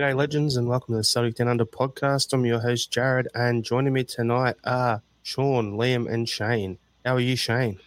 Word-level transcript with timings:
G'day, 0.00 0.16
legends, 0.16 0.56
and 0.56 0.66
welcome 0.66 0.94
to 0.94 1.00
the 1.00 1.04
Celtic 1.04 1.34
Down 1.34 1.48
Under 1.48 1.66
podcast. 1.66 2.32
I'm 2.32 2.46
your 2.46 2.58
host, 2.58 2.90
Jared, 2.90 3.28
and 3.34 3.62
joining 3.62 3.92
me 3.92 4.02
tonight 4.02 4.56
are 4.64 5.02
Sean, 5.24 5.74
Liam, 5.74 6.10
and 6.10 6.26
Shane. 6.26 6.78
How 7.04 7.16
are 7.16 7.20
you, 7.20 7.36
Shane? 7.36 7.78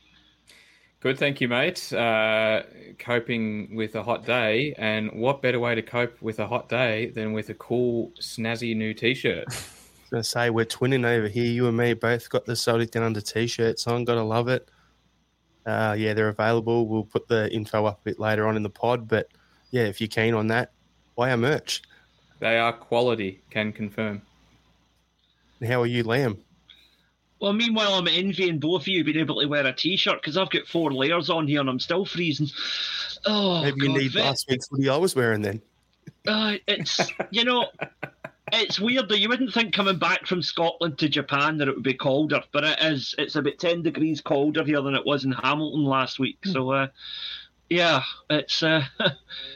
Good, 0.99 1.17
thank 1.17 1.41
you, 1.41 1.47
mate. 1.47 1.91
Uh, 1.91 2.61
coping 2.99 3.75
with 3.75 3.95
a 3.95 4.03
hot 4.03 4.27
day, 4.27 4.75
and 4.77 5.11
what 5.13 5.41
better 5.41 5.59
way 5.59 5.73
to 5.73 5.81
cope 5.81 6.21
with 6.21 6.37
a 6.39 6.45
hot 6.45 6.69
day 6.69 7.07
than 7.07 7.33
with 7.33 7.49
a 7.49 7.55
cool, 7.55 8.11
snazzy 8.19 8.77
new 8.77 8.93
T-shirt? 8.93 9.45
I 9.49 9.51
was 9.51 10.09
going 10.11 10.21
to 10.21 10.29
say 10.29 10.49
we're 10.51 10.65
twinning 10.65 11.07
over 11.07 11.27
here. 11.27 11.51
You 11.51 11.67
and 11.67 11.75
me 11.75 11.95
both 11.95 12.29
got 12.29 12.45
the 12.45 12.55
Celtic 12.55 12.91
Down 12.91 13.01
Under 13.01 13.21
T-shirts 13.21 13.87
on. 13.87 14.05
Gotta 14.05 14.21
love 14.21 14.49
it. 14.49 14.69
Uh, 15.65 15.95
yeah, 15.97 16.13
they're 16.13 16.29
available. 16.29 16.87
We'll 16.87 17.05
put 17.05 17.27
the 17.27 17.51
info 17.51 17.87
up 17.87 18.01
a 18.01 18.03
bit 18.03 18.19
later 18.19 18.47
on 18.47 18.55
in 18.55 18.61
the 18.61 18.69
pod, 18.69 19.07
but 19.07 19.29
yeah, 19.71 19.85
if 19.85 19.99
you're 19.99 20.09
keen 20.09 20.35
on 20.35 20.45
that, 20.49 20.73
buy 21.15 21.31
our 21.31 21.37
merch. 21.37 21.81
They 22.43 22.57
are 22.59 22.73
quality, 22.73 23.39
can 23.51 23.71
confirm. 23.71 24.21
How 25.65 25.81
are 25.81 25.85
you, 25.85 26.03
Liam? 26.03 26.39
Well, 27.39 27.53
meanwhile, 27.53 27.93
I'm 27.93 28.07
envying 28.09 28.59
both 28.59 28.81
of 28.81 28.89
you 28.89 29.05
being 29.05 29.15
able 29.17 29.39
to 29.39 29.47
wear 29.47 29.65
a 29.65 29.71
t-shirt 29.71 30.21
because 30.21 30.35
I've 30.35 30.49
got 30.49 30.67
four 30.67 30.91
layers 30.91 31.29
on 31.29 31.47
here 31.47 31.61
and 31.61 31.69
I'm 31.69 31.79
still 31.79 32.03
freezing. 32.03 32.49
Oh, 33.25 33.63
Maybe 33.63 33.77
you 33.83 33.87
God, 33.87 33.97
need 33.97 34.11
Vic, 34.11 34.23
last 34.25 34.45
week's 34.49 34.67
hoodie 34.69 34.89
I 34.89 34.97
was 34.97 35.15
wearing 35.15 35.41
then. 35.41 35.61
uh, 36.27 36.55
it's 36.67 36.99
you 37.31 37.45
know, 37.45 37.67
it's 38.51 38.77
weird 38.77 39.07
that 39.07 39.19
you 39.19 39.29
wouldn't 39.29 39.53
think 39.53 39.73
coming 39.73 39.97
back 39.97 40.27
from 40.27 40.41
Scotland 40.41 40.97
to 40.97 41.07
Japan 41.07 41.57
that 41.59 41.69
it 41.69 41.75
would 41.75 41.83
be 41.83 41.93
colder, 41.93 42.41
but 42.51 42.65
it 42.65 42.77
is. 42.81 43.15
It's 43.17 43.37
about 43.37 43.57
ten 43.57 43.83
degrees 43.83 44.19
colder 44.19 44.65
here 44.65 44.81
than 44.81 44.95
it 44.95 45.05
was 45.05 45.23
in 45.23 45.31
Hamilton 45.31 45.85
last 45.85 46.19
week. 46.19 46.39
So, 46.45 46.71
uh, 46.71 46.87
yeah, 47.73 48.03
it's 48.29 48.61
uh, 48.61 48.83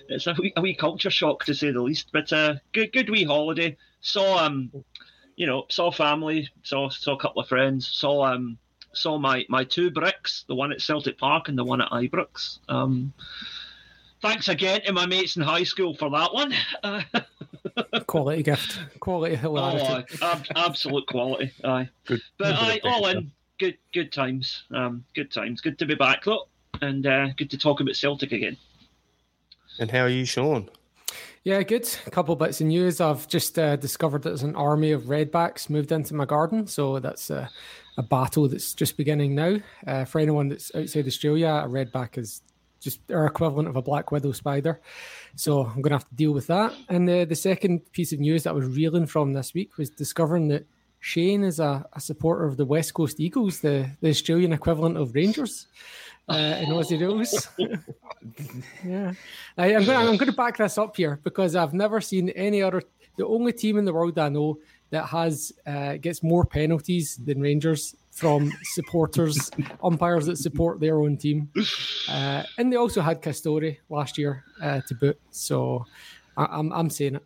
it's 0.09 0.25
a 0.27 0.35
wee, 0.37 0.53
a 0.55 0.61
wee 0.61 0.75
culture 0.75 1.11
shock 1.11 1.45
to 1.45 1.53
say 1.53 1.71
the 1.71 1.81
least. 1.81 2.09
But 2.11 2.33
uh, 2.33 2.55
good, 2.73 2.91
good 2.91 3.09
wee 3.09 3.23
holiday. 3.23 3.77
Saw 4.01 4.43
um, 4.43 4.71
you 5.35 5.45
know, 5.45 5.65
saw 5.69 5.91
family, 5.91 6.49
saw 6.63 6.89
saw 6.89 7.13
a 7.13 7.19
couple 7.19 7.41
of 7.41 7.47
friends, 7.47 7.87
saw 7.87 8.23
um, 8.23 8.57
saw 8.93 9.17
my 9.19 9.45
my 9.49 9.63
two 9.63 9.91
bricks, 9.91 10.45
the 10.47 10.55
one 10.55 10.71
at 10.71 10.81
Celtic 10.81 11.17
Park 11.17 11.47
and 11.47 11.57
the 11.57 11.63
one 11.63 11.81
at 11.81 11.91
Ibrox. 11.91 12.59
Um, 12.67 13.13
thanks 14.21 14.47
again 14.47 14.81
to 14.81 14.93
my 14.93 15.05
mates 15.05 15.35
in 15.37 15.43
high 15.43 15.63
school 15.63 15.95
for 15.95 16.09
that 16.09 16.33
one. 16.33 16.53
Uh, 16.83 17.02
Quality 18.07 18.43
gift. 18.43 18.79
Quality 18.99 19.35
hilarity. 19.35 20.17
oh, 20.21 20.25
ab- 20.25 20.45
absolute 20.55 21.05
quality. 21.05 21.52
Aye, 21.63 21.89
Good. 22.05 22.21
but 22.39 22.45
good 22.45 22.55
aye, 22.55 22.79
all 22.83 23.07
in 23.07 23.31
good 23.59 23.77
good 23.93 24.11
times. 24.11 24.63
Um, 24.73 25.03
good 25.15 25.31
times. 25.31 25.61
Good 25.61 25.77
to 25.79 25.85
be 25.85 25.95
back 25.95 26.23
though, 26.23 26.47
and 26.81 27.06
uh, 27.06 27.28
good 27.38 27.50
to 27.52 27.58
talk 27.58 27.80
about 27.80 27.95
Celtic 27.95 28.31
again. 28.31 28.58
And 29.80 29.92
how 29.92 30.02
are 30.02 30.09
you, 30.09 30.25
Sean? 30.25 30.70
Yeah, 31.44 31.64
good. 31.64 31.88
A 32.06 32.11
couple 32.11 32.36
bits 32.36 32.59
of 32.59 32.67
news. 32.67 33.00
I've 33.00 33.28
just 33.28 33.58
uh, 33.58 33.78
discovered 33.78 34.23
that 34.23 34.31
there's 34.31 34.44
an 34.44 34.56
army 34.56 34.92
of 34.92 35.03
redbacks 35.03 35.70
moved 35.70 35.92
into 35.92 36.14
my 36.14 36.25
garden. 36.25 36.67
So 36.67 37.00
that's 37.00 37.30
a, 37.30 37.50
a 37.98 38.03
battle 38.03 38.50
that's 38.50 38.73
just 38.73 38.98
beginning 38.98 39.36
now. 39.36 39.58
Uh, 39.86 40.04
for 40.04 40.20
anyone 40.20 40.49
that's 40.49 40.73
outside 40.76 41.08
Australia, 41.08 41.48
a 41.64 41.70
redback 41.70 42.17
is 42.17 42.42
just 42.80 42.99
our 43.11 43.26
equivalent 43.26 43.70
of 43.70 43.76
a 43.76 43.82
black 43.82 44.11
widow 44.11 44.32
spider. 44.33 44.82
So 45.36 45.61
I'm 45.61 45.82
going 45.82 45.92
to 45.92 45.98
have 45.98 46.10
to 46.10 46.16
deal 46.16 46.33
with 46.33 46.48
that. 46.48 46.73
And 46.89 47.10
uh, 47.10 47.26
the 47.26 47.36
second 47.36 47.92
piece 47.93 48.11
of 48.11 48.20
news 48.20 48.43
that 48.43 48.49
I 48.49 48.54
was 48.54 48.67
reeling 48.67 49.05
from 49.05 49.33
this 49.33 49.54
week 49.54 49.77
was 49.77 49.89
discovering 49.89 50.49
that 50.49 50.67
Shane 50.99 51.43
is 51.43 51.60
a, 51.60 51.86
a 51.93 52.02
supporter 52.02 52.45
of 52.45 52.58
the 52.58 52.66
West 52.66 52.93
Coast 52.93 53.20
Eagles, 53.20 53.61
the, 53.61 53.89
the 54.02 54.10
Australian 54.10 54.52
equivalent 54.52 54.98
of 54.98 55.16
Rangers. 55.16 55.67
Uh, 56.30 56.60
in 56.61 56.70
Aussie 56.70 56.99
rules. 56.99 57.48
yeah, 58.86 59.14
I, 59.58 59.76
I'm 59.76 59.86
going. 59.86 59.98
I'm 59.98 60.17
going 60.17 60.30
to 60.30 60.33
back 60.33 60.58
this 60.58 60.77
up 60.77 60.98
here 60.98 61.20
because 61.23 61.55
I've 61.55 61.73
never 61.73 62.02
seen 62.02 62.30
any 62.32 62.61
other. 62.61 62.82
The 63.17 63.26
only 63.26 63.54
team 63.54 63.77
in 63.77 63.86
the 63.86 63.93
world 63.93 64.20
I 64.20 64.27
know 64.27 64.60
that 64.89 65.05
has 65.05 65.54
uh, 65.66 65.95
gets 65.95 66.21
more 66.23 66.43
penalties 66.45 67.17
than 67.23 67.39
Rangers 67.39 67.95
from 68.11 68.52
supporters, 68.64 69.49
umpires 69.82 70.26
that 70.26 70.37
support 70.37 70.80
their 70.82 70.99
own 70.99 71.16
team, 71.17 71.49
uh, 72.10 72.43
and 72.58 72.73
they 72.73 72.77
also 72.77 73.02
had 73.02 73.21
Castori 73.21 73.77
last 73.89 74.17
year 74.17 74.43
uh, 74.61 74.82
to 74.87 74.95
boot. 74.95 75.17
So 75.32 75.86
I, 76.36 76.45
I'm 76.49 76.73
I'm 76.73 76.89
saying 76.89 77.16
it. 77.16 77.23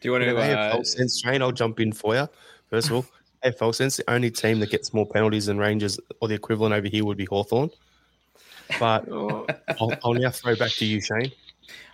Do 0.00 0.08
you 0.08 0.12
want 0.12 0.24
to? 0.24 0.32
Yeah, 0.32 0.40
Uh, 0.40 0.76
AFL 0.76 0.86
sense, 0.86 1.20
Shane, 1.20 1.40
I'll 1.42 1.52
jump 1.52 1.78
in 1.78 1.92
for 1.92 2.14
you. 2.16 2.28
First 2.68 2.88
of 2.88 2.94
all, 2.96 3.06
AFL 3.44 3.74
sense, 3.74 3.96
the 3.96 4.10
only 4.10 4.30
team 4.30 4.60
that 4.60 4.70
gets 4.70 4.92
more 4.92 5.06
penalties 5.06 5.46
than 5.46 5.58
Rangers 5.58 5.98
or 6.20 6.28
the 6.28 6.34
equivalent 6.34 6.74
over 6.74 6.88
here 6.88 7.04
would 7.04 7.16
be 7.16 7.24
Hawthorn. 7.24 7.70
But 8.78 9.08
I'll, 9.12 9.92
I'll 10.04 10.14
now 10.14 10.30
throw 10.30 10.54
back 10.56 10.72
to 10.72 10.84
you, 10.84 11.00
Shane. 11.00 11.32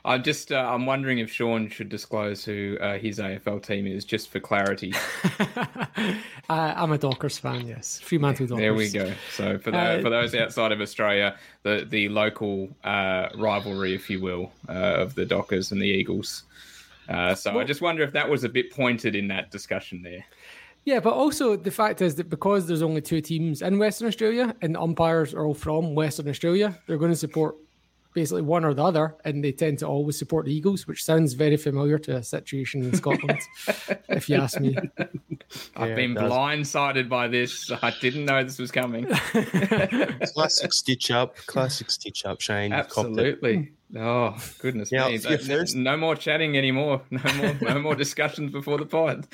I'm 0.05 0.23
just. 0.23 0.53
Uh, 0.53 0.71
I'm 0.73 0.87
wondering 0.87 1.19
if 1.19 1.33
Sean 1.33 1.69
should 1.69 1.89
disclose 1.89 2.45
who 2.45 2.79
uh, 2.81 2.97
his 2.97 3.19
AFL 3.19 3.61
team 3.61 3.89
is, 3.89 4.05
just 4.05 4.31
for 4.31 4.39
clarity. 4.39 4.95
I, 5.41 6.21
I'm 6.49 6.93
a 6.93 6.99
Dockers 6.99 7.39
fan. 7.39 7.67
Yes, 7.67 7.99
Fremantle 7.99 8.47
Dockers. 8.47 8.61
There 8.61 8.75
we 8.75 8.89
go. 8.89 9.13
So 9.33 9.59
for 9.59 9.73
the, 9.73 9.79
Uh, 9.79 10.01
for 10.03 10.11
those 10.11 10.33
outside 10.37 10.71
of 10.71 10.81
Australia, 10.81 11.37
the 11.65 11.85
the 11.89 12.09
local 12.09 12.69
uh, 12.85 13.31
rivalry, 13.37 13.95
if 13.95 14.09
you 14.09 14.21
will, 14.21 14.53
uh, 14.69 14.73
of 14.73 15.17
the 15.17 15.27
Dockers 15.27 15.73
and 15.73 15.83
the 15.83 15.89
Eagles. 15.89 16.45
Uh, 17.09 17.35
so 17.35 17.59
I 17.59 17.65
just 17.65 17.81
wonder 17.81 18.03
if 18.03 18.13
that 18.13 18.29
was 18.29 18.45
a 18.45 18.49
bit 18.49 18.73
pointed 18.73 19.15
in 19.17 19.29
that 19.29 19.51
discussion 19.51 20.03
there. 20.03 20.25
Yeah, 20.87 21.01
but 21.01 21.15
also 21.15 21.57
the 21.57 21.73
fact 21.73 22.01
is 22.01 22.15
that 22.15 22.31
because 22.31 22.69
there's 22.69 22.81
only 22.81 23.01
two 23.01 23.21
teams 23.21 23.61
in 23.61 23.77
Western 23.77 24.07
Australia 24.07 24.55
and 24.63 24.77
the 24.77 24.81
umpires 24.81 25.35
are 25.35 25.45
all 25.45 25.53
from 25.53 25.97
Western 25.97 26.29
Australia, 26.29 26.81
they're 26.87 26.97
going 26.97 27.11
to 27.11 27.17
support 27.17 27.57
basically 28.17 28.41
one 28.41 28.65
or 28.65 28.73
the 28.73 28.83
other, 28.83 29.15
and 29.27 29.45
they 29.45 29.53
tend 29.53 29.79
to 29.81 29.87
always 29.87 30.19
support 30.19 30.47
the 30.47 30.53
Eagles, 30.55 30.87
which 30.89 31.05
sounds 31.05 31.35
very 31.35 31.59
familiar 31.59 31.99
to 31.99 32.17
a 32.17 32.23
situation 32.23 32.83
in 32.83 32.95
Scotland, 32.97 33.39
if 34.09 34.27
you 34.31 34.37
ask 34.37 34.59
me. 34.59 34.75
I've 35.77 35.91
Yeah, 35.91 35.95
been 35.95 36.15
blindsided 36.15 37.11
by 37.11 37.29
this. 37.29 37.71
I 37.83 37.93
didn't 38.01 38.25
know 38.25 38.43
this 38.43 38.59
was 38.59 38.73
coming. 38.73 39.05
Classic 40.35 40.73
stitch 40.73 41.11
up, 41.11 41.37
classic 41.47 41.91
stitch 41.91 42.25
up, 42.25 42.41
Shane. 42.41 42.73
You've 42.73 42.89
copped. 42.89 43.09
Absolutely. 43.11 43.73
Oh 43.95 44.35
goodness 44.59 44.91
Yeah, 44.91 45.09
me! 45.09 45.19
for 45.19 45.35
your 45.35 45.65
No- 45.75 45.93
No 45.93 45.97
more 45.97 46.17
chatting 46.17 46.57
anymore. 46.57 47.03
No 47.11 47.21
more. 47.35 47.55
No 47.61 47.79
more 47.81 47.95
discussions 48.05 48.51
before 48.51 48.79
the 48.79 48.87
pod. 48.87 49.29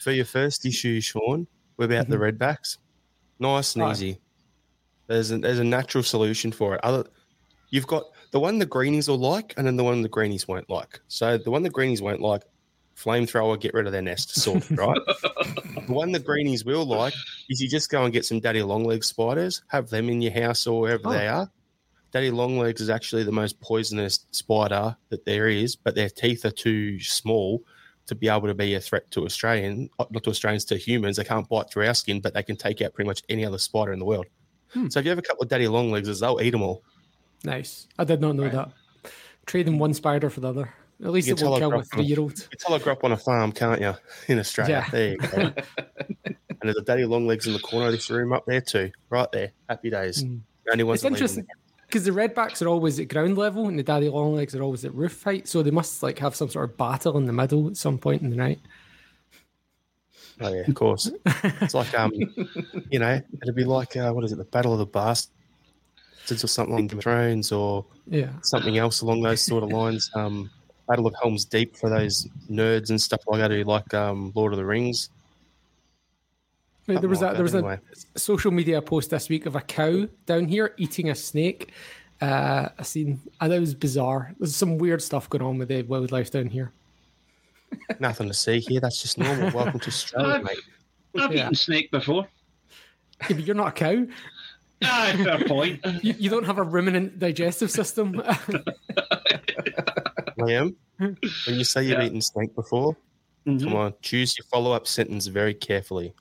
For 0.00 0.12
your 0.12 0.24
first 0.24 0.64
issue, 0.64 1.00
Sean, 1.00 1.46
we're 1.76 1.86
about 1.86 2.08
the 2.08 2.16
mm-hmm. 2.16 2.38
Redbacks. 2.42 2.78
Nice 3.38 3.74
and 3.74 3.82
Right. 3.84 3.92
easy. 3.92 4.20
There's 5.06 5.30
a, 5.30 5.38
there's 5.38 5.58
a 5.58 5.64
natural 5.64 6.02
solution 6.04 6.52
for 6.52 6.74
it. 6.74 6.80
Other, 6.84 7.04
you've 7.70 7.86
got 7.86 8.04
the 8.32 8.40
one 8.40 8.58
the 8.58 8.66
greenies 8.66 9.08
will 9.08 9.18
like, 9.18 9.54
and 9.56 9.66
then 9.66 9.76
the 9.76 9.84
one 9.84 10.02
the 10.02 10.08
greenies 10.08 10.48
won't 10.48 10.68
like. 10.68 11.00
So 11.08 11.38
the 11.38 11.50
one 11.50 11.62
the 11.62 11.70
greenies 11.70 12.02
won't 12.02 12.20
like, 12.20 12.42
flamethrower, 12.96 13.60
get 13.60 13.74
rid 13.74 13.86
of 13.86 13.92
their 13.92 14.02
nest, 14.02 14.34
sorted, 14.40 14.76
right? 14.78 14.98
the 15.06 15.84
one 15.92 16.12
the 16.12 16.18
greenies 16.18 16.64
will 16.64 16.86
like 16.86 17.14
is 17.48 17.60
you 17.60 17.68
just 17.68 17.90
go 17.90 18.04
and 18.04 18.12
get 18.12 18.24
some 18.24 18.40
daddy 18.40 18.62
longlegs 18.62 19.06
spiders, 19.06 19.62
have 19.68 19.90
them 19.90 20.08
in 20.08 20.22
your 20.22 20.32
house 20.32 20.66
or 20.66 20.80
wherever 20.80 21.08
Oh. 21.08 21.12
they 21.12 21.28
are. 21.28 21.50
Daddy 22.12 22.30
longlegs 22.30 22.80
is 22.80 22.88
actually 22.88 23.24
the 23.24 23.32
most 23.32 23.60
poisonous 23.60 24.26
spider 24.30 24.96
that 25.10 25.26
there 25.26 25.48
is, 25.48 25.76
but 25.76 25.94
their 25.94 26.08
teeth 26.08 26.44
are 26.46 26.50
too 26.50 26.98
small 27.00 27.62
to 28.06 28.14
be 28.14 28.28
able 28.28 28.46
to 28.46 28.54
be 28.54 28.74
a 28.74 28.80
threat 28.80 29.10
to 29.10 29.24
Australian, 29.26 29.90
not 29.98 30.22
to 30.22 30.30
Australians, 30.30 30.64
to 30.66 30.76
humans. 30.76 31.16
They 31.16 31.24
can't 31.24 31.46
bite 31.48 31.68
through 31.70 31.86
our 31.88 31.94
skin, 31.94 32.20
but 32.20 32.32
they 32.32 32.42
can 32.44 32.56
take 32.56 32.80
out 32.80 32.94
pretty 32.94 33.08
much 33.08 33.22
any 33.28 33.44
other 33.44 33.58
spider 33.58 33.92
in 33.92 33.98
the 33.98 34.04
world. 34.04 34.26
Hmm. 34.72 34.88
So 34.88 34.98
if 34.98 35.04
you 35.04 35.10
have 35.10 35.18
a 35.18 35.22
couple 35.22 35.42
of 35.42 35.48
daddy 35.48 35.68
long 35.68 35.90
longlegs, 35.90 36.20
they'll 36.20 36.40
eat 36.40 36.50
them 36.50 36.62
all. 36.62 36.82
Nice. 37.44 37.86
I 37.98 38.04
did 38.04 38.20
not 38.20 38.34
know 38.36 38.44
Right. 38.44 38.52
that. 38.52 38.72
Trading 39.46 39.78
one 39.78 39.94
spider 39.94 40.30
for 40.30 40.40
the 40.40 40.48
other. 40.48 40.74
At 41.04 41.10
least 41.10 41.28
it 41.28 41.40
won't 41.42 41.58
kill 41.58 41.68
a 41.68 41.70
grew 41.70 41.78
up 41.78 41.84
on- 41.84 41.84
three 41.84 42.04
year 42.04 42.20
old. 42.20 42.38
You 42.38 42.58
tell 42.58 42.74
I 42.74 42.78
grew 42.78 42.92
up 42.92 43.04
on 43.04 43.12
a 43.12 43.16
farm, 43.16 43.52
can't 43.52 43.80
you? 43.80 43.94
In 44.28 44.38
Australia. 44.38 44.84
Yeah. 44.84 44.90
There 44.90 45.10
you 45.10 45.16
go. 45.18 45.28
and 46.26 46.36
there's 46.62 46.76
a 46.76 46.82
daddy 46.82 47.04
longlegs 47.04 47.46
in 47.46 47.52
the 47.52 47.58
corner 47.58 47.86
of 47.86 47.92
this 47.92 48.08
room 48.10 48.32
up 48.32 48.46
there 48.46 48.60
too. 48.60 48.90
Right 49.10 49.30
there. 49.32 49.52
Happy 49.68 49.90
days. 49.90 50.24
Mm. 50.24 50.40
The 50.64 50.72
only 50.72 50.84
ones 50.84 51.00
It's 51.00 51.06
interesting 51.10 51.46
because 51.86 52.04
the 52.04 52.10
redbacks 52.10 52.60
are 52.64 52.68
always 52.68 52.98
at 52.98 53.08
ground 53.08 53.38
level 53.38 53.68
and 53.68 53.78
the 53.78 53.82
daddy 53.82 54.08
longlegs 54.08 54.54
are 54.56 54.62
always 54.62 54.84
at 54.84 54.94
roof 54.94 55.22
height, 55.22 55.46
so 55.46 55.62
they 55.62 55.70
must 55.70 56.02
like 56.02 56.18
have 56.18 56.34
some 56.34 56.48
sort 56.48 56.68
of 56.68 56.76
battle 56.76 57.16
in 57.18 57.26
the 57.26 57.32
middle 57.32 57.68
at 57.68 57.76
some 57.76 57.98
point 57.98 58.22
in 58.22 58.30
the 58.30 58.36
night. 58.36 58.58
Oh 60.40 60.52
yeah, 60.52 60.62
of 60.68 60.74
course. 60.74 61.10
it's 61.44 61.74
like 61.74 61.98
um, 61.98 62.12
you 62.90 62.98
know, 62.98 63.20
it'd 63.42 63.54
be 63.54 63.64
like 63.64 63.96
uh, 63.96 64.12
what 64.12 64.24
is 64.24 64.32
it, 64.32 64.36
the 64.36 64.44
Battle 64.44 64.72
of 64.72 64.78
the 64.78 64.86
Bastards 64.86 65.30
or 66.30 66.46
something 66.46 66.74
on 66.74 66.86
Game 66.86 66.98
of 66.98 67.04
Thrones 67.04 67.52
or 67.52 67.84
Yeah. 68.06 68.30
something 68.42 68.76
else 68.78 69.00
along 69.00 69.22
those 69.22 69.40
sort 69.40 69.64
of 69.64 69.70
lines. 69.70 70.10
Um, 70.14 70.50
Battle 70.88 71.06
of 71.06 71.14
Helm's 71.20 71.44
Deep 71.44 71.76
for 71.76 71.88
those 71.90 72.28
nerds 72.50 72.90
and 72.90 73.00
stuff 73.00 73.20
like 73.26 73.40
that 73.40 73.50
who 73.50 73.64
like 73.64 73.92
um, 73.94 74.30
Lord 74.34 74.52
of 74.52 74.58
the 74.58 74.64
Rings. 74.64 75.08
Wait, 76.86 77.00
there 77.00 77.08
was 77.10 77.18
Something 77.18 77.32
a, 77.32 77.34
there 77.34 77.42
was 77.42 77.54
like 77.54 77.80
a 78.14 78.18
social 78.18 78.52
media 78.52 78.80
post 78.80 79.10
this 79.10 79.28
week 79.28 79.46
of 79.46 79.56
a 79.56 79.60
cow 79.60 80.06
down 80.26 80.46
here 80.46 80.72
eating 80.76 81.10
a 81.10 81.14
snake. 81.16 81.72
Uh, 82.20 82.68
I 82.78 82.82
seen, 82.84 83.20
and 83.40 83.52
it 83.52 83.58
was 83.58 83.74
bizarre. 83.74 84.32
There's 84.38 84.54
some 84.54 84.78
weird 84.78 85.02
stuff 85.02 85.28
going 85.28 85.42
on 85.42 85.58
with 85.58 85.68
the 85.68 85.82
wildlife 85.82 86.30
down 86.30 86.46
here. 86.46 86.70
Nothing 88.00 88.28
to 88.28 88.34
see 88.34 88.60
here. 88.60 88.80
That's 88.80 89.00
just 89.02 89.18
normal. 89.18 89.50
Welcome 89.54 89.80
to 89.80 89.88
Australia, 89.88 90.42
mate. 90.42 90.58
I've 91.18 91.32
Yeah. 91.32 91.44
eaten 91.44 91.54
snake 91.54 91.90
before. 91.90 92.26
Yeah, 93.22 93.36
but 93.36 93.44
you're 93.46 93.54
not 93.56 93.68
a 93.68 93.72
cow. 93.72 94.06
Ah, 94.84 95.12
fair 95.16 95.44
point. 95.46 95.80
You, 96.02 96.14
you 96.18 96.28
don't 96.30 96.44
have 96.44 96.58
a 96.58 96.62
ruminant 96.62 97.18
digestive 97.18 97.70
system. 97.70 98.12
Liam, 100.38 100.74
when 100.98 101.16
you 101.46 101.64
say 101.64 101.82
you've 101.84 101.98
Yeah. 101.98 102.04
eaten 102.06 102.20
snake 102.20 102.54
before, 102.54 102.96
Mhm. 103.46 103.62
come 103.64 103.74
on, 103.76 103.94
choose 104.02 104.36
your 104.36 104.44
follow 104.46 104.72
up 104.72 104.86
sentence 104.86 105.26
very 105.28 105.54
carefully. 105.54 106.12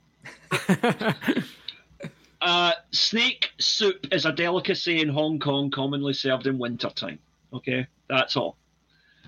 Uh, 2.41 2.71
snake 2.91 3.50
soup 3.59 4.06
is 4.12 4.25
a 4.25 4.31
delicacy 4.31 5.01
in 5.01 5.09
Hong 5.09 5.39
Kong, 5.39 5.71
commonly 5.71 6.13
served 6.13 6.45
in 6.48 6.57
winter 6.59 6.89
time. 6.91 7.18
Okay, 7.51 7.88
that's 8.07 8.38
all. 8.38 8.57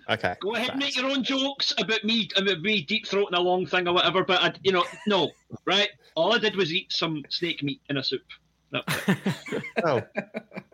Okay. 0.09 0.35
Go 0.39 0.55
ahead, 0.55 0.71
and 0.71 0.79
make 0.79 0.95
your 0.95 1.09
own 1.09 1.23
jokes 1.23 1.73
about 1.77 2.03
me, 2.03 2.29
about 2.37 2.61
me 2.61 2.81
deep 2.81 3.05
throating 3.05 3.33
a 3.33 3.39
long 3.41 3.65
thing 3.65 3.87
or 3.87 3.93
whatever. 3.93 4.23
But 4.23 4.41
I, 4.41 4.53
you 4.63 4.71
know, 4.71 4.85
no, 5.05 5.31
right? 5.65 5.89
All 6.15 6.33
I 6.33 6.37
did 6.37 6.55
was 6.55 6.73
eat 6.73 6.91
some 6.91 7.23
snake 7.29 7.61
meat 7.61 7.81
in 7.89 7.97
a 7.97 8.03
soup. 8.03 8.21
That 8.71 8.83
was 8.87 9.17
it. 9.53 9.63
Oh, 9.85 10.01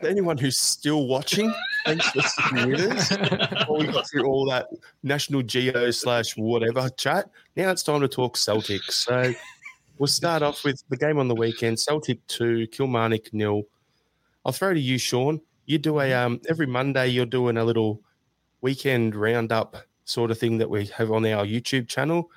anyone 0.01 0.37
who's 0.37 0.57
still 0.57 1.07
watching, 1.07 1.53
thanks 1.85 2.09
for 2.09 2.21
sticking 2.21 2.69
with 2.71 2.91
us. 2.91 3.09
Before 3.49 3.79
we 3.79 3.87
got 3.87 4.09
through 4.09 4.25
all 4.25 4.49
that 4.49 4.67
National 5.03 5.41
Geo 5.41 5.91
slash 5.91 6.37
whatever 6.37 6.89
chat, 6.89 7.29
now 7.55 7.69
it's 7.69 7.83
time 7.83 8.01
to 8.01 8.07
talk 8.07 8.37
Celtics. 8.37 8.91
So 8.91 9.33
we'll 9.97 10.07
start 10.07 10.41
off 10.41 10.63
with 10.63 10.83
the 10.89 10.97
game 10.97 11.19
on 11.19 11.27
the 11.27 11.35
weekend: 11.35 11.79
Celtic 11.79 12.25
two, 12.27 12.67
Kilmarnock 12.67 13.33
nil. 13.33 13.63
I'll 14.45 14.53
throw 14.53 14.73
to 14.73 14.79
you, 14.79 14.97
Sean. 14.97 15.41
You 15.65 15.77
do 15.77 15.99
a 15.99 16.13
um 16.13 16.39
every 16.49 16.67
Monday. 16.67 17.07
You're 17.07 17.25
doing 17.25 17.57
a 17.57 17.63
little 17.63 18.01
weekend 18.63 19.13
roundup 19.13 19.75
sort 20.05 20.31
of 20.31 20.39
thing 20.39 20.57
that 20.57 20.69
we 20.69 20.85
have 20.87 21.11
on 21.11 21.25
our 21.25 21.45
YouTube 21.45 21.87
channel. 21.87 22.31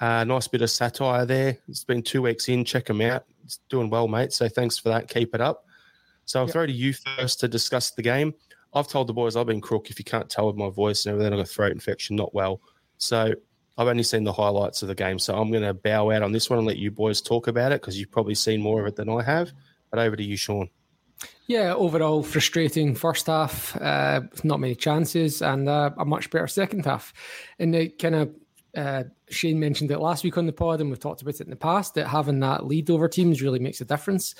Uh, 0.00 0.24
nice 0.24 0.48
bit 0.48 0.62
of 0.62 0.70
satire 0.70 1.26
there. 1.26 1.58
It's 1.68 1.84
been 1.84 2.02
two 2.02 2.22
weeks 2.22 2.48
in. 2.48 2.64
Check 2.64 2.86
them 2.86 3.00
out. 3.02 3.24
It's 3.44 3.58
doing 3.68 3.90
well, 3.90 4.08
mate. 4.08 4.32
So 4.32 4.48
thanks 4.48 4.78
for 4.78 4.88
that. 4.88 5.08
Keep 5.08 5.34
it 5.34 5.40
up. 5.40 5.66
So 6.24 6.40
I'll 6.40 6.46
Yep. 6.46 6.52
throw 6.52 6.66
to 6.66 6.72
you 6.72 6.92
first 6.92 7.40
to 7.40 7.48
discuss 7.48 7.90
the 7.90 8.02
game. 8.02 8.32
I've 8.74 8.88
told 8.88 9.06
the 9.08 9.12
boys 9.12 9.36
I've 9.36 9.46
been 9.46 9.60
crook. 9.60 9.90
If 9.90 9.98
you 9.98 10.04
can't 10.04 10.30
tell 10.30 10.46
with 10.46 10.56
my 10.56 10.70
voice 10.70 11.04
and 11.04 11.12
everything, 11.12 11.32
I've 11.32 11.38
got 11.40 11.50
a 11.50 11.52
throat 11.52 11.72
infection, 11.72 12.16
not 12.16 12.34
well. 12.34 12.60
So 12.98 13.32
I've 13.76 13.88
only 13.88 14.02
seen 14.02 14.24
the 14.24 14.32
highlights 14.32 14.82
of 14.82 14.88
the 14.88 14.94
game. 14.94 15.18
So 15.18 15.34
I'm 15.36 15.50
going 15.50 15.62
to 15.64 15.74
bow 15.74 16.10
out 16.10 16.22
on 16.22 16.32
this 16.32 16.48
one 16.48 16.58
and 16.58 16.66
let 16.66 16.78
you 16.78 16.90
boys 16.90 17.20
talk 17.20 17.48
about 17.48 17.72
it 17.72 17.80
because 17.80 17.98
you've 17.98 18.10
probably 18.10 18.34
seen 18.34 18.62
more 18.62 18.80
of 18.80 18.86
it 18.86 18.96
than 18.96 19.08
I 19.08 19.22
have. 19.22 19.50
But 19.90 19.98
over 19.98 20.16
to 20.16 20.22
you, 20.22 20.36
Sean. 20.36 20.70
Yeah, 21.46 21.74
overall 21.74 22.22
frustrating 22.22 22.94
first 22.94 23.26
half, 23.26 23.76
uh, 23.80 24.22
not 24.44 24.60
many 24.60 24.74
chances, 24.74 25.42
and 25.42 25.68
uh, 25.68 25.90
a 25.98 26.04
much 26.04 26.30
better 26.30 26.46
second 26.46 26.84
half. 26.84 27.12
And 27.58 27.74
it 27.74 27.98
kind 27.98 28.14
of 28.14 28.34
uh, 28.76 29.04
Shane 29.28 29.60
mentioned 29.60 29.90
it 29.90 29.98
last 29.98 30.24
week 30.24 30.38
on 30.38 30.46
the 30.46 30.52
pod, 30.52 30.80
and 30.80 30.88
we've 30.88 30.98
talked 30.98 31.22
about 31.22 31.34
it 31.34 31.40
in 31.42 31.50
the 31.50 31.56
past. 31.56 31.94
That 31.94 32.06
having 32.06 32.40
that 32.40 32.66
lead 32.66 32.90
over 32.90 33.08
teams 33.08 33.42
really 33.42 33.58
makes 33.58 33.80
a 33.80 33.84
difference. 33.84 34.34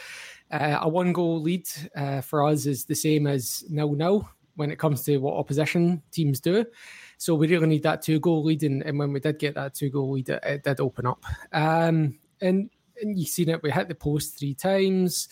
Uh, 0.51 0.79
a 0.81 0.89
one 0.89 1.13
goal 1.13 1.41
lead 1.41 1.69
uh, 1.97 2.21
for 2.21 2.47
us 2.47 2.67
is 2.67 2.85
the 2.85 2.95
same 2.95 3.27
as 3.27 3.65
nil 3.69 3.93
nil 3.93 4.29
when 4.57 4.71
it 4.71 4.79
comes 4.79 5.03
to 5.03 5.17
what 5.19 5.35
opposition 5.35 6.03
teams 6.11 6.41
do. 6.41 6.65
So 7.17 7.35
we 7.35 7.49
really 7.49 7.69
need 7.69 7.83
that 7.85 8.03
two 8.03 8.21
goal 8.21 8.43
lead, 8.43 8.63
and, 8.63 8.83
and 8.83 8.99
when 8.99 9.13
we 9.13 9.21
did 9.21 9.39
get 9.39 9.55
that 9.55 9.75
two 9.75 9.91
goal 9.91 10.13
lead, 10.13 10.29
it, 10.29 10.43
it 10.45 10.65
did 10.65 10.81
open 10.81 11.07
up. 11.07 11.25
Um, 11.53 12.19
and 12.41 12.71
and 13.03 13.19
you've 13.19 13.29
seen 13.29 13.49
it. 13.49 13.63
We 13.63 13.71
hit 13.71 13.89
the 13.89 13.95
post 13.95 14.39
three 14.39 14.55
times. 14.55 15.29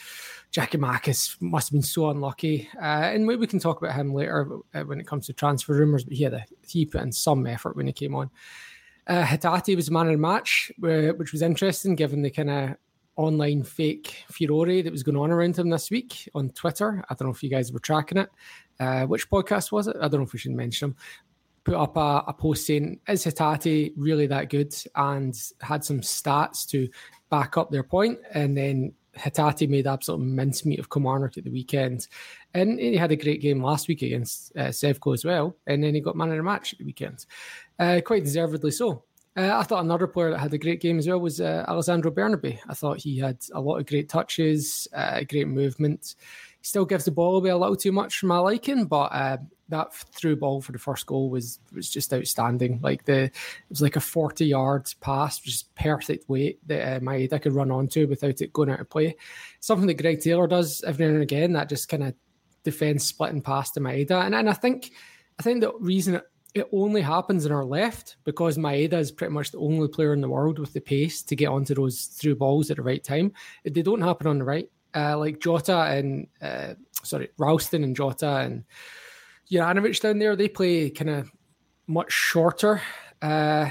Giakoumakis 0.52 1.40
must 1.40 1.68
have 1.68 1.72
been 1.72 1.82
so 1.82 2.10
unlucky, 2.10 2.68
uh, 2.76 3.10
and 3.12 3.26
we, 3.26 3.36
we 3.36 3.46
can 3.46 3.60
talk 3.60 3.80
about 3.80 3.94
him 3.94 4.12
later 4.12 4.48
uh, 4.74 4.82
when 4.82 5.00
it 5.00 5.06
comes 5.06 5.26
to 5.26 5.32
transfer 5.32 5.74
rumors. 5.74 6.04
But 6.04 6.14
he 6.14 6.24
had 6.24 6.34
a, 6.34 6.44
he 6.66 6.84
put 6.84 7.02
in 7.02 7.12
some 7.12 7.46
effort 7.46 7.76
when 7.76 7.86
he 7.86 7.92
came 7.92 8.14
on. 8.14 8.30
Uh, 9.06 9.24
Hatate 9.24 9.76
was 9.76 9.90
man 9.90 10.06
of 10.06 10.12
the 10.12 10.18
match, 10.18 10.70
which 10.78 11.32
was 11.32 11.42
interesting 11.42 11.94
given 11.94 12.22
the 12.22 12.30
kind 12.30 12.50
of 12.50 12.76
online 13.16 13.62
fake 13.62 14.24
furore 14.30 14.82
that 14.82 14.90
was 14.90 15.02
going 15.02 15.16
on 15.16 15.30
around 15.30 15.58
him 15.58 15.68
this 15.68 15.90
week 15.90 16.28
on 16.34 16.50
Twitter. 16.50 17.04
I 17.08 17.14
don't 17.14 17.28
know 17.28 17.34
if 17.34 17.42
you 17.42 17.50
guys 17.50 17.72
were 17.72 17.80
tracking 17.80 18.18
it. 18.18 18.30
Uh, 18.78 19.04
which 19.06 19.28
podcast 19.28 19.72
was 19.72 19.88
it? 19.88 19.96
I 19.96 20.08
don't 20.08 20.20
know 20.20 20.26
if 20.26 20.32
we 20.32 20.38
should 20.38 20.52
mention 20.52 20.90
him. 20.90 20.96
Put 21.64 21.74
up 21.74 21.96
a, 21.96 22.24
a 22.26 22.32
post 22.32 22.66
saying, 22.66 23.00
Is 23.08 23.24
Hatate 23.24 23.92
really 23.96 24.26
that 24.26 24.48
good? 24.48 24.74
And 24.94 25.34
had 25.60 25.84
some 25.84 26.00
stats 26.00 26.66
to 26.70 26.88
back 27.30 27.56
up 27.56 27.70
their 27.70 27.82
point. 27.82 28.18
And 28.32 28.56
then 28.56 28.92
Hatate 29.16 29.68
made 29.68 29.86
absolute 29.86 30.20
mincemeat 30.20 30.78
of 30.78 30.90
Kilmarnock 30.90 31.36
at 31.36 31.44
the 31.44 31.50
weekend. 31.50 32.06
And 32.54 32.78
he 32.78 32.96
had 32.96 33.12
a 33.12 33.16
great 33.16 33.40
game 33.40 33.62
last 33.62 33.88
week 33.88 34.02
against 34.02 34.56
uh, 34.56 34.68
Sevco 34.68 35.14
as 35.14 35.24
well. 35.24 35.56
And 35.66 35.82
then 35.82 35.94
he 35.94 36.00
got 36.00 36.16
man 36.16 36.30
of 36.30 36.36
the 36.36 36.42
match 36.42 36.72
at 36.72 36.78
the 36.78 36.84
weekend. 36.84 37.26
Uh, 37.78 38.00
quite 38.04 38.24
deservedly 38.24 38.70
so. 38.70 39.04
Uh, 39.36 39.56
I 39.56 39.62
thought 39.62 39.84
another 39.84 40.08
player 40.08 40.30
that 40.30 40.38
had 40.38 40.52
a 40.54 40.58
great 40.58 40.80
game 40.80 40.98
as 40.98 41.06
well 41.06 41.20
was 41.20 41.40
uh, 41.40 41.64
Alessandro 41.68 42.10
Bernabei. 42.10 42.58
I 42.68 42.74
thought 42.74 43.00
he 43.00 43.18
had 43.18 43.38
a 43.54 43.60
lot 43.60 43.78
of 43.78 43.86
great 43.86 44.08
touches, 44.08 44.88
uh, 44.92 45.20
great 45.28 45.46
movement. 45.46 46.16
He 46.60 46.66
still 46.66 46.84
gives 46.84 47.04
the 47.04 47.12
ball 47.12 47.36
away 47.36 47.50
a 47.50 47.56
little 47.56 47.76
too 47.76 47.92
much 47.92 48.18
for 48.18 48.26
my 48.26 48.38
liking, 48.38 48.86
but 48.86 49.12
uh, 49.12 49.36
that 49.70 49.94
through 49.94 50.36
ball 50.36 50.60
for 50.60 50.72
the 50.72 50.78
first 50.78 51.06
goal 51.06 51.30
was 51.30 51.58
was 51.72 51.90
just 51.90 52.12
outstanding. 52.12 52.80
Like 52.82 53.04
the 53.04 53.24
it 53.24 53.32
was 53.68 53.82
like 53.82 53.96
a 53.96 54.00
forty 54.00 54.46
yard 54.46 54.92
pass, 55.00 55.38
just 55.38 55.74
perfect 55.74 56.28
weight 56.28 56.58
that 56.68 56.96
uh, 56.96 57.00
Maeda 57.00 57.40
could 57.40 57.54
run 57.54 57.70
onto 57.70 58.06
without 58.06 58.40
it 58.40 58.52
going 58.52 58.70
out 58.70 58.80
of 58.80 58.90
play. 58.90 59.16
Something 59.60 59.86
that 59.86 60.00
Greg 60.02 60.20
Taylor 60.20 60.46
does 60.46 60.84
every 60.84 61.06
now 61.06 61.14
and 61.14 61.22
again. 61.22 61.52
That 61.52 61.68
just 61.68 61.88
kind 61.88 62.04
of 62.04 62.14
defense 62.62 63.04
splitting 63.06 63.42
past 63.42 63.74
to 63.74 63.80
Maeda, 63.80 64.24
and 64.26 64.34
and 64.34 64.48
I 64.48 64.54
think 64.54 64.92
I 65.38 65.42
think 65.42 65.60
the 65.60 65.72
reason 65.80 66.16
it, 66.16 66.24
it 66.54 66.68
only 66.72 67.00
happens 67.00 67.46
in 67.46 67.52
our 67.52 67.64
left 67.64 68.16
because 68.24 68.58
Maeda 68.58 68.94
is 68.94 69.12
pretty 69.12 69.32
much 69.32 69.52
the 69.52 69.58
only 69.58 69.88
player 69.88 70.12
in 70.12 70.20
the 70.20 70.28
world 70.28 70.58
with 70.58 70.72
the 70.72 70.80
pace 70.80 71.22
to 71.22 71.36
get 71.36 71.48
onto 71.48 71.74
those 71.74 72.06
through 72.06 72.36
balls 72.36 72.70
at 72.70 72.76
the 72.76 72.82
right 72.82 73.02
time. 73.02 73.32
They 73.64 73.82
don't 73.82 74.02
happen 74.02 74.26
on 74.26 74.38
the 74.38 74.44
right. 74.44 74.68
Uh, 74.94 75.16
like 75.16 75.38
Jota 75.38 75.82
and 75.82 76.26
uh, 76.42 76.74
sorry, 77.04 77.28
Ralston 77.38 77.84
and 77.84 77.94
Jota 77.94 78.38
and 78.38 78.64
Juranovic 79.50 80.00
down 80.00 80.18
there, 80.18 80.36
they 80.36 80.48
play 80.48 80.90
kind 80.90 81.10
of 81.10 81.32
much 81.86 82.12
shorter 82.12 82.80
uh, 83.20 83.68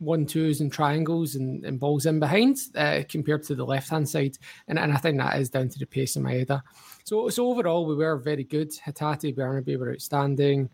one 0.00 0.24
twos 0.26 0.60
and 0.60 0.72
triangles 0.72 1.34
and, 1.34 1.64
and 1.64 1.78
balls 1.78 2.06
in 2.06 2.18
behind 2.18 2.56
uh, 2.74 3.02
compared 3.08 3.42
to 3.44 3.54
the 3.54 3.64
left 3.64 3.90
hand 3.90 4.08
side, 4.08 4.36
and, 4.66 4.78
and 4.78 4.92
I 4.92 4.96
think 4.96 5.18
that 5.18 5.38
is 5.38 5.50
down 5.50 5.68
to 5.68 5.78
the 5.78 5.86
pace 5.86 6.16
of 6.16 6.22
Maeda. 6.22 6.62
So 7.04 7.28
so 7.28 7.48
overall, 7.48 7.86
we 7.86 7.94
were 7.94 8.16
very 8.16 8.44
good. 8.44 8.70
Hatate, 8.70 9.36
Bernabei 9.36 9.78
were 9.78 9.92
outstanding. 9.92 10.70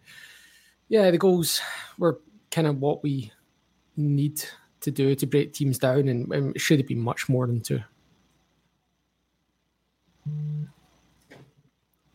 Yeah, 0.88 1.11
the 1.11 1.19
goals 1.19 1.61
were 1.99 2.21
kind 2.50 2.69
of 2.69 2.80
what 2.80 3.02
we 3.02 3.33
need 3.97 4.42
to 4.80 4.90
do 4.92 5.14
to 5.16 5.26
break 5.26 5.52
teams 5.52 5.78
down, 5.78 6.09
and, 6.09 6.33
and 6.33 6.54
it 6.54 6.61
should 6.61 6.78
have 6.78 6.88
been 6.88 7.00
much 7.00 7.28
more 7.28 7.47
than 7.49 7.61
two. 7.61 7.80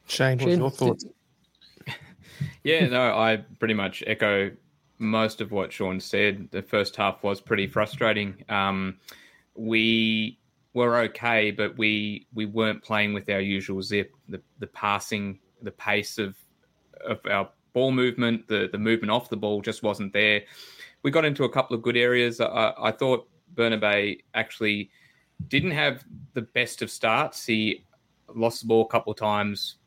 Shane, 0.08 0.40
what's 0.40 0.58
your 0.58 0.72
thoughts? 0.72 1.06
Yeah, 2.64 2.88
no, 2.88 3.18
I 3.18 3.44
pretty 3.60 3.74
much 3.74 4.04
echo 4.08 4.52
most 5.00 5.42
of 5.42 5.52
what 5.52 5.74
Sean 5.74 6.00
said. 6.00 6.48
The 6.52 6.62
first 6.62 6.96
half 6.96 7.24
was 7.24 7.42
pretty 7.42 7.68
frustrating. 7.68 8.44
Um, 8.50 8.98
we 9.56 10.40
were 10.74 10.98
okay, 11.00 11.52
but 11.52 11.78
we 11.78 12.28
we 12.34 12.46
weren't 12.46 12.84
playing 12.84 13.14
with 13.14 13.30
our 13.30 13.42
usual 13.42 13.82
zip. 13.82 14.12
The 14.30 14.42
the 14.60 14.68
passing, 14.68 15.40
the 15.62 15.72
pace 15.72 16.18
of 16.18 16.38
of 17.06 17.20
our 17.30 17.50
ball 17.74 17.92
movement, 17.92 18.48
the 18.48 18.70
the 18.72 18.78
movement 18.78 19.12
off 19.12 19.30
the 19.30 19.38
ball 19.38 19.62
just 19.62 19.84
wasn't 19.84 20.14
there. 20.14 20.42
We 21.04 21.12
got 21.12 21.26
into 21.26 21.46
a 21.46 21.50
couple 21.50 21.76
of 21.76 21.82
good 21.82 21.98
areas. 21.98 22.40
I, 22.40 22.74
I 22.80 22.92
thought 22.92 23.28
Bernabei 23.56 24.20
actually 24.36 24.92
didn't 25.48 25.72
have 25.72 26.04
the 26.34 26.44
best 26.44 26.82
of 26.82 26.92
starts. 26.92 27.46
He 27.46 27.86
lost 28.36 28.62
the 28.62 28.68
ball 28.68 28.84
a 28.84 28.88
couple 28.88 29.12
of 29.12 29.18
times. 29.18 29.78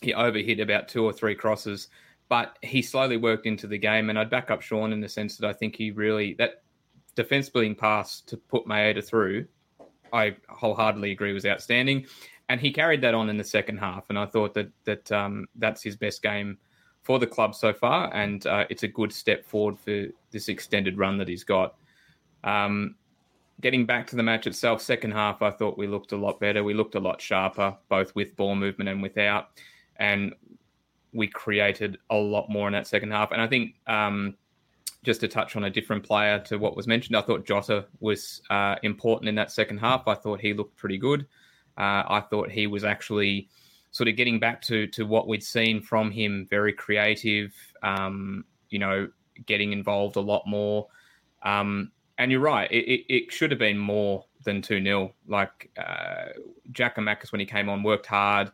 He 0.00 0.12
overhit 0.12 0.60
about 0.60 0.88
two 0.88 1.04
or 1.04 1.12
three 1.12 1.34
crosses, 1.34 1.88
but 2.28 2.58
he 2.62 2.82
slowly 2.82 3.16
worked 3.16 3.46
into 3.46 3.66
the 3.66 3.78
game. 3.78 4.10
And 4.10 4.18
I'd 4.18 4.30
back 4.30 4.50
up 4.50 4.62
Sean 4.62 4.92
in 4.92 5.00
the 5.00 5.08
sense 5.08 5.36
that 5.36 5.48
I 5.48 5.52
think 5.52 5.76
he 5.76 5.90
really 5.90 6.34
that 6.34 6.62
defense 7.14 7.48
building 7.48 7.74
pass 7.74 8.20
to 8.22 8.36
put 8.36 8.66
Maeda 8.66 9.04
through, 9.04 9.46
I 10.12 10.36
wholeheartedly 10.48 11.10
agree 11.12 11.32
was 11.32 11.46
outstanding, 11.46 12.06
and 12.48 12.60
he 12.60 12.72
carried 12.72 13.02
that 13.02 13.14
on 13.14 13.28
in 13.28 13.36
the 13.36 13.44
second 13.44 13.78
half. 13.78 14.06
And 14.08 14.18
I 14.18 14.26
thought 14.26 14.54
that 14.54 14.70
that 14.84 15.10
um, 15.12 15.46
that's 15.56 15.82
his 15.82 15.96
best 15.96 16.22
game 16.22 16.58
for 17.02 17.18
the 17.18 17.26
club 17.26 17.54
so 17.54 17.72
far, 17.72 18.14
and 18.14 18.46
uh, 18.46 18.64
it's 18.70 18.82
a 18.82 18.88
good 18.88 19.12
step 19.12 19.44
forward 19.44 19.78
for 19.78 20.06
this 20.30 20.48
extended 20.48 20.98
run 20.98 21.18
that 21.18 21.28
he's 21.28 21.44
got. 21.44 21.74
Um, 22.44 22.96
getting 23.60 23.86
back 23.86 24.06
to 24.08 24.16
the 24.16 24.22
match 24.22 24.46
itself, 24.46 24.80
second 24.80 25.12
half, 25.12 25.42
I 25.42 25.50
thought 25.50 25.78
we 25.78 25.86
looked 25.86 26.12
a 26.12 26.16
lot 26.16 26.40
better. 26.40 26.64
We 26.64 26.74
looked 26.74 26.94
a 26.94 27.00
lot 27.00 27.20
sharper, 27.20 27.76
both 27.88 28.14
with 28.14 28.36
ball 28.36 28.54
movement 28.54 28.88
and 28.88 29.02
without, 29.02 29.60
and 30.00 30.34
we 31.12 31.28
created 31.28 31.98
a 32.10 32.16
lot 32.16 32.48
more 32.50 32.66
in 32.66 32.72
that 32.72 32.86
second 32.86 33.12
half. 33.12 33.30
And 33.30 33.40
I 33.40 33.46
think 33.46 33.74
um, 33.86 34.34
just 35.04 35.20
to 35.20 35.28
touch 35.28 35.54
on 35.54 35.64
a 35.64 35.70
different 35.70 36.02
player 36.04 36.40
to 36.40 36.56
what 36.56 36.76
was 36.76 36.86
mentioned, 36.86 37.16
I 37.16 37.22
thought 37.22 37.44
Jota 37.44 37.86
was 38.00 38.42
uh, 38.50 38.76
important 38.82 39.28
in 39.28 39.34
that 39.36 39.52
second 39.52 39.78
half. 39.78 40.08
I 40.08 40.14
thought 40.14 40.40
he 40.40 40.54
looked 40.54 40.76
pretty 40.76 40.98
good. 40.98 41.26
Uh, 41.78 42.02
I 42.08 42.24
thought 42.28 42.50
he 42.50 42.66
was 42.66 42.84
actually 42.84 43.48
sort 43.92 44.08
of 44.08 44.16
getting 44.16 44.38
back 44.38 44.62
to 44.62 44.86
to 44.88 45.04
what 45.04 45.28
we'd 45.28 45.42
seen 45.42 45.80
from 45.80 46.10
him, 46.10 46.46
very 46.48 46.72
creative. 46.72 47.54
Um, 47.82 48.44
you 48.68 48.78
know, 48.78 49.08
getting 49.46 49.72
involved 49.72 50.16
a 50.16 50.20
lot 50.20 50.42
more. 50.46 50.86
Um, 51.42 51.90
and 52.18 52.30
you're 52.30 52.40
right, 52.40 52.70
it, 52.70 52.84
it, 52.84 53.04
it, 53.08 53.32
should 53.32 53.50
have 53.50 53.58
been 53.58 53.78
more 53.78 54.26
than 54.44 54.60
2 54.60 54.82
0. 54.82 55.14
Like 55.26 55.70
uh, 55.78 56.26
Giakoumakis, 56.70 57.32
when 57.32 57.40
he 57.40 57.46
came 57.46 57.70
on, 57.70 57.82
worked 57.82 58.06
hard. 58.06 58.52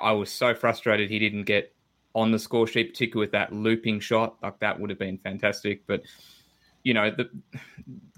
I 0.00 0.12
was 0.12 0.30
so 0.30 0.54
frustrated 0.54 1.10
he 1.10 1.18
didn't 1.18 1.44
get 1.44 1.74
on 2.14 2.32
the 2.32 2.38
score 2.38 2.66
sheet, 2.66 2.92
particularly 2.92 3.26
with 3.26 3.32
that 3.32 3.52
looping 3.52 4.00
shot. 4.00 4.36
Like 4.42 4.58
that 4.60 4.78
would 4.78 4.90
have 4.90 4.98
been 4.98 5.18
fantastic. 5.18 5.86
But 5.86 6.02
you 6.82 6.94
know, 6.94 7.10
the 7.10 7.28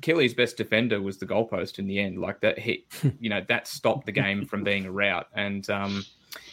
Killy's 0.02 0.34
best 0.34 0.56
defender 0.56 1.00
was 1.00 1.18
the 1.18 1.26
goalpost 1.26 1.78
in 1.78 1.86
the 1.86 1.98
end. 1.98 2.18
Like 2.18 2.40
that 2.40 2.58
hit, 2.58 2.84
you 3.20 3.28
know, 3.28 3.42
that 3.48 3.66
stopped 3.66 4.06
the 4.06 4.12
game 4.12 4.46
from 4.46 4.64
being 4.64 4.86
a 4.86 4.92
rout. 4.92 5.26
And 5.34 5.68
um, 5.70 6.04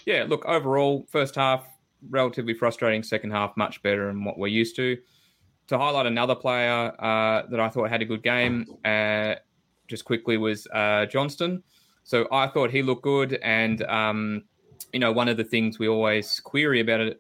yeah, 0.06 0.26
look, 0.28 0.46
overall, 0.46 1.06
first 1.10 1.36
half 1.36 1.66
relatively 2.10 2.54
frustrating. 2.54 3.04
Second 3.04 3.32
half 3.32 3.56
much 3.58 3.82
better 3.84 4.08
than 4.08 4.24
what 4.24 4.38
we're 4.38 4.48
used 4.48 4.76
to. 4.78 4.98
To 5.68 5.78
highlight 5.78 6.08
another 6.08 6.36
player 6.36 6.92
uh, 7.00 7.44
that 7.50 7.60
I 7.60 7.70
thought 7.70 7.90
had 7.90 8.02
a 8.02 8.06
good 8.06 8.24
game, 8.24 8.66
uh, 8.84 9.36
just 9.88 10.04
quickly 10.04 10.38
was 10.38 10.66
uh, 10.74 11.06
Johnston. 11.06 11.64
So 12.04 12.28
I 12.32 12.48
thought 12.48 12.72
he 12.72 12.82
looked 12.82 13.04
good, 13.04 13.34
and 13.44 13.84
um, 13.84 14.46
you 14.94 15.00
know, 15.00 15.12
one 15.12 15.28
of 15.28 15.38
the 15.38 15.44
things 15.44 15.80
we 15.80 15.88
always 15.88 16.40
query 16.40 16.80
about 16.82 17.02
a, 17.02 17.16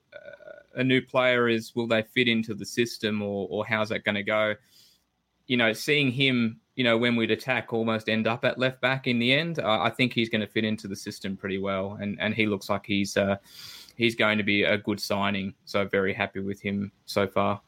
a 0.75 0.83
new 0.83 1.01
player 1.01 1.47
is 1.47 1.75
will 1.75 1.87
they 1.87 2.01
fit 2.01 2.27
into 2.27 2.53
the 2.53 2.65
system, 2.65 3.21
or 3.21 3.47
or 3.49 3.65
how's 3.65 3.89
that 3.89 4.03
going 4.03 4.15
to 4.15 4.23
go? 4.23 4.55
You 5.47 5.57
know, 5.57 5.73
seeing 5.73 6.11
him, 6.11 6.59
you 6.75 6.83
know, 6.83 6.97
when 6.97 7.15
we'd 7.15 7.31
attack, 7.31 7.73
almost 7.73 8.09
end 8.09 8.27
up 8.27 8.45
at 8.45 8.57
left 8.57 8.81
back 8.81 9.07
in 9.07 9.19
the 9.19 9.33
end. 9.33 9.59
I 9.59 9.89
think 9.89 10.13
he's 10.13 10.29
going 10.29 10.41
to 10.41 10.47
fit 10.47 10.63
into 10.63 10.87
the 10.87 10.95
system 10.95 11.35
pretty 11.37 11.57
well, 11.57 11.97
and 12.01 12.19
and 12.19 12.33
he 12.33 12.45
looks 12.45 12.69
like 12.69 12.85
he's 12.85 13.17
uh, 13.17 13.37
he's 13.95 14.15
going 14.15 14.37
to 14.37 14.43
be 14.43 14.63
a 14.63 14.77
good 14.77 14.99
signing. 14.99 15.53
So 15.65 15.85
very 15.85 16.13
happy 16.13 16.39
with 16.39 16.61
him 16.61 16.91
so 17.05 17.27
far. 17.27 17.61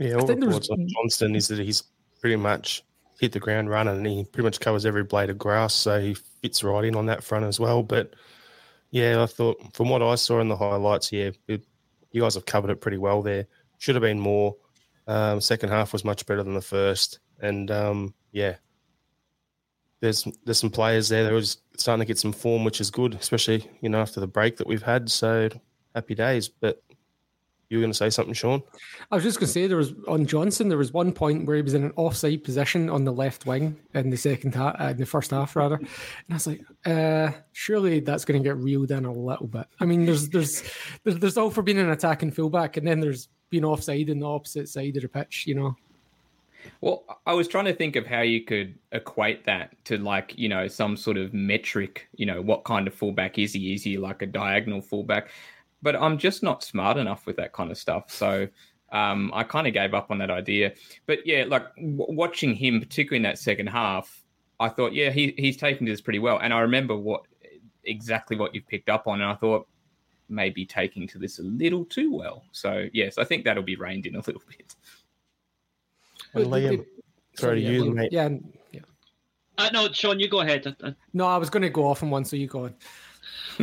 Yeah, 0.00 0.14
all 0.14 0.26
reports 0.26 0.70
on 0.70 0.88
Johnston 0.88 1.36
is 1.36 1.48
that 1.48 1.58
he's 1.58 1.84
pretty 2.20 2.36
much 2.36 2.82
hit 3.20 3.32
the 3.32 3.38
ground 3.38 3.70
running 3.70 3.96
and 3.96 4.06
he 4.06 4.24
pretty 4.24 4.44
much 4.44 4.58
covers 4.60 4.84
every 4.84 5.04
blade 5.04 5.30
of 5.30 5.38
grass, 5.38 5.74
so 5.74 6.00
he 6.00 6.14
fits 6.14 6.64
right 6.64 6.84
in 6.84 6.96
on 6.96 7.06
that 7.06 7.22
front 7.22 7.44
as 7.44 7.60
well. 7.60 7.82
But 7.82 8.14
yeah, 8.94 9.24
I 9.24 9.26
thought 9.26 9.60
from 9.74 9.88
what 9.88 10.02
I 10.02 10.14
saw 10.14 10.38
in 10.38 10.46
the 10.46 10.56
highlights, 10.56 11.10
yeah, 11.10 11.30
it, 11.48 11.64
you 12.12 12.22
guys 12.22 12.36
have 12.36 12.46
covered 12.46 12.70
it 12.70 12.80
pretty 12.80 12.96
well 12.96 13.22
there. 13.22 13.48
Should 13.78 13.96
have 13.96 14.02
been 14.02 14.20
more. 14.20 14.54
Um, 15.08 15.40
second 15.40 15.70
half 15.70 15.92
was 15.92 16.04
much 16.04 16.24
better 16.26 16.44
than 16.44 16.54
the 16.54 16.62
first, 16.62 17.18
and 17.40 17.72
um, 17.72 18.14
yeah, 18.30 18.54
there's 20.00 20.28
there's 20.44 20.60
some 20.60 20.70
players 20.70 21.08
there 21.08 21.24
that 21.24 21.32
are 21.32 21.42
starting 21.76 22.02
to 22.02 22.06
get 22.06 22.20
some 22.20 22.32
form, 22.32 22.62
which 22.62 22.80
is 22.80 22.92
good, 22.92 23.14
especially 23.14 23.68
you 23.80 23.88
know 23.88 24.00
after 24.00 24.20
the 24.20 24.28
break 24.28 24.58
that 24.58 24.68
we've 24.68 24.84
had. 24.84 25.10
So 25.10 25.48
happy 25.92 26.14
days. 26.14 26.48
But 26.48 26.80
you 27.68 27.78
were 27.78 27.82
going 27.82 27.92
to 27.92 27.96
say 27.96 28.10
something, 28.10 28.34
Sean? 28.34 28.62
I 29.10 29.14
was 29.14 29.24
just 29.24 29.38
going 29.38 29.46
to 29.46 29.52
say 29.52 29.66
there 29.66 29.76
was 29.76 29.94
on 30.06 30.26
Johnston. 30.26 30.68
There 30.68 30.78
was 30.78 30.92
one 30.92 31.12
point 31.12 31.46
where 31.46 31.56
he 31.56 31.62
was 31.62 31.74
in 31.74 31.84
an 31.84 31.92
offside 31.96 32.44
position 32.44 32.90
on 32.90 33.04
the 33.04 33.12
left 33.12 33.46
wing 33.46 33.76
in 33.94 34.10
the 34.10 34.16
second 34.16 34.54
half, 34.54 34.76
uh, 34.80 34.84
in 34.84 34.96
the 34.96 35.06
first 35.06 35.30
half 35.30 35.56
rather, 35.56 35.76
and 35.76 35.88
I 36.30 36.34
was 36.34 36.46
like, 36.46 36.62
uh, 36.86 37.30
surely 37.52 38.00
that's 38.00 38.24
going 38.24 38.42
to 38.42 38.48
get 38.48 38.56
reeled 38.58 38.90
in 38.90 39.04
a 39.04 39.12
little 39.12 39.46
bit. 39.46 39.66
I 39.80 39.84
mean, 39.86 40.04
there's 40.04 40.28
there's 40.28 40.62
there's, 41.04 41.18
there's 41.18 41.36
all 41.36 41.50
for 41.50 41.62
being 41.62 41.78
an 41.78 41.90
attacking 41.90 42.32
fullback, 42.32 42.76
and 42.76 42.86
then 42.86 43.00
there's 43.00 43.28
being 43.50 43.64
offside 43.64 44.08
in 44.08 44.20
the 44.20 44.28
opposite 44.28 44.68
side 44.68 44.96
of 44.96 45.02
the 45.02 45.08
pitch. 45.08 45.44
You 45.46 45.54
know. 45.54 45.76
Well, 46.80 47.04
I 47.26 47.34
was 47.34 47.48
trying 47.48 47.66
to 47.66 47.74
think 47.74 47.96
of 47.96 48.06
how 48.06 48.20
you 48.20 48.42
could 48.42 48.78
equate 48.92 49.44
that 49.44 49.72
to 49.84 49.98
like, 49.98 50.36
you 50.36 50.48
know, 50.48 50.66
some 50.68 50.96
sort 50.96 51.16
of 51.16 51.34
metric, 51.34 52.08
you 52.14 52.26
know, 52.26 52.40
what 52.40 52.64
kind 52.64 52.86
of 52.86 52.94
fullback 52.94 53.38
is 53.38 53.52
he? 53.52 53.74
Is 53.74 53.82
he 53.82 53.98
like 53.98 54.22
a 54.22 54.26
diagonal 54.26 54.80
fullback? 54.80 55.30
But 55.84 55.94
I'm 55.94 56.16
just 56.16 56.42
not 56.42 56.64
smart 56.64 56.96
enough 56.96 57.26
with 57.26 57.36
that 57.36 57.52
kind 57.52 57.70
of 57.70 57.76
stuff. 57.76 58.10
So 58.10 58.48
um, 58.90 59.30
I 59.34 59.44
kind 59.44 59.66
of 59.66 59.74
gave 59.74 59.92
up 59.92 60.10
on 60.10 60.18
that 60.18 60.30
idea. 60.30 60.72
But 61.06 61.26
yeah, 61.26 61.44
like 61.46 61.66
w- 61.76 62.06
watching 62.08 62.54
him, 62.54 62.80
particularly 62.80 63.18
in 63.18 63.22
that 63.24 63.38
second 63.38 63.66
half, 63.68 64.24
I 64.58 64.70
thought, 64.70 64.94
yeah, 64.94 65.10
he, 65.10 65.34
he's 65.36 65.58
taking 65.58 65.86
this 65.86 66.00
pretty 66.00 66.20
well. 66.20 66.38
And 66.38 66.54
I 66.54 66.60
remember 66.60 66.96
what 66.96 67.26
exactly 67.84 68.34
what 68.36 68.54
you've 68.54 68.66
picked 68.66 68.88
up 68.88 69.06
on, 69.06 69.20
and 69.20 69.30
I 69.30 69.34
thought 69.34 69.68
maybe 70.30 70.64
taking 70.64 71.06
to 71.08 71.18
this 71.18 71.38
a 71.38 71.42
little 71.42 71.84
too 71.84 72.10
well. 72.14 72.44
So 72.52 72.88
yes, 72.94 73.18
I 73.18 73.24
think 73.24 73.44
that'll 73.44 73.62
be 73.62 73.76
reined 73.76 74.06
in 74.06 74.16
a 74.16 74.20
little 74.26 74.42
bit. 74.48 74.74
And 76.32 76.46
Liam, 76.46 76.86
sorry, 77.36 77.62
yeah, 77.62 77.70
you, 77.70 77.90
mate. 77.90 78.10
Yeah, 78.10 78.30
yeah. 78.72 78.80
Uh, 79.58 79.68
no, 79.70 79.92
Sean, 79.92 80.18
you 80.18 80.28
go 80.28 80.40
ahead. 80.40 80.74
No, 81.12 81.26
I 81.26 81.36
was 81.36 81.50
going 81.50 81.62
to 81.62 81.68
go 81.68 81.86
off 81.86 82.02
on 82.02 82.08
one, 82.08 82.24
so 82.24 82.36
you 82.36 82.46
go 82.46 82.64
on 82.64 82.74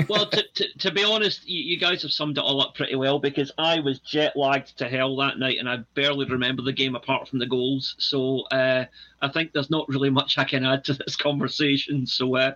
well, 0.07 0.25
to, 0.27 0.43
to, 0.55 0.77
to, 0.79 0.91
be 0.91 1.03
honest, 1.03 1.47
you, 1.47 1.61
you, 1.61 1.79
guys 1.79 2.01
have 2.01 2.11
summed 2.11 2.37
it 2.37 2.43
all 2.43 2.61
up 2.61 2.75
pretty 2.75 2.95
well 2.95 3.19
because 3.19 3.51
I 3.57 3.79
was 3.79 3.99
jet 3.99 4.35
lagged 4.35 4.77
to 4.77 4.87
hell 4.87 5.15
that 5.17 5.39
night 5.39 5.57
and 5.59 5.69
I 5.69 5.77
barely 5.93 6.25
remember 6.25 6.61
the 6.61 6.73
game 6.73 6.95
apart 6.95 7.27
from 7.27 7.39
the 7.39 7.45
goals. 7.45 7.95
So 7.99 8.41
uh, 8.51 8.85
I 9.21 9.27
think 9.29 9.53
there's 9.53 9.69
not 9.69 9.87
really 9.89 10.09
much 10.09 10.37
I 10.37 10.43
can 10.43 10.65
add 10.65 10.83
to 10.85 10.93
this 10.93 11.15
conversation. 11.15 12.05
So 12.05 12.35
uh, 12.35 12.53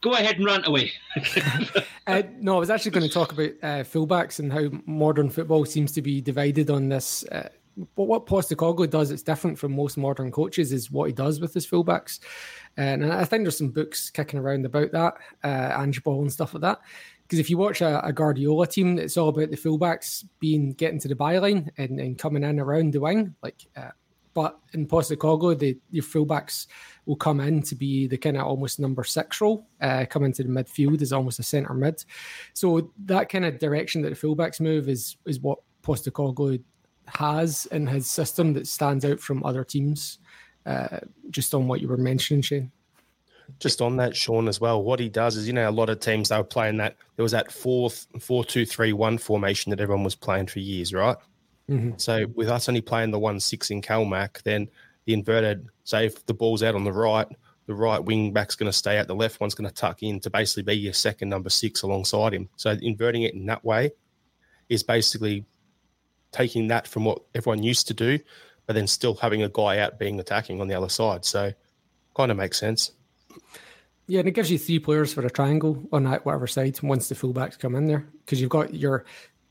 go 0.00 0.12
ahead 0.12 0.36
and 0.36 0.44
rant 0.44 0.66
away. 0.66 0.92
uh, 2.06 2.22
no, 2.38 2.56
I 2.56 2.60
was 2.60 2.70
actually 2.70 2.92
going 2.92 3.06
to 3.06 3.12
talk 3.12 3.32
about 3.32 3.50
uh, 3.62 3.84
fullbacks 3.84 4.38
and 4.38 4.52
how 4.52 4.68
modern 4.86 5.30
football 5.30 5.64
seems 5.64 5.92
to 5.92 6.02
be 6.02 6.20
divided 6.20 6.70
on 6.70 6.88
this. 6.88 7.24
Uh, 7.24 7.48
but 7.96 8.04
what 8.04 8.26
Postecoglou 8.26 8.90
does, 8.90 9.10
it's 9.10 9.22
different 9.22 9.58
from 9.58 9.72
most 9.74 9.96
modern 9.96 10.30
coaches, 10.30 10.72
is 10.72 10.90
what 10.90 11.06
he 11.06 11.12
does 11.12 11.40
with 11.40 11.54
his 11.54 11.66
fullbacks. 11.66 12.20
And 12.80 13.12
I 13.12 13.26
think 13.26 13.44
there's 13.44 13.58
some 13.58 13.68
books 13.68 14.08
kicking 14.08 14.40
around 14.40 14.64
about 14.64 14.90
that, 14.92 15.14
uh, 15.44 15.78
Ange 15.78 16.02
Ball 16.02 16.22
and 16.22 16.32
stuff 16.32 16.54
like 16.54 16.62
that. 16.62 16.80
Because 17.22 17.38
if 17.38 17.50
you 17.50 17.58
watch 17.58 17.82
a, 17.82 18.02
a, 18.04 18.10
Guardiola 18.10 18.66
team, 18.66 18.98
it's 18.98 19.18
all 19.18 19.28
about 19.28 19.50
the 19.50 19.56
fullbacks 19.58 20.24
being 20.38 20.72
getting 20.72 20.98
to 21.00 21.08
the 21.08 21.14
byline 21.14 21.68
and, 21.76 22.00
and 22.00 22.18
coming 22.18 22.42
in 22.42 22.58
around 22.58 22.94
the 22.94 23.00
wing. 23.00 23.34
Like, 23.42 23.66
uh, 23.76 23.90
but 24.32 24.58
in 24.72 24.86
Postecoglou, 24.86 25.58
the 25.58 25.78
your 25.90 26.04
fullbacks 26.04 26.68
will 27.04 27.16
come 27.16 27.40
in 27.40 27.60
to 27.64 27.74
be 27.74 28.06
the 28.06 28.16
kind 28.16 28.38
of 28.38 28.46
almost 28.46 28.80
number 28.80 29.04
six 29.04 29.42
role, 29.42 29.66
uh, 29.82 30.06
come 30.08 30.24
into 30.24 30.42
the 30.42 30.48
midfield 30.48 31.02
as 31.02 31.12
almost 31.12 31.38
a 31.38 31.42
centre 31.42 31.74
mid. 31.74 32.02
So 32.54 32.92
that 33.04 33.28
kind 33.28 33.44
of 33.44 33.58
direction 33.58 34.00
that 34.02 34.18
the 34.18 34.26
fullbacks 34.26 34.58
move 34.58 34.88
is 34.88 35.18
is 35.26 35.38
what 35.38 35.58
Postecoglou 35.82 36.62
has 37.08 37.66
in 37.66 37.86
his 37.86 38.10
system 38.10 38.54
that 38.54 38.66
stands 38.66 39.04
out 39.04 39.20
from 39.20 39.44
other 39.44 39.64
teams 39.64 40.18
uh, 40.66 40.98
just 41.30 41.54
on 41.54 41.68
what 41.68 41.80
you 41.80 41.88
were 41.88 41.96
mentioning, 41.96 42.42
Shane. 42.42 42.70
Just 43.58 43.80
on 43.80 43.96
that, 43.96 44.16
Sean, 44.16 44.46
as 44.46 44.60
well. 44.60 44.82
What 44.82 45.00
he 45.00 45.08
does 45.08 45.36
is, 45.36 45.46
you 45.46 45.52
know, 45.52 45.68
a 45.68 45.72
lot 45.72 45.90
of 45.90 46.00
teams 46.00 46.28
they 46.28 46.36
were 46.36 46.44
playing 46.44 46.76
that. 46.76 46.96
There 47.16 47.22
was 47.22 47.32
that 47.32 47.50
fourth, 47.50 48.06
four, 48.20 48.44
two, 48.44 48.64
three, 48.64 48.92
one 48.92 49.18
formation 49.18 49.70
that 49.70 49.80
everyone 49.80 50.04
was 50.04 50.14
playing 50.14 50.46
for 50.46 50.60
years, 50.60 50.92
right? 50.92 51.16
Mm-hmm. 51.68 51.92
So 51.96 52.26
with 52.34 52.48
us 52.48 52.68
only 52.68 52.80
playing 52.80 53.10
the 53.10 53.18
one 53.18 53.40
six 53.40 53.70
in 53.70 53.82
Calmac, 53.82 54.42
then 54.42 54.68
the 55.04 55.14
inverted. 55.14 55.66
Say 55.84 56.06
if 56.06 56.24
the 56.26 56.34
ball's 56.34 56.62
out 56.62 56.74
on 56.74 56.84
the 56.84 56.92
right, 56.92 57.26
the 57.66 57.74
right 57.74 58.02
wing 58.02 58.32
back's 58.32 58.54
going 58.54 58.70
to 58.70 58.76
stay 58.76 58.98
out, 58.98 59.06
the 59.06 59.14
left 59.14 59.40
one's 59.40 59.54
going 59.54 59.68
to 59.68 59.74
tuck 59.74 60.02
in 60.02 60.20
to 60.20 60.30
basically 60.30 60.62
be 60.62 60.74
your 60.74 60.92
second 60.92 61.28
number 61.28 61.50
six 61.50 61.82
alongside 61.82 62.34
him. 62.34 62.48
So 62.56 62.76
inverting 62.82 63.22
it 63.22 63.34
in 63.34 63.46
that 63.46 63.64
way 63.64 63.92
is 64.68 64.82
basically 64.82 65.44
taking 66.32 66.68
that 66.68 66.86
from 66.86 67.04
what 67.04 67.22
everyone 67.34 67.62
used 67.62 67.88
to 67.88 67.94
do 67.94 68.18
but 68.70 68.74
then 68.74 68.86
still 68.86 69.16
having 69.16 69.42
a 69.42 69.48
guy 69.48 69.78
out 69.78 69.98
being 69.98 70.20
attacking 70.20 70.60
on 70.60 70.68
the 70.68 70.74
other 70.76 70.88
side. 70.88 71.24
So 71.24 71.52
kind 72.16 72.30
of 72.30 72.36
makes 72.36 72.56
sense. 72.56 72.92
Yeah, 74.06 74.20
and 74.20 74.28
it 74.28 74.30
gives 74.30 74.48
you 74.48 74.60
three 74.60 74.78
players 74.78 75.12
for 75.12 75.26
a 75.26 75.30
triangle 75.30 75.82
on 75.90 76.04
that 76.04 76.24
whatever 76.24 76.46
side 76.46 76.80
once 76.80 77.08
the 77.08 77.16
fullbacks 77.16 77.58
come 77.58 77.74
in 77.74 77.88
there 77.88 78.06
because 78.20 78.40
you've 78.40 78.50
got 78.50 78.72
your 78.72 79.06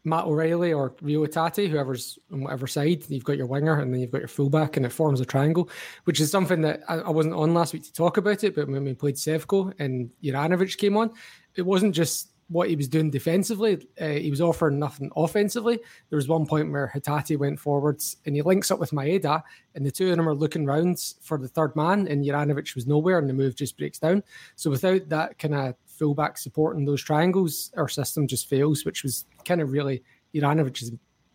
Matt 0.05 0.23
O'Reilly 0.23 0.71
or 0.71 0.95
Reo 1.01 1.25
Hatate, 1.25 1.67
whoever's 1.67 2.17
on 2.31 2.43
whatever 2.43 2.65
side. 2.65 3.03
You've 3.09 3.25
got 3.25 3.35
your 3.35 3.47
winger 3.47 3.81
and 3.81 3.93
then 3.93 3.99
you've 3.99 4.11
got 4.11 4.21
your 4.21 4.29
fullback, 4.29 4.77
and 4.77 4.85
it 4.85 4.93
forms 4.93 5.19
a 5.19 5.25
triangle, 5.25 5.69
which 6.05 6.21
is 6.21 6.31
something 6.31 6.61
that 6.61 6.79
I, 6.87 6.99
I 6.99 7.09
wasn't 7.09 7.35
on 7.35 7.53
last 7.53 7.73
week 7.73 7.83
to 7.83 7.91
talk 7.91 8.15
about 8.15 8.45
it. 8.45 8.55
But 8.55 8.69
when 8.69 8.85
we 8.85 8.93
played 8.93 9.15
Sevco 9.15 9.73
and 9.79 10.13
Juranovic 10.23 10.77
came 10.77 10.95
on, 10.95 11.11
it 11.55 11.63
wasn't 11.63 11.93
just 11.93 12.29
what 12.49 12.67
he 12.67 12.75
was 12.75 12.87
doing 12.87 13.09
defensively. 13.09 13.87
Uh, 13.99 14.07
he 14.07 14.29
was 14.29 14.41
offering 14.41 14.79
nothing 14.79 15.11
offensively. 15.15 15.79
There 16.09 16.17
was 16.17 16.27
one 16.27 16.45
point 16.45 16.71
where 16.71 16.91
Hatate 16.93 17.37
went 17.37 17.59
forwards 17.59 18.17
and 18.25 18.35
he 18.35 18.41
links 18.41 18.71
up 18.71 18.79
with 18.79 18.91
Maeda, 18.91 19.41
and 19.75 19.85
the 19.85 19.91
two 19.91 20.09
of 20.09 20.17
them 20.17 20.27
are 20.27 20.35
looking 20.35 20.65
round 20.65 20.99
for 21.21 21.37
the 21.37 21.47
third 21.47 21.75
man, 21.75 22.07
and 22.07 22.25
Juranovic 22.25 22.75
was 22.75 22.87
nowhere, 22.87 23.19
and 23.19 23.29
the 23.29 23.33
move 23.33 23.55
just 23.55 23.77
breaks 23.77 23.99
down. 23.99 24.23
So 24.55 24.69
without 24.69 25.07
that 25.09 25.37
kind 25.37 25.55
of 25.55 25.75
fullback 25.85 26.37
supporting 26.37 26.85
those 26.85 27.03
triangles, 27.03 27.71
our 27.77 27.87
system 27.87 28.27
just 28.27 28.49
fails, 28.49 28.83
which 28.83 29.03
was 29.03 29.25
kind 29.45 29.61
of 29.61 29.71
really 29.71 30.03
Juranovic's 30.33 30.91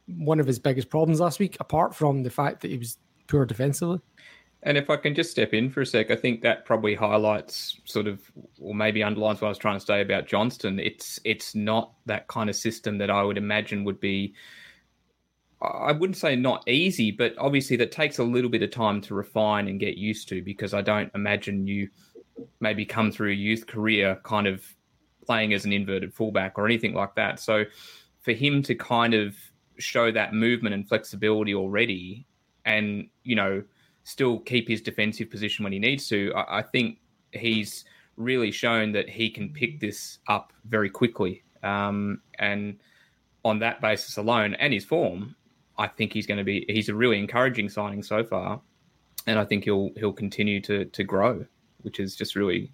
one 0.06 0.40
of 0.40 0.46
his 0.46 0.58
biggest 0.58 0.90
problems 0.90 1.20
last 1.20 1.38
week, 1.38 1.56
apart 1.60 1.94
from 1.94 2.22
the 2.22 2.30
fact 2.30 2.60
that 2.60 2.70
he 2.70 2.78
was 2.78 2.98
poor 3.26 3.46
defensively. 3.46 4.00
And 4.64 4.78
if 4.78 4.88
I 4.88 4.96
can 4.96 5.14
just 5.14 5.30
step 5.30 5.52
in 5.52 5.68
for 5.68 5.82
a 5.82 5.86
sec, 5.86 6.10
I 6.10 6.16
think 6.16 6.40
that 6.40 6.64
probably 6.64 6.94
highlights 6.94 7.78
sort 7.84 8.06
of, 8.06 8.22
or 8.58 8.74
maybe 8.74 9.02
underlines 9.02 9.40
what 9.40 9.48
I 9.48 9.50
was 9.50 9.58
trying 9.58 9.78
to 9.78 9.84
say 9.84 10.00
about 10.00 10.26
Johnston. 10.26 10.78
It's 10.78 11.20
it's 11.24 11.54
not 11.54 11.92
that 12.06 12.28
kind 12.28 12.48
of 12.48 12.56
system 12.56 12.96
that 12.98 13.10
I 13.10 13.22
would 13.22 13.36
imagine 13.36 13.84
would 13.84 14.00
be. 14.00 14.34
I 15.60 15.92
wouldn't 15.92 16.16
say 16.16 16.34
not 16.34 16.66
easy, 16.68 17.10
but 17.10 17.34
obviously 17.38 17.76
that 17.76 17.92
takes 17.92 18.18
a 18.18 18.24
little 18.24 18.50
bit 18.50 18.62
of 18.62 18.70
time 18.70 19.00
to 19.02 19.14
refine 19.14 19.68
and 19.68 19.78
get 19.80 19.96
used 19.96 20.28
to 20.28 20.42
because 20.42 20.74
I 20.74 20.82
don't 20.82 21.10
imagine 21.14 21.66
you 21.66 21.88
maybe 22.60 22.84
come 22.84 23.10
through 23.10 23.30
a 23.30 23.34
youth 23.34 23.66
career 23.66 24.18
kind 24.24 24.46
of 24.46 24.64
playing 25.24 25.54
as 25.54 25.64
an 25.64 25.72
inverted 25.72 26.12
fullback 26.12 26.58
or 26.58 26.66
anything 26.66 26.92
like 26.92 27.14
that. 27.14 27.40
So 27.40 27.64
for 28.20 28.32
him 28.32 28.62
to 28.62 28.74
kind 28.74 29.14
of 29.14 29.34
show 29.78 30.10
that 30.12 30.34
movement 30.34 30.74
and 30.74 30.86
flexibility 30.86 31.54
already 31.54 32.26
and, 32.64 33.08
you 33.22 33.36
know, 33.36 33.62
still 34.04 34.38
keep 34.38 34.68
his 34.68 34.80
defensive 34.80 35.30
position 35.30 35.64
when 35.64 35.72
he 35.72 35.78
needs 35.78 36.08
to. 36.08 36.32
I, 36.34 36.58
I 36.58 36.62
think 36.62 36.98
he's 37.32 37.84
really 38.16 38.50
shown 38.50 38.92
that 38.92 39.08
he 39.08 39.30
can 39.30 39.48
pick 39.50 39.80
this 39.80 40.18
up 40.28 40.52
very 40.66 40.88
quickly. 40.88 41.42
Um, 41.62 42.20
and 42.38 42.78
on 43.44 43.58
that 43.58 43.80
basis 43.80 44.16
alone 44.16 44.54
and 44.54 44.72
his 44.72 44.84
form, 44.84 45.34
I 45.76 45.88
think 45.88 46.12
he's 46.12 46.26
going 46.26 46.38
to 46.38 46.44
be 46.44 46.64
he's 46.68 46.88
a 46.88 46.94
really 46.94 47.18
encouraging 47.18 47.68
signing 47.68 48.02
so 48.02 48.22
far, 48.22 48.60
and 49.26 49.38
I 49.38 49.44
think 49.44 49.64
he'll 49.64 49.90
he'll 49.96 50.12
continue 50.12 50.60
to 50.60 50.84
to 50.84 51.02
grow, 51.02 51.44
which 51.82 51.98
is 51.98 52.14
just 52.14 52.36
really 52.36 52.70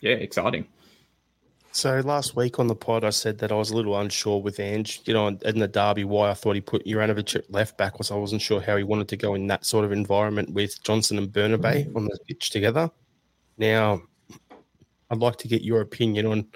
yeah 0.00 0.14
exciting. 0.14 0.66
So 1.72 2.00
last 2.00 2.34
week 2.34 2.58
on 2.58 2.66
the 2.66 2.74
pod, 2.74 3.04
I 3.04 3.10
said 3.10 3.38
that 3.38 3.52
I 3.52 3.54
was 3.54 3.70
a 3.70 3.76
little 3.76 3.98
unsure 3.98 4.42
with 4.42 4.58
Ange, 4.58 5.02
you 5.04 5.14
know, 5.14 5.28
in 5.28 5.58
the 5.60 5.68
derby, 5.68 6.02
why 6.02 6.30
I 6.30 6.34
thought 6.34 6.56
he 6.56 6.60
put 6.60 6.84
Juranovic 6.84 7.36
at 7.36 7.50
left 7.50 7.78
back 7.78 7.98
was 7.98 8.10
I 8.10 8.16
wasn't 8.16 8.42
sure 8.42 8.60
how 8.60 8.76
he 8.76 8.82
wanted 8.82 9.08
to 9.08 9.16
go 9.16 9.34
in 9.34 9.46
that 9.46 9.64
sort 9.64 9.84
of 9.84 9.92
environment 9.92 10.52
with 10.52 10.82
Johnston 10.82 11.18
and 11.18 11.28
Bernabei 11.28 11.86
mm-hmm. 11.86 11.96
on 11.96 12.04
the 12.06 12.18
pitch 12.26 12.50
together. 12.50 12.90
Now, 13.56 14.02
I'd 15.10 15.18
like 15.18 15.36
to 15.38 15.48
get 15.48 15.62
your 15.62 15.80
opinion 15.80 16.26
on 16.26 16.46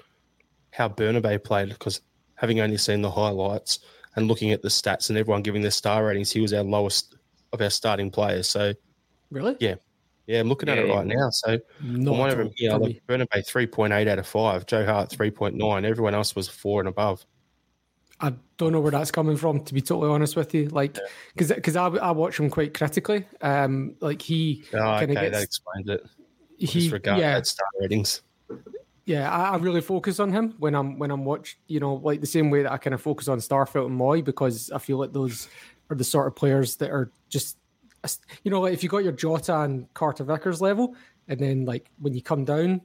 how 0.71 0.89
Bernabei 0.89 1.41
played 1.41 1.69
because 1.69 2.01
having 2.35 2.59
only 2.59 2.77
seen 2.77 3.01
the 3.01 3.11
highlights 3.11 3.79
and 4.17 4.27
looking 4.27 4.51
at 4.51 4.61
the 4.61 4.67
stats 4.67 5.09
and 5.09 5.17
everyone 5.17 5.43
giving 5.43 5.61
their 5.61 5.71
star 5.71 6.05
ratings, 6.05 6.31
he 6.31 6.41
was 6.41 6.53
our 6.53 6.63
lowest 6.63 7.15
of 7.53 7.61
our 7.61 7.69
starting 7.69 8.11
players. 8.11 8.49
So, 8.49 8.73
really, 9.31 9.55
yeah, 9.61 9.75
yeah, 10.27 10.39
I'm 10.39 10.47
looking 10.49 10.69
at 10.69 10.77
it 10.77 10.89
right 10.89 11.05
now. 11.05 11.29
So, 11.29 11.59
Not 11.81 12.17
one 12.17 12.29
of 12.29 12.37
them 12.37 12.51
here, 12.55 12.71
probably. 12.71 13.01
like 13.07 13.71
point 13.71 13.93
eight 13.93 14.07
out 14.07 14.19
of 14.19 14.27
five, 14.27 14.65
Joe 14.65 14.85
Hart 14.85 15.09
three 15.11 15.31
point 15.31 15.55
nine. 15.55 15.85
Everyone 15.85 16.15
else 16.15 16.35
was 16.35 16.47
four 16.47 16.81
and 16.81 16.89
above. 16.89 17.25
I 18.21 18.33
don't 18.57 18.71
know 18.71 18.79
where 18.79 18.91
that's 18.91 19.11
coming 19.11 19.35
from, 19.35 19.63
to 19.65 19.73
be 19.73 19.81
totally 19.81 20.09
honest 20.09 20.35
with 20.35 20.53
you. 20.53 20.69
Like, 20.69 20.97
because 21.33 21.51
because 21.51 21.75
I, 21.75 21.87
I 21.87 22.11
watch 22.11 22.39
him 22.39 22.49
quite 22.49 22.73
critically. 22.73 23.25
Um, 23.41 23.95
like 23.99 24.21
he 24.21 24.63
Oh, 24.73 24.77
kind 24.77 25.11
okay, 25.11 25.25
of 25.27 25.33
that 25.33 25.43
explains 25.43 25.89
it. 25.89 26.05
he 26.57 26.87
yeah 27.03 27.41
star 27.41 27.67
ratings. 27.81 28.21
yeah. 29.05 29.29
I, 29.29 29.49
I 29.49 29.57
really 29.57 29.81
focus 29.81 30.21
on 30.21 30.31
him 30.31 30.55
when 30.59 30.73
I'm 30.75 30.97
when 30.97 31.11
I'm 31.11 31.25
watch. 31.25 31.59
You 31.67 31.81
know, 31.81 31.95
like 31.95 32.21
the 32.21 32.27
same 32.27 32.49
way 32.49 32.63
that 32.63 32.71
I 32.71 32.77
kind 32.77 32.93
of 32.93 33.01
focus 33.01 33.27
on 33.27 33.39
Starfelt 33.39 33.87
and 33.87 33.99
Mooy 33.99 34.23
because 34.23 34.71
I 34.71 34.77
feel 34.77 34.97
like 34.97 35.11
those 35.11 35.49
are 35.89 35.95
the 35.95 36.03
sort 36.05 36.27
of 36.27 36.35
players 36.35 36.77
that 36.77 36.91
are 36.91 37.11
just 37.29 37.57
you 38.43 38.51
know 38.51 38.61
like 38.61 38.73
if 38.73 38.83
you 38.83 38.89
got 38.89 39.03
your 39.03 39.13
Jota 39.13 39.61
and 39.61 39.91
Carter 39.93 40.23
Vickers 40.23 40.61
level, 40.61 40.95
and 41.27 41.39
then 41.39 41.65
like 41.65 41.89
when 41.99 42.13
you 42.13 42.21
come 42.21 42.45
down. 42.45 42.81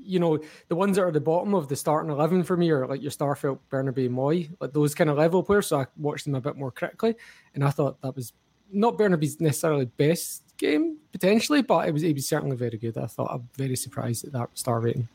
You 0.00 0.18
know, 0.18 0.38
the 0.68 0.74
ones 0.74 0.96
that 0.96 1.02
are 1.02 1.08
at 1.08 1.12
the 1.12 1.20
bottom 1.20 1.54
of 1.54 1.68
the 1.68 1.76
starting 1.76 2.10
11 2.10 2.44
for 2.44 2.56
me 2.56 2.70
are 2.70 2.86
like 2.86 3.02
your 3.02 3.10
Starfelt, 3.10 3.58
Bernabei, 3.70 4.08
Mooy, 4.08 4.48
like 4.58 4.72
those 4.72 4.94
kind 4.94 5.10
of 5.10 5.18
level 5.18 5.42
players. 5.42 5.66
So 5.66 5.80
I 5.80 5.86
watched 5.98 6.24
them 6.24 6.34
a 6.34 6.40
bit 6.40 6.56
more 6.56 6.70
critically. 6.70 7.14
And 7.54 7.62
I 7.62 7.68
thought 7.68 8.00
that 8.00 8.16
was 8.16 8.32
not 8.72 8.96
Bernabei's 8.96 9.38
necessarily 9.38 9.84
best 9.84 10.56
game, 10.56 10.98
potentially, 11.12 11.62
but 11.62 11.88
it 11.88 11.92
was, 11.92 12.02
it 12.02 12.14
was 12.14 12.26
certainly 12.26 12.56
very 12.56 12.78
good. 12.78 12.96
I 12.98 13.06
thought 13.06 13.30
I'm 13.30 13.48
very 13.56 13.76
surprised 13.76 14.24
at 14.24 14.32
that 14.32 14.50
star 14.54 14.80
rating. 14.80 15.08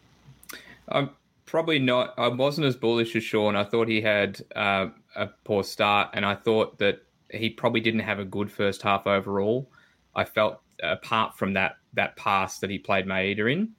I'm 0.90 1.12
probably 1.46 1.80
not. 1.80 2.14
I 2.18 2.28
wasn't 2.28 2.68
as 2.68 2.76
bullish 2.76 3.16
as 3.16 3.24
Sean. 3.24 3.56
I 3.56 3.64
thought 3.64 3.88
he 3.88 4.02
had 4.02 4.42
uh, 4.56 4.88
a 5.16 5.28
poor 5.44 5.64
start, 5.64 6.10
and 6.14 6.26
I 6.26 6.36
thought 6.36 6.78
that 6.80 7.04
he 7.34 7.50
probably 7.50 7.82
didn't 7.82 8.02
have 8.02 8.20
a 8.20 8.26
good 8.26 8.52
first 8.52 8.82
half 8.82 9.08
overall. 9.08 9.70
I 10.16 10.24
felt 10.24 10.62
apart 10.82 11.38
from 11.38 11.54
that 11.54 11.78
that 11.94 12.16
pass 12.18 12.60
that 12.60 12.70
he 12.70 12.78
played 12.78 13.06
Maeda 13.06 13.52
in, 13.52 13.72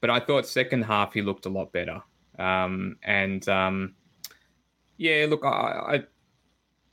but 0.00 0.10
I 0.10 0.20
thought 0.20 0.46
second 0.46 0.82
half 0.82 1.12
he 1.12 1.22
looked 1.22 1.46
a 1.46 1.50
lot 1.50 1.72
better. 1.72 2.02
Um, 2.38 2.96
and 3.02 3.48
um, 3.48 3.94
yeah, 4.96 5.26
look, 5.28 5.44
I, 5.44 5.48
I 5.48 5.94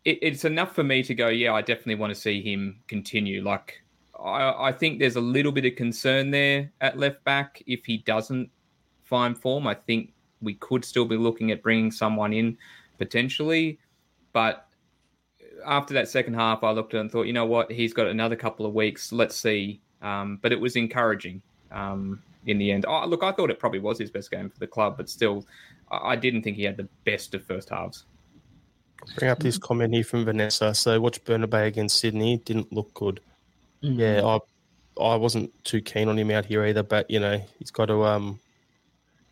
it, 0.06 0.20
it's 0.22 0.46
enough 0.46 0.74
for 0.76 0.84
me 0.84 1.04
to 1.04 1.16
go. 1.16 1.30
Yeah, 1.30 1.54
I 1.54 1.62
definitely 1.62 1.96
want 1.96 2.14
to 2.14 2.20
see 2.20 2.42
him 2.42 2.82
continue. 2.88 3.44
Like, 3.44 3.82
I, 4.20 4.68
I 4.68 4.72
think 4.72 5.00
there's 5.00 5.16
a 5.16 5.22
little 5.22 5.52
bit 5.52 5.66
of 5.66 5.76
concern 5.76 6.32
there 6.32 6.72
at 6.82 6.98
left 6.98 7.24
back 7.24 7.62
if 7.68 7.86
he 7.86 7.98
doesn't 8.00 8.50
find 9.04 9.38
form. 9.38 9.68
I 9.68 9.76
think 9.76 10.14
we 10.42 10.56
could 10.56 10.84
still 10.84 11.06
be 11.06 11.18
looking 11.18 11.52
at 11.52 11.64
bringing 11.64 11.92
someone 11.92 12.34
in 12.34 12.58
potentially, 12.98 13.80
but 14.34 14.68
after 15.66 15.94
that 15.96 16.08
second 16.10 16.34
half, 16.36 16.64
I 16.64 16.72
looked 16.72 16.94
at 16.94 16.98
it 16.98 17.02
and 17.02 17.12
thought, 17.12 17.24
you 17.28 17.34
know 17.34 17.46
what, 17.46 17.72
he's 17.72 17.94
got 17.94 18.08
another 18.08 18.36
couple 18.36 18.66
of 18.66 18.74
weeks. 18.74 19.12
Let's 19.12 19.36
see. 19.36 19.82
Um, 20.02 20.40
but 20.42 20.52
it 20.52 20.60
was 20.60 20.76
encouraging 20.76 21.42
um, 21.72 22.22
in 22.46 22.58
the 22.58 22.72
end. 22.72 22.86
Oh, 22.88 23.06
look, 23.06 23.24
I 23.24 23.32
thought 23.32 23.50
it 23.50 23.60
probably 23.60 23.80
was 23.80 23.98
his 23.98 24.12
best 24.12 24.32
game 24.32 24.50
for 24.50 24.60
the 24.60 24.68
club, 24.68 24.98
but 24.98 25.10
still, 25.10 25.46
I 25.92 26.12
I 26.12 26.16
didn't 26.16 26.44
think 26.44 26.58
he 26.58 26.64
had 26.64 26.78
the 26.78 26.88
best 27.06 27.34
of 27.36 27.44
first 27.46 27.70
halves. 27.70 28.06
Bring 29.18 29.32
up 29.32 29.40
this 29.40 29.58
comment 29.58 29.94
here 29.94 30.04
from 30.04 30.26
Vanessa. 30.26 30.74
So, 30.74 31.00
watch 31.00 31.24
Bernabei 31.26 31.68
against 31.68 32.00
Sydney. 32.00 32.38
Didn't 32.38 32.72
look 32.72 32.94
good. 32.94 33.20
Mm. 33.84 34.00
Yeah, 34.00 34.26
I 34.26 34.40
I 35.02 35.16
wasn't 35.16 35.52
too 35.64 35.82
keen 35.82 36.08
on 36.08 36.18
him 36.18 36.32
out 36.32 36.46
here 36.46 36.66
either. 36.66 36.84
But 36.84 37.10
you 37.10 37.20
know, 37.20 37.42
he's 37.60 37.72
got 37.72 37.86
to 37.88 38.04
um 38.04 38.40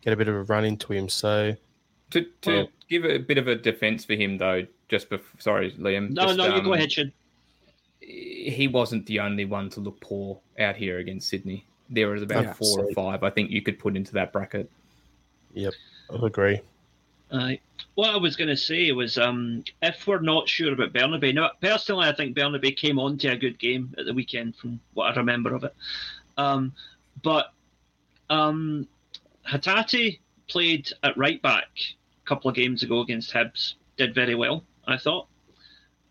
get 0.02 0.12
a 0.12 0.16
bit 0.16 0.28
of 0.28 0.34
a 0.34 0.42
run 0.42 0.64
into 0.64 0.92
him. 0.92 1.08
So 1.08 1.54
To, 2.10 2.26
to 2.42 2.50
Well- 2.50 2.68
give 2.92 3.04
a 3.04 3.18
bit 3.18 3.38
of 3.38 3.48
a 3.48 3.56
defense 3.56 4.04
for 4.04 4.14
him, 4.14 4.38
though, 4.38 4.66
just 4.88 5.08
before, 5.08 5.40
sorry, 5.40 5.72
Liam. 5.72 6.10
No, 6.10 6.26
just, 6.26 6.36
no, 6.36 6.54
you 6.54 6.62
go 6.62 6.68
um, 6.68 6.72
ahead, 6.74 6.92
Shin. 6.92 7.12
he 8.00 8.68
wasn't 8.68 9.06
the 9.06 9.20
only 9.20 9.44
one 9.44 9.70
to 9.70 9.80
look 9.80 9.98
poor 10.00 10.38
out 10.58 10.76
here 10.76 10.98
against 10.98 11.28
Sydney. 11.28 11.64
There 11.88 12.08
was 12.08 12.22
about 12.22 12.44
Yeah. 12.44 12.52
four 12.52 12.84
or 12.84 12.92
five 12.92 13.22
I 13.22 13.30
think 13.30 13.50
you 13.50 13.62
could 13.62 13.78
put 13.78 13.96
into 13.96 14.12
that 14.12 14.32
bracket. 14.32 14.70
yep, 15.54 15.74
I 16.10 16.26
agree. 16.26 16.60
Aye. 17.32 17.60
What 17.94 18.10
I 18.10 18.16
was 18.18 18.36
going 18.36 18.48
to 18.48 18.56
say 18.56 18.92
was, 18.92 19.16
um, 19.16 19.64
if 19.80 20.06
we're 20.06 20.20
not 20.20 20.48
sure 20.48 20.72
about 20.72 20.92
Bernabei, 20.92 21.34
now 21.34 21.50
personally, 21.60 22.06
I 22.06 22.14
think 22.14 22.36
Bernabei 22.36 22.76
came 22.76 22.98
on 22.98 23.16
to 23.18 23.28
a 23.28 23.36
good 23.36 23.58
game 23.58 23.94
at 23.98 24.04
the 24.04 24.12
weekend, 24.12 24.56
from 24.56 24.80
what 24.92 25.12
I 25.12 25.16
remember 25.16 25.54
of 25.54 25.64
it. 25.64 25.74
Um, 26.36 26.72
but 27.22 27.52
um, 28.28 28.86
Hatate 29.46 30.18
played 30.48 30.90
at 31.02 31.16
right 31.16 31.40
back 31.40 31.68
a 31.78 32.01
couple 32.24 32.48
of 32.48 32.56
games 32.56 32.82
ago 32.82 33.00
against 33.00 33.32
Hibs, 33.32 33.74
did 33.96 34.14
very 34.14 34.34
well, 34.34 34.64
I 34.86 34.96
thought. 34.96 35.28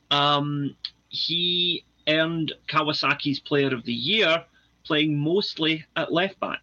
Um, 0.10 0.76
he 1.10 1.86
earned 2.08 2.54
Kawasaki's 2.68 3.40
Player 3.40 3.74
of 3.74 3.84
the 3.86 3.94
Year, 3.94 4.44
playing 4.84 5.18
mostly 5.18 5.86
at 5.96 6.12
left 6.12 6.40
back 6.40 6.62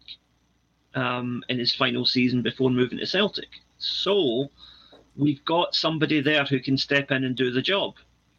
um, 0.95 1.43
in 1.49 1.59
his 1.59 1.73
final 1.73 2.05
season 2.05 2.41
before 2.41 2.69
moving 2.69 2.99
to 2.99 3.05
Celtic. 3.05 3.49
So 3.77 4.49
we've 5.15 5.43
got 5.45 5.75
somebody 5.75 6.21
there 6.21 6.45
who 6.45 6.59
can 6.59 6.77
step 6.77 7.11
in 7.11 7.23
and 7.23 7.35
do 7.35 7.51
the 7.51 7.61
job. 7.61 7.95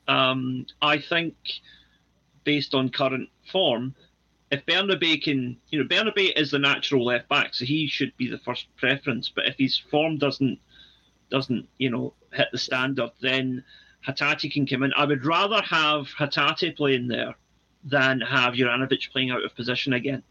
Um, 0.08 0.66
I 0.82 0.98
think, 0.98 1.34
based 2.44 2.74
on 2.74 2.90
current 2.90 3.28
form, 3.50 3.94
if 4.50 4.66
Bernabei 4.66 5.22
can, 5.22 5.56
you 5.68 5.78
know, 5.78 5.88
Bernabei 5.88 6.32
is 6.36 6.50
the 6.50 6.58
natural 6.58 7.04
left 7.04 7.28
back, 7.28 7.54
so 7.54 7.64
he 7.64 7.86
should 7.86 8.16
be 8.16 8.28
the 8.28 8.38
first 8.38 8.66
preference. 8.76 9.28
But 9.28 9.46
if 9.46 9.56
his 9.58 9.78
form 9.78 10.18
doesn't 10.18 10.58
doesn't, 11.30 11.68
you 11.78 11.90
know, 11.90 12.12
hit 12.32 12.48
the 12.52 12.58
standard, 12.58 13.10
then 13.20 13.64
Hatate 14.06 14.52
can 14.52 14.66
come 14.66 14.82
in. 14.82 14.92
I 14.94 15.04
would 15.04 15.24
rather 15.24 15.60
have 15.62 16.08
Hatate 16.18 16.76
playing 16.76 17.08
there 17.08 17.34
than 17.84 18.20
have 18.20 18.54
Juranovic 18.54 19.10
playing 19.10 19.30
out 19.30 19.44
of 19.44 19.54
position 19.54 19.92
again, 19.92 20.22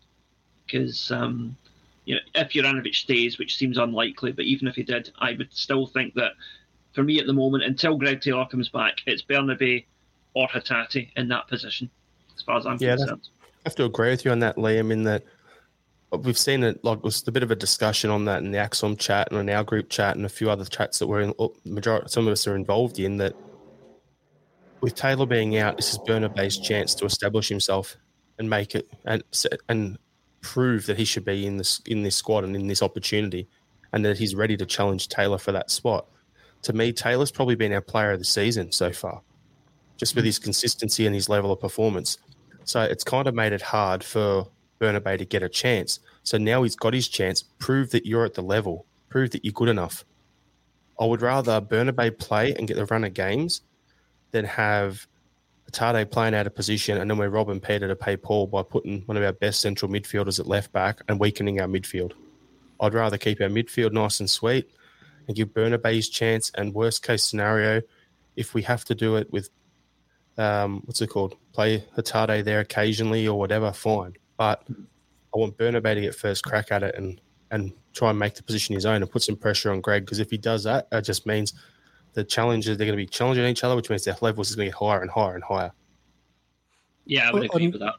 because 0.66 1.12
um, 1.12 1.56
you 2.06 2.16
know, 2.16 2.22
if 2.36 2.50
Juranovic 2.50 2.96
stays, 2.96 3.38
which 3.38 3.56
seems 3.56 3.78
unlikely, 3.78 4.32
but 4.32 4.46
even 4.46 4.68
if 4.68 4.76
he 4.76 4.84
did, 4.84 5.12
I 5.20 5.34
would 5.34 5.54
still 5.54 5.86
think 5.86 6.14
that 6.16 6.34
for 6.94 7.04
me 7.04 7.20
at 7.20 7.28
the 7.28 7.34
moment, 7.34 7.64
until 7.64 7.98
Greg 7.98 8.22
Taylor 8.22 8.46
comes 8.46 8.70
back, 8.70 9.02
it's 9.06 9.22
Bernabei 9.22 9.86
or 10.34 10.48
Hatate 10.48 11.10
in 11.16 11.28
that 11.30 11.48
position, 11.48 11.90
as 12.36 12.42
far 12.42 12.58
as 12.58 12.66
I'm 12.66 12.78
Yeah, 12.80 12.96
concerned. 12.96 13.30
I 13.42 13.48
have 13.66 13.76
to 13.76 13.86
agree 13.86 14.10
with 14.10 14.26
you 14.26 14.32
on 14.32 14.40
that, 14.40 14.56
Liam. 14.56 14.92
In 14.92 15.04
that 15.04 15.24
we've 16.12 16.38
seen 16.38 16.64
it 16.64 16.84
like 16.84 17.00
it 17.00 17.04
was 17.04 17.28
a 17.28 17.32
bit 17.32 17.44
of 17.44 17.52
a 17.52 17.56
discussion 17.56 18.10
on 18.10 18.26
that 18.26 18.42
in 18.42 18.52
the 18.52 18.58
Axom 18.58 18.98
chat 18.98 19.30
and 19.32 19.40
in 19.40 19.50
our 19.56 19.64
group 19.64 19.90
chat 19.90 20.16
and 20.16 20.26
a 20.26 20.30
few 20.30 20.50
other 20.50 20.66
chats 20.66 21.00
that 21.00 21.08
we're 21.08 21.22
in. 21.22 21.34
Majority, 21.66 22.08
some 22.10 22.28
of 22.28 22.32
us 22.32 22.48
are 22.48 22.56
involved 22.56 23.00
in 23.00 23.18
that. 23.18 23.36
With 24.82 24.96
Taylor 24.96 25.26
being 25.26 25.58
out, 25.58 25.76
this 25.76 25.92
is 25.92 26.00
Bernabei's 26.00 26.58
chance 26.58 26.96
to 26.96 27.06
establish 27.06 27.50
himself 27.50 27.98
and 28.38 28.50
make 28.50 28.76
it 28.76 28.90
and 29.06 29.24
and 29.68 29.98
prove 30.42 30.86
that 30.86 30.98
he 30.98 31.04
should 31.04 31.26
be 31.26 31.46
in 31.46 31.58
this 31.58 31.82
in 31.86 32.04
this 32.04 32.16
squad 32.16 32.46
and 32.46 32.56
in 32.56 32.68
this 32.68 32.82
opportunity, 32.82 33.48
and 33.92 34.06
that 34.06 34.18
he's 34.18 34.36
ready 34.36 34.56
to 34.56 34.66
challenge 34.66 35.10
Taylor 35.10 35.38
for 35.38 35.52
that 35.52 35.70
spot. 35.70 36.08
To 36.64 36.74
me, 36.74 36.94
Taylor's 36.94 37.32
probably 37.32 37.56
been 37.56 37.74
our 37.74 37.82
player 37.82 38.12
of 38.12 38.20
the 38.20 38.26
season 38.26 38.72
so 38.72 38.92
far, 38.92 39.22
just 39.98 40.16
with 40.16 40.26
his 40.26 40.40
consistency 40.40 41.06
and 41.06 41.14
his 41.14 41.28
level 41.28 41.52
of 41.52 41.60
performance. 41.60 42.18
So 42.64 42.82
it's 42.82 43.04
kind 43.04 43.28
of 43.28 43.36
made 43.36 43.52
it 43.52 43.62
hard 43.62 44.04
for 44.04 44.48
Bernabei 44.80 45.18
to 45.18 45.26
get 45.26 45.44
a 45.44 45.50
chance. 45.50 46.00
So 46.24 46.38
now 46.38 46.64
he's 46.64 46.76
got 46.76 46.94
his 46.94 47.08
chance. 47.08 47.44
Prove 47.44 47.92
that 47.92 48.06
you're 48.06 48.26
at 48.26 48.34
the 48.34 48.42
level. 48.42 48.86
Prove 49.10 49.32
that 49.32 49.44
you're 49.44 49.54
good 49.54 49.70
enough. 49.70 50.06
I 51.00 51.06
would 51.06 51.22
rather 51.22 51.62
Bernabei 51.62 52.18
play 52.18 52.54
and 52.54 52.68
get 52.68 52.76
the 52.76 52.86
run 52.86 53.04
of 53.04 53.14
games 53.14 53.62
than 54.32 54.46
have 54.46 55.08
Atade 55.72 56.12
playing 56.12 56.34
out 56.34 56.48
of 56.48 56.56
position 56.56 56.98
and 56.98 57.10
then 57.10 57.18
we're 57.18 57.30
robbing 57.30 57.60
Peter 57.60 57.88
to 57.88 57.96
pay 57.96 58.18
Paul 58.18 58.48
by 58.48 58.64
putting 58.64 59.02
one 59.02 59.18
of 59.18 59.24
our 59.24 59.32
best 59.32 59.62
central 59.62 59.92
midfielders 59.92 60.40
at 60.40 60.48
left 60.48 60.72
back 60.72 61.02
and 61.08 61.20
weakening 61.20 61.62
our 61.62 61.68
midfield. 61.68 62.14
I'd 62.80 62.94
rather 62.94 63.18
keep 63.18 63.40
our 63.42 63.50
midfield 63.50 63.92
nice 63.92 64.20
and 64.20 64.30
sweet 64.30 64.70
and 65.28 65.36
give 65.36 65.50
Bernabei 65.50 65.96
his 65.96 66.10
chance. 66.10 66.52
And 66.56 66.74
worst 66.74 67.04
case 67.04 67.24
scenario, 67.24 67.82
if 68.36 68.54
we 68.54 68.64
have 68.64 68.84
to 68.86 68.96
do 68.96 69.16
it 69.16 69.32
with 69.32 69.50
um, 70.38 70.82
what's 70.86 71.02
it 71.02 71.08
called? 71.08 71.36
Play 71.54 71.86
Hatate 71.98 72.46
there 72.46 72.62
occasionally 72.62 73.28
or 73.28 73.38
whatever, 73.38 73.72
fine. 73.74 74.14
But 74.40 74.64
I 75.36 75.38
want 75.38 75.58
Bernabei 75.58 75.96
to 75.96 76.02
get 76.02 76.16
first 76.16 76.46
crack 76.46 76.72
at 76.72 76.82
it 76.82 76.96
and 76.96 77.20
and 77.52 77.74
try 77.94 78.10
and 78.10 78.18
make 78.18 78.36
the 78.36 78.44
position 78.44 78.74
his 78.74 78.86
own 78.86 79.02
and 79.02 79.12
put 79.12 79.22
some 79.22 79.36
pressure 79.36 79.72
on 79.72 79.82
Greg 79.82 80.06
because 80.06 80.20
if 80.20 80.32
he 80.32 80.38
does 80.38 80.64
that, 80.64 80.88
it 80.92 81.02
just 81.02 81.26
means 81.26 81.54
the 82.14 82.24
challenges 82.24 82.78
they're 82.78 82.88
going 82.88 82.98
to 82.98 83.04
be 83.04 83.06
challenging 83.06 83.46
each 83.46 83.64
other, 83.64 83.76
which 83.76 83.90
means 83.90 84.06
their 84.06 84.16
levels 84.22 84.50
is 84.50 84.56
going 84.56 84.68
to 84.68 84.72
get 84.72 84.80
higher 84.80 85.02
and 85.02 85.12
higher 85.12 85.36
and 85.36 85.44
higher. 85.44 85.72
Yeah, 87.06 87.30
I 87.30 87.34
would 87.34 87.46
agree 87.46 87.66
on, 87.66 87.72
with 87.72 87.82
that. 87.82 87.96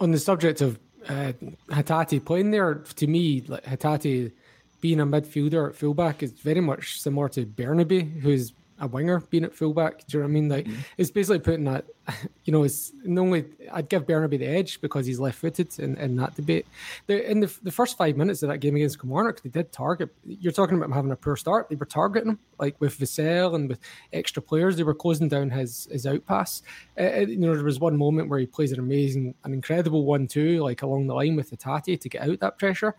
On 0.00 0.10
the 0.10 0.18
subject 0.18 0.60
of 0.60 0.78
uh, 1.08 1.32
Hatate 1.70 2.24
playing 2.24 2.50
there, 2.50 2.74
to 2.74 3.06
me, 3.06 3.42
like 3.46 3.64
Hatate 3.64 4.32
being 4.80 5.00
a 5.00 5.06
midfielder 5.06 5.70
at 5.70 5.76
fullback 5.76 6.22
is 6.22 6.32
very 6.32 6.60
much 6.60 7.00
similar 7.00 7.28
to 7.30 7.46
Bernabei, 7.46 8.20
who's 8.20 8.52
a 8.80 8.86
winger 8.86 9.20
being 9.20 9.44
at 9.44 9.54
fullback. 9.54 10.06
Do 10.06 10.16
you 10.16 10.20
know 10.20 10.26
what 10.26 10.30
I 10.30 10.32
mean? 10.32 10.48
Like 10.48 10.64
mm-hmm. 10.64 10.80
it's 10.96 11.10
basically 11.10 11.40
putting 11.40 11.64
that, 11.64 11.84
you 12.44 12.52
know, 12.52 12.62
it's 12.62 12.92
normally 13.04 13.44
I'd 13.72 13.88
give 13.88 14.06
Bernabei 14.06 14.38
the 14.38 14.46
edge 14.46 14.80
because 14.80 15.06
he's 15.06 15.20
left-footed 15.20 15.78
in, 15.78 15.96
in 15.96 16.16
that 16.16 16.34
debate. 16.34 16.66
The, 17.06 17.30
in 17.30 17.40
the, 17.40 17.54
the 17.62 17.70
first 17.70 17.96
five 17.96 18.16
minutes 18.16 18.42
of 18.42 18.48
that 18.48 18.58
game 18.58 18.76
against 18.76 19.00
Kilmarnock, 19.00 19.42
they 19.42 19.50
did 19.50 19.70
target. 19.72 20.10
You're 20.24 20.52
talking 20.52 20.76
about 20.76 20.86
him 20.86 20.92
having 20.92 21.10
a 21.10 21.16
poor 21.16 21.36
start. 21.36 21.68
They 21.68 21.76
were 21.76 21.86
targeting 21.86 22.30
him 22.30 22.38
like 22.58 22.80
with 22.80 22.98
Vassell 22.98 23.54
and 23.54 23.68
with 23.68 23.80
extra 24.12 24.42
players. 24.42 24.76
They 24.76 24.82
were 24.82 24.94
closing 24.94 25.28
down 25.28 25.50
his 25.50 25.86
his 25.90 26.06
outpass. 26.06 26.62
Uh, 26.98 27.02
uh, 27.02 27.26
you 27.28 27.38
know, 27.38 27.54
there 27.54 27.64
was 27.64 27.80
one 27.80 27.96
moment 27.96 28.28
where 28.28 28.38
he 28.38 28.46
plays 28.46 28.72
an 28.72 28.78
amazing, 28.78 29.34
an 29.44 29.52
incredible 29.52 30.04
one-two 30.04 30.62
like 30.62 30.82
along 30.82 31.06
the 31.06 31.14
line 31.14 31.36
with 31.36 31.50
the 31.50 31.56
Tati 31.56 31.96
to 31.96 32.08
get 32.08 32.22
out 32.22 32.40
that 32.40 32.58
pressure 32.58 32.94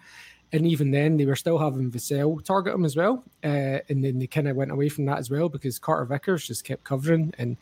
and 0.53 0.67
even 0.67 0.91
then 0.91 1.17
they 1.17 1.25
were 1.25 1.35
still 1.35 1.57
having 1.57 1.91
Vassell 1.91 2.43
target 2.43 2.73
him 2.73 2.85
as 2.85 2.95
well, 2.95 3.23
uh, 3.43 3.79
and 3.89 4.03
then 4.03 4.19
they 4.19 4.27
kind 4.27 4.47
of 4.47 4.55
went 4.55 4.71
away 4.71 4.89
from 4.89 5.05
that 5.05 5.17
as 5.17 5.29
well 5.29 5.49
because 5.49 5.79
Carter 5.79 6.05
Vickers 6.05 6.47
just 6.47 6.63
kept 6.63 6.83
covering, 6.83 7.33
and 7.37 7.57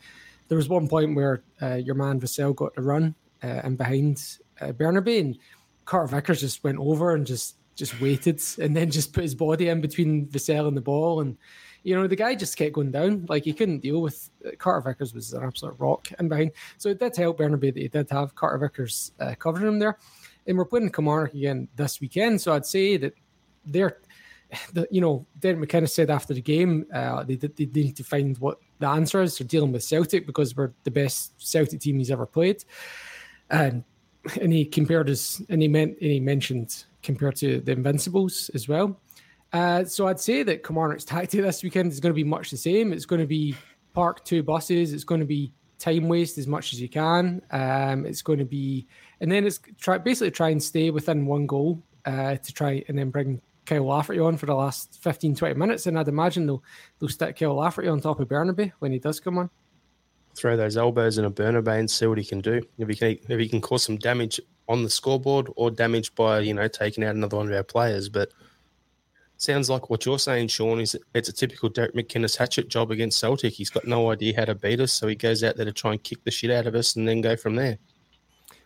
there 0.48 0.58
was 0.58 0.68
one 0.68 0.88
point 0.88 1.14
where 1.14 1.42
uh, 1.62 1.74
your 1.74 1.94
man 1.94 2.20
Vassell 2.20 2.54
got 2.54 2.74
to 2.74 2.82
run 2.82 3.14
uh, 3.42 3.60
and 3.64 3.78
behind 3.78 4.38
uh, 4.60 4.72
Bernabei, 4.72 5.20
and 5.20 5.38
Carter 5.84 6.16
Vickers 6.16 6.40
just 6.40 6.64
went 6.64 6.78
over 6.78 7.14
and 7.14 7.26
just 7.26 7.56
just 7.76 8.00
waited, 8.00 8.40
and 8.60 8.76
then 8.76 8.90
just 8.90 9.12
put 9.12 9.22
his 9.22 9.34
body 9.34 9.68
in 9.68 9.80
between 9.80 10.26
Vassell 10.26 10.68
and 10.68 10.76
the 10.76 10.82
ball, 10.82 11.20
and 11.20 11.36
you 11.84 11.94
know 11.94 12.08
the 12.08 12.16
guy 12.16 12.34
just 12.34 12.56
kept 12.56 12.74
going 12.74 12.90
down, 12.90 13.24
like 13.28 13.44
he 13.44 13.52
couldn't 13.52 13.78
deal 13.78 14.02
with 14.02 14.30
uh, 14.44 14.50
Carter 14.58 14.90
Vickers 14.90 15.14
was 15.14 15.32
an 15.32 15.44
absolute 15.44 15.76
rock 15.78 16.08
in 16.18 16.28
behind, 16.28 16.50
so 16.76 16.88
it 16.88 16.98
did 16.98 17.16
help 17.16 17.38
Bernabei 17.38 17.72
that 17.72 17.80
he 17.80 17.88
did 17.88 18.10
have 18.10 18.34
Carter 18.34 18.58
Vickers 18.58 19.12
uh, 19.20 19.34
covering 19.38 19.68
him 19.68 19.78
there 19.78 19.96
and 20.46 20.56
we're 20.56 20.64
playing 20.64 20.90
Kilmarnock 20.90 21.34
again 21.34 21.68
this 21.76 22.00
weekend. 22.00 22.40
So 22.40 22.52
I'd 22.52 22.66
say 22.66 22.96
that 22.96 23.14
they're, 23.64 23.98
the, 24.72 24.88
you 24.90 25.00
know, 25.00 25.26
Derek 25.38 25.58
McInnes 25.58 25.90
said 25.90 26.10
after 26.10 26.34
the 26.34 26.42
game, 26.42 26.86
uh, 26.92 27.22
they, 27.24 27.36
they, 27.36 27.48
they 27.48 27.82
need 27.82 27.96
to 27.96 28.04
find 28.04 28.36
what 28.38 28.58
the 28.78 28.88
answer 28.88 29.22
is 29.22 29.38
for 29.38 29.44
dealing 29.44 29.72
with 29.72 29.84
Celtic 29.84 30.26
because 30.26 30.56
we're 30.56 30.72
the 30.84 30.90
best 30.90 31.32
Celtic 31.38 31.80
team 31.80 31.98
he's 31.98 32.10
ever 32.10 32.26
played. 32.26 32.64
And 33.50 33.84
and 34.40 34.52
he 34.52 34.64
compared 34.64 35.08
us, 35.08 35.40
and 35.48 35.62
he 35.62 35.68
meant, 35.68 35.96
and 36.00 36.10
he 36.10 36.20
mentioned 36.20 36.84
compared 37.02 37.36
to 37.36 37.60
the 37.60 37.72
Invincibles 37.72 38.50
as 38.54 38.68
well. 38.68 39.00
Uh, 39.52 39.84
so 39.84 40.06
I'd 40.06 40.20
say 40.20 40.42
that 40.42 40.62
Kilmarnock's 40.62 41.04
tactic 41.04 41.40
this 41.40 41.62
weekend 41.62 41.90
is 41.90 42.00
going 42.00 42.12
to 42.12 42.14
be 42.14 42.24
much 42.24 42.50
the 42.50 42.56
same. 42.56 42.92
It's 42.92 43.06
going 43.06 43.20
to 43.20 43.26
be 43.26 43.56
park 43.94 44.24
two 44.24 44.42
buses. 44.42 44.92
It's 44.92 45.04
going 45.04 45.20
to 45.20 45.26
be 45.26 45.52
time 45.78 46.08
waste 46.08 46.38
as 46.38 46.46
much 46.46 46.72
as 46.72 46.80
you 46.80 46.88
can. 46.88 47.42
Um, 47.50 48.06
it's 48.06 48.22
going 48.22 48.38
to 48.38 48.44
be 48.44 48.86
and 49.20 49.30
then 49.30 49.46
it's 49.46 49.60
try 49.78 49.98
basically 49.98 50.30
try 50.30 50.50
and 50.50 50.62
stay 50.62 50.90
within 50.90 51.26
one 51.26 51.46
goal 51.46 51.82
uh, 52.06 52.36
to 52.36 52.52
try 52.52 52.82
and 52.88 52.98
then 52.98 53.10
bring 53.10 53.40
Kyle 53.66 53.84
Lafferty 53.84 54.18
on 54.18 54.36
for 54.36 54.46
the 54.46 54.54
last 54.54 54.98
15, 55.02 55.36
20 55.36 55.54
minutes. 55.54 55.86
And 55.86 55.98
I'd 55.98 56.08
imagine 56.08 56.46
they'll 56.46 56.62
they'll 56.98 57.08
stick 57.08 57.38
Kyle 57.38 57.54
Lafferty 57.54 57.88
on 57.88 58.00
top 58.00 58.20
of 58.20 58.28
Bernabei 58.28 58.72
when 58.78 58.92
he 58.92 58.98
does 58.98 59.20
come 59.20 59.38
on. 59.38 59.50
Throw 60.34 60.56
those 60.56 60.76
elbows 60.76 61.18
in 61.18 61.24
a 61.24 61.30
Bernabei 61.30 61.78
and 61.78 61.90
see 61.90 62.06
what 62.06 62.18
he 62.18 62.24
can 62.24 62.40
do. 62.40 62.62
If 62.78 62.88
he 62.88 62.94
can 62.94 63.18
if 63.28 63.38
he 63.38 63.48
can 63.48 63.60
cause 63.60 63.84
some 63.84 63.96
damage 63.96 64.40
on 64.68 64.82
the 64.82 64.90
scoreboard 64.90 65.50
or 65.56 65.70
damage 65.70 66.14
by, 66.14 66.40
you 66.40 66.54
know, 66.54 66.68
taking 66.68 67.04
out 67.04 67.14
another 67.14 67.36
one 67.36 67.46
of 67.46 67.52
our 67.52 67.62
players. 67.62 68.08
But 68.08 68.32
sounds 69.36 69.68
like 69.68 69.90
what 69.90 70.06
you're 70.06 70.18
saying, 70.18 70.48
Sean, 70.48 70.80
is 70.80 70.96
it's 71.14 71.28
a 71.28 71.32
typical 71.32 71.68
Derek 71.68 71.94
McInnes 71.94 72.36
hatchet 72.36 72.68
job 72.68 72.90
against 72.90 73.18
Celtic. 73.18 73.54
He's 73.54 73.70
got 73.70 73.86
no 73.86 74.10
idea 74.10 74.36
how 74.36 74.44
to 74.44 74.54
beat 74.54 74.80
us, 74.80 74.92
so 74.92 75.08
he 75.08 75.14
goes 75.14 75.42
out 75.42 75.56
there 75.56 75.64
to 75.64 75.72
try 75.72 75.92
and 75.92 76.02
kick 76.02 76.22
the 76.24 76.30
shit 76.30 76.50
out 76.50 76.66
of 76.66 76.74
us 76.74 76.96
and 76.96 77.06
then 77.06 77.20
go 77.20 77.36
from 77.36 77.56
there. 77.56 77.78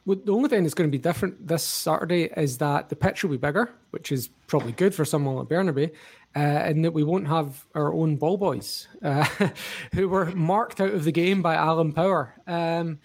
Well, 0.07 0.19
the 0.23 0.33
only 0.33 0.51
thing 0.51 0.63
that's 0.63 0.75
going 0.75 0.91
to 0.91 0.97
be 0.97 1.01
different 1.01 1.47
this 1.47 1.63
Saturday 1.63 2.25
is 2.37 2.59
that 2.59 2.91
the 2.91 2.97
pitch 2.97 3.23
will 3.23 3.31
be 3.31 3.37
bigger, 3.39 3.71
which 3.91 4.13
is 4.13 4.29
probably 4.47 4.73
good 4.73 4.95
for 4.95 5.05
someone 5.05 5.37
like 5.37 5.49
Bernabei, 5.49 5.93
uh, 6.37 6.39
and 6.39 6.85
that 6.85 6.93
we 6.93 7.03
won't 7.03 7.27
have 7.27 7.65
our 7.75 7.93
own 7.93 8.17
ball 8.17 8.37
boys 8.37 8.87
uh, 9.03 9.25
who 9.95 10.09
were 10.09 10.27
marked 10.27 10.81
out 10.81 10.93
of 10.93 11.05
the 11.05 11.13
game 11.13 11.41
by 11.41 11.55
Alan 11.55 11.93
Power. 11.93 12.35
Um, 12.47 12.99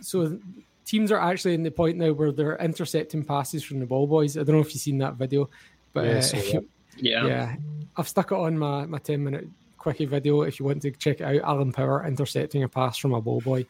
so 0.00 0.38
teams 0.84 1.10
are 1.10 1.20
actually 1.20 1.54
in 1.54 1.62
the 1.62 1.70
point 1.70 1.96
now 1.96 2.12
where 2.12 2.32
they're 2.32 2.56
intercepting 2.58 3.24
passes 3.24 3.64
from 3.64 3.80
the 3.80 3.86
ball 3.86 4.06
boys. 4.06 4.36
I 4.36 4.42
don't 4.42 4.56
know 4.56 4.60
if 4.60 4.74
you've 4.74 4.82
seen 4.82 4.98
that 4.98 5.14
video, 5.14 5.48
but 5.94 6.04
uh, 6.06 6.60
yeah, 6.98 7.26
yeah, 7.26 7.56
I've 7.96 8.08
stuck 8.08 8.30
it 8.30 8.36
on 8.36 8.58
my, 8.58 8.84
my 8.84 8.98
10 8.98 9.24
minute 9.24 9.48
quickie 9.78 10.04
video 10.04 10.42
if 10.42 10.60
you 10.60 10.66
want 10.66 10.82
to 10.82 10.90
check 10.90 11.20
it 11.20 11.24
out. 11.24 11.48
Alan 11.48 11.72
Power 11.72 12.06
intercepting 12.06 12.62
a 12.62 12.68
pass 12.68 12.98
from 12.98 13.14
a 13.14 13.20
ball 13.20 13.40
boy 13.40 13.64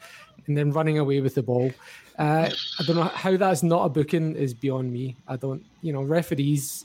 and 0.47 0.57
then 0.57 0.73
running 0.73 0.99
away 0.99 1.21
with 1.21 1.35
the 1.35 1.42
ball. 1.42 1.71
Uh, 2.18 2.51
I 2.79 2.83
don't 2.85 2.96
know 2.96 3.05
how 3.05 3.37
that's 3.37 3.62
not 3.62 3.85
a 3.85 3.88
booking 3.88 4.37
is 4.37 4.55
beyond 4.55 4.92
me. 4.92 5.16
I 5.27 5.37
don't, 5.37 5.64
you 5.81 5.92
know, 5.92 6.03
referees 6.03 6.85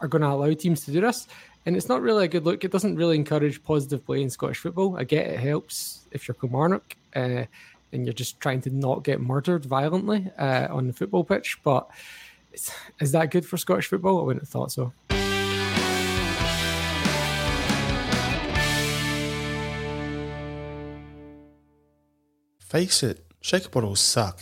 are 0.00 0.08
going 0.08 0.22
to 0.22 0.28
allow 0.28 0.52
teams 0.52 0.84
to 0.84 0.90
do 0.90 1.00
this, 1.00 1.28
and 1.64 1.76
it's 1.76 1.88
not 1.88 2.02
really 2.02 2.24
a 2.24 2.28
good 2.28 2.44
look. 2.44 2.64
It 2.64 2.72
doesn't 2.72 2.96
really 2.96 3.16
encourage 3.16 3.62
positive 3.62 4.04
play 4.04 4.22
in 4.22 4.30
Scottish 4.30 4.58
football. 4.58 4.96
I 4.96 5.04
get 5.04 5.26
it 5.26 5.38
helps 5.38 6.06
if 6.10 6.26
you're 6.26 6.34
Kilmarnock 6.34 6.96
uh, 7.14 7.44
and 7.92 8.04
you're 8.04 8.12
just 8.12 8.40
trying 8.40 8.60
to 8.62 8.70
not 8.70 9.04
get 9.04 9.20
murdered 9.20 9.64
violently 9.64 10.30
uh, 10.38 10.66
on 10.70 10.86
the 10.88 10.92
football 10.92 11.24
pitch, 11.24 11.58
but 11.62 11.88
is 13.00 13.12
that 13.12 13.30
good 13.30 13.46
for 13.46 13.56
Scottish 13.56 13.86
football? 13.86 14.20
I 14.20 14.22
wouldn't 14.24 14.42
have 14.42 14.48
thought 14.48 14.72
so. 14.72 14.92
Face 22.58 23.04
it, 23.04 23.24
shaker 23.40 23.68
bottles 23.68 24.00
suck. 24.00 24.40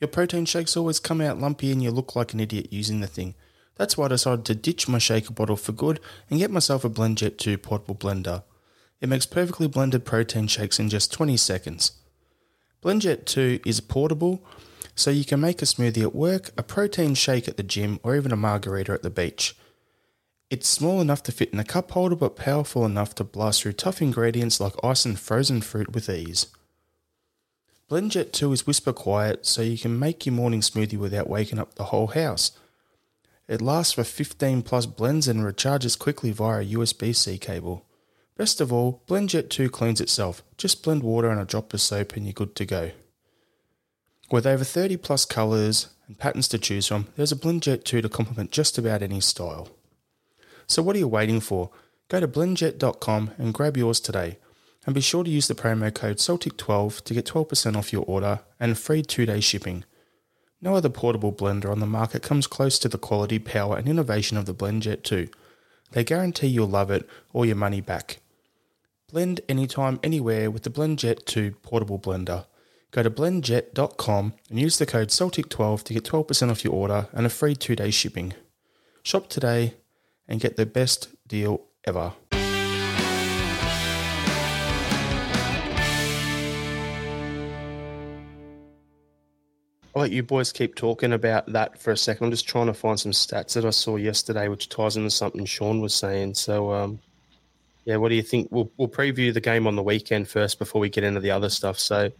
Your 0.00 0.08
protein 0.08 0.44
shakes 0.44 0.76
always 0.76 1.00
come 1.00 1.20
out 1.20 1.40
lumpy 1.40 1.70
and 1.70 1.82
you 1.82 1.90
look 1.90 2.16
like 2.16 2.32
an 2.32 2.40
idiot 2.40 2.72
using 2.72 3.00
the 3.00 3.06
thing. 3.06 3.34
That's 3.76 3.96
why 3.96 4.06
I 4.06 4.08
decided 4.08 4.44
to 4.46 4.54
ditch 4.54 4.88
my 4.88 4.98
shaker 4.98 5.32
bottle 5.32 5.56
for 5.56 5.72
good 5.72 6.00
and 6.30 6.38
get 6.38 6.50
myself 6.50 6.84
a 6.84 6.90
BlendJet 6.90 7.38
2 7.38 7.58
portable 7.58 7.94
blender. 7.94 8.44
It 9.00 9.08
makes 9.08 9.26
perfectly 9.26 9.66
blended 9.66 10.04
protein 10.04 10.46
shakes 10.46 10.78
in 10.78 10.88
just 10.88 11.12
20 11.12 11.36
seconds. 11.36 11.92
BlendJet 12.82 13.24
2 13.24 13.60
is 13.64 13.80
portable, 13.80 14.44
so 14.94 15.10
you 15.10 15.24
can 15.24 15.40
make 15.40 15.62
a 15.62 15.64
smoothie 15.64 16.02
at 16.02 16.14
work, 16.14 16.50
a 16.56 16.62
protein 16.62 17.14
shake 17.14 17.48
at 17.48 17.56
the 17.56 17.62
gym, 17.62 17.98
or 18.02 18.14
even 18.14 18.32
a 18.32 18.36
margarita 18.36 18.92
at 18.92 19.02
the 19.02 19.10
beach. 19.10 19.56
It's 20.50 20.68
small 20.68 21.00
enough 21.00 21.22
to 21.24 21.32
fit 21.32 21.52
in 21.52 21.58
a 21.58 21.64
cup 21.64 21.90
holder 21.90 22.14
but 22.14 22.36
powerful 22.36 22.84
enough 22.84 23.14
to 23.16 23.24
blast 23.24 23.62
through 23.62 23.72
tough 23.72 24.00
ingredients 24.00 24.60
like 24.60 24.74
ice 24.84 25.04
and 25.04 25.18
frozen 25.18 25.62
fruit 25.62 25.92
with 25.92 26.08
ease. 26.08 26.46
BlendJet 27.90 28.32
2 28.32 28.50
is 28.52 28.66
whisper 28.66 28.94
quiet 28.94 29.44
so 29.44 29.60
you 29.60 29.76
can 29.76 29.98
make 29.98 30.24
your 30.24 30.34
morning 30.34 30.62
smoothie 30.62 30.96
without 30.96 31.28
waking 31.28 31.58
up 31.58 31.74
the 31.74 31.84
whole 31.84 32.06
house. 32.06 32.52
It 33.46 33.60
lasts 33.60 33.92
for 33.92 34.04
15 34.04 34.62
plus 34.62 34.86
blends 34.86 35.28
and 35.28 35.40
recharges 35.40 35.98
quickly 35.98 36.30
via 36.30 36.62
a 36.62 36.64
USB 36.64 37.14
C 37.14 37.36
cable. 37.36 37.84
Best 38.38 38.62
of 38.62 38.72
all, 38.72 39.02
BlendJet 39.06 39.50
2 39.50 39.68
cleans 39.68 40.00
itself. 40.00 40.42
Just 40.56 40.82
blend 40.82 41.02
water 41.02 41.30
and 41.30 41.38
a 41.38 41.44
drop 41.44 41.74
of 41.74 41.80
soap 41.82 42.16
and 42.16 42.24
you're 42.24 42.32
good 42.32 42.56
to 42.56 42.64
go. 42.64 42.92
With 44.30 44.46
over 44.46 44.64
30 44.64 44.96
plus 44.96 45.26
colours 45.26 45.88
and 46.06 46.18
patterns 46.18 46.48
to 46.48 46.58
choose 46.58 46.86
from, 46.86 47.08
there's 47.16 47.32
a 47.32 47.36
BlendJet 47.36 47.84
2 47.84 48.00
to 48.00 48.08
complement 48.08 48.50
just 48.50 48.78
about 48.78 49.02
any 49.02 49.20
style. 49.20 49.68
So 50.66 50.82
what 50.82 50.96
are 50.96 51.00
you 51.00 51.08
waiting 51.08 51.40
for? 51.40 51.70
Go 52.08 52.18
to 52.18 52.28
blendjet.com 52.28 53.32
and 53.36 53.52
grab 53.52 53.76
yours 53.76 54.00
today. 54.00 54.38
And 54.86 54.94
be 54.94 55.00
sure 55.00 55.24
to 55.24 55.30
use 55.30 55.48
the 55.48 55.54
promo 55.54 55.92
code 55.92 56.18
Celtic12 56.18 57.02
to 57.04 57.14
get 57.14 57.26
12% 57.26 57.76
off 57.76 57.92
your 57.92 58.04
order 58.06 58.40
and 58.60 58.78
free 58.78 59.02
two 59.02 59.26
day 59.26 59.40
shipping. 59.40 59.84
No 60.60 60.74
other 60.76 60.88
portable 60.88 61.32
blender 61.32 61.70
on 61.70 61.80
the 61.80 61.86
market 61.86 62.22
comes 62.22 62.46
close 62.46 62.78
to 62.78 62.88
the 62.88 62.98
quality, 62.98 63.38
power, 63.38 63.76
and 63.76 63.86
innovation 63.86 64.36
of 64.36 64.46
the 64.46 64.54
BlendJet 64.54 65.02
2. 65.02 65.28
They 65.92 66.04
guarantee 66.04 66.46
you'll 66.46 66.68
love 66.68 66.90
it 66.90 67.08
or 67.34 67.44
your 67.44 67.56
money 67.56 67.82
back. 67.82 68.20
Blend 69.12 69.42
anytime, 69.48 70.00
anywhere 70.02 70.50
with 70.50 70.62
the 70.62 70.70
BlendJet 70.70 71.26
2 71.26 71.52
portable 71.62 71.98
blender. 71.98 72.46
Go 72.92 73.02
to 73.02 73.10
blendjet.com 73.10 74.34
and 74.48 74.60
use 74.60 74.78
the 74.78 74.86
code 74.86 75.08
Celtic12 75.08 75.82
to 75.82 75.94
get 75.94 76.04
12% 76.04 76.50
off 76.50 76.64
your 76.64 76.72
order 76.72 77.08
and 77.12 77.26
a 77.26 77.28
free 77.28 77.54
two 77.54 77.76
day 77.76 77.90
shipping. 77.90 78.34
Shop 79.02 79.28
today 79.28 79.74
and 80.26 80.40
get 80.40 80.56
the 80.56 80.64
best 80.64 81.08
deal 81.26 81.62
ever. 81.84 82.12
I'll 89.94 90.02
let 90.02 90.10
you 90.10 90.22
boys 90.22 90.52
keep 90.52 90.74
talking 90.74 91.12
about 91.12 91.46
that 91.52 91.80
for 91.80 91.92
a 91.92 91.96
second. 91.96 92.26
I'm 92.26 92.30
just 92.30 92.48
trying 92.48 92.66
to 92.66 92.74
find 92.74 92.98
some 92.98 93.12
stats 93.12 93.54
that 93.54 93.64
I 93.64 93.70
saw 93.70 93.96
yesterday, 93.96 94.48
which 94.48 94.68
ties 94.68 94.96
into 94.96 95.10
something 95.10 95.44
Sean 95.44 95.80
was 95.80 95.94
saying. 95.94 96.34
So, 96.34 96.72
um, 96.72 96.98
yeah, 97.84 97.96
what 97.96 98.08
do 98.08 98.16
you 98.16 98.22
think? 98.22 98.48
We'll, 98.50 98.70
we'll 98.76 98.88
preview 98.88 99.32
the 99.32 99.40
game 99.40 99.66
on 99.66 99.76
the 99.76 99.82
weekend 99.82 100.28
first 100.28 100.58
before 100.58 100.80
we 100.80 100.88
get 100.88 101.04
into 101.04 101.20
the 101.20 101.30
other 101.30 101.48
stuff. 101.48 101.78
So, 101.78 102.10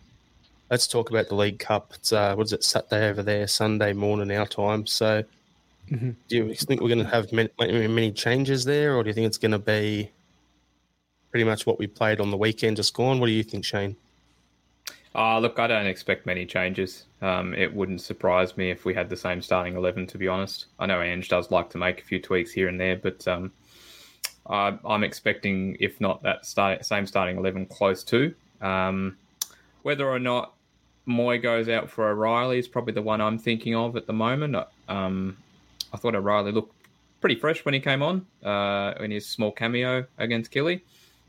let's 0.70 0.86
talk 0.86 1.10
about 1.10 1.28
the 1.28 1.34
League 1.34 1.58
Cup. 1.58 1.92
It's 1.96 2.12
uh, 2.12 2.34
what 2.36 2.46
is 2.46 2.52
it? 2.52 2.62
Saturday 2.62 3.08
over 3.08 3.22
there, 3.22 3.48
Sunday 3.48 3.92
morning 3.92 4.30
our 4.30 4.46
time. 4.46 4.86
So, 4.86 5.24
mm-hmm. 5.90 6.10
do 6.28 6.36
you 6.36 6.54
think 6.54 6.80
we're 6.80 6.88
going 6.88 7.04
to 7.04 7.10
have 7.10 7.32
many, 7.32 7.50
many 7.58 8.12
changes 8.12 8.64
there, 8.64 8.94
or 8.94 9.02
do 9.02 9.08
you 9.08 9.14
think 9.14 9.26
it's 9.26 9.38
going 9.38 9.52
to 9.52 9.58
be 9.58 10.12
pretty 11.34 11.44
much 11.44 11.66
what 11.66 11.80
we 11.80 11.88
played 11.88 12.20
on 12.20 12.30
the 12.30 12.36
weekend 12.36 12.76
just 12.76 12.94
gone. 12.94 13.18
What 13.18 13.26
do 13.26 13.32
you 13.32 13.42
think, 13.42 13.64
Shane? 13.64 13.96
Uh, 15.14 15.38
look, 15.38 15.58
I 15.60 15.68
don't 15.68 15.86
expect 15.86 16.26
many 16.26 16.44
changes. 16.44 17.04
Um, 17.22 17.54
it 17.54 17.72
wouldn't 17.72 18.00
surprise 18.00 18.56
me 18.56 18.70
if 18.70 18.84
we 18.84 18.94
had 18.94 19.08
the 19.08 19.16
same 19.16 19.40
starting 19.40 19.76
11, 19.76 20.08
to 20.08 20.18
be 20.18 20.26
honest. 20.26 20.66
I 20.78 20.86
know 20.86 21.00
Ange 21.00 21.28
does 21.28 21.50
like 21.52 21.70
to 21.70 21.78
make 21.78 22.00
a 22.00 22.04
few 22.04 22.20
tweaks 22.20 22.50
here 22.50 22.68
and 22.68 22.80
there, 22.80 22.96
but 22.96 23.26
um, 23.28 23.52
I, 24.46 24.76
am 24.84 25.04
expecting, 25.04 25.76
if 25.78 26.00
not 26.00 26.22
that 26.24 26.44
start, 26.44 26.84
same 26.84 27.06
starting 27.06 27.36
11, 27.36 27.66
close 27.66 28.02
to. 28.04 28.34
Um, 28.60 29.16
whether 29.82 30.08
or 30.08 30.18
not 30.18 30.54
Mooy 31.06 31.40
goes 31.40 31.68
out 31.68 31.88
for 31.88 32.10
O'Reilly 32.10 32.58
is 32.58 32.66
probably 32.66 32.94
the 32.94 33.02
one 33.02 33.20
I'm 33.20 33.38
thinking 33.38 33.76
of 33.76 33.96
at 33.96 34.08
the 34.08 34.12
moment. 34.12 34.56
Um, 34.88 35.36
I 35.92 35.96
thought 35.96 36.16
O'Reilly 36.16 36.50
looked 36.50 36.74
pretty 37.20 37.36
fresh 37.36 37.64
when 37.64 37.74
he 37.74 37.80
came 37.80 38.02
on 38.02 38.26
uh, 38.42 38.94
in 38.98 39.12
his 39.12 39.26
small 39.26 39.52
cameo 39.52 40.04
against 40.18 40.50
Killy. 40.50 40.84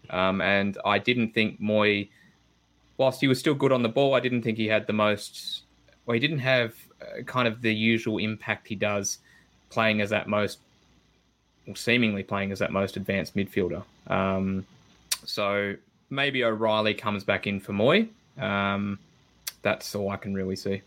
Um, 0.09 0.41
and 0.41 0.77
I 0.85 0.97
didn't 0.97 1.33
think 1.33 1.61
Mooy 1.61 2.09
whilst 2.97 3.21
he 3.21 3.27
was 3.27 3.39
still 3.39 3.55
good 3.55 3.71
on 3.71 3.83
the 3.83 3.89
ball, 3.89 4.13
I 4.13 4.19
didn't 4.19 4.41
think 4.41 4.57
he 4.57 4.67
had 4.67 4.87
the 4.87 4.93
most. 4.93 5.63
Well, 6.05 6.13
he 6.13 6.19
didn't 6.19 6.39
have 6.39 6.73
uh, 7.01 7.23
kind 7.23 7.47
of 7.47 7.61
the 7.61 7.73
usual 7.73 8.17
impact 8.17 8.67
he 8.67 8.75
does 8.75 9.19
playing 9.69 10.01
as 10.01 10.11
that 10.11 10.27
most, 10.27 10.59
or 11.67 11.75
seemingly 11.75 12.23
playing 12.23 12.51
as 12.51 12.59
that 12.59 12.71
most 12.71 12.95
advanced 12.97 13.35
midfielder. 13.35 13.83
Um, 14.07 14.65
so 15.25 15.75
maybe 16.09 16.43
O'Reilly 16.43 16.93
comes 16.93 17.23
back 17.23 17.47
in 17.47 17.59
for 17.59 17.73
Mooy. 17.73 18.09
Um, 18.37 18.99
that's 19.61 19.95
all 19.95 20.09
I 20.09 20.17
can 20.17 20.33
really 20.33 20.55
see. 20.55 20.81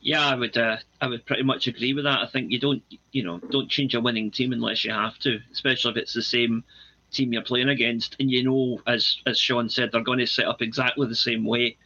Yeah, 0.00 0.26
I 0.26 0.34
would. 0.34 0.56
Uh, 0.56 0.76
I 1.00 1.08
would 1.08 1.26
pretty 1.26 1.42
much 1.42 1.66
agree 1.66 1.92
with 1.92 2.04
that. 2.04 2.20
I 2.20 2.26
think 2.26 2.50
you 2.50 2.60
don't, 2.60 2.82
you 3.12 3.24
know, 3.24 3.38
don't 3.50 3.68
change 3.68 3.94
a 3.94 4.00
winning 4.00 4.30
team 4.30 4.52
unless 4.52 4.84
you 4.84 4.92
have 4.92 5.18
to, 5.20 5.40
especially 5.52 5.90
if 5.90 5.96
it's 5.96 6.14
the 6.14 6.22
same 6.22 6.64
team 7.10 7.32
you're 7.32 7.42
playing 7.42 7.68
against, 7.68 8.16
and 8.20 8.30
you 8.30 8.44
know, 8.44 8.80
as 8.86 9.18
as 9.26 9.38
Sean 9.38 9.68
said, 9.68 9.90
they're 9.92 10.02
going 10.02 10.18
to 10.18 10.26
set 10.26 10.46
up 10.46 10.62
exactly 10.62 11.06
the 11.06 11.14
same 11.14 11.44
way. 11.44 11.76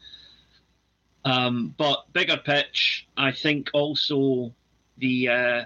Um, 1.24 1.74
but 1.76 2.12
bigger 2.12 2.36
pitch, 2.36 3.06
I 3.16 3.32
think 3.32 3.70
also 3.72 4.52
the 4.98 5.28
uh, 5.28 5.64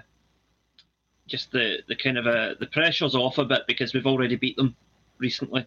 just 1.27 1.51
the 1.51 1.79
the 1.87 1.95
kind 1.95 2.17
of 2.17 2.25
a 2.27 2.55
the 2.59 2.67
pressure's 2.67 3.15
off 3.15 3.37
a 3.37 3.45
bit 3.45 3.63
because 3.67 3.93
we've 3.93 4.05
already 4.05 4.35
beat 4.35 4.55
them 4.55 4.75
recently, 5.17 5.65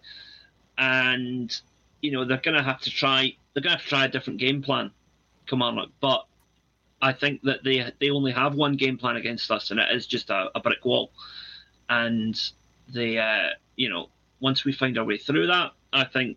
and 0.79 1.61
you 2.01 2.13
know 2.13 2.25
they're 2.25 2.39
going 2.39 2.57
to 2.57 2.63
have 2.63 2.81
to 2.83 2.91
try 2.91 3.35
they're 3.55 3.63
going 3.63 3.77
to 3.77 3.79
have 3.79 3.83
to 3.83 3.89
try 3.89 4.05
a 4.05 4.09
different 4.09 4.39
game 4.39 4.63
plan, 4.63 4.91
Kilmarnock. 5.47 5.91
But 6.01 6.27
I 7.03 7.13
think 7.13 7.43
that 7.43 7.65
they 7.65 7.93
they 7.99 8.11
only 8.11 8.33
have 8.33 8.55
one 8.55 8.77
game 8.77 8.99
plan 8.99 9.17
against 9.17 9.51
us, 9.51 9.71
and 9.71 9.81
it 9.81 9.89
is 9.93 10.07
just 10.07 10.31
a, 10.31 10.51
a 10.55 10.61
brick 10.61 10.85
wall, 10.85 11.11
and 11.89 12.41
they 12.89 13.19
uh, 13.19 13.51
you 13.81 13.89
know, 13.89 14.11
once 14.41 14.67
we 14.67 14.73
find 14.75 14.99
our 14.99 15.07
way 15.07 15.17
through 15.17 15.47
that, 15.47 15.71
I 15.95 16.05
think 16.05 16.37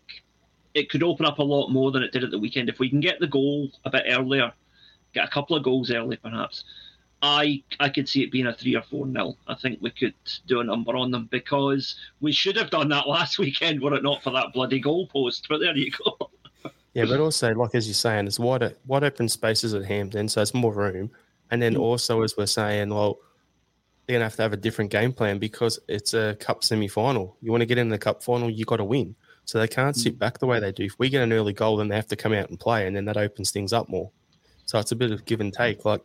it 0.72 0.88
could 0.88 1.02
open 1.02 1.26
up 1.26 1.40
a 1.40 1.42
lot 1.42 1.68
more 1.68 1.92
than 1.92 2.02
it 2.02 2.10
did 2.10 2.24
at 2.24 2.30
the 2.30 2.38
weekend. 2.38 2.70
If 2.70 2.78
we 2.78 2.88
can 2.88 3.00
get 3.00 3.20
the 3.20 3.26
goal 3.26 3.70
a 3.84 3.90
bit 3.90 4.04
earlier, 4.08 4.50
get 5.12 5.26
a 5.26 5.30
couple 5.30 5.54
of 5.54 5.62
goals 5.62 5.90
early, 5.90 6.16
perhaps. 6.16 6.64
I 7.20 7.62
I 7.80 7.90
could 7.90 8.08
see 8.08 8.22
it 8.22 8.32
being 8.32 8.46
a 8.46 8.54
three 8.54 8.76
or 8.76 8.82
four 8.82 9.06
nil. 9.06 9.36
I 9.46 9.56
think 9.56 9.78
we 9.82 9.90
could 9.90 10.14
do 10.46 10.60
a 10.60 10.64
number 10.64 10.96
on 10.96 11.10
them 11.10 11.28
because 11.30 11.96
we 12.22 12.32
should 12.32 12.56
have 12.56 12.70
done 12.70 12.88
that 12.88 13.06
last 13.16 13.38
weekend 13.38 13.82
were 13.82 13.94
it 13.94 14.02
not 14.02 14.22
for 14.22 14.30
that 14.30 14.54
bloody 14.54 14.80
goalpost. 14.80 15.42
But 15.46 15.60
there 15.60 15.76
you 15.76 15.90
go. 15.90 16.30
yeah, 16.94 17.04
but 17.04 17.20
also 17.20 17.54
like 17.54 17.74
as 17.74 17.86
you're 17.86 17.94
saying, 17.94 18.26
it's 18.26 18.38
wide 18.38 18.74
wide 18.86 19.04
open 19.04 19.28
spaces 19.28 19.74
at 19.74 19.84
Hampden, 19.84 20.30
so 20.30 20.40
it's 20.40 20.54
more 20.54 20.72
room. 20.72 21.10
And 21.50 21.60
then 21.60 21.74
mm. 21.74 21.80
also 21.80 22.22
as 22.22 22.38
we're 22.38 22.46
saying, 22.46 22.88
well, 22.88 23.18
they're 24.06 24.14
gonna 24.14 24.24
have 24.24 24.36
to 24.36 24.42
have 24.42 24.52
a 24.52 24.58
different 24.58 24.90
game 24.90 25.12
plan 25.12 25.38
because 25.38 25.78
it's 25.88 26.14
a 26.14 26.36
cup 26.36 26.64
semi 26.64 26.88
final. 26.88 27.36
You 27.40 27.50
want 27.50 27.62
to 27.62 27.66
get 27.66 27.78
in 27.78 27.88
the 27.88 27.98
cup 27.98 28.22
final, 28.22 28.50
you 28.50 28.64
got 28.64 28.76
to 28.76 28.84
win. 28.84 29.14
So 29.46 29.58
they 29.58 29.68
can't 29.68 29.96
sit 29.96 30.16
mm. 30.16 30.18
back 30.18 30.38
the 30.38 30.46
way 30.46 30.58
they 30.58 30.72
do. 30.72 30.84
If 30.84 30.98
we 30.98 31.10
get 31.10 31.22
an 31.22 31.32
early 31.32 31.52
goal, 31.52 31.76
then 31.76 31.88
they 31.88 31.96
have 31.96 32.06
to 32.08 32.16
come 32.16 32.32
out 32.32 32.48
and 32.48 32.58
play, 32.58 32.86
and 32.86 32.96
then 32.96 33.04
that 33.06 33.16
opens 33.16 33.50
things 33.50 33.72
up 33.72 33.88
more. 33.88 34.10
So 34.66 34.78
it's 34.78 34.92
a 34.92 34.96
bit 34.96 35.10
of 35.10 35.24
give 35.26 35.40
and 35.40 35.52
take. 35.52 35.84
Like 35.84 36.02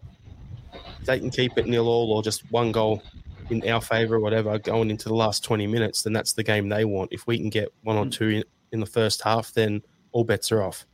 they 1.05 1.19
can 1.19 1.29
keep 1.29 1.57
it 1.57 1.67
nil 1.67 1.87
all 1.87 2.11
or 2.11 2.21
just 2.21 2.49
one 2.51 2.71
goal 2.71 3.01
in 3.49 3.67
our 3.67 3.81
favour 3.81 4.15
or 4.15 4.19
whatever 4.19 4.57
going 4.59 4.89
into 4.89 5.09
the 5.09 5.15
last 5.15 5.43
20 5.43 5.67
minutes, 5.67 6.03
then 6.03 6.13
that's 6.13 6.33
the 6.33 6.43
game 6.43 6.69
they 6.69 6.85
want. 6.85 7.11
If 7.11 7.27
we 7.27 7.37
can 7.37 7.49
get 7.49 7.69
one 7.83 7.97
or 7.97 8.05
mm. 8.05 8.11
two 8.11 8.27
in, 8.27 8.43
in 8.71 8.79
the 8.79 8.85
first 8.85 9.21
half, 9.21 9.53
then 9.53 9.81
all 10.11 10.23
bets 10.23 10.51
are 10.51 10.61
off. 10.61 10.85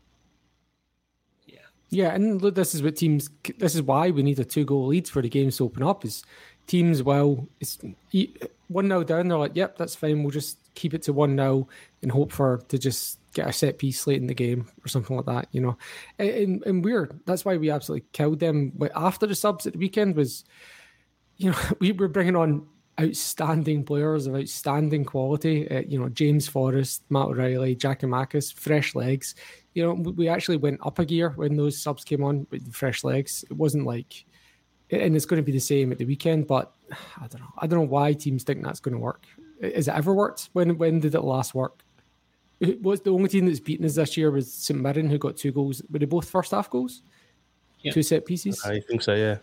Yeah, 1.46 1.60
yeah, 1.90 2.14
and 2.14 2.42
look, 2.42 2.56
this 2.56 2.76
is 2.76 2.82
what 2.82 2.96
teams. 2.96 3.30
This 3.58 3.76
is 3.76 3.82
why 3.82 4.12
we 4.12 4.24
need 4.24 4.40
a 4.40 4.46
two 4.46 4.66
goal 4.66 4.88
lead 4.88 5.08
for 5.08 5.22
the 5.22 5.30
games 5.30 5.58
to 5.58 5.66
open 5.66 5.84
up. 5.84 6.06
Is 6.06 6.24
teams 6.68 7.04
well. 7.04 7.48
It's 7.60 7.78
one 8.68 8.88
0 8.88 9.04
down. 9.04 9.28
They're 9.28 9.38
like, 9.38 9.56
"Yep, 9.56 9.78
that's 9.78 9.96
fine. 9.96 10.24
We'll 10.24 10.32
just 10.32 10.60
keep 10.74 10.94
it 10.94 11.04
to 11.04 11.14
one 11.14 11.36
0 11.36 11.68
and 12.02 12.12
hope 12.12 12.32
for 12.32 12.62
to 12.68 12.78
just 12.78 13.20
get 13.34 13.48
a 13.48 13.54
set 13.54 13.78
piece 13.78 14.08
late 14.08 14.22
in 14.22 14.28
the 14.28 14.34
game 14.34 14.68
or 14.84 14.88
something 14.88 15.16
like 15.16 15.26
that." 15.26 15.48
You 15.52 15.62
know, 15.62 15.78
and, 16.20 16.64
and 16.66 16.84
we're 16.84 17.10
that's 17.26 17.46
why 17.46 17.58
we 17.58 17.70
absolutely 17.70 18.08
killed 18.14 18.40
them 18.40 18.72
But 18.76 18.92
after 18.96 19.28
the 19.28 19.36
subs 19.36 19.68
at 19.68 19.74
the 19.74 19.80
weekend. 19.80 20.16
Was 20.16 20.44
you 21.38 21.52
know 21.52 21.58
we 21.80 21.92
were 21.92 22.08
bringing 22.08 22.36
on 22.36 22.66
outstanding 23.00 23.84
players 23.84 24.28
of 24.28 24.36
outstanding 24.36 25.06
quality. 25.06 25.70
Uh, 25.70 25.82
you 25.88 26.00
know, 26.00 26.10
James 26.10 26.48
Forrest, 26.48 27.04
Matt 27.10 27.28
O'Reilly, 27.28 27.76
Giakoumakis, 27.76 28.54
fresh 28.54 28.96
legs. 28.96 29.36
You 29.74 29.84
know, 29.84 29.94
we 29.94 30.30
actually 30.30 30.58
went 30.58 30.80
up 30.86 31.00
a 31.00 31.06
gear 31.06 31.32
when 31.32 31.58
those 31.58 31.78
subs 31.78 32.04
came 32.04 32.24
on 32.24 32.48
with 32.52 32.74
fresh 32.74 33.04
legs. 33.04 33.44
It 33.50 33.58
wasn't 33.58 33.86
like 33.86 34.26
and 35.02 35.16
it's 35.16 35.26
going 35.26 35.42
to 35.42 35.46
be 35.46 35.52
the 35.52 35.60
same 35.60 35.92
at 35.92 35.98
the 35.98 36.06
weekend. 36.06 36.48
But 36.48 36.74
I 37.18 37.28
don't 37.28 37.42
know. 37.42 37.54
I 37.58 37.68
don't 37.68 37.80
know 37.80 37.88
why 37.88 38.14
teams 38.14 38.44
think 38.44 38.64
that's 38.64 38.80
going 38.80 38.94
to 38.94 39.00
work. 39.00 39.26
Has 39.62 39.88
it 39.88 39.94
ever 39.94 40.14
worked? 40.14 40.50
When 40.54 40.78
when 40.78 41.00
did 41.00 41.16
it 41.16 41.22
last 41.22 41.56
work? 41.56 41.82
It 42.60 42.82
was 42.82 43.02
the 43.02 43.12
only 43.12 43.30
team 43.30 43.46
that's 43.46 43.60
beaten 43.60 43.86
us 43.86 43.96
this 43.96 44.16
year 44.16 44.32
was 44.32 44.52
St 44.52 44.80
Mirren, 44.80 45.10
who 45.10 45.18
got 45.18 45.36
two 45.38 45.52
goals. 45.52 45.82
Were 45.92 46.00
they 46.00 46.06
both 46.06 46.30
first 46.30 46.52
half 46.52 46.70
goals? 46.70 47.02
Yeah. 47.82 47.92
Two 47.92 48.04
set 48.04 48.26
pieces. 48.26 48.64
I 48.66 48.80
think 48.80 49.02
so. 49.02 49.14
Yeah. 49.14 49.38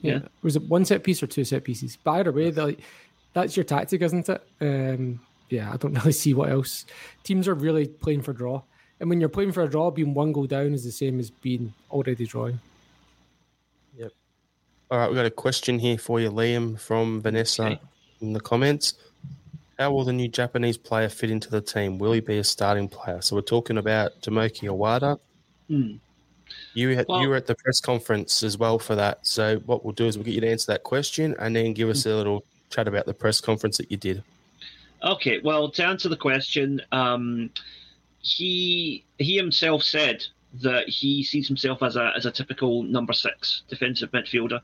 yeah. 0.00 0.12
yeah. 0.12 0.20
Was 0.42 0.56
it 0.56 0.62
one 0.62 0.84
set 0.84 1.02
piece 1.02 1.22
or 1.22 1.26
two 1.26 1.44
set 1.44 1.64
pieces? 1.64 1.96
By 1.96 2.20
either 2.20 2.32
way, 2.32 2.50
like, 2.52 2.80
that's 3.34 3.56
your 3.56 3.64
tactic, 3.64 4.02
isn't 4.02 4.28
it? 4.28 4.42
Um, 4.60 5.20
yeah, 5.48 5.72
I 5.72 5.76
don't 5.76 5.94
really 5.98 6.12
see 6.12 6.32
what 6.32 6.50
else. 6.50 6.86
Teams 7.24 7.48
are 7.48 7.54
really 7.54 7.86
playing 7.86 8.22
for 8.22 8.32
draw, 8.32 8.62
and 9.00 9.10
when 9.10 9.20
you're 9.20 9.28
playing 9.28 9.52
for 9.52 9.62
a 9.62 9.68
draw, 9.68 9.90
being 9.90 10.14
one 10.14 10.32
goal 10.32 10.46
down 10.46 10.74
is 10.74 10.84
the 10.84 10.92
same 10.92 11.18
as 11.18 11.30
being 11.30 11.74
already 11.90 12.26
drawing. 12.26 12.60
All 14.92 14.98
right, 14.98 15.08
we've 15.08 15.16
got 15.16 15.24
a 15.24 15.30
question 15.30 15.78
here 15.78 15.96
for 15.96 16.20
you, 16.20 16.30
Liam, 16.30 16.78
from 16.78 17.22
Vanessa 17.22 17.62
okay. 17.62 17.80
in 18.20 18.34
the 18.34 18.40
comments. 18.40 18.92
How 19.78 19.90
will 19.90 20.04
the 20.04 20.12
new 20.12 20.28
Japanese 20.28 20.76
player 20.76 21.08
fit 21.08 21.30
into 21.30 21.48
the 21.48 21.62
team? 21.62 21.98
Will 21.98 22.12
he 22.12 22.20
be 22.20 22.36
a 22.36 22.44
starting 22.44 22.90
player? 22.90 23.22
So 23.22 23.34
we're 23.34 23.40
talking 23.40 23.78
about 23.78 24.20
Tomoki 24.20 24.64
Iwata. 24.64 25.18
Hmm. 25.68 25.92
You 26.74 26.94
had, 26.94 27.06
well, 27.08 27.22
you 27.22 27.30
were 27.30 27.36
at 27.36 27.46
the 27.46 27.54
press 27.54 27.80
conference 27.80 28.42
as 28.42 28.58
well 28.58 28.78
for 28.78 28.94
that. 28.94 29.26
So 29.26 29.60
what 29.60 29.82
we'll 29.82 29.94
do 29.94 30.04
is 30.04 30.18
we'll 30.18 30.26
get 30.26 30.34
you 30.34 30.42
to 30.42 30.50
answer 30.50 30.70
that 30.72 30.82
question 30.82 31.34
and 31.38 31.56
then 31.56 31.72
give 31.72 31.88
us 31.88 32.04
a 32.04 32.14
little 32.14 32.44
chat 32.68 32.86
about 32.86 33.06
the 33.06 33.14
press 33.14 33.40
conference 33.40 33.78
that 33.78 33.90
you 33.90 33.96
did. 33.96 34.22
Okay. 35.02 35.40
Well, 35.42 35.70
to 35.70 35.86
answer 35.86 36.10
the 36.10 36.18
question, 36.18 36.82
um, 36.92 37.48
he 38.18 39.04
he 39.16 39.38
himself 39.38 39.84
said 39.84 40.22
that 40.60 40.86
he 40.86 41.24
sees 41.24 41.48
himself 41.48 41.82
as 41.82 41.96
a 41.96 42.12
as 42.14 42.26
a 42.26 42.30
typical 42.30 42.82
number 42.82 43.14
six 43.14 43.62
defensive 43.70 44.10
midfielder. 44.10 44.60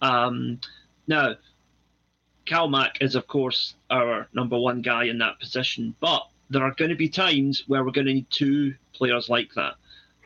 Um, 0.00 0.60
now, 1.06 1.34
Cal 2.46 2.68
Mack 2.68 2.98
is, 3.00 3.14
of 3.14 3.26
course, 3.26 3.74
our 3.90 4.28
number 4.34 4.58
one 4.58 4.82
guy 4.82 5.04
in 5.04 5.18
that 5.18 5.40
position, 5.40 5.94
but 6.00 6.26
there 6.50 6.62
are 6.62 6.74
going 6.74 6.90
to 6.90 6.96
be 6.96 7.08
times 7.08 7.64
where 7.66 7.84
we're 7.84 7.90
going 7.90 8.06
to 8.06 8.14
need 8.14 8.30
two 8.30 8.74
players 8.92 9.28
like 9.28 9.52
that. 9.54 9.74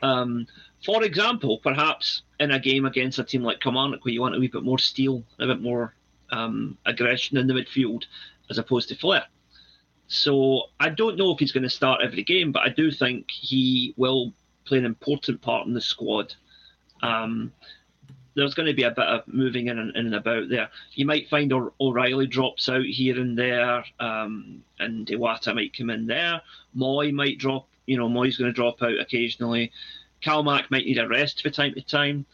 Um, 0.01 0.47
for 0.85 1.03
example, 1.03 1.59
perhaps 1.59 2.23
in 2.39 2.51
a 2.51 2.59
game 2.59 2.85
against 2.85 3.19
a 3.19 3.23
team 3.23 3.43
like 3.43 3.59
Kilmarnock, 3.59 4.03
where 4.03 4.13
you 4.13 4.21
want 4.21 4.35
a 4.35 4.39
wee 4.39 4.47
bit 4.47 4.63
more 4.63 4.79
steel, 4.79 5.23
a 5.39 5.47
bit 5.47 5.61
more 5.61 5.95
um, 6.31 6.77
aggression 6.85 7.37
in 7.37 7.47
the 7.47 7.53
midfield, 7.53 8.03
as 8.49 8.57
opposed 8.57 8.89
to 8.89 8.95
flair. 8.95 9.25
So 10.07 10.63
I 10.79 10.89
don't 10.89 11.17
know 11.17 11.31
if 11.31 11.39
he's 11.39 11.51
going 11.51 11.63
to 11.63 11.69
start 11.69 12.01
every 12.03 12.23
game, 12.23 12.51
but 12.51 12.63
I 12.63 12.69
do 12.69 12.91
think 12.91 13.29
he 13.29 13.93
will 13.97 14.33
play 14.65 14.77
an 14.77 14.85
important 14.85 15.41
part 15.41 15.67
in 15.67 15.73
the 15.73 15.81
squad. 15.81 16.33
Um, 17.01 17.51
there's 18.39 18.53
going 18.53 18.67
to 18.67 18.73
be 18.73 18.83
a 18.83 18.91
bit 18.91 19.05
of 19.05 19.27
moving 19.27 19.67
in 19.67 19.77
and, 19.77 19.95
in 19.95 20.07
and 20.07 20.15
about 20.15 20.49
there. 20.49 20.69
You 20.93 21.05
might 21.05 21.29
find 21.29 21.51
O'Reilly 21.53 22.27
drops 22.27 22.69
out 22.69 22.85
here 22.85 23.19
and 23.19 23.37
there, 23.37 23.83
um, 23.99 24.63
and 24.79 25.05
Iwata 25.07 25.53
might 25.53 25.77
come 25.77 25.89
in 25.89 26.07
there. 26.07 26.41
Mooy 26.75 27.11
might 27.11 27.37
drop, 27.37 27.67
you 27.85 27.97
know, 27.97 28.07
Mooy's 28.07 28.37
going 28.37 28.49
to 28.49 28.55
drop 28.55 28.81
out 28.81 28.99
occasionally. 28.99 29.71
Calmac 30.23 30.71
might 30.71 30.85
need 30.85 30.97
a 30.97 31.07
rest 31.07 31.41
from 31.41 31.51
time 31.51 31.73
to 31.73 31.81
time. 31.81 32.25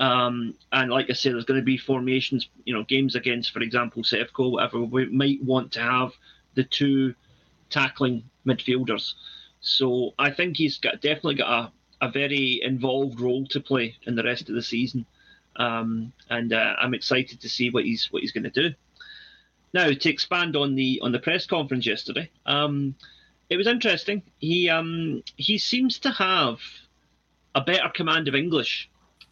Um, 0.00 0.54
and 0.72 0.90
like 0.90 1.10
I 1.10 1.12
say, 1.12 1.30
there's 1.30 1.44
going 1.44 1.60
to 1.60 1.64
be 1.64 1.76
formations, 1.76 2.48
you 2.64 2.74
know, 2.74 2.84
games 2.84 3.14
against, 3.14 3.52
for 3.52 3.60
example, 3.60 4.02
Sevco, 4.02 4.52
whatever. 4.52 4.80
We 4.80 5.06
might 5.06 5.42
want 5.42 5.72
to 5.72 5.80
have 5.80 6.12
the 6.54 6.64
two 6.64 7.14
tackling 7.70 8.24
midfielders. 8.46 9.14
So 9.60 10.14
I 10.18 10.30
think 10.30 10.56
he's 10.56 10.78
got 10.78 11.00
definitely 11.00 11.36
got 11.36 11.72
a, 12.00 12.06
a 12.06 12.10
very 12.10 12.60
involved 12.62 13.20
role 13.20 13.46
to 13.46 13.60
play 13.60 13.96
in 14.06 14.14
the 14.14 14.22
rest 14.22 14.48
of 14.48 14.54
the 14.54 14.62
season 14.62 15.04
um, 15.58 16.12
and 16.30 16.52
uh, 16.52 16.74
I'm 16.80 16.94
excited 16.94 17.40
to 17.40 17.48
see 17.48 17.70
what 17.70 17.84
he's 17.84 18.10
what 18.10 18.22
he's 18.22 18.32
going 18.32 18.44
to 18.44 18.50
do. 18.50 18.74
now 19.74 19.90
to 19.90 20.10
expand 20.10 20.56
on 20.56 20.74
the 20.74 21.00
on 21.02 21.12
the 21.12 21.18
press 21.18 21.46
conference 21.46 21.86
yesterday, 21.86 22.30
um, 22.46 22.94
it 23.50 23.56
was 23.56 23.66
interesting. 23.66 24.22
He 24.38 24.68
um, 24.68 25.22
he 25.36 25.58
seems 25.58 25.98
to 26.00 26.10
have 26.10 26.60
a 27.54 27.60
better 27.60 27.88
command 27.88 28.28
of 28.28 28.34
English 28.34 28.88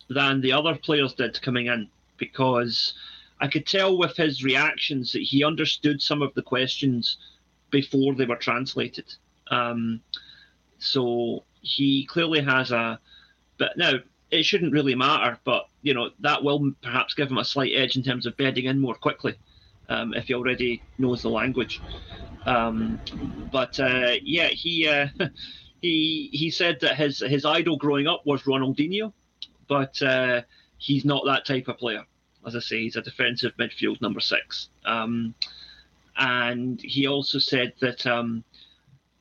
than 0.08 0.40
the 0.40 0.52
other 0.52 0.74
players 0.76 1.14
did 1.14 1.40
coming 1.42 1.66
in 1.66 1.88
because 2.16 2.94
I 3.40 3.48
could 3.48 3.66
tell 3.66 3.96
with 3.96 4.16
his 4.16 4.42
reactions 4.42 5.12
that 5.12 5.22
he 5.22 5.44
understood 5.44 6.00
some 6.00 6.22
of 6.22 6.34
the 6.34 6.42
questions 6.42 7.18
before 7.70 8.14
they 8.14 8.24
were 8.24 8.36
translated. 8.36 9.12
Um, 9.48 10.00
so 10.78 11.44
he 11.60 12.06
clearly 12.06 12.40
has 12.40 12.70
a, 12.70 12.98
but 13.58 13.76
now 13.76 13.94
it 14.30 14.44
shouldn't 14.44 14.72
really 14.72 14.94
matter, 14.94 15.38
but 15.44 15.68
you 15.82 15.94
know 15.94 16.10
that 16.20 16.42
will 16.42 16.72
perhaps 16.82 17.14
give 17.14 17.30
him 17.30 17.38
a 17.38 17.44
slight 17.44 17.72
edge 17.74 17.96
in 17.96 18.02
terms 18.02 18.26
of 18.26 18.36
bedding 18.36 18.66
in 18.66 18.80
more 18.80 18.94
quickly 18.94 19.34
um, 19.88 20.14
if 20.14 20.26
he 20.26 20.34
already 20.34 20.82
knows 20.98 21.22
the 21.22 21.30
language. 21.30 21.80
Um, 22.44 23.00
but 23.52 23.78
uh, 23.80 24.12
yeah, 24.22 24.48
he 24.48 24.88
uh, 24.88 25.08
he 25.82 26.28
he 26.32 26.50
said 26.50 26.80
that 26.80 26.96
his 26.96 27.20
his 27.20 27.44
idol 27.44 27.76
growing 27.76 28.06
up 28.06 28.24
was 28.24 28.42
Ronaldinho, 28.42 29.12
but 29.68 30.00
uh, 30.02 30.42
he's 30.78 31.04
not 31.04 31.24
that 31.26 31.46
type 31.46 31.68
of 31.68 31.78
player. 31.78 32.04
As 32.46 32.54
I 32.54 32.60
say, 32.60 32.82
he's 32.82 32.96
a 32.96 33.02
defensive 33.02 33.52
midfield 33.58 34.00
number 34.00 34.20
six. 34.20 34.68
Um, 34.84 35.34
and 36.16 36.80
he 36.80 37.08
also 37.08 37.38
said 37.38 37.74
that 37.80 38.06
um, 38.06 38.44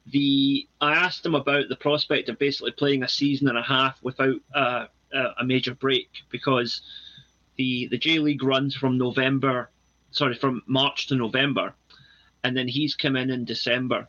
the 0.07 0.67
I 0.79 0.93
asked 0.93 1.25
him 1.25 1.35
about 1.35 1.67
the 1.69 1.75
prospect 1.75 2.29
of 2.29 2.37
basically 2.39 2.71
playing 2.71 3.03
a 3.03 3.09
season 3.09 3.47
and 3.47 3.57
a 3.57 3.63
half 3.63 4.01
without 4.03 4.39
a 5.13 5.43
major 5.43 5.73
break 5.73 6.09
because 6.29 6.81
the 7.57 7.87
the 7.87 7.97
J 7.97 8.19
League 8.19 8.43
runs 8.43 8.75
from 8.75 8.97
November, 8.97 9.69
sorry, 10.11 10.35
from 10.35 10.61
March 10.67 11.07
to 11.07 11.15
November, 11.15 11.73
and 12.43 12.55
then 12.55 12.67
he's 12.67 12.95
come 12.95 13.15
in 13.15 13.29
in 13.29 13.45
December. 13.45 14.07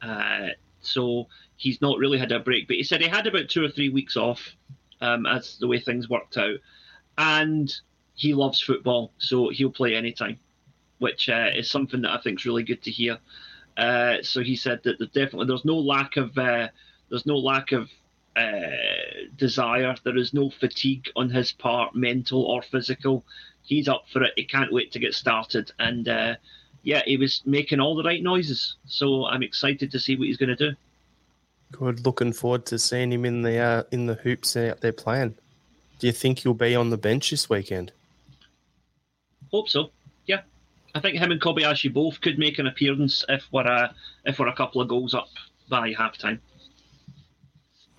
Uh, 0.00 0.48
so 0.80 1.26
he's 1.56 1.80
not 1.80 1.98
really 1.98 2.18
had 2.18 2.32
a 2.32 2.38
break, 2.38 2.68
but 2.68 2.76
he 2.76 2.84
said 2.84 3.00
he 3.00 3.08
had 3.08 3.26
about 3.26 3.48
two 3.48 3.64
or 3.64 3.68
three 3.68 3.88
weeks 3.88 4.16
off, 4.16 4.56
um, 5.00 5.26
as 5.26 5.58
the 5.58 5.66
way 5.66 5.80
things 5.80 6.08
worked 6.08 6.36
out, 6.36 6.58
and 7.16 7.74
he 8.14 8.34
loves 8.34 8.60
football, 8.60 9.12
so 9.18 9.48
he'll 9.48 9.70
play 9.70 9.94
anytime, 9.94 10.38
which 10.98 11.28
uh, 11.28 11.50
is 11.54 11.70
something 11.70 12.02
that 12.02 12.12
I 12.12 12.20
think 12.20 12.40
is 12.40 12.46
really 12.46 12.64
good 12.64 12.82
to 12.82 12.90
hear. 12.90 13.18
Uh, 13.76 14.16
so 14.22 14.42
he 14.42 14.56
said 14.56 14.82
that 14.82 14.98
definitely 15.12 15.46
there's 15.46 15.64
no 15.64 15.78
lack 15.78 16.16
of 16.16 16.36
uh, 16.36 16.68
there's 17.08 17.26
no 17.26 17.36
lack 17.36 17.72
of 17.72 17.88
uh, 18.38 19.26
desire. 19.36 19.94
There 20.04 20.16
is 20.16 20.32
no 20.32 20.50
fatigue 20.50 21.10
on 21.16 21.30
his 21.30 21.52
part, 21.52 21.94
mental 21.94 22.42
or 22.42 22.62
physical. 22.62 23.24
He's 23.62 23.88
up 23.88 24.04
for 24.12 24.22
it. 24.22 24.32
He 24.36 24.44
can't 24.44 24.72
wait 24.72 24.92
to 24.92 24.98
get 24.98 25.14
started. 25.14 25.72
And 25.78 26.08
uh, 26.08 26.34
yeah, 26.82 27.02
he 27.04 27.16
was 27.16 27.42
making 27.44 27.80
all 27.80 27.96
the 27.96 28.02
right 28.02 28.22
noises. 28.22 28.76
So 28.86 29.26
I'm 29.26 29.42
excited 29.42 29.90
to 29.92 30.00
see 30.00 30.16
what 30.16 30.28
he's 30.28 30.36
going 30.36 30.56
to 30.56 30.70
do. 30.70 30.76
Good. 31.72 32.06
Looking 32.06 32.32
forward 32.32 32.64
to 32.66 32.78
seeing 32.78 33.12
him 33.12 33.24
in 33.24 33.42
the 33.42 33.58
uh, 33.58 33.82
in 33.90 34.06
the 34.06 34.14
hoops 34.14 34.56
out 34.56 34.80
there 34.80 34.92
playing. 34.92 35.34
Do 35.98 36.06
you 36.06 36.12
think 36.12 36.38
he'll 36.38 36.54
be 36.54 36.76
on 36.76 36.90
the 36.90 36.96
bench 36.96 37.30
this 37.30 37.50
weekend? 37.50 37.92
Hope 39.50 39.68
so. 39.68 39.90
Yeah, 40.26 40.42
I 40.94 41.00
think 41.00 41.18
him 41.18 41.32
and 41.32 41.40
Kobayashi 41.40 41.92
both 41.92 42.20
could 42.20 42.38
make 42.38 42.58
an 42.58 42.66
appearance 42.66 43.24
if 43.28 43.44
we're 43.50 43.66
a, 43.66 43.94
if 44.24 44.38
we're 44.38 44.48
a 44.48 44.54
couple 44.54 44.80
of 44.80 44.88
goals 44.88 45.14
up 45.14 45.28
by 45.68 45.92
halftime. 45.92 46.38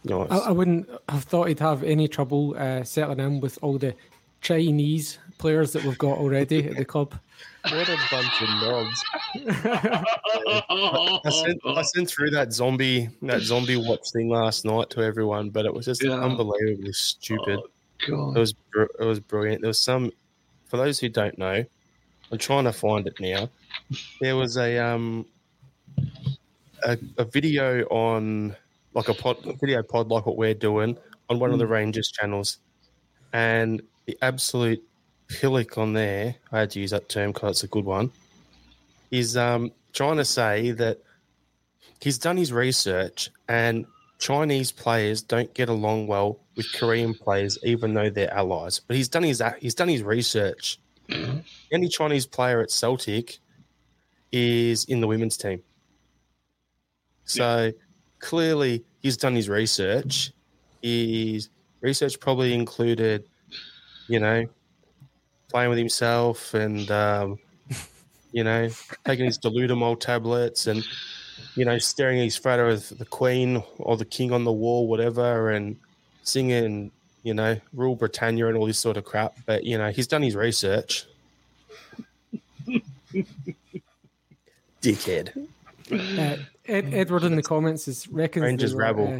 Nice. 0.03 0.31
I, 0.31 0.37
I, 0.37 0.51
wouldn't 0.51 0.89
have 1.09 1.23
thought 1.23 1.49
he'd 1.49 1.59
have 1.59 1.83
any 1.83 2.07
trouble 2.07 2.55
uh, 2.57 2.83
settling 2.83 3.19
in 3.19 3.41
with 3.41 3.59
all 3.61 3.77
the 3.77 3.93
Chinese 4.41 5.19
players 5.37 5.73
that 5.73 5.83
we've 5.83 5.97
got 5.97 6.17
already 6.17 6.67
at 6.67 6.77
the 6.77 6.85
club. 6.85 7.15
What 7.63 7.89
a 7.89 7.97
bunch 8.09 8.41
of 8.41 8.47
knobs! 8.61 9.03
I, 11.25 11.29
sent, 11.29 11.61
I 11.65 11.81
sent 11.81 12.09
through 12.09 12.29
that 12.31 12.53
zombie 12.53 13.09
that 13.21 13.41
zombie 13.41 13.75
watch 13.75 14.11
thing 14.11 14.29
last 14.29 14.63
night 14.63 14.89
to 14.91 15.01
everyone, 15.01 15.49
but 15.49 15.65
it 15.65 15.73
was 15.73 15.85
just 15.85 16.01
yeah. 16.03 16.13
unbelievably 16.13 16.93
stupid. 16.93 17.59
Oh, 18.09 18.33
it 18.33 18.39
was 18.39 18.53
it 18.99 19.05
was 19.05 19.19
brilliant. 19.19 19.61
There 19.61 19.67
was 19.69 19.79
some 19.79 20.11
for 20.67 20.77
those 20.77 20.99
who 20.99 21.09
don't 21.09 21.37
know, 21.37 21.65
I'm 22.31 22.37
trying 22.37 22.63
to 22.63 22.71
find 22.71 23.05
it 23.07 23.19
now. 23.19 23.49
There 24.21 24.37
was 24.37 24.57
a 24.57 24.77
um 24.77 25.25
a, 26.83 26.97
a 27.17 27.25
video 27.25 27.83
on 27.85 28.55
like 28.99 29.07
a 29.07 29.13
pod 29.13 29.37
a 29.45 29.53
video 29.53 29.81
pod 29.81 30.09
like 30.09 30.25
what 30.25 30.37
we're 30.37 30.53
doing 30.53 30.97
on 31.29 31.39
one 31.39 31.51
mm. 31.51 31.53
of 31.53 31.59
the 31.59 31.65
hmm. 31.65 31.71
Rangers 31.71 32.11
channels, 32.11 32.57
and 33.33 33.81
the 34.05 34.17
absolute 34.21 34.83
pillock 35.29 35.77
on 35.77 35.93
there. 35.93 36.35
I 36.51 36.59
had 36.59 36.71
to 36.71 36.79
use 36.79 36.91
that 36.91 37.07
term 37.07 37.31
because 37.31 37.51
it's 37.51 37.63
a 37.63 37.67
good 37.67 37.85
one. 37.85 38.11
Is 39.11 39.37
um 39.37 39.71
trying 39.93 40.17
to 40.17 40.25
say 40.25 40.71
that 40.71 40.99
he's 42.01 42.17
done 42.17 42.37
his 42.37 42.51
research 42.51 43.29
and 43.47 43.85
Chinese 44.19 44.71
players 44.71 45.21
don't 45.21 45.53
get 45.53 45.69
along 45.69 46.07
well 46.07 46.39
with 46.55 46.71
Korean 46.73 47.13
players, 47.13 47.57
even 47.63 47.93
though 47.93 48.09
they're 48.09 48.33
allies. 48.33 48.79
But 48.79 48.97
he's 48.97 49.07
done 49.07 49.23
his 49.23 49.41
he's 49.59 49.75
done 49.75 49.87
his 49.87 50.03
research. 50.03 50.77
the 51.07 51.43
only 51.73 51.87
Chinese 51.87 52.25
player 52.25 52.61
at 52.61 52.69
Celtic 52.69 53.39
is 54.31 54.85
in 54.85 54.99
the 54.99 55.07
women's 55.07 55.37
team. 55.37 55.63
So 57.23 57.65
yeah. 57.65 57.71
clearly, 58.19 58.83
he's 59.01 59.17
done 59.17 59.35
his 59.35 59.49
research. 59.49 60.31
His 60.81 61.49
research 61.81 62.19
probably 62.19 62.53
included, 62.53 63.25
you 64.07 64.19
know, 64.19 64.45
playing 65.49 65.69
with 65.69 65.79
himself 65.79 66.53
and, 66.53 66.89
um, 66.91 67.39
you 68.31 68.43
know, 68.43 68.69
taking 69.05 69.25
his 69.25 69.37
Dilutamol 69.37 69.99
tablets 69.99 70.67
and 70.67 70.83
you 71.55 71.65
know, 71.65 71.77
staring 71.77 72.19
at 72.19 72.23
his 72.23 72.37
photo 72.37 72.69
of 72.69 72.97
the 72.97 73.05
Queen 73.05 73.61
or 73.77 73.97
the 73.97 74.05
King 74.05 74.31
on 74.31 74.43
the 74.43 74.51
wall, 74.51 74.87
whatever, 74.87 75.49
and 75.51 75.77
singing, 76.23 76.91
you 77.23 77.33
know, 77.33 77.59
Rule 77.73 77.95
Britannia 77.95 78.47
and 78.47 78.57
all 78.57 78.65
this 78.65 78.79
sort 78.79 78.97
of 78.97 79.05
crap. 79.05 79.35
But 79.45 79.63
you 79.63 79.77
know, 79.77 79.89
he's 79.91 80.07
done 80.07 80.21
his 80.21 80.35
research. 80.35 81.05
Dickhead. 84.81 85.47
Uh, 85.91 86.37
Ed, 86.65 86.93
Edward 86.93 87.23
in 87.23 87.35
the 87.35 87.43
comments 87.43 87.87
is 87.87 88.07
reckons 88.07 88.43
Rangers 88.43 88.75
were, 88.75 88.81
rabble. 88.81 89.07
Uh, 89.07 89.19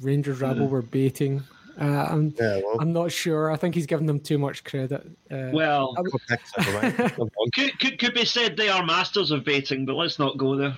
Rangers 0.00 0.40
rabble 0.40 0.68
were 0.68 0.82
baiting 0.82 1.42
uh, 1.80 2.08
I'm, 2.10 2.34
yeah, 2.36 2.60
well, 2.64 2.76
I'm 2.80 2.92
not 2.92 3.12
sure. 3.12 3.52
I 3.52 3.56
think 3.56 3.76
he's 3.76 3.86
giving 3.86 4.06
them 4.06 4.18
too 4.18 4.36
much 4.36 4.64
credit. 4.64 5.06
Uh, 5.30 5.50
well, 5.52 5.94
could, 7.54 7.78
could, 7.78 7.98
could 8.00 8.14
be 8.14 8.24
said 8.24 8.56
they 8.56 8.68
are 8.68 8.84
masters 8.84 9.30
of 9.30 9.44
baiting, 9.44 9.86
but 9.86 9.94
let's 9.94 10.18
not 10.18 10.36
go 10.36 10.56
there. 10.56 10.76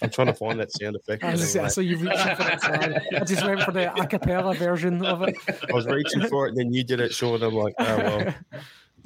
I'm 0.00 0.10
trying 0.10 0.28
to 0.28 0.34
find 0.34 0.60
that 0.60 0.70
sound 0.70 0.94
effect. 0.94 1.24
I, 1.24 1.32
anyway. 1.32 1.68
so 1.68 1.80
you 1.80 1.96
reached 1.96 2.20
for 2.20 2.44
that 2.44 2.60
sound. 2.62 3.00
I 3.16 3.24
just 3.24 3.44
went 3.44 3.62
for 3.62 3.72
the 3.72 3.92
a 4.00 4.06
cappella 4.06 4.54
version 4.54 5.04
of 5.04 5.22
it. 5.22 5.34
I 5.48 5.74
was 5.74 5.86
reaching 5.86 6.28
for 6.28 6.46
it, 6.46 6.50
and 6.50 6.58
then 6.58 6.72
you 6.72 6.84
did 6.84 7.00
it, 7.00 7.12
Sean. 7.12 7.42
I'm 7.42 7.54
like, 7.54 7.74
oh 7.80 7.96
well, 7.96 8.34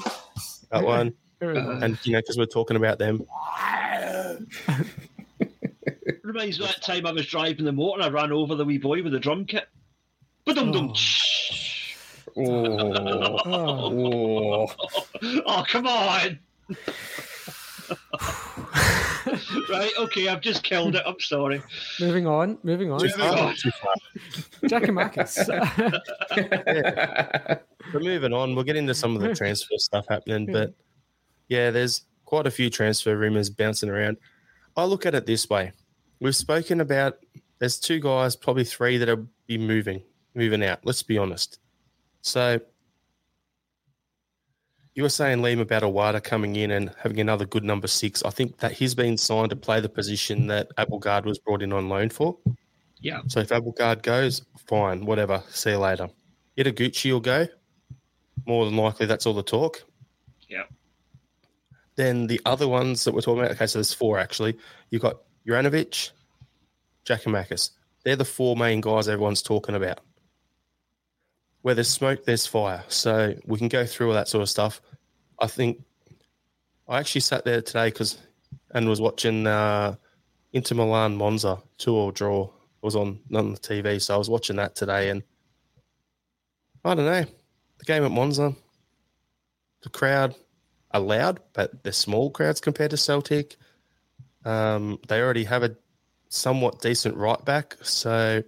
that 0.70 0.84
one. 0.84 1.14
And 1.41 1.99
you 2.05 2.12
know, 2.12 2.20
because 2.20 2.39
we're 2.39 2.47
talking 2.47 2.76
about 2.76 2.99
them. 2.99 3.24
Reminds 6.22 6.59
me 6.59 6.64
of 6.64 6.72
that 6.72 6.82
time 6.82 7.07
I 7.07 7.12
was 7.12 7.26
driving 7.26 7.64
the 7.64 7.72
motor 7.72 8.01
and 8.01 8.05
I 8.05 8.09
ran 8.09 8.32
over 8.32 8.55
the 8.55 8.64
wee 8.64 8.78
boy 8.78 9.03
with 9.03 9.12
the 9.12 9.20
drum 9.20 9.45
kit. 9.45 9.68
But 10.45 10.57
dum 10.57 10.72
dum. 10.72 10.95
Oh. 12.37 13.39
oh. 13.47 14.66
oh, 15.47 15.64
come 15.68 15.87
on. 15.87 16.39
right, 19.70 19.93
okay, 19.99 20.28
I've 20.28 20.41
just 20.41 20.62
killed 20.62 20.97
it. 20.97 21.03
I'm 21.07 21.20
sorry. 21.20 21.62
Moving 22.01 22.26
on, 22.26 22.59
moving 22.62 22.91
on. 22.91 23.01
Moving 23.03 23.20
on. 23.20 23.55
Giakoumakis. 24.64 25.49
yeah. 26.37 27.59
We're 27.93 28.01
moving 28.01 28.32
on. 28.32 28.55
We'll 28.55 28.64
get 28.64 28.76
into 28.76 28.95
some 28.95 29.14
of 29.14 29.22
the 29.22 29.35
transfer 29.35 29.76
stuff 29.76 30.07
happening, 30.09 30.47
but 30.51 30.74
yeah, 31.49 31.70
there's 31.70 32.03
quite 32.24 32.47
a 32.47 32.51
few 32.51 32.70
transfer 32.70 33.16
rumors 33.16 33.51
bouncing 33.51 33.90
around. 33.90 34.16
I 34.76 34.84
look 34.84 35.07
at 35.07 35.14
it 35.14 35.26
this 35.26 35.49
way 35.49 35.72
we've 36.20 36.36
spoken 36.36 36.80
about 36.80 37.18
there's 37.59 37.78
two 37.78 38.01
guys, 38.01 38.34
probably 38.34 38.64
three 38.64 38.97
that 38.99 39.09
are 39.09 39.24
be 39.47 39.59
moving, 39.59 40.03
moving 40.34 40.64
out. 40.64 40.80
Let's 40.84 41.03
be 41.03 41.18
honest. 41.18 41.59
So 42.22 42.61
you 44.95 45.03
were 45.03 45.09
saying 45.09 45.38
Liam 45.38 45.61
about 45.61 45.82
Iwata 45.82 46.22
coming 46.22 46.57
in 46.57 46.70
and 46.70 46.90
having 46.99 47.20
another 47.20 47.45
good 47.45 47.64
number 47.64 47.86
six. 47.86 48.22
I 48.24 48.30
think 48.30 48.59
that 48.59 48.72
he's 48.72 48.95
been 48.95 49.16
signed 49.16 49.51
to 49.51 49.57
play 49.57 49.80
the 49.80 49.88
position 49.88 50.47
that 50.49 50.74
Abildgaard 50.76 51.24
was 51.24 51.38
brought 51.38 51.62
in 51.62 51.72
on 51.72 51.88
loan 51.88 52.09
for. 52.09 52.36
Yeah. 53.01 53.20
So 53.26 53.40
if 53.40 53.51
Abildgaard 53.51 54.03
goes, 54.03 54.42
fine, 54.66 55.05
whatever. 55.05 55.42
See 55.51 55.70
you 55.70 55.78
later. 55.78 56.09
Ideguchi 56.57 57.12
will 57.12 57.20
go. 57.20 57.47
More 58.47 58.64
than 58.64 58.76
likely, 58.76 59.07
that's 59.07 59.26
all 59.26 59.34
the 59.34 59.42
talk. 59.42 59.82
Yeah. 60.49 60.64
Then 61.97 62.26
the 62.26 62.40
other 62.45 62.66
ones 62.68 63.05
that 63.05 63.14
we're 63.14 63.20
talking 63.20 63.40
about, 63.45 63.53
okay, 63.53 63.66
so 63.66 63.78
there's 63.78 63.92
four 63.95 64.18
actually. 64.18 64.57
You've 64.90 65.03
got 65.03 65.18
Juranovic, 65.47 66.11
Giakoumakis. 67.07 67.70
They're 68.05 68.16
the 68.16 68.24
four 68.24 68.57
main 68.57 68.80
guys 68.80 69.09
everyone's 69.09 69.42
talking 69.42 69.74
about. 69.74 70.01
where 71.62 71.74
there's 71.74 71.88
smoke, 71.88 72.24
there's 72.24 72.47
fire. 72.47 72.84
So 72.88 73.34
we 73.47 73.59
can 73.59 73.68
go 73.68 73.86
through 73.86 74.09
all 74.09 74.14
that 74.14 74.28
sort 74.28 74.42
of 74.42 74.51
stuff. 74.51 74.82
I 75.40 75.47
think 75.47 75.82
I 76.86 76.99
actually 76.99 77.22
sat 77.22 77.45
there 77.45 77.62
today 77.62 77.88
because 77.88 78.18
and 78.72 78.86
was 78.88 79.01
watching 79.01 79.47
uh, 79.47 79.95
Inter 80.53 80.74
Milan 80.74 81.16
Monza 81.16 81.62
two 81.78 81.95
or 81.95 82.12
draw. 82.12 82.45
It 82.45 82.51
was 82.82 82.97
on 82.97 83.18
on 83.32 83.53
the 83.53 83.59
TV, 83.59 84.01
so 84.03 84.14
I 84.14 84.18
was 84.18 84.28
watching 84.28 84.57
that 84.57 84.74
today, 84.74 85.09
and 85.09 85.22
I 86.84 86.95
don't 86.95 87.07
know 87.07 87.24
the 87.78 87.84
game 87.86 88.05
at 88.05 88.11
Monza. 88.11 88.55
The 89.82 89.88
crowd 89.88 90.34
loud, 91.01 91.40
but 91.53 91.82
they're 91.82 91.92
small 91.92 92.30
crowds 92.30 92.61
compared 92.61 92.90
to 92.90 92.97
Celtic. 92.97 93.57
Um, 94.45 94.99
they 95.09 95.20
already 95.20 95.45
have 95.45 95.62
a 95.62 95.76
somewhat 96.28 96.80
decent 96.80 97.16
right 97.16 97.42
back, 97.45 97.76
so 97.82 98.42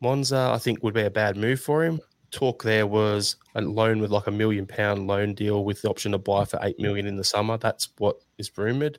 Monza 0.00 0.50
I 0.54 0.58
think 0.58 0.82
would 0.82 0.94
be 0.94 1.02
a 1.02 1.10
bad 1.10 1.36
move 1.36 1.60
for 1.60 1.84
him. 1.84 2.00
Talk 2.30 2.62
there 2.62 2.86
was 2.86 3.36
a 3.54 3.62
loan 3.62 4.00
with 4.00 4.10
like 4.10 4.26
a 4.26 4.32
million 4.32 4.66
pound 4.66 5.06
loan 5.06 5.34
deal 5.34 5.64
with 5.64 5.82
the 5.82 5.88
option 5.88 6.12
to 6.12 6.18
buy 6.18 6.44
for 6.44 6.58
eight 6.62 6.78
million 6.78 7.06
in 7.06 7.16
the 7.16 7.24
summer. 7.24 7.56
That's 7.56 7.88
what 7.98 8.16
is 8.38 8.50
rumored. 8.56 8.98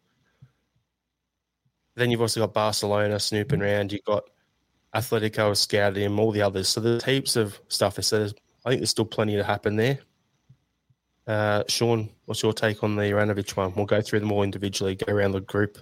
Then 1.95 2.11
you've 2.11 2.21
also 2.21 2.39
got 2.41 2.53
Barcelona 2.53 3.19
snooping 3.19 3.61
around. 3.61 3.91
You've 3.91 4.03
got 4.03 4.29
Atletico 4.95 5.55
scouted 5.55 5.97
him, 5.97 6.19
all 6.19 6.31
the 6.31 6.41
others. 6.41 6.69
So 6.69 6.79
there's 6.79 7.03
heaps 7.03 7.35
of 7.35 7.59
stuff. 7.67 8.01
So 8.03 8.29
I 8.65 8.69
think 8.69 8.81
there's 8.81 8.91
still 8.91 9.05
plenty 9.05 9.35
to 9.35 9.43
happen 9.43 9.75
there. 9.75 9.99
Uh, 11.27 11.63
Sean, 11.67 12.09
what's 12.25 12.41
your 12.41 12.53
take 12.53 12.83
on 12.83 12.95
the 12.95 13.03
Juranovic 13.03 13.55
one? 13.57 13.73
We'll 13.75 13.85
go 13.85 14.01
through 14.01 14.21
them 14.21 14.31
all 14.31 14.43
individually, 14.43 14.95
go 14.95 15.11
around 15.11 15.33
the 15.33 15.41
group. 15.41 15.77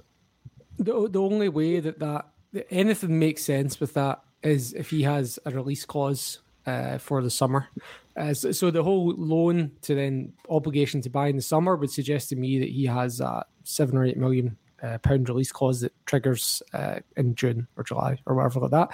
The, 0.78 1.08
the 1.10 1.22
only 1.22 1.50
way 1.50 1.80
that, 1.80 2.00
that 2.00 2.26
that 2.56 2.68
anything 2.72 3.20
makes 3.20 3.44
sense 3.44 3.80
with 3.82 3.94
that 3.96 4.22
is 4.42 4.74
if 4.74 4.90
he 4.90 5.04
has 5.04 5.38
a 5.46 5.52
release 5.52 5.84
clause 5.86 6.40
uh, 6.66 6.98
for 6.98 7.22
the 7.22 7.30
summer. 7.30 7.68
Uh, 8.16 8.34
so, 8.34 8.52
so, 8.54 8.72
the 8.72 8.82
whole 8.82 9.14
loan 9.18 9.72
to 9.82 9.94
then 9.94 10.32
obligation 10.50 11.02
to 11.02 11.10
buy 11.10 11.28
in 11.28 11.36
the 11.36 11.42
summer 11.42 11.76
would 11.76 11.92
suggest 11.92 12.30
to 12.30 12.38
me 12.38 12.60
that 12.60 12.70
he 12.70 12.86
has 12.86 13.20
a 13.20 13.46
seven 13.66 13.98
or 13.98 14.06
eight 14.06 14.18
million 14.18 14.58
uh, 14.82 14.98
pound 15.00 15.28
release 15.28 15.52
clause 15.52 15.82
that 15.82 15.92
triggers 16.06 16.64
uh, 16.74 17.00
in 17.18 17.36
June 17.36 17.68
or 17.76 17.84
July 17.84 18.18
or 18.26 18.36
whatever 18.36 18.62
like 18.62 18.72
that. 18.72 18.90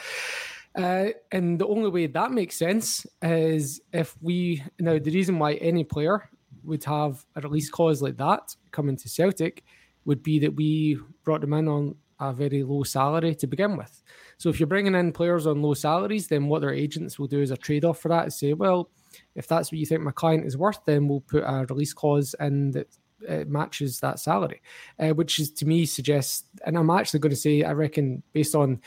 Uh, 0.73 1.11
and 1.31 1.59
the 1.59 1.67
only 1.67 1.89
way 1.89 2.07
that 2.07 2.31
makes 2.31 2.55
sense 2.55 3.05
is 3.21 3.79
if 3.93 4.15
we 4.21 4.63
now 4.79 4.97
the 4.97 5.11
reason 5.11 5.37
why 5.37 5.53
any 5.55 5.83
player 5.83 6.29
would 6.64 6.84
have 6.84 7.26
a 7.36 7.41
release 7.41 7.70
clause 7.70 8.01
like 8.01 8.18
that 8.18 8.55
coming 8.72 8.97
to 8.97 9.09
Celtic 9.09 9.64
would 10.05 10.24
be 10.24 10.39
that 10.39 10.55
we 10.55 10.97
brought 11.24 11.41
them 11.41 11.53
in 11.53 11.68
on 11.68 11.95
a 12.20 12.32
very 12.32 12.64
low 12.64 12.84
salary 12.84 13.34
to 13.36 13.47
begin 13.47 13.76
with. 13.76 14.01
So 14.38 14.49
if 14.49 14.59
you're 14.59 14.68
bringing 14.68 14.95
in 14.95 15.12
players 15.12 15.47
on 15.47 15.62
low 15.62 15.74
salaries, 15.74 16.28
then 16.28 16.47
what 16.47 16.62
their 16.62 16.74
agents 16.74 17.18
will 17.18 17.28
do 17.28 17.41
as 17.41 17.51
a 17.51 17.57
trade 17.57 17.84
off 17.84 17.99
for 17.99 18.09
that 18.09 18.28
is 18.28 18.38
say, 18.38 18.53
well, 18.53 18.89
if 19.36 19.47
that's 19.47 19.72
what 19.72 19.80
you 19.80 19.86
think 19.86 20.01
my 20.01 20.12
client 20.12 20.45
is 20.45 20.55
worth, 20.55 20.80
then 20.86 21.07
we'll 21.07 21.22
put 21.22 21.43
a 21.43 21.66
release 21.70 21.93
clause 21.93 22.36
in 22.39 22.72
that 22.72 22.88
uh, 23.28 23.43
matches 23.47 23.99
that 23.99 24.20
salary, 24.20 24.62
uh, 24.99 25.09
which 25.09 25.39
is 25.39 25.51
to 25.51 25.66
me 25.66 25.86
suggests, 25.86 26.43
and 26.66 26.78
I'm 26.78 26.89
actually 26.89 27.20
going 27.20 27.32
to 27.32 27.36
say, 27.36 27.64
I 27.64 27.72
reckon 27.72 28.24
based 28.34 28.55
on 28.55 28.82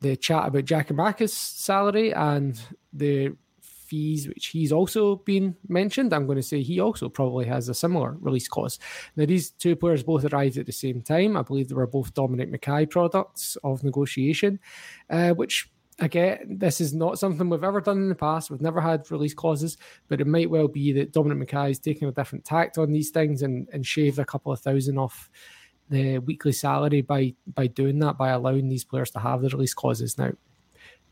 the 0.00 0.16
chat 0.16 0.46
about 0.46 0.64
Giakoumakis' 0.64 1.30
salary 1.30 2.14
and 2.14 2.60
the 2.92 3.32
fees, 3.88 4.28
which 4.28 4.46
he's 4.48 4.72
also 4.72 5.16
been 5.16 5.56
mentioned, 5.68 6.12
I'm 6.12 6.26
going 6.26 6.36
to 6.36 6.42
say 6.42 6.62
he 6.62 6.80
also 6.80 7.08
probably 7.08 7.46
has 7.46 7.68
a 7.68 7.74
similar 7.74 8.16
release 8.20 8.48
clause. 8.48 8.78
Now, 9.16 9.26
these 9.26 9.50
two 9.50 9.76
players 9.76 10.02
both 10.02 10.24
arrived 10.24 10.58
at 10.58 10.66
the 10.66 10.72
same 10.72 11.02
time. 11.02 11.36
I 11.36 11.42
believe 11.42 11.68
they 11.68 11.74
were 11.74 11.86
both 11.86 12.14
Dominic 12.14 12.50
McKay 12.52 12.88
products 12.88 13.56
of 13.64 13.82
negotiation, 13.82 14.60
uh, 15.10 15.30
which 15.30 15.70
again, 16.00 16.38
this 16.48 16.80
is 16.80 16.94
not 16.94 17.18
something 17.18 17.48
we've 17.48 17.64
ever 17.64 17.80
done 17.80 17.98
in 17.98 18.08
the 18.08 18.14
past. 18.14 18.50
We've 18.50 18.60
never 18.60 18.80
had 18.80 19.10
release 19.10 19.34
clauses, 19.34 19.76
but 20.08 20.20
it 20.20 20.26
might 20.26 20.50
well 20.50 20.68
be 20.68 20.92
that 20.92 21.12
Dominic 21.12 21.48
McKay 21.48 21.70
is 21.70 21.78
taking 21.78 22.08
a 22.08 22.12
different 22.12 22.44
tact 22.44 22.78
on 22.78 22.92
these 22.92 23.10
things 23.10 23.42
and, 23.42 23.68
and 23.72 23.84
shaved 23.84 24.18
a 24.18 24.24
couple 24.24 24.52
of 24.52 24.60
thousand 24.60 24.98
off 24.98 25.30
the 25.90 26.18
weekly 26.18 26.52
salary 26.52 27.00
by 27.00 27.34
by 27.54 27.66
doing 27.66 27.98
that, 27.98 28.18
by 28.18 28.28
allowing 28.28 28.68
these 28.68 28.84
players 28.84 29.10
to 29.10 29.18
have 29.18 29.40
the 29.40 29.48
release 29.48 29.74
clauses. 29.74 30.18
Now, 30.18 30.32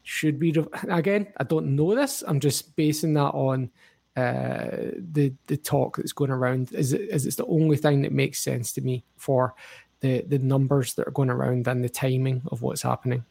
should 0.06 0.40
we 0.40 0.54
again? 0.88 1.26
I 1.36 1.42
don't 1.42 1.74
know 1.74 1.96
this. 1.96 2.22
I'm 2.28 2.38
just 2.38 2.76
basing 2.76 3.14
that 3.14 3.34
on 3.34 3.70
uh, 4.16 4.92
the 5.12 5.32
the 5.48 5.56
talk 5.56 5.96
that's 5.96 6.12
going 6.12 6.30
around. 6.30 6.72
Is 6.72 6.92
it 6.92 7.02
is 7.10 7.26
it's 7.26 7.34
the 7.34 7.46
only 7.46 7.76
thing 7.76 8.02
that 8.02 8.12
makes 8.12 8.38
sense 8.38 8.72
to 8.74 8.80
me 8.80 9.04
for 9.16 9.54
the 10.00 10.22
the 10.28 10.38
numbers 10.38 10.94
that 10.94 11.08
are 11.08 11.10
going 11.10 11.28
around 11.28 11.66
and 11.66 11.82
the 11.82 11.88
timing 11.88 12.42
of 12.52 12.62
what's 12.62 12.82
happening. 12.82 13.24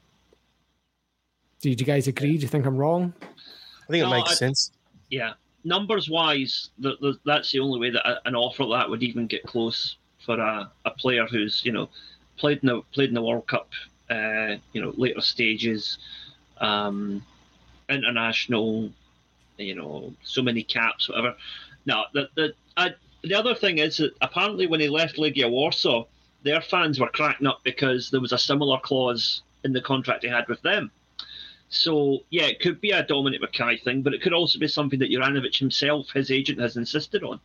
Do 1.62 1.70
you 1.70 1.78
guys 1.78 2.10
agree? 2.10 2.36
Do 2.36 2.42
you 2.42 2.50
think 2.50 2.66
I'm 2.66 2.76
wrong? 2.76 3.14
I 3.22 3.92
think 3.92 4.04
no, 4.04 4.12
it 4.12 4.18
makes 4.18 4.32
I, 4.32 4.36
sense. 4.36 4.72
Yeah, 5.10 5.34
numbers 5.64 6.10
wise, 6.10 6.72
the, 6.78 6.98
the, 7.00 7.18
that's 7.26 7.54
the 7.54 7.60
only 7.60 7.80
way 7.80 7.90
that 7.92 8.20
an 8.26 8.36
offer 8.36 8.66
like 8.66 8.82
that 8.82 8.90
would 8.90 9.02
even 9.02 9.28
get 9.28 9.44
close 9.44 9.96
for 10.26 10.38
a, 10.38 10.70
a 10.84 10.92
player 10.92 11.26
who's 11.26 11.64
you 11.64 11.72
know 11.72 11.88
played 12.36 12.60
in 12.64 12.68
the 12.68 12.82
played 12.92 13.08
in 13.08 13.16
the 13.16 13.22
World 13.22 13.48
Cup, 13.48 13.70
uh, 14.10 14.58
you 14.74 14.82
know 14.82 14.94
later 14.98 15.22
stages, 15.22 16.00
um, 16.60 17.24
international, 17.90 18.90
you 19.58 19.76
know 19.76 20.14
so 20.24 20.42
many 20.42 20.64
caps, 20.64 21.10
whatever. 21.10 21.36
Now 21.86 22.06
the 22.14 22.30
the 22.36 22.54
I, 22.78 22.94
the 23.24 23.36
other 23.36 23.56
thing 23.56 23.78
is 23.80 23.98
that 23.98 24.14
apparently 24.22 24.68
when 24.68 24.80
he 24.80 24.90
left 24.90 25.18
Legia 25.18 25.50
Warsaw, 25.50 26.06
their 26.44 26.62
fans 26.62 27.00
were 27.00 27.10
cracking 27.10 27.48
up 27.48 27.62
because 27.64 28.10
there 28.10 28.22
was 28.22 28.32
a 28.32 28.38
similar 28.38 28.80
clause 28.80 29.42
in 29.64 29.74
the 29.74 29.82
contract 29.82 30.24
he 30.24 30.30
had 30.30 30.48
with 30.48 30.62
them. 30.62 30.92
So 31.70 32.20
yeah, 32.30 32.44
it 32.44 32.60
could 32.60 32.80
be 32.80 32.92
a 32.92 33.04
Dominic 33.04 33.42
McKay 33.42 33.82
thing, 33.84 34.02
but 34.02 34.14
it 34.14 34.22
could 34.22 34.34
also 34.34 34.60
be 34.60 34.68
something 34.68 35.00
that 35.00 35.10
Juranovic 35.10 35.58
himself, 35.58 36.10
his 36.14 36.32
agent, 36.32 36.60
has 36.60 36.78
insisted 36.78 37.24
on 37.24 37.40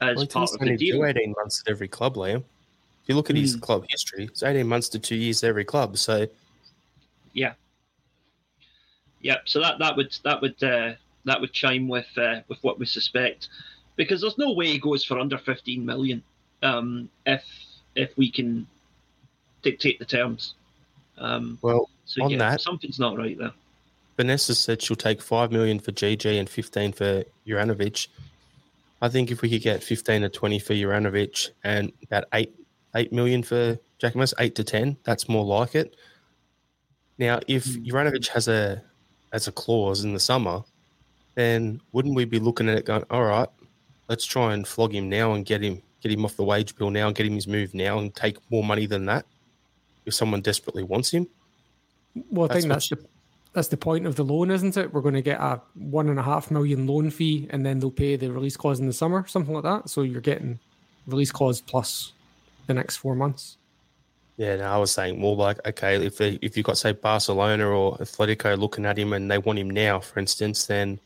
as 0.00 0.16
well, 0.16 0.26
part 0.26 0.50
of 0.52 0.60
the 0.60 0.76
deal. 0.76 1.04
Eighteen 1.04 1.34
months 1.36 1.62
at 1.64 1.70
every 1.70 1.88
club, 1.88 2.16
Liam. 2.16 2.38
If 2.38 3.10
you 3.10 3.14
look 3.14 3.30
at 3.30 3.36
mm. 3.36 3.40
his 3.40 3.54
hmm. 3.54 3.60
club 3.60 3.84
history, 3.88 4.24
it's 4.24 4.42
eighteen 4.42 4.66
months 4.66 4.88
to 4.90 4.98
two 4.98 5.14
years 5.14 5.42
at 5.44 5.48
every 5.48 5.64
club. 5.64 5.96
So 5.96 6.26
yeah, 7.32 7.54
yeah. 9.20 9.36
So 9.44 9.60
that 9.60 9.78
that 9.78 9.96
would 9.96 10.16
that 10.24 10.40
would 10.40 10.62
uh, 10.62 10.94
that 11.24 11.40
would 11.40 11.52
chime 11.52 11.88
with 11.88 12.06
uh, 12.16 12.40
with 12.48 12.58
what 12.62 12.78
we 12.78 12.86
suspect, 12.86 13.48
because 13.96 14.20
there's 14.20 14.38
no 14.38 14.52
way 14.52 14.66
he 14.66 14.78
goes 14.78 15.04
for 15.04 15.18
under 15.18 15.38
fifteen 15.38 15.84
million 15.84 16.22
um, 16.62 17.08
if 17.26 17.44
if 17.94 18.16
we 18.16 18.30
can 18.30 18.66
dictate 19.62 19.98
the 19.98 20.04
terms. 20.04 20.54
Um, 21.18 21.58
well, 21.62 21.88
so 22.04 22.24
on 22.24 22.30
yeah, 22.30 22.38
that, 22.38 22.60
something's 22.60 22.98
not 22.98 23.16
right 23.16 23.38
there. 23.38 23.52
Vanessa 24.16 24.54
said 24.54 24.80
she'll 24.80 24.96
take 24.96 25.20
five 25.20 25.50
million 25.52 25.78
for 25.78 25.92
GG 25.92 26.38
and 26.38 26.48
fifteen 26.48 26.92
for 26.92 27.24
Juranovic. 27.46 28.08
I 29.02 29.08
think 29.08 29.30
if 29.30 29.42
we 29.42 29.50
could 29.50 29.62
get 29.62 29.82
fifteen 29.82 30.22
to 30.22 30.28
twenty 30.28 30.58
for 30.58 30.74
Juranovic 30.74 31.50
and 31.64 31.92
about 32.02 32.24
eight 32.32 32.54
eight 32.94 33.12
million 33.12 33.42
for 33.42 33.78
Giakoumakis, 34.00 34.34
eight 34.38 34.54
to 34.56 34.64
ten, 34.64 34.96
that's 35.04 35.28
more 35.28 35.44
like 35.44 35.74
it. 35.74 35.96
Now, 37.18 37.40
if 37.46 37.64
mm. 37.64 37.86
Juranovic 37.86 38.28
has 38.28 38.48
a 38.48 38.82
has 39.36 39.46
a 39.46 39.52
clause 39.52 40.02
in 40.02 40.14
the 40.14 40.20
summer, 40.20 40.62
then 41.34 41.78
wouldn't 41.92 42.14
we 42.14 42.24
be 42.24 42.38
looking 42.38 42.70
at 42.70 42.78
it 42.78 42.86
going, 42.86 43.04
all 43.10 43.24
right, 43.24 43.48
let's 44.08 44.24
try 44.24 44.54
and 44.54 44.66
flog 44.66 44.94
him 44.94 45.10
now 45.10 45.34
and 45.34 45.44
get 45.44 45.62
him 45.62 45.82
get 46.00 46.10
him 46.10 46.24
off 46.24 46.36
the 46.36 46.44
wage 46.44 46.74
bill 46.76 46.90
now 46.90 47.06
and 47.06 47.16
get 47.16 47.26
him 47.26 47.34
his 47.34 47.46
move 47.46 47.74
now 47.74 47.98
and 47.98 48.14
take 48.14 48.38
more 48.50 48.64
money 48.64 48.86
than 48.86 49.04
that 49.04 49.26
if 50.06 50.14
someone 50.14 50.40
desperately 50.40 50.82
wants 50.82 51.10
him. 51.10 51.26
Well, 52.30 52.50
I 52.50 52.54
think 52.54 52.68
that's 52.68 52.88
the 52.88 52.98
that's 53.52 53.68
the 53.68 53.76
point 53.76 54.06
of 54.06 54.16
the 54.16 54.24
loan, 54.24 54.50
isn't 54.50 54.76
it? 54.76 54.92
We're 54.92 55.02
going 55.02 55.14
to 55.14 55.22
get 55.22 55.38
a 55.38 55.60
one 55.74 56.08
and 56.08 56.18
a 56.18 56.22
half 56.22 56.50
million 56.50 56.86
loan 56.86 57.10
fee, 57.10 57.46
and 57.50 57.64
then 57.64 57.78
they'll 57.78 57.90
pay 57.90 58.16
the 58.16 58.32
release 58.32 58.56
clause 58.56 58.80
in 58.80 58.86
the 58.86 58.92
summer, 58.92 59.26
something 59.26 59.54
like 59.54 59.64
that. 59.64 59.90
So 59.90 60.00
you're 60.00 60.22
getting 60.22 60.58
release 61.06 61.30
clause 61.30 61.60
plus 61.60 62.12
the 62.66 62.74
next 62.74 62.96
four 62.96 63.14
months. 63.14 63.58
Yeah, 64.36 64.56
no, 64.56 64.64
I 64.64 64.76
was 64.76 64.92
saying 64.92 65.18
more 65.18 65.34
like 65.34 65.64
okay, 65.66 66.04
if 66.04 66.18
they, 66.18 66.38
if 66.42 66.56
you've 66.56 66.66
got 66.66 66.78
say 66.78 66.92
Barcelona 66.92 67.66
or 67.66 67.96
Atletico 67.98 68.58
looking 68.58 68.84
at 68.84 68.98
him 68.98 69.12
and 69.12 69.30
they 69.30 69.38
want 69.38 69.58
him 69.58 69.70
now, 69.70 70.00
for 70.00 70.18
instance, 70.18 70.66
then 70.66 70.98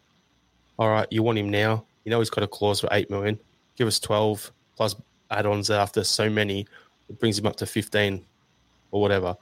all 0.78 0.88
right, 0.88 1.06
you 1.10 1.22
want 1.22 1.38
him 1.38 1.48
now. 1.48 1.84
You 2.04 2.10
know 2.10 2.18
he's 2.18 2.30
got 2.30 2.42
a 2.42 2.48
clause 2.48 2.80
for 2.80 2.88
eight 2.90 3.10
million. 3.10 3.38
Give 3.76 3.86
us 3.86 4.00
twelve 4.00 4.50
plus 4.76 4.96
add-ons 5.30 5.70
after 5.70 6.02
so 6.02 6.28
many. 6.28 6.66
It 7.08 7.20
brings 7.20 7.38
him 7.38 7.46
up 7.46 7.56
to 7.56 7.66
fifteen 7.66 8.24
or 8.90 9.00
whatever 9.00 9.36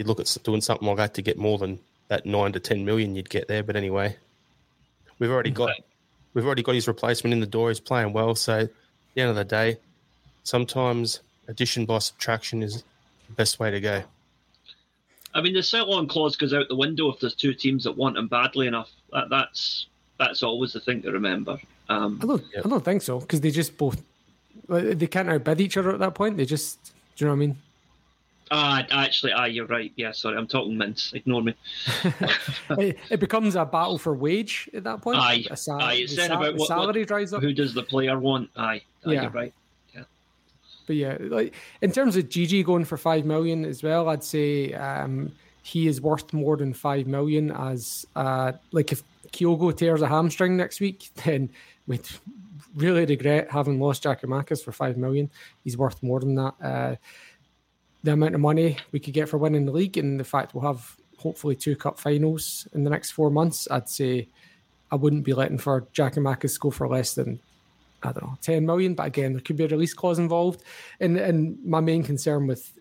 you'd 0.00 0.06
look 0.06 0.18
at 0.18 0.34
doing 0.44 0.62
something 0.62 0.88
like 0.88 0.96
that 0.96 1.12
to 1.12 1.20
get 1.20 1.36
more 1.36 1.58
than 1.58 1.78
that 2.08 2.24
nine 2.24 2.52
to 2.52 2.58
ten 2.58 2.86
million 2.86 3.14
you'd 3.14 3.28
get 3.28 3.46
there. 3.48 3.62
But 3.62 3.76
anyway, 3.76 4.16
we've 5.18 5.30
already 5.30 5.50
got 5.50 5.72
we've 6.32 6.46
already 6.46 6.62
got 6.62 6.74
his 6.74 6.88
replacement 6.88 7.34
in 7.34 7.40
the 7.40 7.46
door. 7.46 7.68
He's 7.68 7.80
playing 7.80 8.14
well. 8.14 8.34
So 8.34 8.60
at 8.60 8.70
the 9.14 9.20
end 9.20 9.28
of 9.28 9.36
the 9.36 9.44
day, 9.44 9.76
sometimes 10.42 11.20
addition 11.50 11.84
by 11.84 11.98
subtraction 11.98 12.62
is 12.62 12.82
the 13.26 13.34
best 13.34 13.58
way 13.58 13.70
to 13.70 13.80
go. 13.80 14.02
I 15.34 15.40
mean, 15.40 15.54
the 15.54 15.62
sell-on 15.62 16.08
clause 16.08 16.36
goes 16.36 16.54
out 16.54 16.68
the 16.68 16.76
window 16.76 17.10
if 17.12 17.20
there's 17.20 17.34
two 17.34 17.54
teams 17.54 17.84
that 17.84 17.92
want 17.96 18.16
him 18.16 18.26
badly 18.28 18.66
enough. 18.66 18.90
That, 19.12 19.28
that's 19.28 19.86
that's 20.18 20.42
always 20.42 20.72
the 20.72 20.80
thing 20.80 21.02
to 21.02 21.12
remember. 21.12 21.58
Um, 21.88 22.20
I 22.22 22.26
don't, 22.26 22.44
yep. 22.54 22.66
I 22.66 22.68
don't 22.68 22.84
think 22.84 23.02
so 23.02 23.20
because 23.20 23.40
they 23.40 23.50
just 23.50 23.76
both 23.76 24.02
they 24.68 25.06
can't 25.06 25.28
outbid 25.28 25.60
each 25.60 25.76
other 25.76 25.92
at 25.92 25.98
that 25.98 26.14
point. 26.14 26.36
They 26.36 26.44
just, 26.44 26.78
do 27.16 27.24
you 27.24 27.26
know 27.26 27.32
what 27.32 27.36
I 27.36 27.46
mean? 27.46 27.56
Ah, 28.52 28.86
actually, 28.90 29.32
ah, 29.32 29.44
you're 29.44 29.66
right. 29.66 29.92
Yeah, 29.96 30.10
sorry, 30.10 30.36
I'm 30.36 30.48
talking 30.48 30.76
mince. 30.76 31.12
Ignore 31.12 31.42
me. 31.42 31.54
it, 32.70 32.98
it 33.10 33.20
becomes 33.20 33.54
a 33.54 33.64
battle 33.64 33.96
for 33.98 34.14
wage 34.14 34.68
at 34.74 34.82
that 34.84 35.00
point. 35.00 35.18
Aye, 35.18 35.44
A 35.50 35.56
sal- 35.56 35.80
aye, 35.80 35.94
it's 35.94 36.16
then 36.16 36.28
sal- 36.28 36.38
about 36.38 36.54
the 36.54 36.58
what- 36.58 36.68
salary 36.68 37.04
dries 37.04 37.32
up. 37.32 37.42
Who 37.42 37.52
does 37.52 37.74
the 37.74 37.82
player 37.84 38.18
want? 38.18 38.50
Aye, 38.56 38.82
aye 39.06 39.12
Yeah. 39.12 39.22
you're 39.22 39.30
right. 39.30 39.54
But 40.90 40.96
yeah, 40.96 41.18
like 41.20 41.54
in 41.82 41.92
terms 41.92 42.16
of 42.16 42.28
GG 42.28 42.64
going 42.64 42.84
for 42.84 42.96
five 42.96 43.24
million 43.24 43.64
as 43.64 43.80
well, 43.80 44.08
I'd 44.08 44.24
say 44.24 44.72
um, 44.72 45.30
he 45.62 45.86
is 45.86 46.00
worth 46.00 46.32
more 46.32 46.56
than 46.56 46.74
five 46.74 47.06
million. 47.06 47.52
As 47.52 48.04
uh, 48.16 48.54
like 48.72 48.90
if 48.90 49.04
Kyogo 49.30 49.76
tears 49.76 50.02
a 50.02 50.08
hamstring 50.08 50.56
next 50.56 50.80
week, 50.80 51.10
then 51.24 51.48
we'd 51.86 52.08
really 52.74 53.06
regret 53.06 53.52
having 53.52 53.78
lost 53.78 54.02
Giakoumakis 54.02 54.64
for 54.64 54.72
five 54.72 54.96
million. 54.96 55.30
He's 55.62 55.76
worth 55.76 56.02
more 56.02 56.18
than 56.18 56.34
that. 56.34 56.54
Uh, 56.60 56.96
the 58.02 58.14
amount 58.14 58.34
of 58.34 58.40
money 58.40 58.76
we 58.90 58.98
could 58.98 59.14
get 59.14 59.28
for 59.28 59.38
winning 59.38 59.66
the 59.66 59.70
league, 59.70 59.96
and 59.96 60.18
the 60.18 60.24
fact 60.24 60.56
we'll 60.56 60.64
have 60.64 60.96
hopefully 61.18 61.54
two 61.54 61.76
cup 61.76 62.00
finals 62.00 62.66
in 62.72 62.82
the 62.82 62.90
next 62.90 63.12
four 63.12 63.30
months, 63.30 63.68
I'd 63.70 63.88
say 63.88 64.26
I 64.90 64.96
wouldn't 64.96 65.22
be 65.22 65.34
letting 65.34 65.58
for 65.58 65.82
Giakoumakis 65.94 66.58
go 66.58 66.72
for 66.72 66.88
less 66.88 67.14
than 67.14 67.38
I 68.02 68.12
don't 68.12 68.22
know, 68.24 68.38
10 68.42 68.64
million. 68.64 68.94
But 68.94 69.06
again, 69.06 69.32
there 69.32 69.42
could 69.42 69.56
be 69.56 69.64
a 69.64 69.68
release 69.68 69.94
clause 69.94 70.18
involved. 70.18 70.62
And 71.00 71.16
and 71.18 71.58
my 71.64 71.80
main 71.80 72.02
concern 72.02 72.46
with 72.46 72.72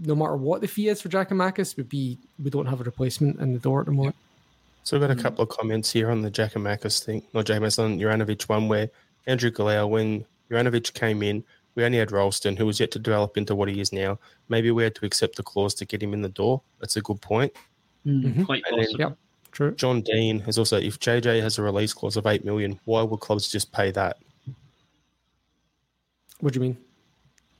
no 0.00 0.14
matter 0.14 0.36
what 0.36 0.60
the 0.60 0.68
fee 0.68 0.88
is 0.88 1.00
for 1.02 1.08
Jack 1.08 1.30
Giakoumakis 1.30 1.76
would 1.76 1.88
be 1.88 2.18
we 2.42 2.50
don't 2.50 2.66
have 2.66 2.80
a 2.80 2.84
replacement 2.84 3.40
in 3.40 3.52
the 3.52 3.58
door 3.58 3.80
at 3.80 3.86
the 3.86 3.92
moment. 3.92 4.16
So 4.84 4.98
we've 4.98 5.06
got 5.08 5.16
a 5.18 5.20
couple 5.20 5.42
of 5.42 5.48
comments 5.50 5.90
here 5.90 6.10
on 6.10 6.22
the 6.22 6.30
Jack 6.30 6.52
Giakoumakis 6.52 7.04
thing, 7.04 7.22
not 7.34 7.46
Giakoumakis, 7.46 7.78
on 7.82 7.98
Juranovic 7.98 8.48
one, 8.48 8.68
where 8.68 8.88
Andrew 9.26 9.50
Galau, 9.50 9.88
when 9.88 10.24
Juranovic 10.50 10.94
came 10.94 11.22
in, 11.22 11.44
we 11.74 11.84
only 11.84 11.98
had 11.98 12.10
Ralston, 12.12 12.56
who 12.56 12.64
was 12.66 12.80
yet 12.80 12.90
to 12.92 12.98
develop 12.98 13.36
into 13.36 13.54
what 13.54 13.68
he 13.68 13.80
is 13.80 13.92
now. 13.92 14.18
Maybe 14.48 14.70
we 14.70 14.82
had 14.84 14.94
to 14.96 15.04
accept 15.06 15.36
the 15.36 15.42
clause 15.42 15.74
to 15.74 15.84
get 15.84 16.02
him 16.02 16.14
in 16.14 16.22
the 16.22 16.28
door. 16.28 16.62
That's 16.80 16.96
a 16.96 17.00
good 17.02 17.20
point. 17.20 17.52
Mhm. 18.06 18.46
Quite 18.46 18.62
And 18.68 18.78
then- 18.78 18.84
possible. 18.86 19.00
Yep. 19.00 19.18
True. 19.50 19.74
John 19.74 20.02
Dean 20.02 20.40
has 20.40 20.58
also, 20.58 20.78
if 20.78 21.00
JJ 21.00 21.40
has 21.40 21.58
a 21.58 21.62
release 21.62 21.92
clause 21.92 22.16
of 22.16 22.26
8 22.26 22.44
million, 22.44 22.78
why 22.84 23.02
would 23.02 23.20
clubs 23.20 23.48
just 23.48 23.72
pay 23.72 23.90
that? 23.92 24.18
What 26.40 26.52
do 26.52 26.58
you 26.58 26.62
mean? 26.62 26.78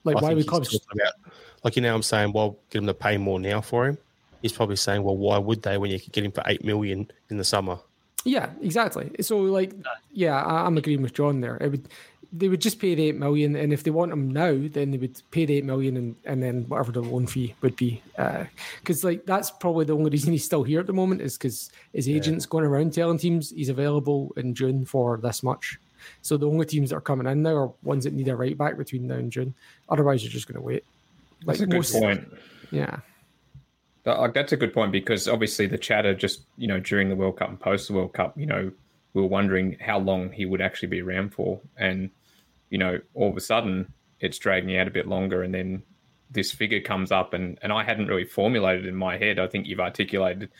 Like 0.04 0.16
I 0.16 0.20
why 0.20 0.34
he's 0.34 0.46
clubs 0.46 0.70
talking 0.70 1.00
About, 1.00 1.32
like, 1.64 1.76
you 1.76 1.82
know, 1.82 1.94
I'm 1.94 2.02
saying, 2.02 2.32
well, 2.32 2.56
get 2.70 2.78
him 2.78 2.86
to 2.86 2.94
pay 2.94 3.16
more 3.16 3.40
now 3.40 3.60
for 3.60 3.86
him. 3.86 3.98
He's 4.42 4.52
probably 4.52 4.76
saying, 4.76 5.02
well, 5.02 5.16
why 5.16 5.38
would 5.38 5.62
they 5.62 5.76
when 5.78 5.90
you 5.90 5.98
could 5.98 6.12
get 6.12 6.24
him 6.24 6.32
for 6.32 6.42
8 6.46 6.64
million 6.64 7.10
in 7.28 7.36
the 7.36 7.44
summer? 7.44 7.78
Yeah, 8.24 8.50
exactly. 8.60 9.10
So 9.20 9.38
like 9.38 9.72
yeah, 10.12 10.44
I'm 10.44 10.76
agreeing 10.76 11.02
with 11.02 11.14
John 11.14 11.40
there. 11.40 11.56
It 11.56 11.70
would 11.70 11.88
they 12.32 12.48
would 12.48 12.60
just 12.60 12.78
pay 12.78 12.94
the 12.94 13.04
eight 13.04 13.16
million 13.16 13.56
and 13.56 13.72
if 13.72 13.84
they 13.84 13.90
want 13.90 14.12
him 14.12 14.30
now, 14.30 14.54
then 14.70 14.90
they 14.90 14.98
would 14.98 15.20
pay 15.30 15.46
the 15.46 15.56
eight 15.56 15.64
million 15.64 15.96
and, 15.96 16.16
and 16.24 16.42
then 16.42 16.64
whatever 16.68 16.92
the 16.92 17.00
loan 17.00 17.26
fee 17.26 17.54
would 17.62 17.74
be. 17.76 18.02
Uh, 18.18 18.44
because 18.80 19.02
like 19.02 19.24
that's 19.24 19.50
probably 19.50 19.84
the 19.84 19.94
only 19.94 20.10
reason 20.10 20.32
he's 20.32 20.44
still 20.44 20.62
here 20.62 20.80
at 20.80 20.86
the 20.86 20.92
moment 20.92 21.22
is 21.22 21.38
because 21.38 21.70
his 21.94 22.08
agent's 22.08 22.44
going 22.44 22.64
around 22.64 22.92
telling 22.92 23.18
teams 23.18 23.50
he's 23.50 23.70
available 23.70 24.32
in 24.36 24.54
June 24.54 24.84
for 24.84 25.16
this 25.16 25.42
much. 25.42 25.78
So 26.22 26.36
the 26.36 26.48
only 26.48 26.66
teams 26.66 26.90
that 26.90 26.96
are 26.96 27.00
coming 27.00 27.26
in 27.26 27.42
now 27.42 27.56
are 27.56 27.72
ones 27.82 28.04
that 28.04 28.12
need 28.12 28.28
a 28.28 28.36
right 28.36 28.56
back 28.56 28.76
between 28.76 29.06
now 29.06 29.14
and 29.16 29.30
June. 29.32 29.54
Otherwise, 29.88 30.22
you're 30.22 30.32
just 30.32 30.46
going 30.46 30.56
to 30.56 30.62
wait. 30.62 30.84
That's 31.46 31.61
a 31.61 31.66
good 31.66 31.84
point. 31.84 32.32
Yeah, 32.70 32.98
That- 34.04 34.16
uh, 34.18 34.28
That's 34.28 34.52
a 34.52 34.56
good 34.56 34.74
point 34.74 34.92
because 34.92 35.28
obviously 35.28 35.66
the 35.66 35.78
chatter 35.78 36.14
just 36.14 36.42
you 36.56 36.66
know 36.66 36.80
during 36.80 37.09
the 37.09 37.16
World 37.16 37.38
Cup 37.38 37.48
and 37.48 37.61
post 37.61 37.88
the 37.88 37.94
World 37.94 38.12
Cup, 38.12 38.36
you 38.38 38.46
know, 38.46 38.70
we 39.14 39.22
were 39.22 39.28
wondering 39.28 39.76
how 39.80 39.98
long 39.98 40.30
he 40.32 40.44
would 40.46 40.61
actually 40.61 40.88
be 40.88 41.00
around 41.00 41.32
for, 41.34 41.61
and 41.76 42.11
you 42.70 42.78
know, 42.78 43.00
all 43.14 43.30
of 43.30 43.36
a 43.36 43.40
sudden 43.40 43.92
it's 44.20 44.38
dragging 44.38 44.76
out 44.76 44.88
a 44.88 44.90
bit 44.90 45.06
longer, 45.06 45.42
and 45.42 45.54
then 45.54 45.82
this 46.30 46.52
figure 46.52 46.80
comes 46.80 47.11
up, 47.12 47.32
and 47.34 47.59
and 47.62 47.72
I 47.72 47.82
hadn't 47.84 48.09
really 48.09 48.24
formulated 48.24 48.84
in 48.86 48.94
my 48.94 49.16
head. 49.16 49.38
I 49.38 49.46
think 49.46 49.66
you've 49.66 49.80
articulated 49.80 50.50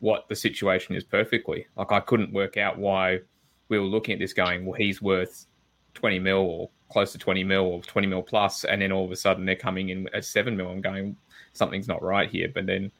what 0.00 0.28
the 0.28 0.36
situation 0.36 0.94
is 0.94 1.02
perfectly. 1.04 1.66
Like 1.76 1.90
I 1.92 2.00
couldn't 2.00 2.32
work 2.32 2.56
out 2.56 2.78
why 2.78 3.20
we 3.68 3.78
were 3.78 3.86
looking 3.86 4.14
at 4.14 4.18
this 4.18 4.32
going, 4.32 4.64
well, 4.64 4.78
he's 4.78 5.02
worth 5.02 5.46
twenty 5.94 6.18
mil 6.18 6.38
or 6.38 6.70
close 6.90 7.12
to 7.12 7.18
twenty 7.18 7.44
mil 7.44 7.64
or 7.64 7.82
twenty 7.82 8.06
mil 8.06 8.22
plus, 8.22 8.64
and 8.64 8.80
then 8.82 8.92
all 8.92 9.04
of 9.04 9.12
a 9.12 9.16
sudden 9.16 9.44
they're 9.44 9.56
coming 9.56 9.90
in 9.90 10.08
at 10.14 10.24
seven 10.24 10.56
mil 10.56 10.70
and 10.70 10.82
going, 10.82 11.16
something's 11.52 11.88
not 11.88 12.02
right 12.02 12.30
here. 12.30 12.48
But 12.52 12.66
then 12.66 12.90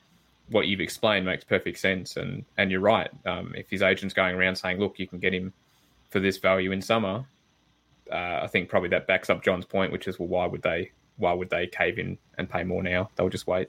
what 0.50 0.66
you've 0.66 0.80
explained 0.80 1.26
makes 1.26 1.44
perfect 1.44 1.78
sense, 1.78 2.16
and 2.16 2.44
and 2.56 2.70
you're 2.70 2.80
right. 2.80 3.10
Um, 3.26 3.54
if 3.56 3.70
his 3.70 3.82
agent's 3.82 4.14
going 4.14 4.34
around 4.34 4.56
saying, 4.56 4.78
"Look, 4.78 4.98
you 4.98 5.06
can 5.06 5.18
get 5.18 5.34
him 5.34 5.52
for 6.10 6.20
this 6.20 6.38
value 6.38 6.72
in 6.72 6.82
summer," 6.82 7.24
uh, 8.10 8.40
I 8.42 8.46
think 8.46 8.68
probably 8.68 8.88
that 8.90 9.06
backs 9.06 9.30
up 9.30 9.42
John's 9.42 9.64
point, 9.64 9.92
which 9.92 10.08
is, 10.08 10.18
well, 10.18 10.28
why 10.28 10.46
would 10.46 10.62
they 10.62 10.90
why 11.16 11.32
would 11.32 11.50
they 11.50 11.66
cave 11.66 11.98
in 11.98 12.16
and 12.38 12.48
pay 12.48 12.64
more 12.64 12.82
now? 12.82 13.10
They'll 13.16 13.28
just 13.28 13.46
wait. 13.46 13.68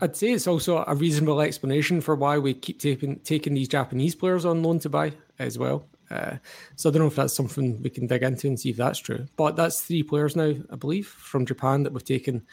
I'd 0.00 0.16
say 0.16 0.32
it's 0.32 0.46
also 0.46 0.84
a 0.86 0.94
reasonable 0.94 1.40
explanation 1.40 2.00
for 2.00 2.14
why 2.14 2.38
we 2.38 2.54
keep 2.54 2.80
taking 2.80 3.18
taking 3.20 3.54
these 3.54 3.68
Japanese 3.68 4.14
players 4.14 4.44
on 4.44 4.62
loan 4.62 4.78
to 4.80 4.88
buy 4.88 5.12
as 5.38 5.58
well. 5.58 5.86
Uh, 6.10 6.36
so 6.74 6.88
I 6.88 6.92
don't 6.92 7.02
know 7.02 7.08
if 7.08 7.14
that's 7.14 7.34
something 7.34 7.80
we 7.82 7.90
can 7.90 8.06
dig 8.06 8.22
into 8.22 8.48
and 8.48 8.58
see 8.58 8.70
if 8.70 8.76
that's 8.76 8.98
true. 8.98 9.26
But 9.36 9.56
that's 9.56 9.82
three 9.82 10.02
players 10.02 10.34
now, 10.34 10.54
I 10.70 10.76
believe, 10.76 11.06
from 11.06 11.46
Japan 11.46 11.84
that 11.84 11.92
we've 11.92 12.04
taken 12.04 12.44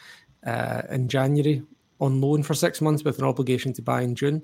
uh, 0.46 0.82
in 0.90 1.08
January 1.08 1.62
on 2.00 2.20
loan 2.20 2.44
for 2.44 2.54
six 2.54 2.80
months 2.80 3.02
with 3.02 3.18
an 3.18 3.24
obligation 3.24 3.72
to 3.72 3.82
buy 3.82 4.02
in 4.02 4.14
June. 4.14 4.42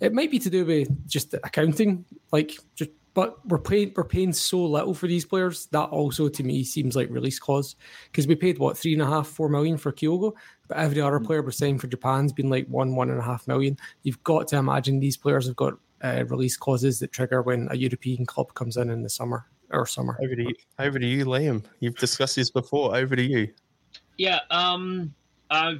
It 0.00 0.12
might 0.12 0.30
be 0.30 0.38
to 0.40 0.50
do 0.50 0.66
with 0.66 1.08
just 1.08 1.34
accounting, 1.34 2.04
like 2.32 2.52
just. 2.74 2.90
But 3.12 3.44
we're 3.46 3.58
paying 3.58 3.92
we're 3.96 4.04
paying 4.04 4.32
so 4.32 4.64
little 4.64 4.94
for 4.94 5.06
these 5.06 5.24
players 5.24 5.66
that 5.66 5.90
also 5.90 6.28
to 6.28 6.42
me 6.42 6.62
seems 6.62 6.94
like 6.94 7.10
release 7.10 7.38
clause 7.38 7.76
because 8.06 8.26
we 8.26 8.36
paid 8.36 8.58
what 8.58 8.78
three 8.78 8.92
and 8.92 9.02
a 9.02 9.06
half 9.06 9.26
four 9.26 9.48
million 9.48 9.76
for 9.76 9.92
Kyogo, 9.92 10.32
but 10.68 10.76
every 10.76 11.00
other 11.00 11.18
player 11.18 11.42
we're 11.42 11.50
saying 11.50 11.78
for 11.78 11.88
Japan's 11.88 12.32
been 12.32 12.48
like 12.48 12.66
one 12.68 12.94
one 12.94 13.10
and 13.10 13.18
a 13.18 13.22
half 13.22 13.48
million. 13.48 13.76
You've 14.04 14.22
got 14.22 14.46
to 14.48 14.56
imagine 14.56 15.00
these 15.00 15.16
players 15.16 15.46
have 15.46 15.56
got 15.56 15.74
uh, 16.02 16.24
release 16.28 16.56
clauses 16.56 16.98
that 17.00 17.12
trigger 17.12 17.42
when 17.42 17.68
a 17.70 17.76
European 17.76 18.24
club 18.26 18.54
comes 18.54 18.76
in 18.76 18.90
in 18.90 19.02
the 19.02 19.10
summer 19.10 19.46
or 19.70 19.86
summer. 19.86 20.16
Over 20.22 20.36
to 20.36 20.42
you, 20.42 20.54
over 20.78 20.98
to 20.98 21.06
you 21.06 21.24
Liam. 21.24 21.64
You've 21.80 21.96
discussed 21.96 22.36
this 22.36 22.50
before. 22.50 22.96
Over 22.96 23.16
to 23.16 23.22
you. 23.22 23.52
Yeah, 24.18 24.40
um, 24.50 25.14
uh, 25.50 25.74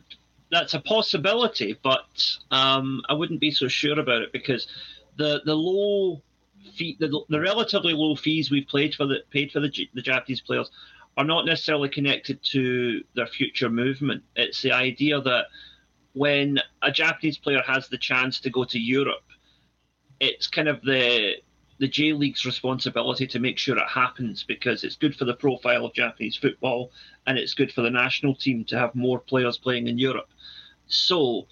that's 0.51 0.75
a 0.75 0.81
possibility, 0.81 1.79
but 1.83 2.07
um, 2.51 3.03
I 3.09 3.15
wouldn't 3.15 3.41
be 3.41 3.51
so 3.51 3.69
sure 3.69 3.99
about 3.99 4.23
it 4.23 4.33
because 4.33 4.67
the 5.17 5.43
the 5.45 5.55
low 5.55 6.23
fee, 6.77 6.97
the, 6.99 7.21
the 7.29 7.41
relatively 7.41 7.93
low 7.93 8.15
fees 8.17 8.51
we've 8.51 8.67
played 8.67 8.95
for 8.95 9.07
the 9.07 9.19
paid 9.31 9.53
for 9.53 9.61
the, 9.61 9.71
the 9.95 10.03
Japanese 10.03 10.41
players 10.41 10.71
are 11.17 11.25
not 11.25 11.45
necessarily 11.45 11.89
connected 11.89 12.43
to 12.43 13.03
their 13.15 13.27
future 13.27 13.69
movement. 13.69 14.23
It's 14.37 14.63
the 14.63 14.73
idea 14.73 15.21
that 15.21 15.47
when 16.13 16.59
a 16.83 16.91
Japanese 16.91 17.39
player 17.39 17.63
has 17.67 17.89
the 17.89 17.99
chance 17.99 18.41
to 18.41 18.51
go 18.51 18.65
to 18.65 18.79
Europe, 18.79 19.25
it's 20.19 20.47
kind 20.47 20.69
of 20.69 20.83
the 20.83 21.37
the 21.79 21.89
J 21.89 22.13
League's 22.13 22.45
responsibility 22.45 23.27
to 23.27 23.39
make 23.39 23.57
sure 23.57 23.79
it 23.79 23.89
happens 23.89 24.43
because 24.43 24.85
it's 24.85 24.97
good 24.97 25.17
for 25.17 25.25
the 25.25 25.35
profile 25.35 25.87
of 25.87 25.95
Japanese 25.95 26.37
football 26.37 26.93
and 27.27 27.39
it's 27.39 27.55
good 27.55 27.73
for 27.73 27.81
the 27.81 27.91
national 27.91 28.35
team 28.35 28.67
to 28.67 28.79
have 28.79 28.95
more 28.95 29.19
players 29.19 29.57
playing 29.57 29.89
in 29.89 29.99
Europe. 29.99 30.29
So, 30.89 31.47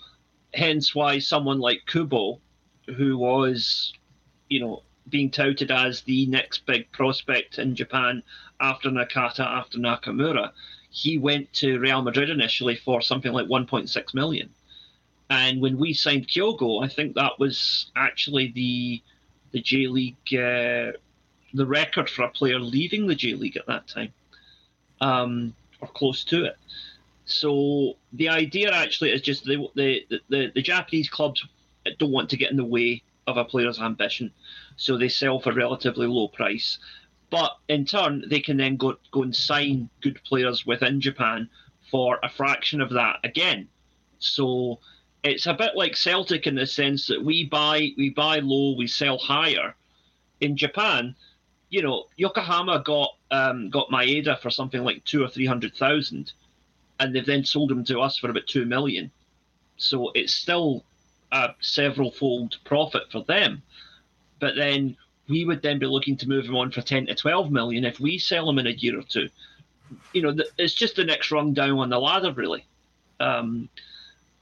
hence 0.52 0.94
why 0.94 1.18
someone 1.18 1.61
like 1.61 1.86
Kubo, 1.86 2.40
who 2.94 3.16
was, 3.16 3.94
you 4.50 4.61
know, 4.61 4.82
being 5.11 5.30
touted 5.30 5.70
as 5.70 6.02
the 6.02 6.26
next 6.26 6.66
big 6.66 6.90
prospect 6.92 7.59
in 7.59 7.74
Japan 7.74 8.22
after 8.61 8.90
Nakata, 8.90 9.40
after 9.40 9.78
Nakamura, 9.78 10.52
he 10.90 11.18
went 11.18 11.52
to 11.54 11.78
Real 11.78 12.02
Madrid 12.02 12.30
initially 12.30 12.76
for 12.76 13.00
something 13.00 13.32
like 13.32 13.46
1.6 13.46 14.14
million. 14.14 14.50
And 15.30 15.61
when 15.61 15.78
we 15.78 15.92
signed 15.92 16.28
Kyogo, 16.28 16.82
I 16.82 16.88
think 16.88 17.14
that 17.14 17.38
was 17.38 17.90
actually 17.94 18.52
the 18.54 19.02
the 19.50 19.61
J 19.61 19.86
League, 19.86 20.16
uh, 20.32 20.92
the 21.54 21.66
record 21.66 22.11
for 22.11 22.22
a 22.22 22.28
player 22.28 22.59
leaving 22.59 23.06
the 23.06 23.14
J 23.14 23.34
League 23.34 23.56
at 23.56 23.66
that 23.66 23.88
time, 23.88 24.12
um, 25.00 25.54
or 25.80 25.88
close 25.88 26.24
to 26.24 26.44
it. 26.44 26.56
So 27.24 27.96
the 28.12 28.30
idea 28.30 28.72
actually 28.72 29.12
is 29.12 29.20
just 29.20 29.44
the, 29.44 29.68
the 29.74 30.06
the 30.28 30.50
the 30.54 30.62
Japanese 30.62 31.11
clubs 31.11 31.44
don't 31.98 32.12
want 32.12 32.30
to 32.30 32.36
get 32.36 32.50
in 32.50 32.56
the 32.56 32.64
way 32.64 33.02
of 33.26 33.36
a 33.36 33.44
player's 33.44 33.78
ambition, 33.78 34.32
so 34.79 34.97
they 34.97 35.09
sell 35.09 35.41
for 35.41 35.51
a 35.51 35.55
relatively 35.55 36.07
low 36.07 36.29
price. 36.29 36.79
But 37.31 37.59
in 37.68 37.85
turn, 37.85 38.24
they 38.26 38.41
can 38.41 38.57
then 38.57 38.76
go 38.76 38.97
go 39.11 39.22
and 39.22 39.37
sign 39.37 39.91
good 40.01 40.22
players 40.24 40.64
within 40.64 41.01
Japan 41.01 41.51
for 41.91 42.18
a 42.22 42.31
fraction 42.31 42.81
of 42.81 42.91
that 42.91 43.20
again. 43.24 43.68
So 44.18 44.79
it's 45.22 45.47
a 45.47 45.53
bit 45.53 45.76
like 45.76 45.97
Celtic 45.97 46.47
in 46.47 46.55
the 46.55 46.66
sense 46.66 47.07
that 47.09 47.22
we 47.22 47.45
buy 47.45 47.91
we 47.99 48.11
buy 48.11 48.39
low, 48.39 48.76
we 48.76 48.87
sell 48.87 49.18
higher. 49.18 49.74
In 50.41 50.57
Japan, 50.57 51.16
you 51.68 51.83
know, 51.83 52.05
Yokohama 52.16 52.83
got 52.85 53.11
um, 53.31 53.68
got 53.68 53.91
Maeda 53.91 54.41
for 54.41 54.51
something 54.51 54.83
like 54.83 55.05
two 55.05 55.22
or 55.22 55.29
three 55.29 55.47
hundred 55.47 55.74
thousand, 55.74 56.33
and 57.01 57.14
they've 57.14 57.26
then 57.26 57.45
sold 57.45 57.70
him 57.70 57.85
to 57.85 58.01
us 58.01 58.16
for 58.16 58.31
about 58.31 58.47
two 58.47 58.64
million. 58.64 59.11
So 59.76 60.12
it's 60.14 60.33
still 60.33 60.85
a 61.33 61.51
several 61.61 62.11
fold 62.11 62.57
profit 62.64 63.11
for 63.11 63.24
them. 63.24 63.62
But 64.41 64.55
then 64.57 64.97
we 65.28 65.45
would 65.45 65.62
then 65.62 65.78
be 65.78 65.86
looking 65.86 66.16
to 66.18 66.28
move 66.28 66.47
him 66.47 66.57
on 66.57 66.70
for 66.70 66.80
ten 66.80 67.07
to 67.07 67.14
twelve 67.14 67.51
million 67.51 67.84
if 67.84 68.01
we 68.01 68.18
sell 68.18 68.49
him 68.49 68.59
in 68.59 68.66
a 68.66 68.70
year 68.70 68.99
or 68.99 69.03
two. 69.03 69.28
You 70.12 70.22
know, 70.22 70.36
it's 70.59 70.74
just 70.74 70.97
the 70.97 71.05
next 71.05 71.30
rung 71.30 71.55
down 71.55 71.78
on 71.78 71.89
the 71.89 71.99
ladder, 71.99 72.32
really. 72.32 72.66
Um, 73.20 73.68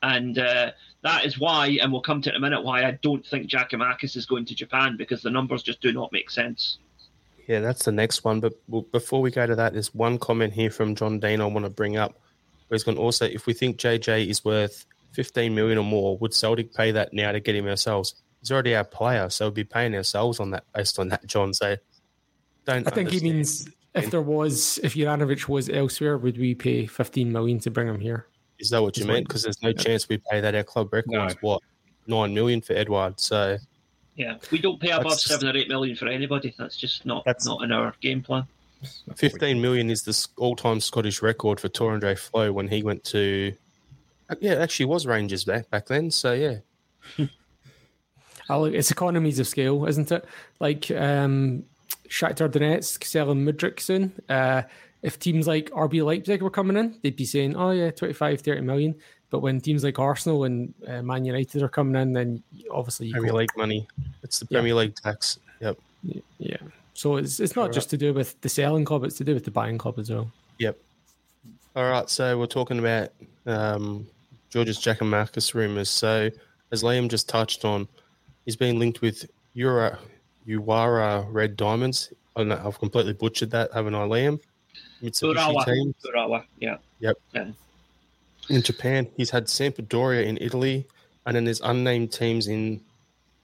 and 0.03 0.38
uh, 0.38 0.72
that 1.03 1.24
is 1.24 1.38
why, 1.38 1.78
and 1.80 1.92
we'll 1.92 2.03
come 2.03 2.20
to 2.22 2.30
it 2.30 2.34
in 2.34 2.36
a 2.36 2.40
minute, 2.40 2.64
why 2.64 2.84
I 2.84 2.99
don't 3.03 3.24
think 3.24 3.49
Giakoumakis 3.49 4.16
is 4.16 4.26
going 4.26 4.44
to 4.47 4.55
Japan 4.55 4.97
because 4.97 5.22
the 5.22 5.30
numbers 5.30 5.62
just 5.62 5.80
do 5.80 5.92
not 5.92 6.12
make 6.12 6.30
sense. 6.30 6.78
Yeah, 7.47 7.61
that's 7.61 7.84
the 7.84 7.92
next 7.92 8.24
one. 8.24 8.40
But 8.40 8.55
before 8.90 9.20
we 9.20 9.30
go 9.30 9.47
to 9.47 9.55
that, 9.55 9.72
there's 9.72 9.94
one 9.94 10.18
comment 10.18 10.53
here 10.53 10.70
from 10.70 10.94
John 10.94 11.20
Dean 11.20 11.40
I 11.40 11.47
want 11.47 11.64
to 11.64 11.70
bring 11.70 11.97
up. 11.97 12.18
He's 12.70 12.82
going 12.82 12.99
also, 12.99 13.24
if 13.24 13.47
we 13.47 13.53
think 13.53 13.78
JJ 13.78 14.26
is 14.28 14.44
worth 14.44 14.84
15 15.12 15.55
million 15.55 15.78
or 15.78 15.84
more, 15.84 16.18
would 16.18 16.34
Celtic 16.34 16.74
pay 16.74 16.90
that 16.90 17.12
now 17.12 17.30
to 17.30 17.40
get 17.40 17.55
him 17.55 17.68
ourselves? 17.68 18.14
He's 18.47 18.53
already 18.53 18.76
our 18.76 18.84
player, 18.84 19.28
so 19.28 19.47
we'd 19.47 19.55
be 19.55 19.64
paying 19.64 19.92
ourselves 19.97 20.38
on 20.38 20.53
that 20.53 20.62
based 20.72 21.01
on 21.01 21.09
that, 21.09 21.26
John. 21.26 21.53
So 21.53 21.74
don't. 22.64 22.86
I 22.86 22.90
think 22.90 23.11
he 23.11 23.18
means 23.18 23.68
if 23.92 24.12
there 24.12 24.22
was, 24.22 24.78
if 24.84 24.94
Juranovic 24.94 25.49
was 25.49 25.68
elsewhere, 25.68 26.16
would 26.16 26.38
we 26.38 26.55
pay 26.55 26.86
15 26.86 27.32
million 27.32 27.59
to 27.59 27.72
bring 27.72 27.88
him 27.88 27.99
here? 27.99 28.28
Is 28.61 28.70
that 28.70 28.80
what 28.80 28.97
you 28.99 29.05
meant? 29.05 29.26
Because 29.26 29.42
there's 29.42 29.61
no 29.62 29.70
yeah. 29.70 29.82
chance 29.82 30.09
we 30.09 30.18
pay 30.30 30.40
that. 30.40 30.55
Our 30.55 30.62
club 30.62 30.92
records 30.92 31.34
no. 31.34 31.40
what 31.40 31.62
nine 32.07 32.34
million 32.34 32.61
for 32.61 32.74
Edouard. 32.74 33.18
So 33.18 33.59
yeah, 34.14 34.36
we 34.53 34.59
don't 34.59 34.80
pay 34.80 34.90
above 34.90 35.18
seven 35.18 35.49
or 35.49 35.57
eight 35.57 35.68
million 35.68 35.97
for 35.97 36.07
anybody. 36.07 36.55
That's 36.57 36.76
just 36.76 37.05
not 37.05 37.24
that's, 37.24 37.47
not 37.47 37.64
in 37.64 37.72
our 37.72 37.94
game 38.01 38.22
plan. 38.22 38.47
Fifteen 39.16 39.61
million 39.61 39.90
is 39.90 40.05
the 40.05 40.28
all-time 40.38 40.78
Scottish 40.78 41.20
record 41.20 41.59
for 41.59 41.68
Tore 41.68 41.99
André 41.99 42.16
Flo 42.16 42.53
when 42.53 42.68
he 42.68 42.84
went 42.84 43.03
to. 43.07 43.53
Yeah, 44.38 44.53
it 44.53 44.59
actually 44.59 44.86
was 44.86 45.05
Rangers 45.05 45.42
back 45.42 45.68
back 45.68 45.86
then. 45.86 46.12
So 46.12 46.32
yeah. 46.32 46.59
look, 48.51 48.74
it's 48.74 48.90
economies 48.90 49.38
of 49.38 49.47
scale, 49.47 49.86
isn't 49.86 50.12
it? 50.12 50.24
Like 50.61 50.90
um, 50.90 51.64
Shakhtar 52.09 52.49
Donetsk 52.49 53.05
selling 53.05 53.44
Mudryk 53.44 53.80
soon. 53.80 54.12
Uh, 54.28 54.62
if 55.03 55.18
teams 55.18 55.47
like 55.47 55.70
RB 55.70 56.05
Leipzig 56.05 56.42
were 56.42 56.51
coming 56.51 56.76
in, 56.76 56.99
they'd 57.03 57.16
be 57.16 57.24
saying, 57.24 57.57
oh, 57.57 57.70
yeah, 57.70 57.90
25, 57.90 58.40
30 58.40 58.61
million. 58.62 58.94
But 59.30 59.40
when 59.40 59.61
teams 59.61 59.84
like 59.84 59.99
Arsenal 59.99 60.44
and 60.44 60.72
uh, 60.86 61.03
Man 61.03 61.24
United 61.24 61.62
are 61.62 61.68
coming 61.68 62.01
in, 62.01 62.12
then 62.12 62.42
obviously 62.70 63.09
you 63.09 63.14
Premier 63.14 63.32
League 63.32 63.57
money. 63.57 63.86
It's 64.22 64.38
the 64.38 64.47
Premier 64.47 64.68
yeah. 64.68 64.80
League 64.80 64.94
tax. 64.94 65.38
Yep. 65.61 65.78
Yeah. 66.38 66.57
So 66.94 67.16
it's 67.16 67.40
it's 67.40 67.57
not 67.57 67.72
just 67.72 67.90
to 67.90 67.99
do 67.99 68.14
with 68.14 68.40
the 68.40 68.49
selling 68.49 68.84
club; 68.84 69.05
it's 69.05 69.16
to 69.16 69.24
do 69.24 69.34
with 69.34 69.44
the 69.44 69.51
buying 69.51 69.78
club 69.78 69.99
as 69.99 70.11
well. 70.11 70.30
Yep. 70.59 70.78
All 71.74 71.90
right. 71.90 72.09
So 72.09 72.38
we're 72.38 72.47
talking 72.47 72.78
about 72.78 73.11
um, 73.47 74.07
George's 74.49 74.84
Marcus 75.03 75.55
rumours. 75.55 75.90
So 75.90 76.30
as 76.70 76.82
Liam 76.82 77.09
just 77.09 77.28
touched 77.28 77.64
on, 77.64 77.88
he's 78.47 78.57
been 78.57 78.78
linked 78.78 79.03
with 79.03 79.28
Ura, 79.53 79.99
Uwara 80.49 81.26
Red 81.30 81.57
Diamonds. 81.57 82.12
I 82.34 82.44
know, 82.44 82.62
I've 82.64 82.78
completely 82.78 83.12
butchered 83.12 83.51
that, 83.51 83.72
haven't 83.74 83.94
I, 83.94 84.07
Liam? 84.07 84.40
Mitsubishi 85.03 85.64
team. 85.66 85.94
Urawa, 86.07 86.44
yeah. 86.59 86.78
Yep. 87.01 87.18
Yeah. 87.34 87.51
In 88.49 88.62
Japan, 88.62 89.09
he's 89.16 89.30
had 89.30 89.47
Sampdoria 89.47 90.24
in 90.24 90.38
Italy, 90.40 90.86
and 91.26 91.36
then 91.36 91.44
there's 91.44 91.61
unnamed 91.61 92.12
teams 92.12 92.47
in 92.47 92.80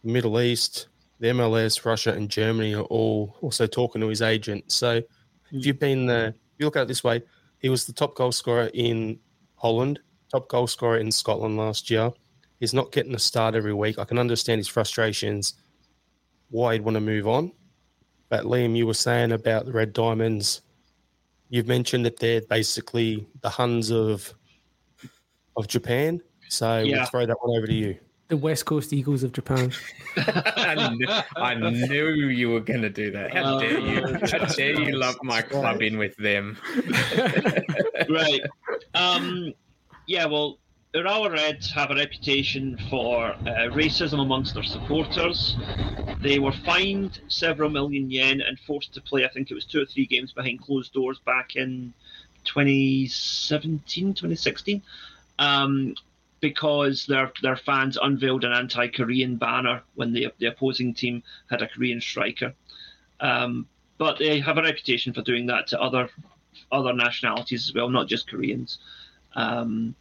Middle 0.05 0.41
East, 0.41 0.89
the 1.19 1.29
MLS, 1.29 1.85
Russia, 1.85 2.13
and 2.13 2.29
Germany 2.29 2.75
are 2.75 2.83
all 2.83 3.37
also 3.41 3.67
talking 3.67 4.01
to 4.01 4.09
his 4.09 4.23
agent. 4.23 4.71
So 4.71 4.97
if 4.97 5.05
hmm. 5.51 5.59
you've 5.59 5.79
been 5.79 6.09
uh, 6.09 6.13
there, 6.13 6.35
you 6.59 6.67
look 6.67 6.77
at 6.77 6.83
it 6.83 6.89
this 6.89 7.05
way, 7.05 7.23
he 7.59 7.69
was 7.69 7.87
the 7.87 7.93
top 7.93 8.15
goal 8.15 8.33
scorer 8.33 8.71
in 8.75 9.19
Holland, 9.57 10.01
top 10.31 10.49
goal 10.49 10.67
scorer 10.67 10.99
in 10.99 11.11
Scotland 11.13 11.57
last 11.57 11.91
year. 11.91 12.13
He's 12.63 12.73
not 12.73 12.93
getting 12.93 13.15
a 13.15 13.19
start 13.19 13.57
every 13.57 13.75
week. 13.75 13.99
I 13.99 14.05
can 14.05 14.19
understand 14.19 14.61
his 14.61 14.69
frustrations, 14.69 15.55
why 16.51 16.75
he'd 16.75 16.83
want 16.83 16.95
to 16.95 17.01
move 17.01 17.27
on. 17.27 17.51
But 18.29 18.45
Liam, 18.45 18.77
you 18.77 18.87
were 18.87 18.95
saying 18.95 19.33
about 19.33 19.67
the 19.67 19.73
Red 19.73 19.93
Diamonds 19.93 20.63
You've 21.53 21.69
mentioned 21.69 22.07
that 22.07 22.19
they're 22.19 22.41
basically 22.41 23.27
the 23.43 23.51
Huns 23.51 23.91
of 23.91 24.33
of 25.55 25.69
Japan. 25.69 26.23
So 26.49 26.79
yeah. 26.79 26.97
we'll 26.97 27.07
throw 27.07 27.27
that 27.27 27.37
one 27.43 27.59
over 27.59 27.67
to 27.67 27.75
you. 27.75 27.99
The 28.29 28.39
West 28.39 28.65
Coast 28.65 28.95
Eagles 28.95 29.23
of 29.23 29.33
Japan. 29.33 29.71
I, 30.17 30.95
knew, 30.95 31.07
I, 31.37 31.55
knew, 31.55 32.09
you 32.09 32.49
were 32.49 32.61
going 32.61 32.81
to 32.81 32.89
do 32.89 33.11
that. 33.11 33.35
How 33.35 33.43
uh, 33.43 33.61
dare 33.61 33.79
you? 33.81 34.19
How 34.33 34.47
dare 34.47 34.81
you 34.81 34.93
love 34.97 35.17
my 35.23 35.43
club 35.43 35.83
in 35.83 35.99
with 35.99 36.17
them? 36.17 36.57
right. 38.09 38.41
Um, 38.95 39.53
yeah, 40.07 40.25
well, 40.25 40.59
Urawa 40.95 41.33
Reds 41.33 41.71
have 41.71 41.91
a 41.91 41.95
reputation 41.95 42.79
for 42.91 43.31
uh, 43.31 43.71
racism 43.73 44.21
amongst 44.21 44.53
their 44.53 44.63
supporters. 44.63 45.57
They 46.21 46.39
were 46.39 46.53
fined 46.53 47.19
several 47.29 47.71
million 47.71 48.11
yen 48.11 48.43
and 48.43 48.59
forced 48.61 48.93
to 48.95 49.01
play, 49.01 49.25
I 49.25 49.29
think 49.29 49.51
it 49.51 49.55
was 49.55 49.65
two 49.65 49.81
or 49.81 49.87
three 49.87 50.05
games 50.05 50.33
behind 50.33 50.61
closed 50.61 50.93
doors 50.93 51.19
back 51.21 51.57
in 51.57 51.95
2017, 52.45 54.13
2016, 54.13 54.83
um, 55.39 55.95
because 56.41 57.07
their 57.07 57.33
their 57.41 57.57
fans 57.57 57.97
unveiled 57.97 58.45
an 58.45 58.53
anti-Korean 58.53 59.37
banner 59.37 59.83
when 59.95 60.13
the 60.13 60.31
the 60.41 60.47
opposing 60.47 60.93
team 60.93 61.23
had 61.49 61.63
a 61.63 61.69
Korean 61.69 62.03
striker. 62.03 62.53
Um, 63.19 63.67
but 63.97 64.19
they 64.19 64.41
have 64.41 64.59
a 64.59 64.63
reputation 64.63 65.15
for 65.15 65.23
doing 65.23 65.47
that 65.47 65.69
to 65.69 65.81
other 65.81 66.11
other 66.71 66.93
nationalities 66.93 67.67
as 67.67 67.75
well, 67.75 67.89
not 67.89 68.09
just 68.09 68.29
Koreans. 68.29 68.77
Um, 69.35 69.95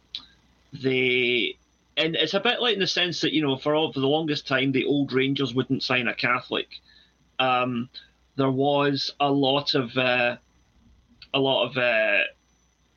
they 0.72 1.56
and 1.96 2.16
it's 2.16 2.34
a 2.34 2.40
bit 2.40 2.60
like 2.60 2.74
in 2.74 2.80
the 2.80 2.86
sense 2.86 3.20
that 3.20 3.32
you 3.32 3.42
know 3.42 3.56
for 3.56 3.74
all 3.74 3.92
for 3.92 4.00
the 4.00 4.08
longest 4.08 4.46
time 4.46 4.72
the 4.72 4.86
old 4.86 5.12
Rangers 5.12 5.54
wouldn't 5.54 5.82
sign 5.82 6.08
a 6.08 6.14
Catholic. 6.14 6.68
Um, 7.38 7.88
there 8.36 8.50
was 8.50 9.12
a 9.20 9.30
lot 9.30 9.74
of 9.74 9.96
uh, 9.96 10.36
a 11.34 11.38
lot 11.38 11.66
of 11.66 11.76
uh, 11.76 12.24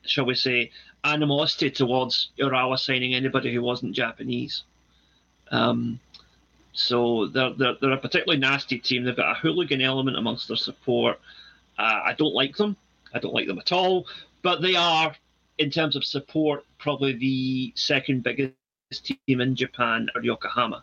shall 0.02 0.24
we 0.26 0.34
say 0.34 0.70
animosity 1.04 1.70
towards 1.70 2.30
Urawa 2.38 2.78
signing 2.78 3.14
anybody 3.14 3.54
who 3.54 3.62
wasn't 3.62 3.94
Japanese. 3.94 4.64
Um, 5.50 6.00
so 6.72 7.26
they're, 7.28 7.52
they're, 7.54 7.76
they're 7.80 7.92
a 7.92 7.98
particularly 7.98 8.40
nasty 8.40 8.78
team. 8.78 9.04
They've 9.04 9.16
got 9.16 9.36
a 9.36 9.40
hooligan 9.40 9.80
element 9.80 10.16
amongst 10.16 10.48
their 10.48 10.56
support. 10.56 11.20
Uh, 11.78 12.00
I 12.04 12.14
don't 12.18 12.34
like 12.34 12.56
them. 12.56 12.76
I 13.14 13.18
don't 13.18 13.34
like 13.34 13.46
them 13.46 13.58
at 13.58 13.72
all. 13.72 14.06
But 14.42 14.60
they 14.60 14.74
are 14.74 15.14
in 15.58 15.70
terms 15.70 15.96
of 15.96 16.04
support, 16.04 16.64
probably 16.78 17.12
the 17.12 17.72
second 17.76 18.22
biggest 18.22 18.54
team 19.02 19.40
in 19.40 19.56
Japan 19.56 20.08
are 20.14 20.22
Yokohama. 20.22 20.82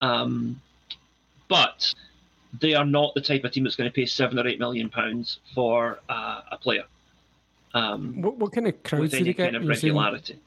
Um, 0.00 0.60
but 1.48 1.92
they 2.60 2.74
are 2.74 2.84
not 2.84 3.14
the 3.14 3.20
type 3.20 3.44
of 3.44 3.52
team 3.52 3.64
that's 3.64 3.76
going 3.76 3.90
to 3.90 3.94
pay 3.94 4.06
seven 4.06 4.38
or 4.38 4.46
eight 4.46 4.58
million 4.58 4.88
pounds 4.88 5.40
for 5.54 5.98
uh, 6.08 6.42
a 6.50 6.58
player. 6.58 6.84
Um, 7.74 8.22
what, 8.22 8.36
what, 8.38 8.52
kind 8.52 8.68
of 8.68 8.82
crowds 8.82 9.10
do 9.10 9.18
they 9.18 9.32
get? 9.32 9.52
Kind 9.52 9.56
of 9.56 9.66
regularity. 9.66 10.34
Saying, 10.34 10.40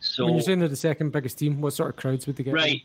so 0.00 0.24
when 0.24 0.34
you're 0.34 0.42
saying 0.42 0.58
they're 0.58 0.68
the 0.68 0.76
second 0.76 1.12
biggest 1.12 1.38
team, 1.38 1.60
what 1.60 1.72
sort 1.72 1.90
of 1.90 1.96
crowds 1.96 2.26
would 2.26 2.36
they 2.36 2.44
get? 2.44 2.54
Right. 2.54 2.82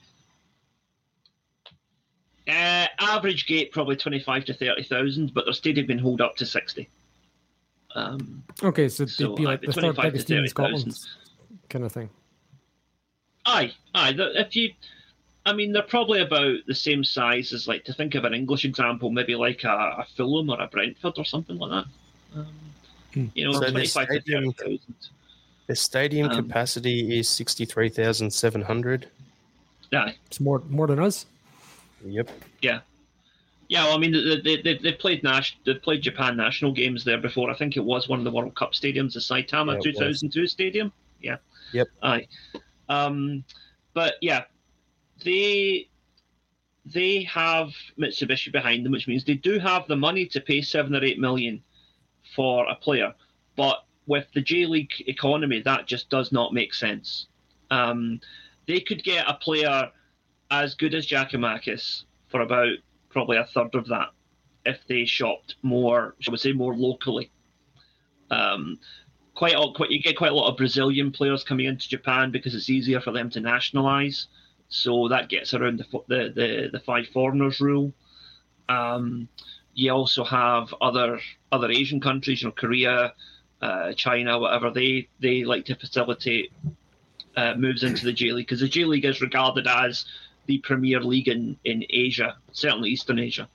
Uh, 2.47 2.87
average 2.99 3.45
gate 3.45 3.71
probably 3.71 3.95
twenty 3.95 4.19
five 4.19 4.45
to 4.45 4.53
thirty 4.53 4.83
thousand, 4.83 5.33
but 5.33 5.45
their 5.45 5.53
stadium 5.53 5.87
been 5.87 5.99
hold 5.99 6.21
up 6.21 6.35
to 6.37 6.45
sixty. 6.45 6.89
Um, 7.99 8.43
okay, 8.63 8.87
so 8.89 9.05
they'd 9.05 9.11
so 9.11 9.35
be 9.35 9.43
like 9.43 9.61
the 9.61 9.73
third 9.73 9.95
biggest 9.95 10.27
team 10.27 10.39
in 10.39 10.47
Scotland, 10.47 10.97
kind 11.69 11.85
of 11.85 11.91
thing. 11.91 12.09
Aye, 13.45 13.73
aye. 13.95 14.13
If 14.17 14.55
you, 14.55 14.71
I 15.45 15.53
mean, 15.53 15.71
they're 15.71 15.81
probably 15.81 16.21
about 16.21 16.57
the 16.67 16.75
same 16.75 17.03
size 17.03 17.51
as, 17.51 17.67
like, 17.67 17.83
to 17.85 17.93
think 17.93 18.15
of 18.15 18.25
an 18.25 18.33
English 18.33 18.63
example, 18.65 19.09
maybe 19.09 19.35
like 19.35 19.63
a, 19.63 19.95
a 19.99 20.07
Fulham 20.15 20.49
or 20.49 20.61
a 20.61 20.67
Brentford 20.67 21.13
or 21.17 21.25
something 21.25 21.57
like 21.57 21.71
that. 21.71 22.39
Um, 22.39 22.47
hmm. 23.13 23.25
You 23.33 23.45
know, 23.45 23.53
so 23.53 23.69
twenty-five 23.69 24.07
to 24.07 24.21
thirty 24.21 24.51
thousand. 24.51 24.95
The 25.67 25.75
stadium 25.75 26.29
um, 26.29 26.35
capacity 26.35 27.19
is 27.19 27.27
sixty-three 27.27 27.89
thousand 27.89 28.31
seven 28.31 28.61
hundred. 28.61 29.07
Yeah, 29.91 30.11
it's 30.27 30.39
more 30.39 30.61
more 30.69 30.87
than 30.87 30.99
us. 30.99 31.25
Yep. 32.05 32.29
Yeah. 32.61 32.79
Yeah, 33.69 33.85
well, 33.85 33.95
I 33.95 33.99
mean, 33.99 34.11
they, 34.43 34.61
they, 34.63 34.77
they've 34.77 34.97
played 34.97 35.23
Nash, 35.23 35.57
they've 35.63 35.81
played 35.81 36.01
Japan 36.01 36.35
national 36.35 36.71
games 36.71 37.03
there 37.03 37.19
before. 37.19 37.51
I 37.51 37.55
think 37.55 37.77
it 37.77 37.83
was 37.85 38.09
one 38.09 38.17
of 38.17 38.25
the 38.25 38.31
World 38.31 38.55
Cup 38.55 38.73
stadiums, 38.73 39.13
the 39.13 39.19
Saitama 39.19 39.75
yeah, 39.75 39.91
2002 39.91 40.41
was. 40.41 40.51
stadium. 40.51 40.91
Yeah. 41.21 41.37
Yep. 41.73 41.87
Aye. 42.01 42.27
Um, 42.89 43.43
but 43.93 44.15
yeah, 44.21 44.45
they 45.23 45.87
they 46.83 47.23
have 47.23 47.69
Mitsubishi 47.99 48.51
behind 48.51 48.83
them, 48.83 48.91
which 48.91 49.07
means 49.07 49.23
they 49.23 49.35
do 49.35 49.59
have 49.59 49.87
the 49.87 49.95
money 49.95 50.25
to 50.25 50.41
pay 50.41 50.61
seven 50.61 50.95
or 50.95 51.03
eight 51.03 51.19
million 51.19 51.61
for 52.35 52.67
a 52.67 52.75
player. 52.75 53.13
But 53.55 53.85
with 54.07 54.25
the 54.33 54.41
J 54.41 54.65
League 54.65 54.93
economy, 55.05 55.61
that 55.61 55.85
just 55.85 56.09
does 56.09 56.31
not 56.31 56.53
make 56.53 56.73
sense. 56.73 57.27
Um, 57.69 58.19
they 58.65 58.79
could 58.79 59.03
get 59.03 59.25
a 59.27 59.35
player 59.35 59.91
as 60.49 60.73
good 60.73 60.95
as 60.95 61.05
Giakoumakis 61.05 62.05
for 62.29 62.41
about 62.41 62.73
probably 63.09 63.37
a 63.37 63.45
third 63.45 63.75
of 63.75 63.87
that 63.87 64.09
if 64.65 64.79
they 64.87 65.05
shopped 65.05 65.55
more, 65.61 66.15
shall 66.19 66.31
we 66.31 66.37
say, 66.37 66.51
more 66.51 66.75
locally. 66.75 67.31
Um, 68.29 68.79
quite, 69.33 69.55
quite 69.75 69.89
you 69.89 70.01
get 70.01 70.17
quite 70.17 70.31
a 70.31 70.35
lot 70.35 70.49
of 70.49 70.57
Brazilian 70.57 71.11
players 71.11 71.43
coming 71.43 71.65
into 71.65 71.89
Japan 71.89 72.31
because 72.31 72.53
it's 72.53 72.69
easier 72.69 73.01
for 73.01 73.11
them 73.11 73.29
to 73.31 73.39
nationalize. 73.39 74.27
So 74.69 75.07
that 75.07 75.29
gets 75.29 75.53
around 75.53 75.79
the 75.79 75.99
the 76.07 76.31
the, 76.35 76.69
the 76.73 76.79
five 76.79 77.07
foreigners 77.07 77.59
rule. 77.59 77.91
Um, 78.67 79.27
you 79.73 79.91
also 79.91 80.23
have 80.23 80.73
other 80.81 81.19
other 81.51 81.71
Asian 81.71 81.99
countries, 81.99 82.41
you 82.41 82.49
know, 82.49 82.51
Korea, 82.51 83.13
uh, 83.61 83.93
China, 83.93 84.39
whatever, 84.39 84.69
they 84.69 85.07
they 85.19 85.43
like 85.43 85.65
to 85.65 85.75
facilitate 85.75 86.51
uh, 87.35 87.55
moves 87.55 87.83
into 87.83 88.05
the 88.05 88.13
J 88.13 88.31
League 88.31 88.45
because 88.45 88.59
the 88.59 88.67
J 88.67 88.85
League 88.85 89.05
is 89.05 89.21
regarded 89.21 89.67
as 89.67 90.05
the 90.49 90.57
premier 90.57 90.99
league 90.99 91.27
in, 91.27 91.55
in 91.63 91.85
Asia, 91.91 92.35
certainly 92.53 92.89
Eastern 92.89 93.19
Asia. 93.19 93.47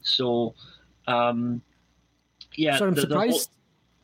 So, 0.00 0.54
um, 1.06 1.60
yeah. 2.56 2.78
So 2.78 2.86
I'm 2.86 2.94
the- 2.94 3.02
the 3.02 3.06
surprised 3.08 3.48
whole- 3.50 3.56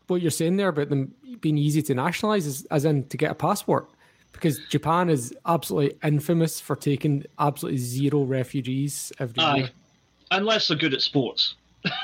what 0.09 0.21
you're 0.23 0.31
saying 0.31 0.57
there 0.59 0.69
about 0.69 0.91
them 0.91 1.15
being 1.41 1.57
easy 1.57 1.81
to 1.83 1.95
nationalize, 1.95 2.47
is, 2.47 2.67
as 2.71 2.85
in 2.85 3.05
to 3.09 3.17
get 3.17 3.31
a 3.31 3.35
passport, 3.35 3.89
because 4.33 4.61
Japan 4.69 5.09
is 5.09 5.35
absolutely 5.47 5.97
infamous 6.05 6.61
for 6.61 6.77
taking 6.77 7.25
absolutely 7.39 7.79
zero 7.79 8.23
refugees 8.23 9.13
every 9.19 9.43
Aye. 9.43 9.57
year. 9.57 9.71
unless 10.33 10.69
they're 10.69 10.77
good 10.77 10.93
at 10.93 11.01
sports. 11.01 11.55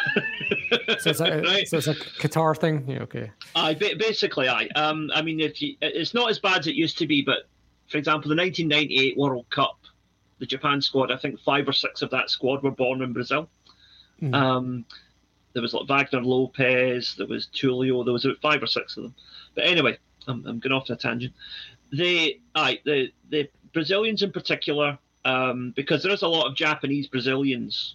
So 1.00 1.10
it's, 1.10 1.20
a, 1.20 1.40
Right. 1.44 1.68
so 1.68 1.76
it's 1.78 1.86
a 1.88 1.94
Qatar 1.94 2.56
thing. 2.56 2.84
Yeah, 2.88 3.02
okay. 3.02 3.30
Aye, 3.56 3.74
basically, 3.74 4.48
aye. 4.48 4.68
Um, 4.76 5.10
I 5.14 5.20
mean, 5.20 5.40
if 5.40 5.60
you, 5.60 5.74
it's 5.82 6.14
not 6.14 6.30
as 6.30 6.38
bad 6.38 6.60
as 6.60 6.66
it 6.68 6.74
used 6.76 6.96
to 6.98 7.06
be, 7.06 7.20
but 7.22 7.48
for 7.88 7.98
example, 7.98 8.28
the 8.30 8.36
1998 8.36 9.16
World 9.18 9.46
Cup, 9.50 9.78
the 10.42 10.46
Japan 10.46 10.82
squad, 10.82 11.12
I 11.12 11.16
think 11.16 11.38
five 11.38 11.68
or 11.68 11.72
six 11.72 12.02
of 12.02 12.10
that 12.10 12.28
squad 12.28 12.64
were 12.64 12.72
born 12.72 13.00
in 13.00 13.12
Brazil. 13.12 13.48
Mhm. 14.20 14.34
Um, 14.34 14.84
there 15.52 15.62
was 15.62 15.72
like 15.72 15.86
Wagner 15.86 16.20
Lopes, 16.20 17.14
there 17.14 17.28
was 17.28 17.46
Tulio, 17.54 18.04
there 18.04 18.12
was 18.12 18.24
about 18.24 18.40
five 18.40 18.60
or 18.60 18.66
six 18.66 18.96
of 18.96 19.04
them. 19.04 19.14
But 19.54 19.66
anyway, 19.66 19.98
I'm, 20.26 20.44
I'm 20.44 20.58
going 20.58 20.72
off 20.72 20.90
on 20.90 20.96
a 20.96 20.98
tangent. 20.98 21.32
They, 21.92 22.40
aye, 22.56 22.80
the 22.84 23.12
the 23.30 23.48
Brazilians 23.72 24.24
in 24.24 24.32
particular, 24.32 24.98
um, 25.24 25.72
because 25.76 26.02
there 26.02 26.12
is 26.12 26.22
a 26.22 26.28
lot 26.28 26.48
of 26.48 26.56
Japanese 26.56 27.06
Brazilians, 27.06 27.94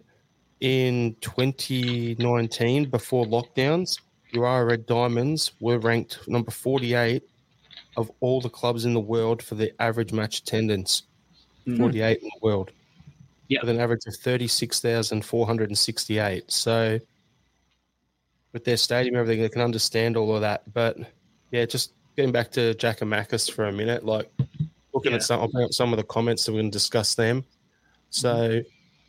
in 0.61 1.15
2019, 1.21 2.89
before 2.89 3.25
lockdowns, 3.25 3.99
Uara 4.33 4.69
Red 4.69 4.85
Diamonds 4.85 5.51
were 5.59 5.79
ranked 5.79 6.19
number 6.27 6.51
48 6.51 7.23
of 7.97 8.11
all 8.19 8.41
the 8.41 8.49
clubs 8.49 8.85
in 8.85 8.93
the 8.93 8.99
world 8.99 9.41
for 9.41 9.55
their 9.55 9.71
average 9.79 10.11
match 10.11 10.39
attendance. 10.39 11.03
Mhm. 11.65 11.77
48 11.77 12.19
in 12.21 12.25
the 12.25 12.39
world. 12.41 12.71
Yeah. 13.47 13.61
With 13.61 13.69
an 13.69 13.79
average 13.79 14.05
of 14.07 14.15
36,468. 14.15 16.51
So 16.51 16.99
with 18.53 18.65
their 18.65 18.77
stadium, 18.77 19.15
everything, 19.15 19.41
they 19.41 19.49
can 19.49 19.61
understand 19.61 20.17
all 20.17 20.35
of 20.35 20.41
that. 20.41 20.71
But 20.73 20.97
yeah, 21.51 21.65
just 21.65 21.93
getting 22.15 22.31
back 22.31 22.51
to 22.51 22.73
Jack 22.75 23.01
and 23.01 23.11
Giakoumakis 23.11 23.51
for 23.51 23.65
a 23.65 23.71
minute, 23.71 24.05
like 24.05 24.29
looking 24.93 25.11
Yeah. 25.11 25.17
at 25.17 25.23
some, 25.23 25.41
I'll 25.41 25.47
bring 25.47 25.65
up 25.65 25.73
some 25.73 25.91
of 25.93 25.97
the 25.97 26.03
comments 26.03 26.43
so 26.43 26.53
we 26.53 26.59
can 26.59 26.69
discuss 26.69 27.15
them. 27.15 27.45
So 28.09 28.61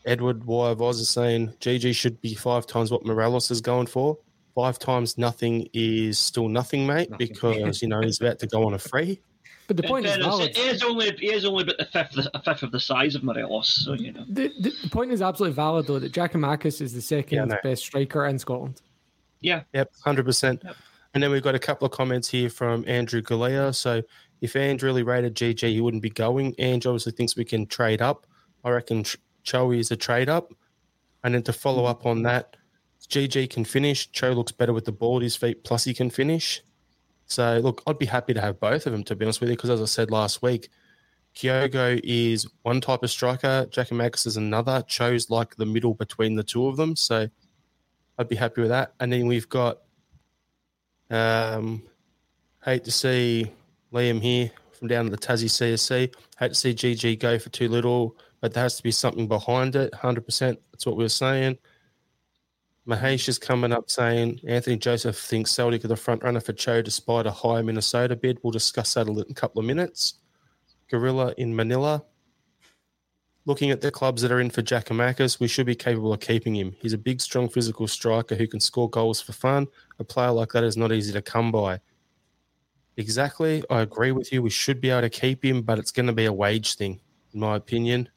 Edward 0.06 0.44
Y. 0.44 0.74
Voz 0.74 1.00
is 1.00 1.08
saying 1.08 1.52
GG 1.60 1.94
should 1.94 2.20
be 2.20 2.34
five 2.34 2.66
times 2.66 2.90
what 2.90 3.04
Morelos 3.04 3.50
is 3.50 3.60
going 3.60 3.86
for. 3.86 4.18
Five 4.54 4.78
times 4.78 5.18
nothing 5.18 5.68
is 5.74 6.18
still 6.18 6.48
nothing, 6.48 6.86
mate, 6.86 7.10
Nothing. 7.10 7.26
because 7.28 7.82
you 7.82 7.88
know 7.88 8.00
he's 8.00 8.20
about 8.20 8.38
to 8.38 8.46
go 8.46 8.64
on 8.66 8.72
a 8.74 8.78
free. 8.78 9.20
But 9.66 9.76
the 9.76 9.82
in 9.82 9.88
point 9.88 10.06
is 10.06 10.12
fairness, 10.12 10.26
valid. 10.28 10.50
it 10.50 10.58
is 10.58 10.82
only 10.82 11.06
it 11.08 11.22
is 11.22 11.44
only 11.44 11.64
about 11.64 11.76
the 11.78 11.84
fifth 11.86 12.26
a 12.32 12.42
fifth 12.42 12.62
of 12.62 12.70
the 12.72 12.80
size 12.80 13.14
of 13.16 13.22
Morelos, 13.24 13.68
so 13.84 13.92
you 13.94 14.12
know. 14.12 14.24
The, 14.28 14.50
the, 14.60 14.72
the 14.84 14.88
point 14.90 15.10
is 15.12 15.20
absolutely 15.20 15.54
valid, 15.56 15.86
though, 15.88 15.98
that 15.98 16.12
Giakoumakis 16.12 16.80
is 16.80 16.94
the 16.94 17.02
second 17.02 17.50
Yeah, 17.50 17.56
I 17.56 17.60
best 17.62 17.82
striker 17.84 18.26
in 18.26 18.38
Scotland. 18.38 18.80
Yeah. 19.40 19.62
Yep, 19.74 19.92
hundred 20.04 20.24
percent. 20.24 20.62
And 21.12 21.22
then 21.22 21.30
we've 21.30 21.42
got 21.42 21.54
a 21.54 21.58
couple 21.58 21.84
of 21.84 21.92
comments 21.92 22.28
here 22.28 22.48
from 22.48 22.84
Andrew 22.86 23.20
Galea. 23.22 23.74
So 23.74 24.02
if 24.40 24.54
Andrew 24.54 24.88
really 24.88 25.02
rated 25.02 25.34
GG, 25.34 25.68
he 25.68 25.80
wouldn't 25.80 26.02
be 26.02 26.10
going. 26.10 26.54
Andrew 26.58 26.92
obviously 26.92 27.12
thinks 27.12 27.36
we 27.36 27.44
can 27.44 27.66
trade 27.66 28.00
up. 28.00 28.26
I 28.64 28.70
reckon 28.70 29.04
Ch- 29.04 29.16
Cho 29.46 29.70
is 29.70 29.90
a 29.90 29.96
trade 29.96 30.28
up. 30.28 30.52
And 31.24 31.34
then 31.34 31.42
to 31.44 31.52
follow 31.52 31.86
up 31.86 32.04
on 32.04 32.22
that, 32.22 32.56
GG 33.08 33.50
can 33.50 33.64
finish. 33.64 34.10
Cho 34.12 34.32
looks 34.32 34.52
better 34.52 34.72
with 34.72 34.84
the 34.84 34.92
ball 34.92 35.16
at 35.16 35.22
his 35.22 35.36
feet, 35.36 35.64
plus 35.64 35.84
he 35.84 35.94
can 35.94 36.10
finish. 36.10 36.62
So 37.26 37.58
look, 37.58 37.82
I'd 37.86 37.98
be 37.98 38.06
happy 38.06 38.34
to 38.34 38.40
have 38.40 38.60
both 38.60 38.86
of 38.86 38.92
them 38.92 39.04
to 39.04 39.16
be 39.16 39.24
honest 39.24 39.40
with 39.40 39.50
you, 39.50 39.56
because 39.56 39.70
as 39.70 39.82
I 39.82 39.86
said 39.86 40.10
last 40.10 40.42
week, 40.42 40.68
Kyogo 41.34 42.00
is 42.02 42.46
one 42.62 42.80
type 42.80 43.02
of 43.02 43.10
striker, 43.10 43.66
Giakoumakis 43.70 44.26
is 44.26 44.36
another. 44.36 44.82
Cho's 44.86 45.28
like 45.28 45.56
the 45.56 45.66
middle 45.66 45.94
between 45.94 46.34
the 46.34 46.42
two 46.42 46.66
of 46.66 46.76
them. 46.76 46.96
So 46.96 47.28
I'd 48.18 48.28
be 48.28 48.36
happy 48.36 48.62
with 48.62 48.70
that. 48.70 48.94
And 49.00 49.12
then 49.12 49.26
we've 49.26 49.48
got 49.48 49.78
um 51.10 51.82
hate 52.64 52.84
to 52.84 52.90
see 52.90 53.52
Liam 53.92 54.20
here 54.20 54.50
from 54.72 54.88
down 54.88 55.06
at 55.06 55.12
the 55.12 55.18
Tassie 55.18 55.44
CSC. 55.44 56.12
Hate 56.38 56.48
to 56.48 56.54
see 56.54 56.74
GG 56.74 57.18
go 57.18 57.38
for 57.38 57.50
too 57.50 57.68
little, 57.68 58.16
but 58.40 58.52
there 58.52 58.62
has 58.62 58.76
to 58.76 58.82
be 58.82 58.90
something 58.90 59.28
behind 59.28 59.76
it. 59.76 59.94
Hundred 59.94 60.24
percent. 60.24 60.60
That's 60.72 60.86
what 60.86 60.96
we 60.96 61.04
were 61.04 61.08
saying. 61.08 61.58
Mahesh 62.86 63.28
is 63.28 63.38
coming 63.38 63.72
up 63.72 63.90
saying 63.90 64.40
Anthony 64.46 64.76
Joseph 64.76 65.18
thinks 65.18 65.50
Celtic 65.50 65.84
are 65.84 65.88
the 65.88 65.96
front 65.96 66.22
runner 66.22 66.38
for 66.38 66.52
Cho 66.52 66.82
despite 66.82 67.26
a 67.26 67.32
high 67.32 67.60
Minnesota 67.60 68.14
bid. 68.14 68.38
We'll 68.42 68.52
discuss 68.52 68.94
that 68.94 69.08
in 69.08 69.18
a 69.18 69.34
couple 69.34 69.58
of 69.58 69.66
minutes. 69.66 70.14
Gorilla 70.88 71.34
in 71.36 71.56
Manila. 71.56 72.04
Looking 73.44 73.70
at 73.70 73.80
the 73.80 73.90
clubs 73.90 74.22
that 74.22 74.32
are 74.32 74.40
in 74.40 74.50
for 74.50 74.62
Giakoumakis, 74.62 75.38
we 75.38 75.48
should 75.48 75.66
be 75.66 75.74
capable 75.74 76.12
of 76.12 76.20
keeping 76.20 76.54
him. 76.54 76.76
He's 76.80 76.92
a 76.92 76.98
big, 76.98 77.20
strong, 77.20 77.48
physical 77.48 77.86
striker 77.86 78.34
who 78.34 78.46
can 78.46 78.60
score 78.60 78.90
goals 78.90 79.20
for 79.20 79.32
fun. 79.32 79.68
A 79.98 80.04
player 80.04 80.32
like 80.32 80.52
that 80.52 80.64
is 80.64 80.76
not 80.76 80.92
easy 80.92 81.12
to 81.12 81.22
come 81.22 81.52
by. 81.52 81.80
Exactly. 82.96 83.62
I 83.70 83.82
agree 83.82 84.12
with 84.12 84.32
you. 84.32 84.42
We 84.42 84.50
should 84.50 84.80
be 84.80 84.90
able 84.90 85.02
to 85.02 85.10
keep 85.10 85.44
him, 85.44 85.62
but 85.62 85.78
it's 85.78 85.92
going 85.92 86.06
to 86.06 86.12
be 86.12 86.24
a 86.24 86.32
wage 86.32 86.74
thing, 86.74 87.00
in 87.34 87.40
my 87.40 87.56
opinion. 87.56 88.08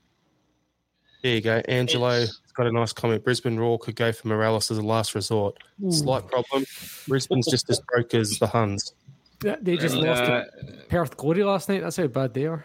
There 1.22 1.36
you 1.36 1.42
go. 1.42 1.62
Angelo 1.68 2.10
It's- 2.12 2.28
has 2.30 2.52
got 2.54 2.68
a 2.68 2.72
nice 2.72 2.94
comment. 2.94 3.24
Brisbane 3.24 3.58
Roar 3.60 3.78
could 3.78 3.96
go 3.96 4.12
for 4.12 4.28
Morelos 4.30 4.72
as 4.72 4.78
a 4.78 4.82
last 4.82 5.16
resort. 5.16 5.58
Slight 5.90 6.28
problem. 6.28 6.66
Brisbane's 7.08 7.48
just 7.48 7.70
as 7.70 7.80
broke 7.92 8.14
as 8.14 8.40
the 8.40 8.48
Huns. 8.48 8.94
They- 9.40 9.58
They 9.62 9.78
just 9.78 9.96
And, 9.96 10.06
lost 10.06 10.22
uh, 10.24 10.44
to 10.46 10.86
Perth 10.90 11.18
Glory 11.18 11.44
last 11.44 11.70
night. 11.70 11.82
That's 11.82 11.98
how 11.98 12.08
bad 12.08 12.34
they 12.34 12.46
are. 12.46 12.64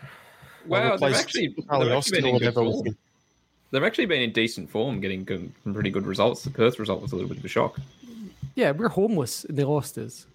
Well, 0.67 0.97
they've 0.99 1.15
actually, 1.15 1.49
they've 1.49 1.93
actually 1.93 2.21
been 2.23 2.27
in 2.35 2.39
good 2.39 2.55
form. 2.55 2.97
They've 3.71 3.83
actually 3.83 4.07
been 4.07 4.23
in 4.23 4.33
decent 4.33 4.71
form, 4.71 5.01
getting 5.01 5.25
good, 5.25 5.53
some 5.65 5.75
pretty 5.75 5.91
good 5.91 6.07
results. 6.07 6.45
The 6.45 6.51
Perth 6.51 6.79
result 6.79 7.03
was 7.03 7.11
a 7.13 7.17
little 7.17 7.29
bit 7.29 7.39
of 7.39 7.45
a 7.45 7.49
shock. 7.49 7.79
Yeah, 8.55 8.71
we're 8.71 8.89
homeless. 8.89 9.45
They 9.51 9.65
lost 9.65 9.99
us. 9.99 10.27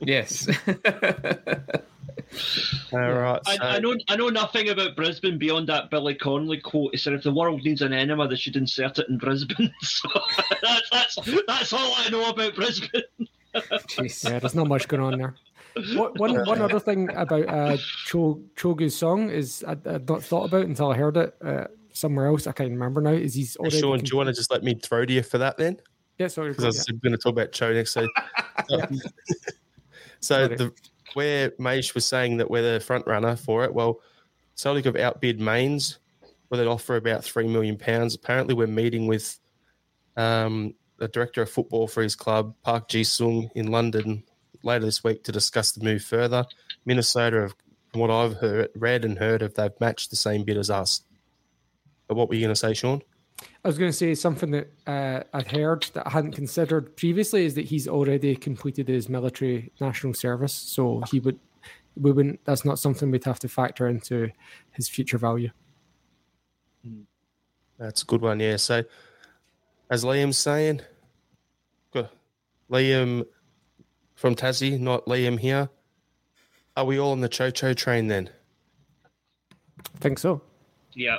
Yes. 0.00 0.48
All 2.92 2.98
right. 2.98 3.40
I, 3.46 3.56
so- 3.56 3.62
I 3.62 3.78
know 3.78 3.94
I 4.08 4.16
know 4.16 4.28
nothing 4.28 4.68
about 4.68 4.96
Brisbane 4.96 5.38
beyond 5.38 5.68
that 5.68 5.90
Billy 5.90 6.14
Connolly 6.14 6.60
quote. 6.60 6.92
He 6.92 6.98
said, 6.98 7.12
"If 7.14 7.22
the 7.22 7.32
world 7.32 7.62
needs 7.64 7.82
an 7.82 7.92
enema, 7.92 8.28
they 8.28 8.36
should 8.36 8.56
insert 8.56 8.98
it 8.98 9.08
in 9.08 9.18
Brisbane." 9.18 9.72
So 9.82 10.08
that's 10.62 10.90
that's 10.90 11.16
that's 11.46 11.72
all 11.72 11.94
I 11.96 12.08
know 12.10 12.28
about 12.28 12.54
Brisbane. 12.54 13.02
Jeez. 13.54 14.24
Yeah, 14.28 14.38
there's 14.38 14.54
not 14.54 14.68
much 14.68 14.86
going 14.88 15.02
on 15.02 15.18
there. 15.18 15.34
What, 15.94 16.18
one 16.18 16.44
one 16.46 16.60
other 16.62 16.80
thing 16.80 17.10
about 17.14 17.48
uh, 17.48 17.76
Cho 18.06 18.40
Chogu's 18.56 18.96
song 18.96 19.30
is 19.30 19.64
I, 19.66 19.72
I'd 19.72 20.08
not 20.08 20.22
thought 20.22 20.44
about 20.46 20.66
until 20.66 20.90
I 20.90 20.96
heard 20.96 21.16
it 21.16 21.34
uh, 21.44 21.66
somewhere 21.92 22.26
else. 22.26 22.46
I 22.46 22.52
can't 22.52 22.70
remember 22.70 23.00
now. 23.00 23.10
Is 23.10 23.34
he's 23.34 23.56
already 23.56 23.80
Sean, 23.80 23.98
do 23.98 24.10
you 24.10 24.16
want 24.16 24.28
to 24.28 24.32
just 24.32 24.50
let 24.50 24.62
me 24.62 24.74
throw 24.74 25.04
to 25.04 25.12
you 25.12 25.22
for 25.22 25.38
that 25.38 25.56
then? 25.58 25.78
yeah, 26.18 26.28
sorry, 26.28 26.50
Because 26.50 26.64
I 26.64 26.68
was 26.68 26.84
going 27.02 27.12
to 27.12 27.18
talk 27.18 27.32
about 27.32 27.52
Cho 27.52 27.72
next. 27.74 27.92
So, 27.92 28.06
so 30.20 30.48
the 30.48 30.72
where 31.14 31.50
Maish 31.52 31.94
was 31.94 32.04
saying 32.04 32.36
that 32.38 32.50
we're 32.50 32.74
the 32.74 32.80
front 32.80 33.06
runner 33.06 33.36
for 33.36 33.64
it. 33.64 33.72
Well, 33.72 34.00
Celtic 34.54 34.84
have 34.84 34.96
outbid 34.96 35.40
Mains 35.40 35.98
with 36.50 36.60
an 36.60 36.68
offer 36.68 36.96
about 36.96 37.24
three 37.24 37.48
million 37.48 37.76
pounds. 37.76 38.14
Apparently, 38.14 38.54
we're 38.54 38.66
meeting 38.66 39.06
with 39.06 39.38
um, 40.16 40.74
the 40.98 41.08
director 41.08 41.42
of 41.42 41.50
football 41.50 41.86
for 41.86 42.02
his 42.02 42.14
club, 42.14 42.54
Park 42.62 42.88
Ji 42.88 43.04
Sung, 43.04 43.50
in 43.54 43.70
London 43.70 44.22
later 44.62 44.84
this 44.84 45.04
week 45.04 45.24
to 45.24 45.32
discuss 45.32 45.72
the 45.72 45.84
move 45.84 46.02
further. 46.02 46.44
Minnesota, 46.84 47.42
have, 47.42 47.54
from 47.92 48.00
what 48.00 48.10
I've 48.10 48.34
heard, 48.34 48.68
read 48.74 49.04
and 49.04 49.18
heard, 49.18 49.42
of 49.42 49.54
they've 49.54 49.80
matched 49.80 50.10
the 50.10 50.16
same 50.16 50.44
bid 50.44 50.56
as 50.56 50.70
us. 50.70 51.02
But 52.08 52.16
what 52.16 52.28
were 52.28 52.34
you 52.34 52.42
going 52.42 52.54
to 52.54 52.56
say, 52.56 52.74
Sean? 52.74 53.02
I 53.64 53.68
was 53.68 53.78
going 53.78 53.90
to 53.90 53.96
say 53.96 54.14
something 54.14 54.50
that 54.52 54.72
uh, 54.86 55.22
I'd 55.34 55.50
heard 55.50 55.86
that 55.94 56.06
I 56.06 56.10
hadn't 56.10 56.32
considered 56.32 56.96
previously 56.96 57.44
is 57.44 57.54
that 57.54 57.66
he's 57.66 57.86
already 57.86 58.34
completed 58.36 58.88
his 58.88 59.08
military 59.08 59.72
national 59.80 60.14
service, 60.14 60.52
so 60.52 61.02
he 61.10 61.20
would 61.20 61.38
we 61.96 62.12
wouldn't. 62.12 62.44
That's 62.44 62.64
not 62.64 62.78
something 62.78 63.10
we'd 63.10 63.24
have 63.24 63.38
to 63.40 63.48
factor 63.48 63.88
into 63.88 64.30
his 64.72 64.88
future 64.88 65.18
value. 65.18 65.50
That's 67.78 68.02
a 68.02 68.06
good 68.06 68.22
one, 68.22 68.40
yeah. 68.40 68.56
So, 68.56 68.84
as 69.90 70.04
Liam's 70.04 70.38
saying, 70.38 70.80
good. 71.92 72.08
Liam 72.70 73.26
from 74.14 74.34
Tassie, 74.34 74.78
not 74.78 75.04
Liam 75.06 75.38
here. 75.38 75.68
Are 76.76 76.84
we 76.84 76.98
all 76.98 77.12
on 77.12 77.20
the 77.20 77.28
Cho 77.28 77.50
Cho 77.50 77.74
train 77.74 78.08
then? 78.08 78.30
I 79.94 79.98
think 79.98 80.18
so. 80.18 80.42
Yeah. 80.92 81.18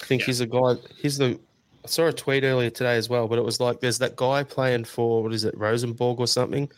I 0.00 0.04
think 0.04 0.22
Yeah. 0.22 0.26
he's 0.26 0.40
a 0.40 0.46
guy. 0.46 0.74
He's 0.96 1.18
the. 1.18 1.38
I 1.84 1.86
saw 1.86 2.06
a 2.06 2.12
tweet 2.12 2.44
earlier 2.44 2.70
today 2.70 2.96
as 2.96 3.08
well, 3.10 3.28
but 3.28 3.38
it 3.38 3.44
was 3.44 3.60
like 3.60 3.80
there's 3.80 3.98
that 3.98 4.16
guy 4.16 4.42
playing 4.42 4.84
for 4.84 5.22
what 5.22 5.32
is 5.34 5.44
it, 5.44 5.56
Rosenborg 5.56 6.18
or 6.18 6.26
something, 6.26 6.70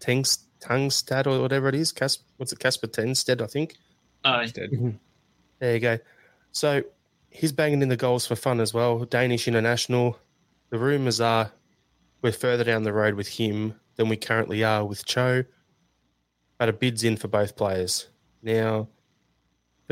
Tangs 0.00 0.38
Tungstad 0.60 1.26
or 1.26 1.40
whatever 1.40 1.68
it 1.68 1.74
is. 1.74 1.92
Cas, 1.92 2.18
what's 2.36 2.52
it, 2.52 2.58
Kasper 2.58 2.86
Tengstedt, 2.86 3.40
I 3.40 3.46
think. 3.46 3.76
Oh. 4.24 4.30
Aye. 4.30 4.42
Instead. 4.42 4.70
Mm-hmm. 4.70 4.90
There 5.60 5.74
you 5.74 5.80
go. 5.80 5.98
So 6.52 6.82
he's 7.30 7.52
banging 7.52 7.80
in 7.80 7.88
the 7.88 7.96
goals 7.96 8.26
for 8.26 8.36
fun 8.36 8.60
as 8.60 8.74
well. 8.74 8.98
Danish 9.06 9.48
international. 9.48 10.18
The 10.70 10.78
rumours 10.78 11.20
are 11.20 11.50
we're 12.22 12.32
further 12.32 12.64
down 12.64 12.82
the 12.82 12.92
road 12.92 13.14
with 13.14 13.28
him 13.28 13.74
than 13.96 14.08
we 14.10 14.16
currently 14.16 14.62
are 14.62 14.84
with 14.84 15.06
Cho. 15.06 15.44
But 16.58 16.68
a 16.68 16.72
bid's 16.74 17.02
in 17.04 17.16
for 17.16 17.28
both 17.28 17.56
players. 17.56 18.08
Now, 18.42 18.88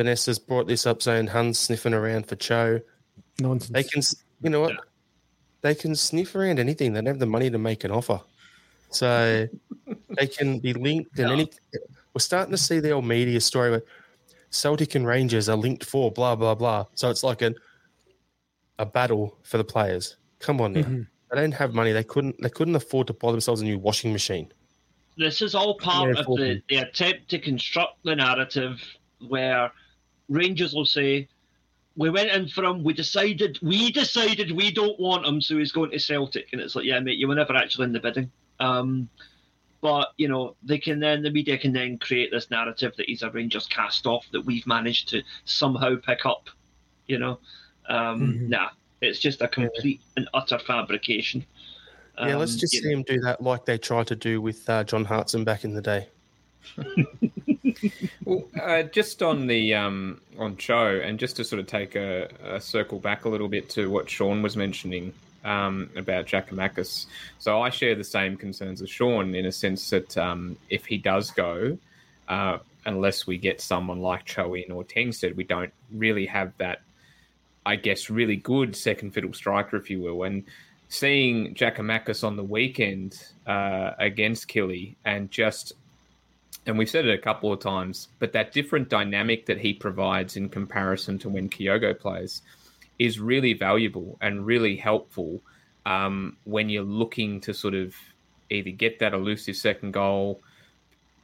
Vanessa's 0.03 0.38
brought 0.38 0.68
this 0.68 0.86
up 0.86 1.03
saying 1.03 1.26
Hun's 1.26 1.59
sniffing 1.59 1.92
around 1.92 2.28
for 2.28 2.36
Cho. 2.36 2.80
Nonsense. 3.40 3.70
They 3.72 3.82
can, 3.82 4.01
you 4.42 4.51
know 4.51 4.61
what? 4.61 4.74
Yeah. 4.74 4.80
They 5.62 5.74
can 5.74 5.96
sniff 5.96 6.36
around 6.36 6.61
anything. 6.61 6.92
They 6.92 7.01
don't 7.01 7.07
have 7.07 7.18
the 7.18 7.26
money 7.26 7.51
to 7.51 7.59
make 7.59 7.82
an 7.82 7.90
offer. 7.90 8.20
So 8.90 9.49
they 10.16 10.26
can 10.28 10.61
be 10.61 10.72
linked 10.72 11.18
and 11.18 11.28
Yeah. 11.28 11.32
any. 11.32 11.51
We're 12.14 12.20
starting 12.20 12.53
to 12.53 12.57
see 12.59 12.78
the 12.78 12.92
old 12.92 13.07
media 13.07 13.40
story 13.40 13.72
where 13.72 13.82
Celtic 14.51 14.94
and 14.94 15.05
Rangers 15.05 15.49
are 15.49 15.57
linked 15.57 15.84
for 15.84 16.12
blah 16.12 16.36
blah 16.36 16.55
blah. 16.55 16.86
So 16.94 17.11
it's 17.11 17.24
like 17.24 17.42
a 17.42 17.53
a 18.78 18.86
battle 18.86 19.36
for 19.42 19.59
the 19.59 19.64
players. 19.64 20.16
Come 20.38 20.61
on 20.61 20.74
now. 20.74 20.82
Mhm. 20.82 21.09
They 21.32 21.40
don't 21.40 21.53
have 21.53 21.74
money. 21.74 21.90
They 21.90 22.05
couldn't. 22.05 22.40
They 22.40 22.49
couldn't 22.51 22.76
afford 22.76 23.09
to 23.09 23.12
buy 23.14 23.32
themselves 23.32 23.61
a 23.62 23.64
new 23.64 23.78
washing 23.80 24.12
machine. 24.12 24.53
This 25.16 25.42
is 25.42 25.57
all 25.57 25.74
part 25.76 26.14
Yeah, 26.14 26.20
of 26.20 26.26
the, 26.26 26.62
the 26.68 26.76
attempt 26.76 27.28
to 27.30 27.40
construct 27.40 28.05
the 28.05 28.14
narrative 28.14 28.80
where 29.26 29.72
Rangers 30.29 30.74
will 30.74 30.87
say, 30.87 31.29
We 31.97 32.11
went 32.11 32.31
in 32.31 32.49
for 32.49 32.64
him, 32.64 32.85
we 32.85 32.93
decided 32.93 33.59
we 33.62 33.91
decided 33.91 34.51
we 34.53 34.70
don't 34.70 34.99
want 35.01 35.26
him, 35.26 35.41
so 35.41 35.59
he's 35.59 35.72
going 35.72 35.91
to 35.91 35.99
Celtic. 35.99 36.49
And 36.53 36.61
it's 36.61 36.74
like, 36.76 36.85
yeah, 36.85 37.01
mate, 37.01 37.18
you 37.18 37.29
were 37.29 37.35
never 37.35 37.55
actually 37.57 37.85
in 37.85 37.93
the 37.93 38.01
bidding. 38.01 38.31
Um 38.61 39.09
but 39.81 40.09
you 40.16 40.26
know, 40.29 40.57
they 40.64 40.79
can 40.79 40.99
then 40.99 41.22
the 41.22 41.31
media 41.31 41.57
can 41.57 41.72
then 41.72 41.99
create 41.99 42.31
this 42.33 42.51
narrative 42.51 42.93
that 42.97 43.07
he's 43.07 43.22
a 43.22 43.31
Rangers 43.31 43.66
cast 43.66 44.07
off 44.07 44.26
that 44.33 44.41
we've 44.45 44.66
managed 44.66 45.09
to 45.11 45.22
somehow 45.45 45.95
pick 46.05 46.26
up. 46.26 46.49
You 47.07 47.18
know. 47.18 47.39
Um 47.89 48.20
Mhm. 48.20 48.49
nah. 48.49 48.68
It's 49.01 49.20
just 49.20 49.41
a 49.43 49.47
complete 49.49 50.01
and 50.16 50.29
utter 50.35 50.59
fabrication. 50.59 51.45
yeah, 52.18 52.35
let's 52.35 52.55
Um, 52.55 52.59
just 52.59 52.72
see 52.72 52.91
him 52.91 53.05
do 53.05 53.20
that 53.20 53.41
like 53.41 53.64
they 53.64 53.79
tried 53.79 54.09
to 54.09 54.16
do 54.16 54.41
with 54.43 54.68
uh, 54.68 54.83
John 54.83 55.05
Hartson 55.05 55.45
back 55.45 55.62
in 55.62 55.72
the 55.74 55.81
day. 55.83 56.09
Well, 58.29 58.47
uh, 58.62 58.83
just 58.83 59.22
on 59.22 59.47
the 59.47 59.72
um, 59.72 60.20
on 60.39 60.59
Cho, 60.59 61.01
and 61.03 61.18
just 61.18 61.37
to 61.37 61.45
sort 61.45 61.61
of 61.61 61.66
take 61.66 61.97
a, 61.97 62.29
a 62.45 62.61
circle 62.61 62.99
back 62.99 63.24
a 63.24 63.29
little 63.31 63.49
bit 63.49 63.70
to 63.70 63.89
what 63.89 64.11
Sean 64.11 64.43
was 64.43 64.55
mentioning 64.55 65.14
um, 65.47 65.89
about 65.97 66.26
Giakoumakis. 66.26 67.07
So 67.39 67.62
I 67.62 67.70
share 67.70 67.95
the 67.95 68.05
same 68.05 68.37
concerns 68.37 68.83
as 68.83 68.91
Sean 68.91 69.35
in 69.35 69.47
a 69.47 69.51
sense 69.51 69.89
that 69.89 70.18
um, 70.18 70.59
if 70.68 70.85
he 70.85 70.99
does 70.99 71.31
go, 71.31 71.79
uh, 72.29 72.59
unless 72.85 73.26
we 73.26 73.39
get 73.39 73.62
someone 73.62 74.01
like 74.01 74.26
Cho 74.26 74.53
in 74.53 74.72
or 74.72 74.85
Tengstedt, 74.85 75.35
we 75.35 75.45
don't 75.45 75.72
really 75.91 76.26
have 76.26 76.53
that, 76.59 76.83
I 77.64 77.76
guess, 77.76 78.11
really 78.11 78.37
good 78.37 78.76
second 78.76 79.12
fiddle 79.12 79.33
striker, 79.33 79.79
if 79.79 79.89
you 79.89 80.03
will. 80.03 80.24
And 80.24 80.45
seeing 80.91 81.55
Giakoumakis 81.55 82.22
on 82.24 82.37
the 82.37 82.45
weekend 82.45 83.22
uh, 83.47 83.93
against 83.99 84.49
Killy 84.49 84.99
and 85.07 85.31
just 85.31 85.72
and 86.69 86.77
we've 86.77 86.91
said 86.91 87.07
it 87.07 87.14
a 87.14 87.23
couple 87.23 87.53
of 87.53 87.61
times, 87.61 88.09
but 88.19 88.33
that 88.33 88.53
different 88.53 88.91
dynamic 88.91 89.47
that 89.47 89.59
he 89.59 89.73
provides 89.73 90.37
in 90.37 90.51
comparison 90.51 91.19
to 91.21 91.29
when 91.29 91.49
Kyogo 91.49 91.99
plays 91.99 92.43
is 92.99 93.19
really 93.19 93.55
valuable 93.55 94.19
and 94.21 94.45
really 94.45 94.77
helpful 94.77 95.41
um, 95.87 96.37
when 96.45 96.69
you're 96.69 96.83
looking 96.83 97.41
to 97.41 97.55
sort 97.55 97.75
of 97.75 97.95
either 98.51 98.71
get 98.71 98.99
that 98.99 99.14
elusive 99.14 99.57
second 99.57 99.93
goal, 99.93 100.41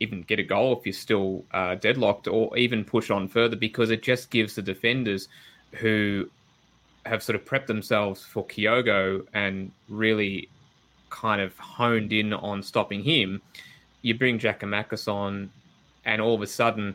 even 0.01 0.23
get 0.23 0.39
a 0.39 0.43
goal 0.43 0.79
if 0.79 0.87
you're 0.87 0.95
still 0.95 1.45
uh, 1.53 1.75
deadlocked, 1.75 2.27
or 2.27 2.57
even 2.57 2.83
push 2.83 3.11
on 3.11 3.29
further 3.29 3.57
because 3.57 3.91
it 3.91 4.03
just 4.03 4.31
gives 4.31 4.55
the 4.55 4.63
defenders 4.63 5.29
who 5.73 6.29
have 7.05 7.23
sort 7.23 7.37
of 7.37 7.45
prepped 7.45 7.67
themselves 7.67 8.25
for 8.25 8.47
Kyogo 8.47 9.27
and 9.35 9.71
really 9.91 10.49
kind 11.11 11.43
of 11.43 11.57
honed 11.59 12.15
in 12.15 12.33
on 12.33 12.63
stopping 12.63 13.03
him 13.03 13.43
you 14.05 14.15
bring 14.15 14.39
Giakoumakis 14.39 15.11
on, 15.11 15.51
and 16.05 16.21
all 16.21 16.35
of 16.35 16.43
a 16.43 16.47
sudden, 16.47 16.95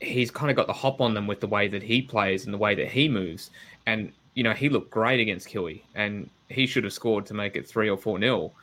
he's 0.00 0.30
kind 0.30 0.50
of 0.50 0.56
got 0.56 0.66
the 0.66 0.72
hop 0.72 1.02
on 1.02 1.12
them 1.12 1.26
with 1.26 1.40
the 1.40 1.46
way 1.46 1.68
that 1.68 1.82
he 1.82 2.00
plays 2.00 2.46
and 2.46 2.54
the 2.54 2.58
way 2.58 2.74
that 2.74 2.88
he 2.88 3.10
moves. 3.10 3.50
And, 3.84 4.10
you 4.32 4.42
know, 4.42 4.54
he 4.54 4.70
looked 4.70 4.90
great 4.90 5.20
against 5.20 5.46
Killy, 5.48 5.84
and 5.94 6.30
he 6.48 6.66
should 6.66 6.82
have 6.84 6.94
scored 6.94 7.26
to 7.26 7.34
make 7.34 7.56
it 7.56 7.68
three 7.68 7.90
or 7.90 7.98
four 7.98 8.18
nil. 8.18 8.54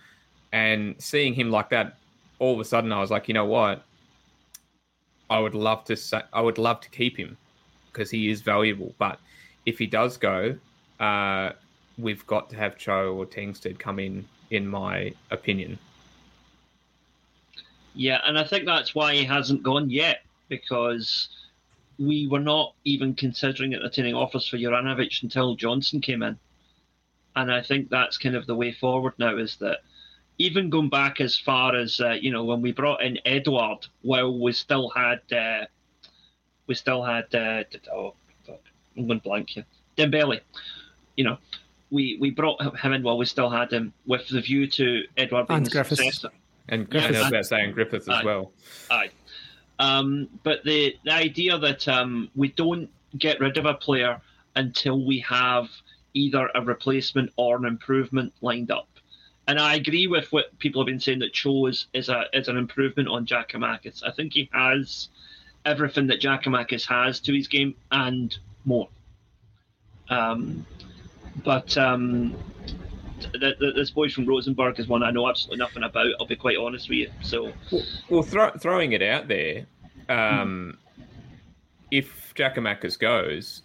And 0.52 0.96
seeing 0.98 1.36
him 1.36 1.52
like 1.52 1.70
that, 1.70 1.98
all 2.40 2.56
of 2.56 2.60
a 2.60 2.66
sudden, 2.66 2.92
I 2.92 3.00
was 3.00 3.12
like, 3.12 3.28
you 3.28 3.36
know 3.36 3.46
what? 3.46 3.86
I 5.30 5.38
would 5.38 5.54
love 5.54 5.86
to 5.86 5.96
say, 5.96 6.22
I 6.34 6.42
would 6.42 6.58
love 6.58 6.82
to 6.82 6.90
keep 6.90 7.16
him 7.16 7.38
because 7.94 8.10
he 8.10 8.32
is 8.32 8.42
valuable. 8.42 8.96
But 8.98 9.20
if 9.68 9.78
he 9.78 9.86
does 9.86 10.18
go, 10.18 10.58
uh, 11.00 11.52
we've 12.00 12.26
got 12.26 12.50
to 12.50 12.56
have 12.56 12.76
Cho 12.80 13.14
or 13.14 13.28
Tengstedt 13.28 13.78
come 13.78 14.00
in, 14.00 14.28
in 14.50 14.68
my 14.68 15.14
opinion. 15.30 15.78
Yeah, 17.94 18.22
and 18.24 18.38
I 18.38 18.44
think 18.44 18.66
that's 18.66 18.96
why 18.96 19.16
he 19.16 19.26
hasn't 19.26 19.64
gone 19.64 19.90
yet 19.90 20.24
because 20.48 21.30
we 22.00 22.28
were 22.28 22.40
not 22.40 22.74
even 22.84 23.14
considering 23.14 23.74
entertaining 23.74 24.16
offers 24.16 24.48
for 24.48 24.58
Juranovic 24.58 25.22
until 25.24 25.56
Johnston 25.56 26.02
came 26.02 26.24
in. 26.24 26.38
And 27.36 27.52
I 27.52 27.62
think 27.62 27.90
that's 27.90 28.18
kind 28.18 28.36
of 28.36 28.46
the 28.48 28.56
way 28.56 28.72
forward 28.72 29.14
now 29.18 29.38
is 29.38 29.56
that 29.58 29.80
even 30.38 30.70
going 30.70 30.90
back 30.90 31.22
as 31.22 31.38
far 31.38 31.76
as, 31.76 32.00
uh, 32.00 32.12
you 32.12 32.32
know, 32.32 32.44
when 32.44 32.62
we 32.62 32.72
brought 32.72 33.04
in 33.04 33.20
Edouard, 33.26 33.86
while 34.02 34.38
we 34.40 34.52
still 34.52 34.90
had, 34.90 35.22
uh, 35.32 35.66
we 36.68 36.76
still 36.76 37.04
had, 37.04 37.34
uh, 37.36 37.64
oh, 37.94 38.16
fuck, 38.46 38.60
I'm 38.98 39.08
going 39.08 39.20
blank 39.20 39.52
here, 39.52 39.66
Dembele, 39.98 40.42
you 41.16 41.24
know, 41.24 41.38
we, 41.92 42.18
we 42.20 42.32
brought 42.32 42.62
him 42.80 42.94
in 42.94 43.04
while 43.04 43.18
we 43.18 43.26
still 43.26 43.50
had 43.50 43.72
him 43.72 43.94
with 44.06 44.28
the 44.30 44.42
view 44.42 44.68
to 44.68 45.04
Edouard 45.18 45.48
being 45.48 45.58
And 45.58 45.66
the 45.66 45.70
Griffiths. 45.70 46.02
successor. 46.02 46.32
And 46.70 46.90
Griffiths. 46.90 47.18
and 47.18 47.26
I 47.26 47.28
about 47.28 47.46
saying 47.46 47.74
Griffiths 47.74 48.08
as 48.08 48.20
Aye. 48.20 48.24
well. 48.24 48.52
Aye. 48.90 49.10
Um, 49.80 50.30
but 50.44 50.64
the 50.64 50.96
the 51.04 51.14
idea 51.14 51.58
that 51.58 51.88
um, 51.88 52.30
we 52.36 52.50
don't 52.50 52.90
get 53.18 53.40
rid 53.40 53.58
of 53.58 53.66
a 53.66 53.74
player 53.74 54.22
until 54.56 55.04
we 55.04 55.20
have 55.20 55.70
either 56.14 56.50
a 56.54 56.62
replacement 56.62 57.32
or 57.36 57.58
an 57.58 57.66
improvement 57.66 58.34
lined 58.42 58.72
up. 58.72 58.88
And 59.48 59.60
I 59.60 59.76
agree 59.76 60.08
with 60.08 60.32
what 60.32 60.58
people 60.60 60.82
have 60.82 60.86
been 60.86 61.00
saying 61.00 61.20
that 61.20 61.34
Cho 61.34 61.66
is, 61.66 61.88
is 61.94 62.10
a 62.10 62.26
is 62.34 62.48
an 62.48 62.58
improvement 62.58 63.10
on 63.10 63.26
Giakoumakis. 63.26 64.04
I 64.04 64.12
think 64.12 64.34
he 64.34 64.50
has 64.54 65.10
everything 65.66 66.08
that 66.08 66.22
Giakoumakis 66.22 66.86
has 66.88 67.20
to 67.22 67.34
his 67.34 67.48
game 67.48 67.76
and 67.92 68.38
more. 68.66 68.88
Um, 70.10 70.66
but 71.44 71.76
um, 71.78 72.36
th- 73.32 73.60
th- 73.60 73.76
this 73.76 73.92
boy 73.92 74.10
from 74.10 74.26
Rosenborg 74.26 74.80
is 74.80 74.88
one 74.88 75.04
I 75.04 75.12
know 75.12 75.28
absolutely 75.28 75.58
nothing 75.58 75.84
about. 75.84 76.08
I'll 76.20 76.26
be 76.26 76.36
quite 76.36 76.58
honest 76.58 76.90
with 76.90 76.98
you. 77.00 77.12
So 77.22 77.52
Well, 77.72 77.84
well 78.10 78.24
throw, 78.24 78.52
throwing 78.52 78.94
it 78.94 79.02
out 79.02 79.28
there, 79.28 79.66
um, 80.10 80.78
if 81.90 82.34
Giakoumakis 82.36 82.98
goes, 83.00 83.62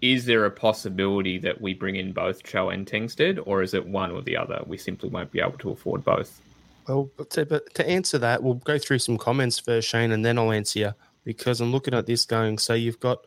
is 0.00 0.24
there 0.24 0.44
a 0.44 0.50
possibility 0.50 1.38
that 1.38 1.60
we 1.60 1.74
bring 1.74 1.96
in 1.96 2.12
both 2.12 2.42
Cho 2.42 2.70
and 2.70 2.86
Tengstedt, 2.86 3.40
or 3.46 3.62
is 3.62 3.72
it 3.72 3.86
one 3.86 4.10
or 4.10 4.20
the 4.20 4.36
other? 4.36 4.60
We 4.66 4.76
simply 4.76 5.08
won't 5.08 5.30
be 5.30 5.40
able 5.40 5.58
to 5.58 5.70
afford 5.70 6.04
both. 6.04 6.40
Well, 6.88 7.10
to, 7.30 7.46
but 7.46 7.72
to 7.74 7.88
answer 7.88 8.18
that, 8.18 8.42
we'll 8.42 8.54
go 8.54 8.78
through 8.78 8.98
some 8.98 9.16
comments 9.16 9.60
first, 9.60 9.88
Shane, 9.88 10.10
and 10.10 10.24
then 10.24 10.38
I'll 10.38 10.50
answer 10.50 10.78
you 10.80 10.94
because 11.24 11.60
I'm 11.60 11.70
looking 11.70 11.94
at 11.94 12.06
this 12.06 12.24
going. 12.24 12.58
So 12.58 12.74
you've 12.74 12.98
got 12.98 13.24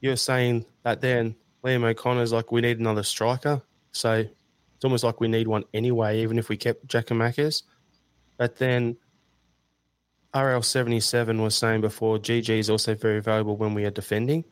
you're 0.00 0.16
saying 0.16 0.66
that 0.82 1.00
then 1.00 1.36
Liam 1.64 1.84
O'Connor's 1.84 2.32
like, 2.32 2.52
we 2.52 2.60
need 2.60 2.78
another 2.78 3.02
striker. 3.02 3.62
So 3.96 4.12
it's 4.14 4.84
almost 4.84 5.04
like 5.04 5.20
we 5.20 5.28
need 5.28 5.48
one 5.48 5.64
anyway, 5.74 6.20
even 6.22 6.38
if 6.38 6.48
we 6.48 6.56
kept 6.56 6.86
Giakoumakis. 6.86 7.62
But 8.36 8.56
then 8.56 8.96
RL77 10.34 11.42
was 11.42 11.56
saying 11.56 11.80
before, 11.80 12.18
GG 12.18 12.50
is 12.58 12.68
also 12.70 12.94
very 12.94 13.20
valuable 13.22 13.56
when 13.56 13.72
we 13.74 13.84
are 13.84 13.90
defending. 13.90 14.44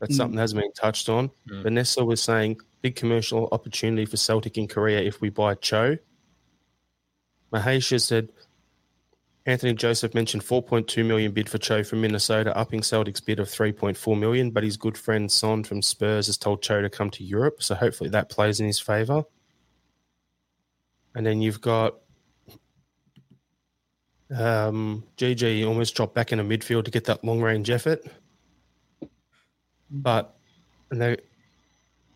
That's 0.00 0.14
Mm. 0.14 0.16
something 0.16 0.36
that 0.36 0.42
hasn't 0.42 0.62
been 0.62 0.72
touched 0.72 1.08
on. 1.08 1.30
Mm. 1.48 1.62
Vanessa 1.62 2.04
was 2.04 2.22
saying 2.22 2.60
big 2.82 2.96
commercial 2.96 3.48
opportunity 3.52 4.04
for 4.04 4.18
Celtic 4.18 4.58
in 4.58 4.68
Korea 4.68 5.00
if 5.00 5.20
we 5.22 5.30
buy 5.30 5.54
Cho. 5.54 5.96
Mahesha 7.52 8.00
said 8.00 8.28
Anthony 9.46 9.74
Joseph 9.74 10.14
mentioned 10.14 10.42
4.2 10.42 11.04
million 11.04 11.30
bid 11.32 11.50
for 11.50 11.58
Cho 11.58 11.84
from 11.84 12.00
Minnesota, 12.00 12.56
upping 12.56 12.82
Celtic's 12.82 13.20
bid 13.20 13.38
of 13.38 13.48
3.4 13.48 14.18
million. 14.18 14.50
But 14.50 14.64
his 14.64 14.78
good 14.78 14.96
friend 14.96 15.30
Son 15.30 15.62
from 15.64 15.82
Spurs 15.82 16.26
has 16.26 16.38
told 16.38 16.62
Cho 16.62 16.80
to 16.80 16.88
come 16.88 17.10
to 17.10 17.22
Europe, 17.22 17.62
so 17.62 17.74
hopefully 17.74 18.08
that 18.10 18.30
plays 18.30 18.58
in 18.60 18.66
his 18.66 18.80
favour. 18.80 19.24
And 21.14 21.26
then 21.26 21.42
you've 21.42 21.60
got 21.60 21.96
um, 24.34 25.04
GG 25.18 25.66
almost 25.66 25.94
dropped 25.94 26.14
back 26.14 26.32
into 26.32 26.44
midfield 26.44 26.86
to 26.86 26.90
get 26.90 27.04
that 27.04 27.22
long 27.22 27.42
range 27.42 27.68
effort. 27.68 28.02
But 29.90 30.34
they, 30.88 31.18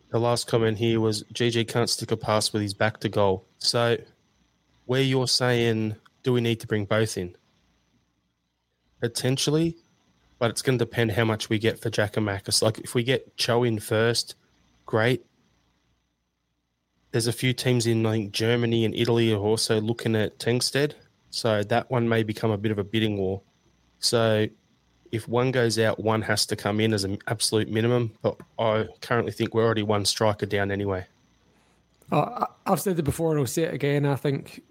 the 0.09 0.19
last 0.19 0.47
comment 0.47 0.79
here 0.79 0.99
was 0.99 1.23
GG 1.33 1.67
can't 1.67 1.89
stick 1.89 2.11
a 2.11 2.17
pass 2.17 2.51
with 2.51 2.63
his 2.63 2.73
back 2.73 2.99
to 3.01 3.09
goal. 3.09 3.45
So 3.59 3.97
where 4.85 5.01
you're 5.01 5.27
saying, 5.27 5.95
do 6.29 6.33
we 6.33 6.41
need 6.41 6.59
to 6.59 6.67
bring 6.67 6.85
both 6.85 7.17
in? 7.17 7.35
Potentially, 9.01 9.75
but 10.37 10.51
it's 10.51 10.61
going 10.61 10.77
to 10.77 10.85
depend 10.85 11.11
how 11.13 11.25
much 11.25 11.49
we 11.49 11.57
get 11.57 11.81
for 11.81 11.89
Giakoumakis. 11.89 12.61
Like 12.61 12.77
if 12.77 12.93
we 12.93 13.01
get 13.01 13.35
Cho 13.35 13.63
in 13.63 13.79
first, 13.79 14.35
great. 14.85 15.25
There's 17.11 17.25
a 17.25 17.33
few 17.33 17.51
teams 17.51 17.87
in 17.87 18.05
I 18.05 18.11
think 18.11 18.31
Germany 18.31 18.85
and 18.85 18.93
Italy 18.93 19.33
are 19.33 19.39
also 19.39 19.81
looking 19.81 20.15
at 20.15 20.37
Tengstedt, 20.37 20.93
so 21.31 21.63
that 21.63 21.89
one 21.89 22.07
may 22.07 22.21
become 22.21 22.51
a 22.51 22.59
bit 22.59 22.71
of 22.71 22.77
a 22.77 22.83
bidding 22.83 23.17
war. 23.17 23.41
So 23.97 24.45
if 25.11 25.27
one 25.27 25.49
goes 25.49 25.79
out, 25.79 25.99
one 25.99 26.21
has 26.21 26.45
to 26.45 26.55
come 26.55 26.79
in 26.79 26.93
as 26.93 27.05
an 27.05 27.17
absolute 27.25 27.71
minimum. 27.71 28.11
But 28.21 28.37
I 28.59 28.85
currently 29.01 29.31
think 29.31 29.55
we're 29.55 29.65
already 29.65 29.81
one 29.81 30.05
striker 30.05 30.45
down 30.45 30.69
anyway. 30.69 31.07
Uh, 32.11 32.45
I've 32.67 32.79
said 32.79 32.99
it 32.99 33.03
before 33.03 33.31
and 33.31 33.39
I'll 33.39 33.47
say 33.47 33.63
it 33.63 33.73
again. 33.73 34.05
I 34.05 34.15
think 34.15 34.61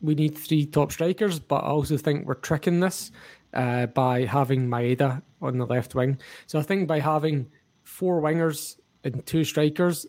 we 0.00 0.14
need 0.14 0.36
three 0.36 0.66
top 0.66 0.92
strikers, 0.92 1.38
but 1.38 1.64
I 1.64 1.68
also 1.68 1.96
think 1.96 2.26
we're 2.26 2.34
tricking 2.34 2.80
this 2.80 3.10
uh, 3.54 3.86
by 3.86 4.24
having 4.24 4.68
Maeda 4.68 5.22
on 5.42 5.58
the 5.58 5.66
left 5.66 5.94
wing. 5.94 6.18
So 6.46 6.58
I 6.58 6.62
think 6.62 6.86
by 6.86 7.00
having 7.00 7.50
four 7.82 8.20
wingers 8.20 8.76
and 9.04 9.24
two 9.26 9.44
strikers, 9.44 10.06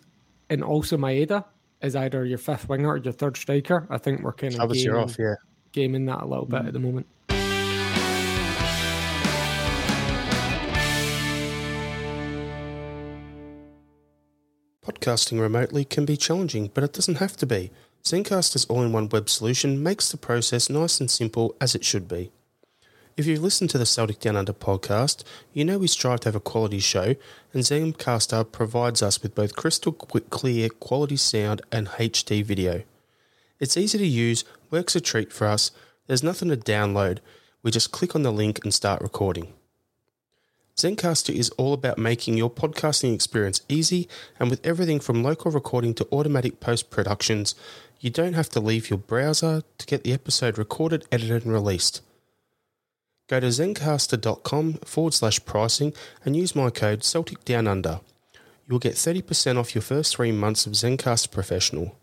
and 0.50 0.64
also 0.64 0.98
Maeda 0.98 1.46
is 1.82 1.96
either 1.96 2.26
your 2.26 2.38
fifth 2.38 2.68
winger 2.68 2.90
or 2.90 2.98
your 2.98 3.14
third 3.14 3.38
striker. 3.38 3.88
I 3.90 3.98
think 3.98 4.22
we're 4.22 4.34
kind 4.34 4.54
of 4.54 4.60
Covers 4.60 4.84
you 4.84 4.92
gaming, 4.92 5.04
off, 5.04 5.16
yeah. 5.18 5.36
gaming 5.72 6.06
that 6.06 6.22
a 6.22 6.26
little 6.26 6.46
bit 6.46 6.66
at 6.66 6.74
the 6.74 6.80
moment. 6.80 7.08
Podcasting 14.86 15.40
remotely 15.40 15.86
can 15.86 16.06
be 16.06 16.18
challenging, 16.18 16.72
but 16.74 16.84
it 16.84 16.94
doesn't 16.94 17.16
have 17.16 17.38
to 17.38 17.46
be. 17.46 17.72
Zencastr's 18.04 18.66
all 18.66 18.84
in 18.84 18.92
one 18.92 19.10
web 19.10 19.30
solution 19.30 19.84
makes 19.84 20.10
the 20.10 20.18
process 20.18 20.70
nice 20.70 21.00
and 21.00 21.12
simple 21.12 21.56
as 21.60 21.76
it 21.76 21.84
should 21.84 22.08
be. 22.08 22.32
If 23.18 23.28
you've 23.28 23.44
listened 23.44 23.70
to 23.72 23.78
the 23.78 23.86
Celtic 23.86 24.20
Down 24.20 24.38
Under 24.38 24.54
podcast, 24.54 25.24
you 25.52 25.66
know 25.66 25.78
we 25.78 25.88
strive 25.88 26.22
to 26.22 26.30
have 26.30 26.36
a 26.38 26.40
quality 26.40 26.80
show, 26.80 27.16
and 27.54 27.64
Zencastr 27.64 28.50
provides 28.50 29.04
us 29.04 29.22
with 29.22 29.36
both 29.36 29.58
crystal 29.58 29.92
clear 29.92 30.70
quality 30.70 31.18
sound 31.18 31.62
and 31.72 31.88
HD 31.90 32.46
video. 32.46 32.84
It's 33.60 33.76
easy 33.76 33.98
to 33.98 34.08
use, 34.08 34.46
works 34.72 34.96
a 34.96 35.02
treat 35.02 35.34
for 35.34 35.48
us, 35.48 35.72
there's 36.08 36.24
nothing 36.24 36.48
to 36.48 36.56
download, 36.56 37.20
we 37.62 37.72
just 37.72 37.92
click 37.92 38.16
on 38.16 38.24
the 38.24 38.32
link 38.32 38.64
and 38.64 38.74
start 38.74 39.02
recording. 39.02 39.54
Zencastr 40.80 41.36
is 41.36 41.50
all 41.52 41.74
about 41.74 41.98
making 41.98 42.38
your 42.38 42.50
podcasting 42.50 43.14
experience 43.14 43.60
easy, 43.68 44.08
and 44.40 44.50
with 44.50 44.66
everything 44.66 45.02
from 45.02 45.24
local 45.24 45.52
recording 45.52 45.94
to 45.96 46.08
automatic 46.10 46.62
post 46.62 46.90
productions, 46.90 47.54
you 48.00 48.10
don't 48.10 48.32
have 48.32 48.48
to 48.52 48.62
leave 48.62 48.90
your 48.90 49.00
browser 49.00 49.64
to 49.78 49.86
get 49.86 50.06
the 50.06 50.14
episode 50.14 50.58
recorded, 50.58 51.06
edited, 51.12 51.44
and 51.44 51.54
released. 51.54 52.02
Go 53.28 53.42
to 53.42 53.48
zencastr.com 53.48 54.74
forward 54.86 55.14
slash 55.14 55.44
pricing 55.44 55.94
and 56.24 56.38
use 56.38 56.56
my 56.56 56.70
code 56.70 57.04
Celtic 57.04 57.44
Down 57.44 57.68
Under. 57.68 58.00
You'll 58.66 58.80
get 58.80 58.96
30% 58.96 59.58
off 59.58 59.76
your 59.76 59.82
first 59.82 60.16
three 60.16 60.32
months 60.32 60.66
of 60.66 60.74
Zencastr 60.74 61.30
Professional. 61.30 61.98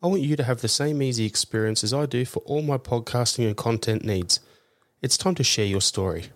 I 0.00 0.06
want 0.06 0.22
you 0.22 0.36
to 0.36 0.44
have 0.44 0.60
the 0.60 0.68
same 0.68 1.02
easy 1.02 1.26
experience 1.26 1.82
as 1.82 1.92
I 1.92 2.06
do 2.06 2.24
for 2.24 2.38
all 2.40 2.62
my 2.62 2.78
podcasting 2.78 3.48
and 3.48 3.56
content 3.56 4.04
needs. 4.04 4.38
It's 5.00 5.18
time 5.18 5.34
to 5.34 5.42
share 5.42 5.66
your 5.66 5.80
story. 5.80 6.26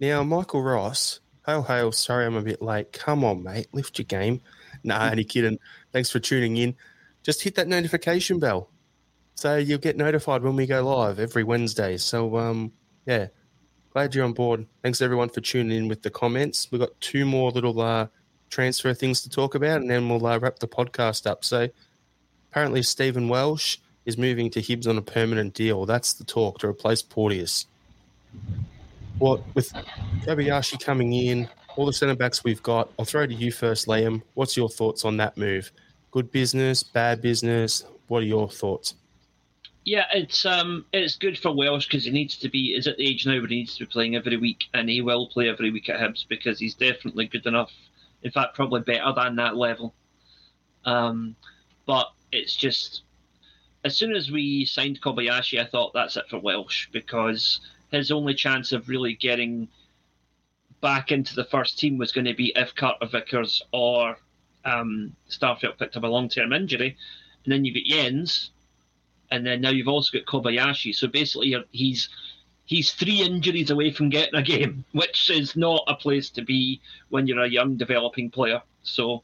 Now, 0.00 0.22
Michael 0.22 0.62
Ross, 0.62 1.20
hail, 1.46 1.62
hail. 1.62 1.92
Sorry, 1.92 2.24
I'm 2.26 2.36
a 2.36 2.42
bit 2.42 2.62
late. 2.62 2.92
Come 2.92 3.24
on, 3.24 3.42
mate. 3.42 3.68
Lift 3.72 3.98
your 3.98 4.06
game. 4.06 4.40
Nah, 4.84 5.10
only 5.10 5.24
kidding. 5.24 5.58
Thanks 5.92 6.10
for 6.10 6.20
tuning 6.20 6.56
in. 6.56 6.76
Just 7.22 7.42
hit 7.42 7.56
that 7.56 7.68
notification 7.68 8.38
bell 8.38 8.70
so 9.38 9.56
you'll 9.56 9.78
get 9.78 9.96
notified 9.96 10.42
when 10.42 10.56
we 10.56 10.66
go 10.66 10.84
live 10.84 11.20
every 11.20 11.44
Wednesday. 11.44 11.96
So, 11.96 12.36
um, 12.36 12.72
yeah, 13.06 13.28
glad 13.92 14.12
you're 14.12 14.24
on 14.24 14.32
board. 14.32 14.66
Thanks 14.82 15.00
everyone 15.00 15.28
for 15.28 15.40
tuning 15.40 15.78
in 15.78 15.86
with 15.86 16.02
the 16.02 16.10
comments. 16.10 16.66
We've 16.72 16.80
got 16.80 17.00
two 17.00 17.24
more 17.24 17.52
little 17.52 17.80
uh, 17.80 18.08
transfer 18.50 18.92
things 18.94 19.20
to 19.22 19.28
talk 19.28 19.54
about, 19.54 19.80
and 19.80 19.88
then 19.88 20.08
we'll 20.08 20.26
uh, 20.26 20.40
wrap 20.40 20.58
the 20.58 20.66
podcast 20.66 21.24
up. 21.24 21.44
So, 21.44 21.68
apparently, 22.50 22.82
Stephen 22.82 23.28
Welsh 23.28 23.78
is 24.06 24.18
moving 24.18 24.50
to 24.50 24.60
Hibs 24.60 24.88
on 24.88 24.98
a 24.98 25.02
permanent 25.02 25.54
deal. 25.54 25.86
That's 25.86 26.14
the 26.14 26.24
talk 26.24 26.58
to 26.58 26.66
replace 26.66 27.02
Porteous. 27.02 27.66
What 29.18 29.42
with 29.54 29.72
Kobayashi 30.24 30.82
coming 30.82 31.12
in, 31.12 31.48
all 31.76 31.86
the 31.86 31.92
centre 31.92 32.14
backs 32.14 32.44
we've 32.44 32.62
got. 32.62 32.90
I'll 32.98 33.04
throw 33.04 33.26
to 33.26 33.34
you 33.34 33.50
first, 33.50 33.86
Liam. 33.86 34.22
What's 34.34 34.56
your 34.56 34.68
thoughts 34.68 35.04
on 35.04 35.16
that 35.18 35.36
move? 35.36 35.70
Good 36.10 36.30
business, 36.30 36.82
bad 36.82 37.20
business? 37.20 37.84
What 38.08 38.22
are 38.22 38.26
your 38.26 38.48
thoughts? 38.48 38.94
Yeah, 39.84 40.04
it's 40.12 40.44
um, 40.44 40.84
it's 40.92 41.16
good 41.16 41.38
for 41.38 41.54
Welsh 41.54 41.86
because 41.86 42.04
he 42.04 42.10
needs 42.10 42.36
to 42.38 42.48
be. 42.48 42.74
Is 42.74 42.86
at 42.86 42.96
the 42.96 43.08
age 43.08 43.26
now 43.26 43.32
where 43.32 43.46
he 43.46 43.56
needs 43.56 43.76
to 43.76 43.86
be 43.86 43.90
playing 43.90 44.16
every 44.16 44.36
week, 44.36 44.64
and 44.74 44.88
he 44.88 45.02
will 45.02 45.28
play 45.28 45.48
every 45.48 45.70
week 45.70 45.88
at 45.88 45.98
Hibs 45.98 46.26
because 46.28 46.58
he's 46.58 46.74
definitely 46.74 47.26
good 47.26 47.46
enough. 47.46 47.72
In 48.22 48.30
fact, 48.30 48.54
probably 48.54 48.80
better 48.80 49.12
than 49.16 49.36
that 49.36 49.56
level. 49.56 49.94
Um, 50.84 51.34
but 51.86 52.08
it's 52.32 52.54
just 52.54 53.02
as 53.84 53.96
soon 53.96 54.14
as 54.14 54.30
we 54.30 54.64
signed 54.64 55.00
Kobayashi, 55.00 55.60
I 55.60 55.64
thought 55.64 55.92
that's 55.94 56.16
it 56.16 56.24
for 56.28 56.38
Welsh 56.38 56.88
because 56.92 57.60
his 57.90 58.10
only 58.10 58.34
chance 58.34 58.72
of 58.72 58.88
really 58.88 59.14
getting 59.14 59.68
back 60.80 61.10
into 61.10 61.34
the 61.34 61.44
first 61.44 61.78
team 61.78 61.98
was 61.98 62.12
going 62.12 62.26
to 62.26 62.34
be 62.34 62.52
if 62.54 62.74
Carter 62.74 63.06
Vickers 63.06 63.62
or 63.72 64.16
um, 64.64 65.14
Starfelt 65.28 65.78
picked 65.78 65.96
up 65.96 66.04
a 66.04 66.06
long 66.06 66.28
term 66.28 66.52
injury. 66.52 66.96
And 67.44 67.52
then 67.52 67.64
you 67.64 67.72
get 67.72 67.86
Jenz, 67.86 68.50
and 69.30 69.46
then 69.46 69.60
now 69.60 69.70
you've 69.70 69.88
also 69.88 70.18
got 70.18 70.26
Kobayashi. 70.26 70.94
So 70.94 71.06
basically, 71.08 71.56
he's 71.70 72.08
he's 72.66 72.92
three 72.92 73.22
injuries 73.22 73.70
away 73.70 73.90
from 73.90 74.10
getting 74.10 74.34
a 74.34 74.42
game, 74.42 74.84
which 74.92 75.30
is 75.30 75.56
not 75.56 75.82
a 75.88 75.94
place 75.94 76.30
to 76.30 76.42
be 76.42 76.80
when 77.08 77.26
you're 77.26 77.42
a 77.42 77.48
young 77.48 77.76
developing 77.76 78.30
player. 78.30 78.62
So, 78.82 79.22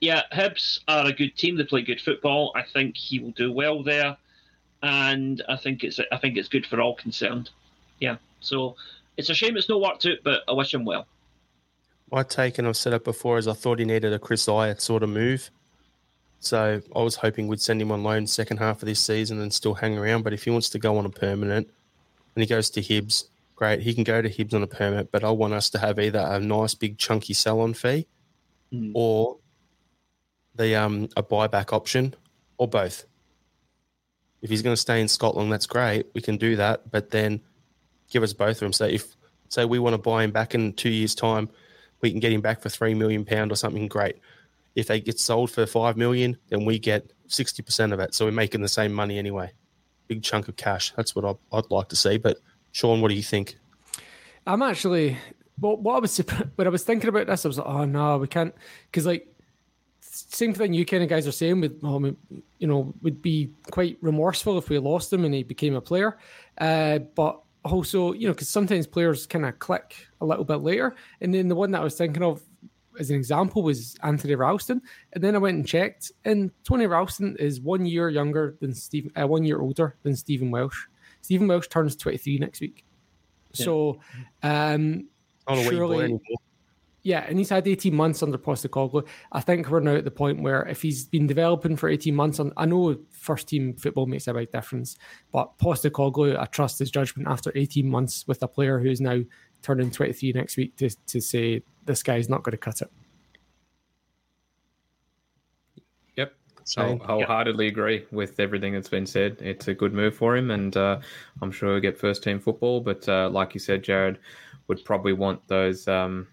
yeah, 0.00 0.22
Hibs 0.32 0.80
are 0.86 1.06
a 1.06 1.12
good 1.12 1.36
team. 1.36 1.56
They 1.56 1.64
play 1.64 1.82
good 1.82 2.00
football. 2.00 2.52
I 2.54 2.62
think 2.62 2.96
he 2.96 3.18
will 3.18 3.32
do 3.32 3.52
well 3.52 3.82
there, 3.82 4.16
and 4.82 5.42
I 5.48 5.56
think 5.56 5.84
it's 5.84 6.00
I 6.12 6.16
think 6.18 6.36
it's 6.36 6.48
good 6.48 6.66
for 6.66 6.80
all 6.80 6.94
concerned. 6.94 7.50
Yeah. 8.00 8.16
So 8.40 8.76
it's 9.16 9.28
a 9.30 9.34
shame 9.34 9.56
it's 9.56 9.68
not 9.68 9.80
worked 9.80 10.06
out, 10.06 10.18
but 10.24 10.42
I 10.48 10.52
wish 10.52 10.72
him 10.74 10.84
well. 10.84 11.06
My 12.10 12.22
take, 12.22 12.58
and 12.58 12.66
I've 12.66 12.76
said 12.76 12.92
it 12.92 13.04
before, 13.04 13.38
is 13.38 13.46
I 13.46 13.52
thought 13.52 13.78
he 13.78 13.84
needed 13.84 14.12
a 14.12 14.18
Chris 14.18 14.46
Ajer 14.46 14.80
sort 14.80 15.02
of 15.02 15.10
move. 15.10 15.50
So 16.40 16.80
I 16.96 17.02
was 17.02 17.16
hoping 17.16 17.46
we'd 17.46 17.60
send 17.60 17.80
him 17.80 17.92
on 17.92 18.02
loan 18.02 18.26
second 18.26 18.56
half 18.56 18.82
of 18.82 18.86
this 18.86 18.98
season 18.98 19.40
and 19.40 19.52
still 19.52 19.74
hang 19.74 19.96
around. 19.98 20.22
But 20.22 20.32
if 20.32 20.44
he 20.44 20.50
wants 20.50 20.70
to 20.70 20.78
go 20.78 20.96
on 20.96 21.04
a 21.04 21.10
permanent 21.10 21.68
and 22.34 22.42
he 22.42 22.46
goes 22.48 22.70
to 22.70 22.80
Hibs, 22.80 23.24
great. 23.54 23.80
He 23.80 23.92
can 23.94 24.04
go 24.04 24.22
to 24.22 24.28
Hibs 24.30 24.54
on 24.54 24.62
a 24.62 24.66
permanent, 24.66 25.12
but 25.12 25.22
I 25.22 25.30
want 25.30 25.52
us 25.52 25.68
to 25.70 25.78
have 25.78 25.98
either 25.98 26.18
a 26.18 26.40
nice 26.40 26.74
big 26.74 26.96
chunky 26.98 27.34
sell 27.34 27.60
on 27.60 27.74
fee 27.74 28.06
Mm. 28.72 28.92
or 28.94 29.36
the 30.54 30.76
um 30.76 31.08
a 31.16 31.24
buyback 31.24 31.72
option 31.72 32.14
or 32.56 32.68
both. 32.68 33.04
If 34.42 34.48
he's 34.48 34.62
going 34.62 34.74
to 34.74 34.80
stay 34.80 35.00
in 35.00 35.08
Scotland, 35.08 35.52
that's 35.52 35.66
great. 35.66 36.06
We 36.14 36.20
can 36.20 36.36
do 36.36 36.54
that, 36.54 36.88
but 36.90 37.10
then 37.10 37.40
give 38.10 38.22
us 38.22 38.32
both 38.32 38.56
of 38.56 38.60
them. 38.60 38.72
So 38.72 38.84
if 38.84 39.16
say 39.48 39.64
we 39.64 39.78
want 39.78 39.94
to 39.94 39.98
buy 39.98 40.22
him 40.24 40.30
back 40.30 40.54
in 40.54 40.72
two 40.74 40.90
years' 40.90 41.14
time, 41.14 41.48
we 42.00 42.10
can 42.10 42.20
get 42.20 42.32
him 42.32 42.40
back 42.40 42.60
for 42.60 42.68
three 42.68 42.94
million 42.94 43.24
pound 43.24 43.52
or 43.52 43.56
something. 43.56 43.88
Great. 43.88 44.16
If 44.74 44.86
they 44.86 45.00
get 45.00 45.18
sold 45.18 45.50
for 45.50 45.66
five 45.66 45.96
million, 45.96 46.36
then 46.48 46.64
we 46.64 46.78
get 46.78 47.12
sixty 47.26 47.62
percent 47.62 47.92
of 47.92 48.00
it. 48.00 48.14
So 48.14 48.26
we're 48.26 48.32
making 48.32 48.62
the 48.62 48.68
same 48.68 48.92
money 48.92 49.18
anyway. 49.18 49.52
big 50.06 50.22
chunk 50.22 50.48
of 50.48 50.56
cash. 50.56 50.92
That's 50.96 51.14
what 51.14 51.24
I'd, 51.24 51.56
I'd 51.56 51.70
like 51.70 51.88
to 51.88 51.96
see. 51.96 52.18
But 52.18 52.38
Sean, 52.72 53.00
what 53.00 53.08
do 53.08 53.14
you 53.14 53.22
think? 53.22 53.56
I'm 54.46 54.62
actually 54.62 55.18
well, 55.60 55.76
what 55.76 55.96
I 55.96 55.98
was 55.98 56.16
when 56.56 56.66
I 56.66 56.70
was 56.70 56.84
thinking 56.84 57.08
about 57.08 57.26
this, 57.26 57.44
I 57.44 57.48
was 57.48 57.58
like, 57.58 57.66
oh 57.66 57.84
no, 57.84 58.18
we 58.18 58.26
can't 58.26 58.54
because 58.90 59.06
like 59.06 59.26
same 60.00 60.54
thing 60.54 60.72
you 60.72 60.84
kind 60.84 61.02
of 61.02 61.08
guys 61.08 61.26
are 61.26 61.32
saying 61.32 61.60
with 61.60 61.80
you 62.58 62.66
know 62.66 62.94
would 63.02 63.22
be 63.22 63.52
quite 63.70 63.98
remorseful 64.00 64.58
if 64.58 64.68
we 64.68 64.78
lost 64.78 65.12
him 65.12 65.24
and 65.24 65.34
he 65.34 65.42
became 65.42 65.74
a 65.74 65.80
player, 65.80 66.18
uh, 66.58 66.98
but 66.98 67.42
also 67.64 68.12
you 68.12 68.26
know 68.26 68.32
because 68.32 68.48
sometimes 68.48 68.86
players 68.86 69.26
kind 69.26 69.44
of 69.44 69.58
click 69.58 70.06
a 70.20 70.26
little 70.26 70.44
bit 70.44 70.56
later, 70.56 70.94
and 71.20 71.34
then 71.34 71.48
the 71.48 71.54
one 71.54 71.70
that 71.72 71.80
I 71.80 71.84
was 71.84 71.96
thinking 71.96 72.22
of 72.22 72.42
as 72.98 73.10
an 73.10 73.16
example 73.16 73.62
was 73.62 73.96
Anthony 74.02 74.34
Ralston, 74.34 74.82
and 75.12 75.22
then 75.22 75.34
I 75.34 75.38
went 75.38 75.56
and 75.56 75.66
checked, 75.66 76.12
and 76.24 76.50
Tony 76.64 76.86
Ralston 76.86 77.36
is 77.38 77.60
one 77.60 77.86
year 77.86 78.08
younger 78.08 78.56
than 78.60 78.74
Steve, 78.74 79.10
uh, 79.20 79.26
one 79.26 79.44
year 79.44 79.60
older 79.60 79.96
than 80.02 80.16
Stephen 80.16 80.50
Welsh. 80.50 80.86
Stephen 81.22 81.46
Welsh 81.48 81.68
turns 81.68 81.96
twenty 81.96 82.18
three 82.18 82.38
next 82.38 82.60
week, 82.60 82.84
yeah. 83.54 83.64
so 83.64 84.00
um, 84.42 85.08
surely, 85.48 86.18
yeah, 87.02 87.24
and 87.26 87.38
he's 87.38 87.48
had 87.48 87.66
18 87.66 87.94
months 87.94 88.22
under 88.22 88.36
Postecoglou. 88.36 89.06
I 89.32 89.40
think 89.40 89.70
we're 89.70 89.80
now 89.80 89.94
at 89.94 90.04
the 90.04 90.10
point 90.10 90.42
where 90.42 90.62
if 90.62 90.82
he's 90.82 91.06
been 91.06 91.26
developing 91.26 91.76
for 91.76 91.88
18 91.88 92.14
months, 92.14 92.38
on, 92.38 92.52
I 92.56 92.66
know 92.66 92.98
first 93.10 93.48
team 93.48 93.74
football 93.74 94.06
makes 94.06 94.26
a 94.26 94.34
big 94.34 94.50
difference, 94.52 94.96
but 95.32 95.56
Postecoglou, 95.58 96.38
I 96.38 96.44
trust 96.46 96.78
his 96.78 96.90
judgment 96.90 97.28
after 97.28 97.52
18 97.54 97.88
months 97.88 98.26
with 98.26 98.42
a 98.42 98.48
player 98.48 98.78
who's 98.78 99.00
now 99.00 99.22
turning 99.62 99.90
23 99.90 100.32
next 100.32 100.56
week 100.56 100.76
to, 100.76 100.90
to 101.06 101.20
say 101.20 101.62
this 101.86 102.02
guy's 102.02 102.28
not 102.28 102.42
going 102.42 102.52
to 102.52 102.58
cut 102.58 102.82
it. 102.82 102.90
Yep. 106.16 106.34
So 106.64 106.98
wholeheartedly 106.98 107.66
yep. 107.66 107.72
agree 107.72 108.04
with 108.12 108.38
everything 108.38 108.74
that's 108.74 108.90
been 108.90 109.06
said. 109.06 109.38
It's 109.40 109.68
a 109.68 109.74
good 109.74 109.94
move 109.94 110.14
for 110.14 110.36
him, 110.36 110.50
and 110.50 110.76
uh, 110.76 111.00
I'm 111.40 111.50
sure 111.50 111.72
he'll 111.72 111.80
get 111.80 111.98
first 111.98 112.22
team 112.22 112.40
football. 112.40 112.80
But 112.80 113.08
uh, 113.08 113.30
like 113.30 113.54
you 113.54 113.60
said, 113.60 113.82
Jared 113.82 114.18
would 114.68 114.84
probably 114.84 115.14
want 115.14 115.48
those 115.48 115.88
um, 115.88 116.28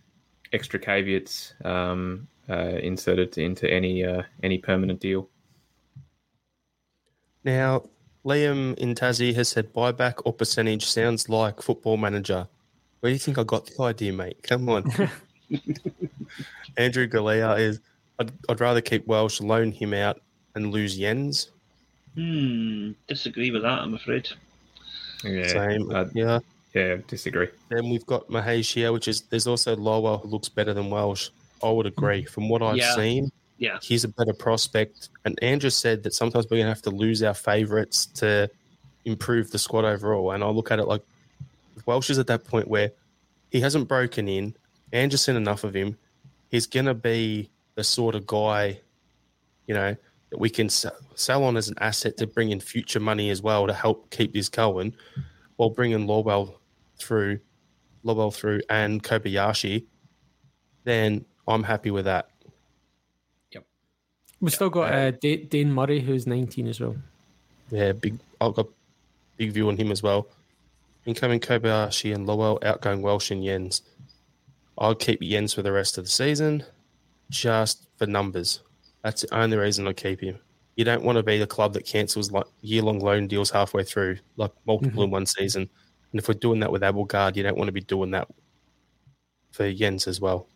extra 0.54 0.80
caveats 0.80 1.54
um, 1.66 2.28
uh, 2.50 2.78
inserted 2.82 3.38
into 3.38 3.70
any 3.72 4.04
uh, 4.04 4.24
any 4.44 4.58
permanent 4.58 5.00
deal. 5.00 5.30
Now, 7.44 7.84
Liam 8.26 8.78
in 8.78 8.94
Tassie 8.94 9.34
has 9.36 9.50
said 9.50 9.74
buyback 9.74 10.16
or 10.26 10.34
percentage 10.34 10.86
sounds 10.86 11.30
like 11.30 11.62
football 11.62 11.98
manager. 11.98 12.48
Where 13.00 13.10
do 13.10 13.14
you 13.14 13.20
think 13.20 13.38
I 13.38 13.44
got 13.44 13.68
the 13.68 13.84
idea, 13.84 14.12
mate? 14.12 14.42
Come 14.44 14.70
on. 14.70 14.92
Andrew 16.78 17.08
Galea 17.08 17.60
is. 17.60 17.80
I'd, 18.20 18.32
I'd, 18.50 18.60
rather 18.60 18.82
keep 18.82 19.06
Welsh, 19.06 19.40
loan 19.42 19.72
him 19.72 19.94
out, 19.94 20.20
and 20.56 20.72
lose 20.72 20.98
Jenz. 20.98 21.50
Hmm. 22.16 22.94
Disagree 23.08 23.52
with 23.52 23.62
that. 23.62 23.80
I'm 23.80 23.94
afraid. 23.94 24.28
Yeah. 25.24 25.48
Same. 25.48 25.92
Uh, 25.92 26.06
yeah. 26.16 26.40
Yeah, 26.78 26.98
disagree. 27.08 27.48
Then 27.70 27.90
we've 27.90 28.06
got 28.06 28.28
Mahesh 28.28 28.72
here, 28.72 28.92
which 28.92 29.08
is 29.08 29.22
there's 29.22 29.48
also 29.48 29.76
Lawal 29.76 30.22
who 30.22 30.28
looks 30.28 30.48
better 30.48 30.74
than 30.76 30.92
Welsh. 30.92 31.30
I 31.64 31.72
would 31.72 31.88
agree. 31.88 32.24
From 32.26 32.50
what 32.50 32.62
I've 32.62 32.78
yeah. 32.78 32.96
seen, 32.96 33.32
yeah, 33.58 33.80
he's 33.82 34.04
a 34.04 34.08
better 34.08 34.34
prospect. 34.34 35.10
And 35.26 35.40
Andrew 35.42 35.72
said 35.72 36.04
that 36.04 36.14
sometimes 36.14 36.46
we're 36.50 36.58
gonna 36.58 36.70
have 36.70 36.84
to 36.84 36.92
lose 36.92 37.24
our 37.24 37.34
favourites 37.34 38.06
to 38.18 38.48
improve 39.06 39.50
the 39.50 39.58
squad 39.58 39.86
overall. 39.86 40.32
And 40.32 40.44
I 40.44 40.50
look 40.50 40.70
at 40.70 40.78
it 40.78 40.86
like 40.86 41.02
Welsh 41.88 42.12
is 42.12 42.20
at 42.20 42.28
that 42.28 42.44
point 42.44 42.68
where 42.68 42.92
he 43.50 43.60
hasn't 43.60 43.88
broken 43.88 44.28
in. 44.28 44.56
Andrew's 44.94 45.24
seen 45.24 45.36
enough 45.36 45.64
of 45.64 45.76
him. 45.76 45.98
He's 46.52 46.68
gonna 46.68 46.94
be 46.94 47.50
the 47.74 47.84
sort 47.84 48.14
of 48.14 48.28
guy, 48.28 48.80
you 49.66 49.74
know, 49.74 49.96
that 50.30 50.38
we 50.38 50.52
can 50.52 50.70
sell 50.70 51.44
on 51.44 51.58
as 51.58 51.70
an 51.70 51.76
asset 51.80 52.18
to 52.18 52.28
bring 52.28 52.52
in 52.52 52.60
future 52.60 53.00
money 53.00 53.32
as 53.32 53.42
well 53.42 53.66
to 53.66 53.74
help 53.74 54.12
keep 54.12 54.34
this 54.34 54.50
going, 54.50 54.94
while 55.56 55.72
bringing 55.72 56.06
Lawal 56.06 56.54
through, 56.98 57.40
Lawal 58.06 58.34
through, 58.34 58.62
and 58.70 59.04
Kobayashi, 59.04 59.86
then 60.84 61.26
I'm 61.48 61.64
happy 61.64 61.92
with 61.92 62.06
that. 62.06 62.30
Yep. 63.52 63.66
We've 64.42 64.54
still 64.54 64.70
got 64.70 64.94
uh, 64.94 65.12
Dane 65.12 65.72
Murray, 65.72 66.00
who's 66.00 66.28
19 66.28 66.68
as 66.68 66.80
well. 66.80 66.96
Yeah, 67.72 67.92
big. 67.92 68.20
I've 68.40 68.54
got 68.54 68.68
big 69.38 69.52
view 69.52 69.68
on 69.70 69.78
him 69.78 69.92
as 69.92 70.04
well. 70.04 70.28
Incoming 71.06 71.40
Kobayashi 71.40 72.14
and 72.14 72.28
Lawal, 72.28 72.64
outgoing 72.64 73.02
Welsh 73.02 73.32
and 73.32 73.44
Yens. 73.44 73.82
I'll 74.78 74.96
keep 74.96 75.22
Yens 75.22 75.56
for 75.56 75.62
the 75.62 75.72
rest 75.72 75.98
of 75.98 76.04
the 76.04 76.10
season, 76.10 76.64
just 77.30 77.88
for 77.98 78.06
numbers. 78.06 78.62
That's 79.04 79.22
the 79.22 79.36
only 79.36 79.58
reason 79.58 79.88
I 79.88 79.94
keep 79.94 80.22
him. 80.22 80.38
You 80.76 80.86
don't 80.86 81.04
want 81.04 81.18
to 81.18 81.24
be 81.24 81.40
the 81.40 81.48
club 81.48 81.74
that 81.74 81.86
cancels 81.86 82.32
like 82.32 82.46
year-long 82.62 83.00
loan 83.00 83.28
deals 83.28 83.50
halfway 83.50 83.84
through, 83.84 84.18
like 84.36 84.52
multiple 84.66 84.92
mm-hmm. 84.92 85.04
in 85.04 85.12
one 85.12 85.26
season. 85.26 85.70
And 86.18 86.24
if 86.24 86.28
we're 86.28 86.34
doing 86.34 86.62
that 86.62 86.72
with 86.72 86.82
Abildgaard, 86.82 87.36
you 87.36 87.44
don't 87.44 87.58
want 87.58 87.68
to 87.68 87.74
be 87.74 87.82
doing 87.82 88.10
that 88.10 88.28
for 89.52 89.72
Jenz 89.72 90.08
as 90.08 90.20
well. 90.20 90.48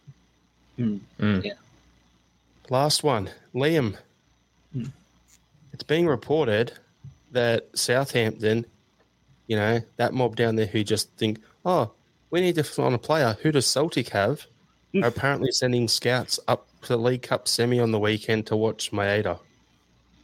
Mm. 0.79 1.01
Mm. 1.19 1.45
Yeah. 1.45 1.53
Last 2.71 3.03
one, 3.03 3.29
Liam. 3.53 3.95
Mm. 4.75 4.91
It's 5.71 5.83
being 5.83 6.07
reported 6.07 6.73
that 7.31 7.69
Southampton, 7.75 8.65
you 9.45 9.55
know, 9.55 9.81
that 9.97 10.15
mob 10.15 10.35
down 10.35 10.55
there 10.55 10.65
who 10.65 10.83
just 10.83 11.11
think, 11.17 11.39
oh, 11.63 11.91
we 12.31 12.41
need 12.41 12.55
to 12.55 12.63
find 12.63 12.95
a 12.95 12.97
player. 12.97 13.37
Who 13.43 13.51
does 13.51 13.67
Celtic 13.67 14.09
have? 14.09 14.47
are 14.95 15.07
apparently 15.07 15.51
sending 15.51 15.87
scouts 15.87 16.39
up 16.47 16.67
to 16.81 16.89
the 16.89 16.97
League 16.97 17.21
Cup 17.21 17.47
semi 17.47 17.79
on 17.79 17.91
the 17.91 17.99
weekend 17.99 18.47
to 18.47 18.55
watch 18.55 18.91
Maeda. 18.91 19.39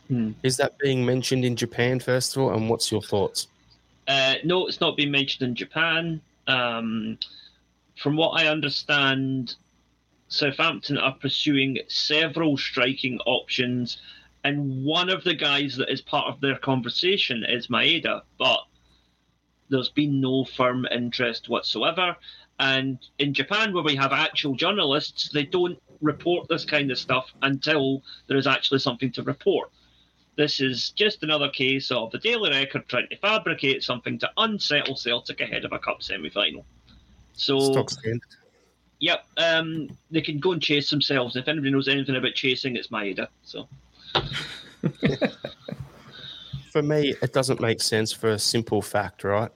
Hmm. 0.08 0.32
Is 0.42 0.58
that 0.58 0.80
being 0.80 1.06
mentioned 1.06 1.46
in 1.46 1.56
Japan, 1.56 2.00
first 2.00 2.36
of 2.36 2.42
all? 2.42 2.54
And 2.54 2.68
what's 2.68 2.92
your 2.92 3.04
thoughts? 3.04 3.48
Uh, 4.08 4.36
no, 4.44 4.68
it's 4.68 4.80
not 4.80 4.96
been 4.96 5.12
mentioned 5.12 5.50
in 5.50 5.56
Japan. 5.56 6.22
Um, 6.48 7.18
from 8.02 8.16
what 8.16 8.42
I 8.42 8.48
understand, 8.48 9.56
Southampton 10.30 10.98
are 10.98 11.16
pursuing 11.16 11.80
several 11.88 12.58
striking 12.58 13.20
options, 13.26 13.98
and 14.44 14.86
one 14.86 15.10
of 15.10 15.24
the 15.24 15.34
guys 15.34 15.76
that 15.78 15.92
is 15.92 16.02
part 16.02 16.28
of 16.34 16.40
their 16.40 16.58
conversation 16.58 17.44
is 17.44 17.68
Maeda, 17.68 18.22
but 18.38 18.62
there's 19.70 19.90
been 19.90 20.22
no 20.22 20.46
firm 20.46 20.86
interest 20.90 21.50
whatsoever. 21.50 22.16
And 22.60 22.98
in 23.20 23.34
Japan, 23.34 23.74
where 23.74 23.84
we 23.84 23.96
have 23.96 24.14
actual 24.14 24.56
journalists, 24.56 25.30
they 25.30 25.44
don't 25.44 25.78
report 26.02 26.48
this 26.48 26.66
kind 26.66 26.92
of 26.92 26.98
stuff 26.98 27.34
until 27.42 28.02
there 28.28 28.38
is 28.38 28.48
actually 28.48 28.80
something 28.80 29.12
to 29.12 29.24
report. 29.24 29.70
This 30.38 30.60
is 30.60 30.92
just 30.92 31.24
another 31.24 31.50
case 31.50 31.90
of 31.90 32.12
the 32.12 32.20
Daily 32.20 32.52
Record 32.52 32.88
trying 32.88 33.10
to 33.10 33.18
fabricate 33.18 33.84
something 33.84 34.20
to 34.20 34.30
unsettle 34.38 34.96
Celtic 34.96 35.42
ahead 35.42 35.66
of 35.66 35.74
a 35.74 35.80
cup 35.80 36.04
semi 36.04 36.30
final. 36.30 36.64
So, 37.34 37.58
yep, 39.00 39.26
um, 39.38 39.90
they 40.12 40.22
can 40.22 40.40
go 40.40 40.52
and 40.52 40.62
chase 40.62 40.92
themselves. 40.92 41.36
If 41.36 41.48
anybody 41.48 41.72
knows 41.72 41.88
anything 41.88 42.16
about 42.16 42.36
chasing, 42.36 42.76
it's 42.76 42.90
Maeda. 42.90 43.28
So, 43.44 43.68
for 46.72 46.84
me, 46.84 47.16
it 47.20 47.34
doesn't 47.34 47.60
make 47.60 47.82
sense 47.82 48.12
for 48.12 48.30
a 48.30 48.40
simple 48.40 48.84
fact, 48.84 49.24
right? 49.24 49.52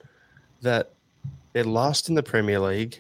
That 0.61 0.93
they're 1.53 1.63
last 1.63 2.09
in 2.09 2.15
the 2.15 2.23
Premier 2.23 2.59
League, 2.59 2.99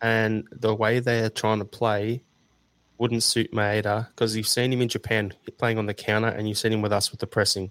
and 0.00 0.48
the 0.50 0.74
way 0.74 1.00
they 1.00 1.20
are 1.20 1.30
trying 1.30 1.58
to 1.58 1.66
play 1.66 2.22
wouldn't 2.98 3.22
suit 3.22 3.52
Maeda 3.52 4.08
because 4.08 4.36
you've 4.36 4.48
seen 4.48 4.72
him 4.72 4.80
in 4.80 4.88
Japan 4.88 5.32
playing 5.58 5.78
on 5.78 5.86
the 5.86 5.94
counter, 5.94 6.28
and 6.28 6.48
you've 6.48 6.58
seen 6.58 6.72
him 6.72 6.82
with 6.82 6.92
us 6.92 7.10
with 7.10 7.20
the 7.20 7.26
pressing. 7.26 7.70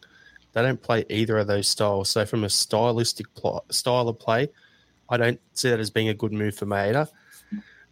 They 0.54 0.62
don't 0.62 0.82
play 0.82 1.06
either 1.10 1.38
of 1.38 1.48
those 1.48 1.68
styles. 1.68 2.10
So, 2.10 2.26
from 2.26 2.44
a 2.44 2.50
stylistic 2.50 3.28
style 3.72 4.08
of 4.08 4.20
play, 4.20 4.50
I 5.10 5.18
don't 5.18 5.40
see 5.54 5.70
that 5.70 5.80
as 5.80 5.90
being 5.90 6.10
a 6.10 6.14
good 6.14 6.32
move 6.32 6.56
for 6.56 6.66
Maeda. 6.66 7.08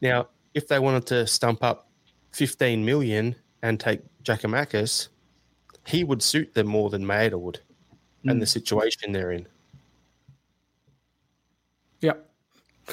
Now, 0.01 0.27
if 0.53 0.67
they 0.67 0.79
wanted 0.79 1.05
to 1.07 1.27
stump 1.27 1.63
up 1.63 1.89
15 2.33 2.83
million 2.83 3.35
and 3.61 3.79
take 3.79 4.01
Giakoumakis, 4.23 5.09
he 5.87 6.03
would 6.03 6.21
suit 6.21 6.53
them 6.53 6.67
more 6.67 6.89
than 6.89 7.05
Maeda 7.05 7.39
would, 7.39 7.59
mm. 8.25 8.31
and 8.31 8.41
the 8.41 8.45
situation 8.45 9.11
they're 9.11 9.31
in. 9.31 9.47
Yep. 12.01 12.29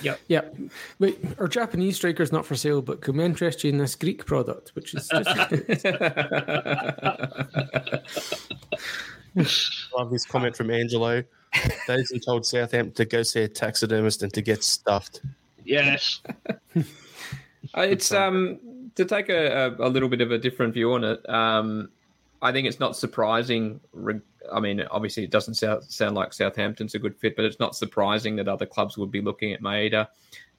Yep. 0.02 0.20
Yep. 0.28 0.56
Wait, 0.98 1.18
our 1.38 1.48
Japanese 1.48 1.96
striker 1.96 2.22
is 2.22 2.32
not 2.32 2.46
for 2.46 2.54
sale, 2.54 2.82
but 2.82 3.00
can 3.00 3.16
we 3.16 3.24
interest 3.24 3.64
you 3.64 3.70
in 3.70 3.78
this 3.78 3.94
Greek 3.94 4.24
product, 4.24 4.70
which 4.74 4.94
is 4.94 5.08
just. 5.08 5.28
Love 9.96 10.10
this 10.10 10.26
comment 10.26 10.56
from 10.56 10.70
Angelo. 10.70 11.22
Those 11.86 12.10
who 12.10 12.18
told 12.18 12.46
Southampton 12.46 12.94
to 12.94 13.04
go 13.04 13.22
see 13.22 13.42
a 13.42 13.48
taxidermist 13.48 14.22
and 14.22 14.32
to 14.32 14.42
get 14.42 14.62
stuffed. 14.62 15.20
Yes. 15.64 16.20
Uh, 17.74 17.82
it's 17.82 18.10
um 18.10 18.58
to 18.96 19.04
take 19.04 19.28
a, 19.28 19.76
a, 19.78 19.86
a, 19.86 19.88
little 19.88 20.08
bit 20.08 20.22
of 20.22 20.32
a 20.32 20.38
different 20.38 20.74
view 20.74 20.92
on 20.94 21.04
it. 21.04 21.28
Um, 21.28 21.90
I 22.42 22.52
think 22.52 22.66
it's 22.66 22.80
not 22.80 22.96
surprising 22.96 23.80
I 24.52 24.60
mean, 24.60 24.82
obviously, 24.90 25.24
it 25.24 25.30
doesn't 25.30 25.54
sound, 25.54 26.14
like 26.14 26.32
Southampton's 26.32 26.94
a 26.94 26.98
good 26.98 27.16
fit, 27.16 27.36
but 27.36 27.44
it's 27.44 27.60
not 27.60 27.76
surprising 27.76 28.36
that 28.36 28.48
other 28.48 28.66
clubs 28.66 28.96
would 28.96 29.10
be 29.10 29.20
looking 29.20 29.52
at 29.52 29.62
Maeda. 29.62 30.08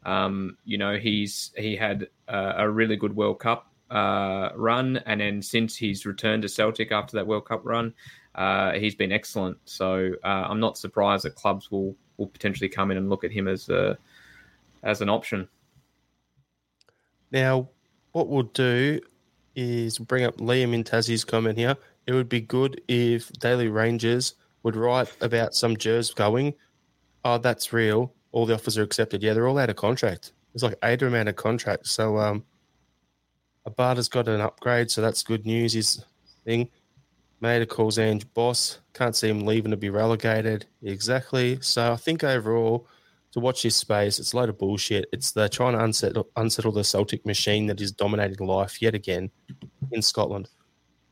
Um, 0.04 0.58
you 0.66 0.78
know, 0.78 0.98
he's 0.98 1.52
he 1.56 1.76
had 1.76 2.08
a 2.28 2.70
really 2.70 2.96
good 2.96 3.16
World 3.16 3.40
Cup 3.40 3.72
uh, 3.90 4.50
run, 4.56 4.98
and 5.06 5.22
then 5.22 5.42
since 5.42 5.76
he's 5.76 6.06
returned 6.06 6.44
to 6.44 6.50
Celtic 6.50 6.92
after 6.92 7.18
that 7.18 7.28
World 7.28 7.46
Cup 7.46 7.62
run, 7.64 7.94
uh, 8.36 8.74
he's 8.74 8.96
been 8.96 9.12
excellent. 9.12 9.58
So 9.66 10.12
uh, 10.24 10.28
I'm 10.50 10.60
not 10.60 10.78
surprised 10.78 11.26
that 11.26 11.36
clubs 11.36 11.72
will 11.72 11.96
will 12.18 12.28
potentially 12.28 12.70
come 12.70 12.92
in 12.92 12.98
and 12.98 13.10
look 13.10 13.24
at 13.24 13.32
him 13.32 13.48
as 13.48 13.70
a 13.70 13.98
as 14.84 15.02
an 15.02 15.10
option. 15.10 15.48
Now, 17.32 17.70
what 18.12 18.28
we'll 18.28 18.44
do 18.44 19.00
is 19.56 19.98
bring 19.98 20.24
up 20.24 20.38
Liam 20.38 20.74
in 20.74 20.84
Tassie's 20.84 21.24
comment 21.24 21.58
here. 21.58 21.76
It 22.08 22.14
would 22.14 22.30
be 22.30 22.42
good 22.42 22.82
if 22.88 23.32
Daily 23.34 23.68
Rangers 23.68 24.36
would 24.64 24.76
write 24.76 25.12
about 25.22 25.56
some 25.56 25.78
jurors 25.78 26.14
going, 26.14 26.54
oh, 27.26 27.38
that's 27.38 27.74
real. 27.74 28.14
All 28.32 28.46
the 28.46 28.54
offers 28.54 28.78
are 28.78 28.84
accepted. 28.84 29.22
Yeah, 29.22 29.34
they're 29.34 29.48
all 29.48 29.58
out 29.58 29.70
of 29.70 29.76
contract. 29.76 30.34
There's 30.54 30.64
like 30.64 30.78
eight 30.84 31.02
of 31.02 31.14
out 31.14 31.28
of 31.28 31.36
contract. 31.36 31.88
So 31.88 32.18
um, 32.18 32.44
Abada's 33.68 34.10
got 34.10 34.28
an 34.28 34.42
upgrade, 34.42 34.92
so 34.92 35.02
that's 35.02 35.24
good 35.24 35.46
news. 35.46 35.74
His 35.74 36.04
thing. 36.46 36.70
Maeda 37.42 37.68
calls 37.68 37.98
Ange 37.98 38.32
boss. 38.34 38.80
Can't 38.94 39.16
see 39.16 39.30
him 39.30 39.46
leaving 39.46 39.72
to 39.72 39.78
be 39.78 39.90
relegated. 39.90 40.68
Exactly. 40.84 41.58
So 41.62 41.92
I 41.94 41.96
think 41.96 42.24
overall, 42.24 42.88
to 43.32 43.40
watch 43.40 43.64
this 43.64 43.76
space, 43.76 44.20
it's 44.20 44.34
a 44.34 44.38
load 44.38 44.50
of 44.50 44.58
bullshit. 44.58 45.06
It's 45.14 45.32
they're 45.32 45.50
trying 45.50 45.74
to 45.74 45.84
unsettle, 45.84 46.30
unsettle 46.36 46.72
the 46.72 46.84
Celtic 46.84 47.26
machine 47.26 47.68
that 47.68 47.80
is 47.80 47.92
dominating 47.92 48.46
life 48.46 48.82
yet 48.82 48.94
again 48.94 49.32
in 49.92 50.02
Scotland. 50.02 50.50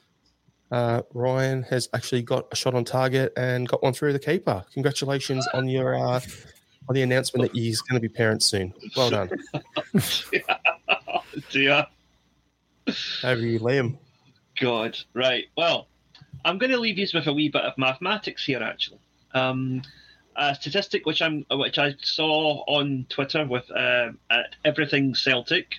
Uh, 0.71 1.03
Ryan 1.15 1.63
has 1.65 1.89
actually 1.95 2.23
got 2.23 2.47
a 2.53 2.57
shot 2.57 2.75
on 2.75 2.85
target 2.85 3.33
and 3.37 3.67
got 3.67 3.83
one 3.83 3.93
through 3.93 4.13
the 4.13 4.19
keeper. 4.19 4.65
Congratulations 4.73 5.49
on 5.55 5.69
your 5.69 5.97
uh, 5.97 6.21
on 6.89 6.95
the 6.95 7.03
announcement 7.03 7.51
that 7.51 7.59
he's 7.59 7.81
going 7.81 8.01
to 8.01 8.09
be 8.09 8.13
parents 8.13 8.47
soon. 8.47 8.73
Well 8.97 9.11
done. 9.11 9.31
Dear 11.51 11.87
Over 13.25 13.41
you, 13.41 13.61
Liam. 13.61 13.99
God. 14.61 14.97
Right. 15.15 15.47
Well, 15.57 15.89
I'm 16.45 16.59
going 16.59 16.71
to 16.71 16.79
leave 16.79 16.99
you 16.99 17.07
with 17.13 17.27
a 17.27 17.33
wee 17.33 17.49
bit 17.49 17.63
of 17.63 17.77
mathematics 17.79 18.45
here, 18.45 18.63
actually. 18.63 19.01
Um, 19.33 19.83
a 20.41 20.55
statistic 20.55 21.05
which 21.05 21.21
I'm 21.21 21.45
which 21.51 21.79
I 21.79 21.95
saw 22.03 22.65
on 22.67 23.07
Twitter 23.11 23.47
with 23.47 23.71
uh, 23.71 24.13
at 24.31 24.57
everything 24.65 25.15
Celtic. 25.15 25.75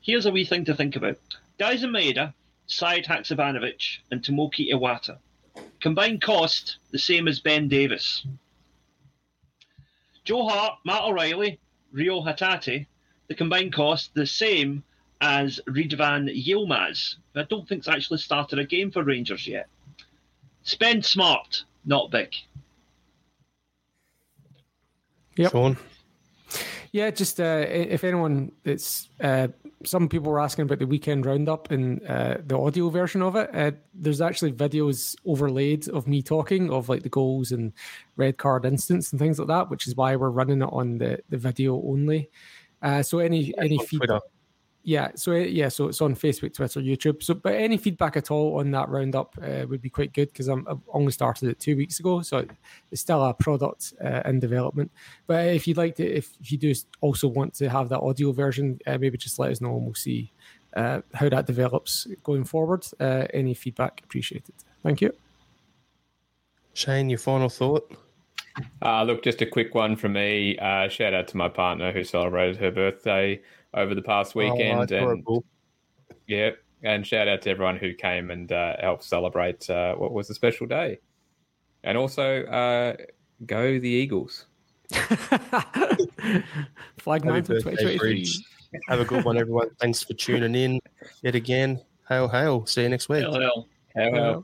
Here's 0.00 0.26
a 0.26 0.32
wee 0.32 0.44
thing 0.44 0.64
to 0.64 0.74
think 0.74 0.96
about: 0.96 1.18
Daizen 1.60 1.90
Maeda, 1.90 2.34
Sead 2.68 3.06
Haksabanovic, 3.06 3.98
and 4.10 4.20
Tomoki 4.20 4.72
Iwata. 4.72 5.18
Combined 5.80 6.22
cost 6.22 6.78
the 6.90 6.98
same 6.98 7.28
as 7.28 7.38
Ben 7.38 7.68
Davies. 7.68 8.26
Joe 10.24 10.48
Hart, 10.48 10.78
Matt 10.84 11.04
O'Riley, 11.04 11.60
Reo 11.92 12.20
Hatate. 12.20 12.86
The 13.28 13.34
combined 13.34 13.72
cost 13.72 14.12
the 14.14 14.26
same 14.26 14.82
as 15.20 15.60
Ridvan 15.68 16.28
Yilmaz. 16.46 17.16
I 17.36 17.44
don't 17.44 17.68
think's 17.68 17.88
actually 17.88 18.18
started 18.18 18.58
a 18.58 18.64
game 18.64 18.90
for 18.90 19.04
Rangers 19.04 19.46
yet. 19.46 19.68
Spend 20.64 21.04
smart, 21.04 21.64
not 21.84 22.10
big. 22.10 22.34
Yep. 25.36 25.52
Sean. 25.52 25.76
Yeah, 26.92 27.10
just 27.10 27.40
uh, 27.40 27.64
if 27.66 28.04
anyone, 28.04 28.52
it's 28.64 29.08
uh, 29.20 29.48
some 29.82 30.08
people 30.08 30.30
were 30.30 30.40
asking 30.40 30.64
about 30.64 30.78
the 30.78 30.86
weekend 30.86 31.24
roundup 31.24 31.70
and 31.70 32.04
uh, 32.06 32.36
the 32.46 32.58
audio 32.58 32.90
version 32.90 33.22
of 33.22 33.34
it. 33.34 33.48
Uh, 33.54 33.70
there's 33.94 34.20
actually 34.20 34.52
videos 34.52 35.16
overlaid 35.24 35.88
of 35.88 36.06
me 36.06 36.22
talking 36.22 36.70
of 36.70 36.90
like 36.90 37.02
the 37.02 37.08
goals 37.08 37.50
and 37.50 37.72
red 38.16 38.36
card 38.36 38.66
instance 38.66 39.10
and 39.10 39.18
things 39.18 39.38
like 39.38 39.48
that, 39.48 39.70
which 39.70 39.86
is 39.86 39.96
why 39.96 40.14
we're 40.16 40.28
running 40.28 40.60
it 40.60 40.68
on 40.70 40.98
the, 40.98 41.18
the 41.30 41.38
video 41.38 41.82
only. 41.82 42.28
Uh, 42.82 43.02
so 43.02 43.20
any 43.20 43.54
any 43.58 43.78
feedback. 43.78 44.20
Yeah, 44.84 45.10
so 45.14 45.32
uh, 45.32 45.36
yeah, 45.36 45.68
so 45.68 45.86
it's 45.86 46.00
on 46.00 46.16
Facebook, 46.16 46.54
Twitter, 46.54 46.80
YouTube. 46.80 47.22
So, 47.22 47.34
but 47.34 47.54
any 47.54 47.76
feedback 47.76 48.16
at 48.16 48.30
all 48.30 48.58
on 48.58 48.70
that 48.72 48.88
roundup 48.88 49.36
uh, 49.40 49.64
would 49.68 49.80
be 49.80 49.90
quite 49.90 50.12
good 50.12 50.32
because 50.32 50.48
I'm 50.48 50.66
I've 50.68 50.80
only 50.92 51.12
started 51.12 51.48
it 51.48 51.60
two 51.60 51.76
weeks 51.76 52.00
ago, 52.00 52.22
so 52.22 52.44
it's 52.90 53.00
still 53.00 53.24
a 53.24 53.32
product 53.32 53.94
uh, 54.04 54.22
in 54.24 54.40
development. 54.40 54.90
But 55.26 55.46
if 55.46 55.68
you'd 55.68 55.76
like 55.76 55.96
to, 55.96 56.04
if, 56.04 56.30
if 56.40 56.50
you 56.50 56.58
do 56.58 56.74
also 57.00 57.28
want 57.28 57.54
to 57.54 57.68
have 57.68 57.88
that 57.90 58.00
audio 58.00 58.32
version, 58.32 58.80
uh, 58.86 58.98
maybe 58.98 59.16
just 59.16 59.38
let 59.38 59.52
us 59.52 59.60
know 59.60 59.76
and 59.76 59.84
we'll 59.84 59.94
see 59.94 60.32
uh, 60.74 61.02
how 61.14 61.28
that 61.28 61.46
develops 61.46 62.08
going 62.24 62.44
forward. 62.44 62.84
Uh, 62.98 63.26
any 63.32 63.54
feedback 63.54 64.00
appreciated. 64.04 64.54
Thank 64.82 65.00
you. 65.00 65.14
Shane, 66.74 67.08
your 67.08 67.18
final 67.18 67.48
thought? 67.48 67.92
Uh, 68.82 69.02
look, 69.04 69.22
just 69.22 69.42
a 69.42 69.46
quick 69.46 69.74
one 69.74 69.96
from 69.96 70.14
me. 70.14 70.58
Uh, 70.58 70.88
shout 70.88 71.14
out 71.14 71.28
to 71.28 71.36
my 71.36 71.48
partner 71.48 71.92
who 71.92 72.02
celebrated 72.02 72.56
her 72.56 72.70
birthday 72.70 73.40
over 73.74 73.94
the 73.94 74.02
past 74.02 74.34
weekend, 74.34 74.78
Oh, 74.78 74.82
and 74.82 74.90
adorable. 74.90 75.44
yeah, 76.26 76.50
and 76.82 77.06
shout 77.06 77.28
out 77.28 77.42
to 77.42 77.50
everyone 77.50 77.76
who 77.76 77.94
came 77.94 78.30
and 78.30 78.50
uh, 78.52 78.76
helped 78.80 79.04
celebrate 79.04 79.68
uh, 79.70 79.94
what 79.94 80.12
was 80.12 80.28
a 80.30 80.34
special 80.34 80.66
day, 80.66 80.98
and 81.84 81.96
also 81.98 82.44
uh, 82.44 82.96
go 83.46 83.78
the 83.78 83.88
Eagles. 83.88 84.46
Flag 86.98 87.24
Happy 87.24 87.26
man 87.26 87.42
for 87.44 87.54
birthday, 87.54 87.96
2023. 87.98 88.44
Have 88.88 89.00
a 89.00 89.04
good 89.04 89.24
one, 89.24 89.36
everyone. 89.36 89.68
Thanks 89.80 90.02
for 90.02 90.14
tuning 90.14 90.54
in 90.54 90.80
yet 91.22 91.34
again. 91.34 91.80
Hail, 92.08 92.28
hail. 92.28 92.66
See 92.66 92.82
you 92.82 92.88
next 92.88 93.08
week. 93.08 93.22
Hail, 93.22 93.40
hell. 93.40 93.68
How- 93.96 94.02
Yeah. 94.02 94.40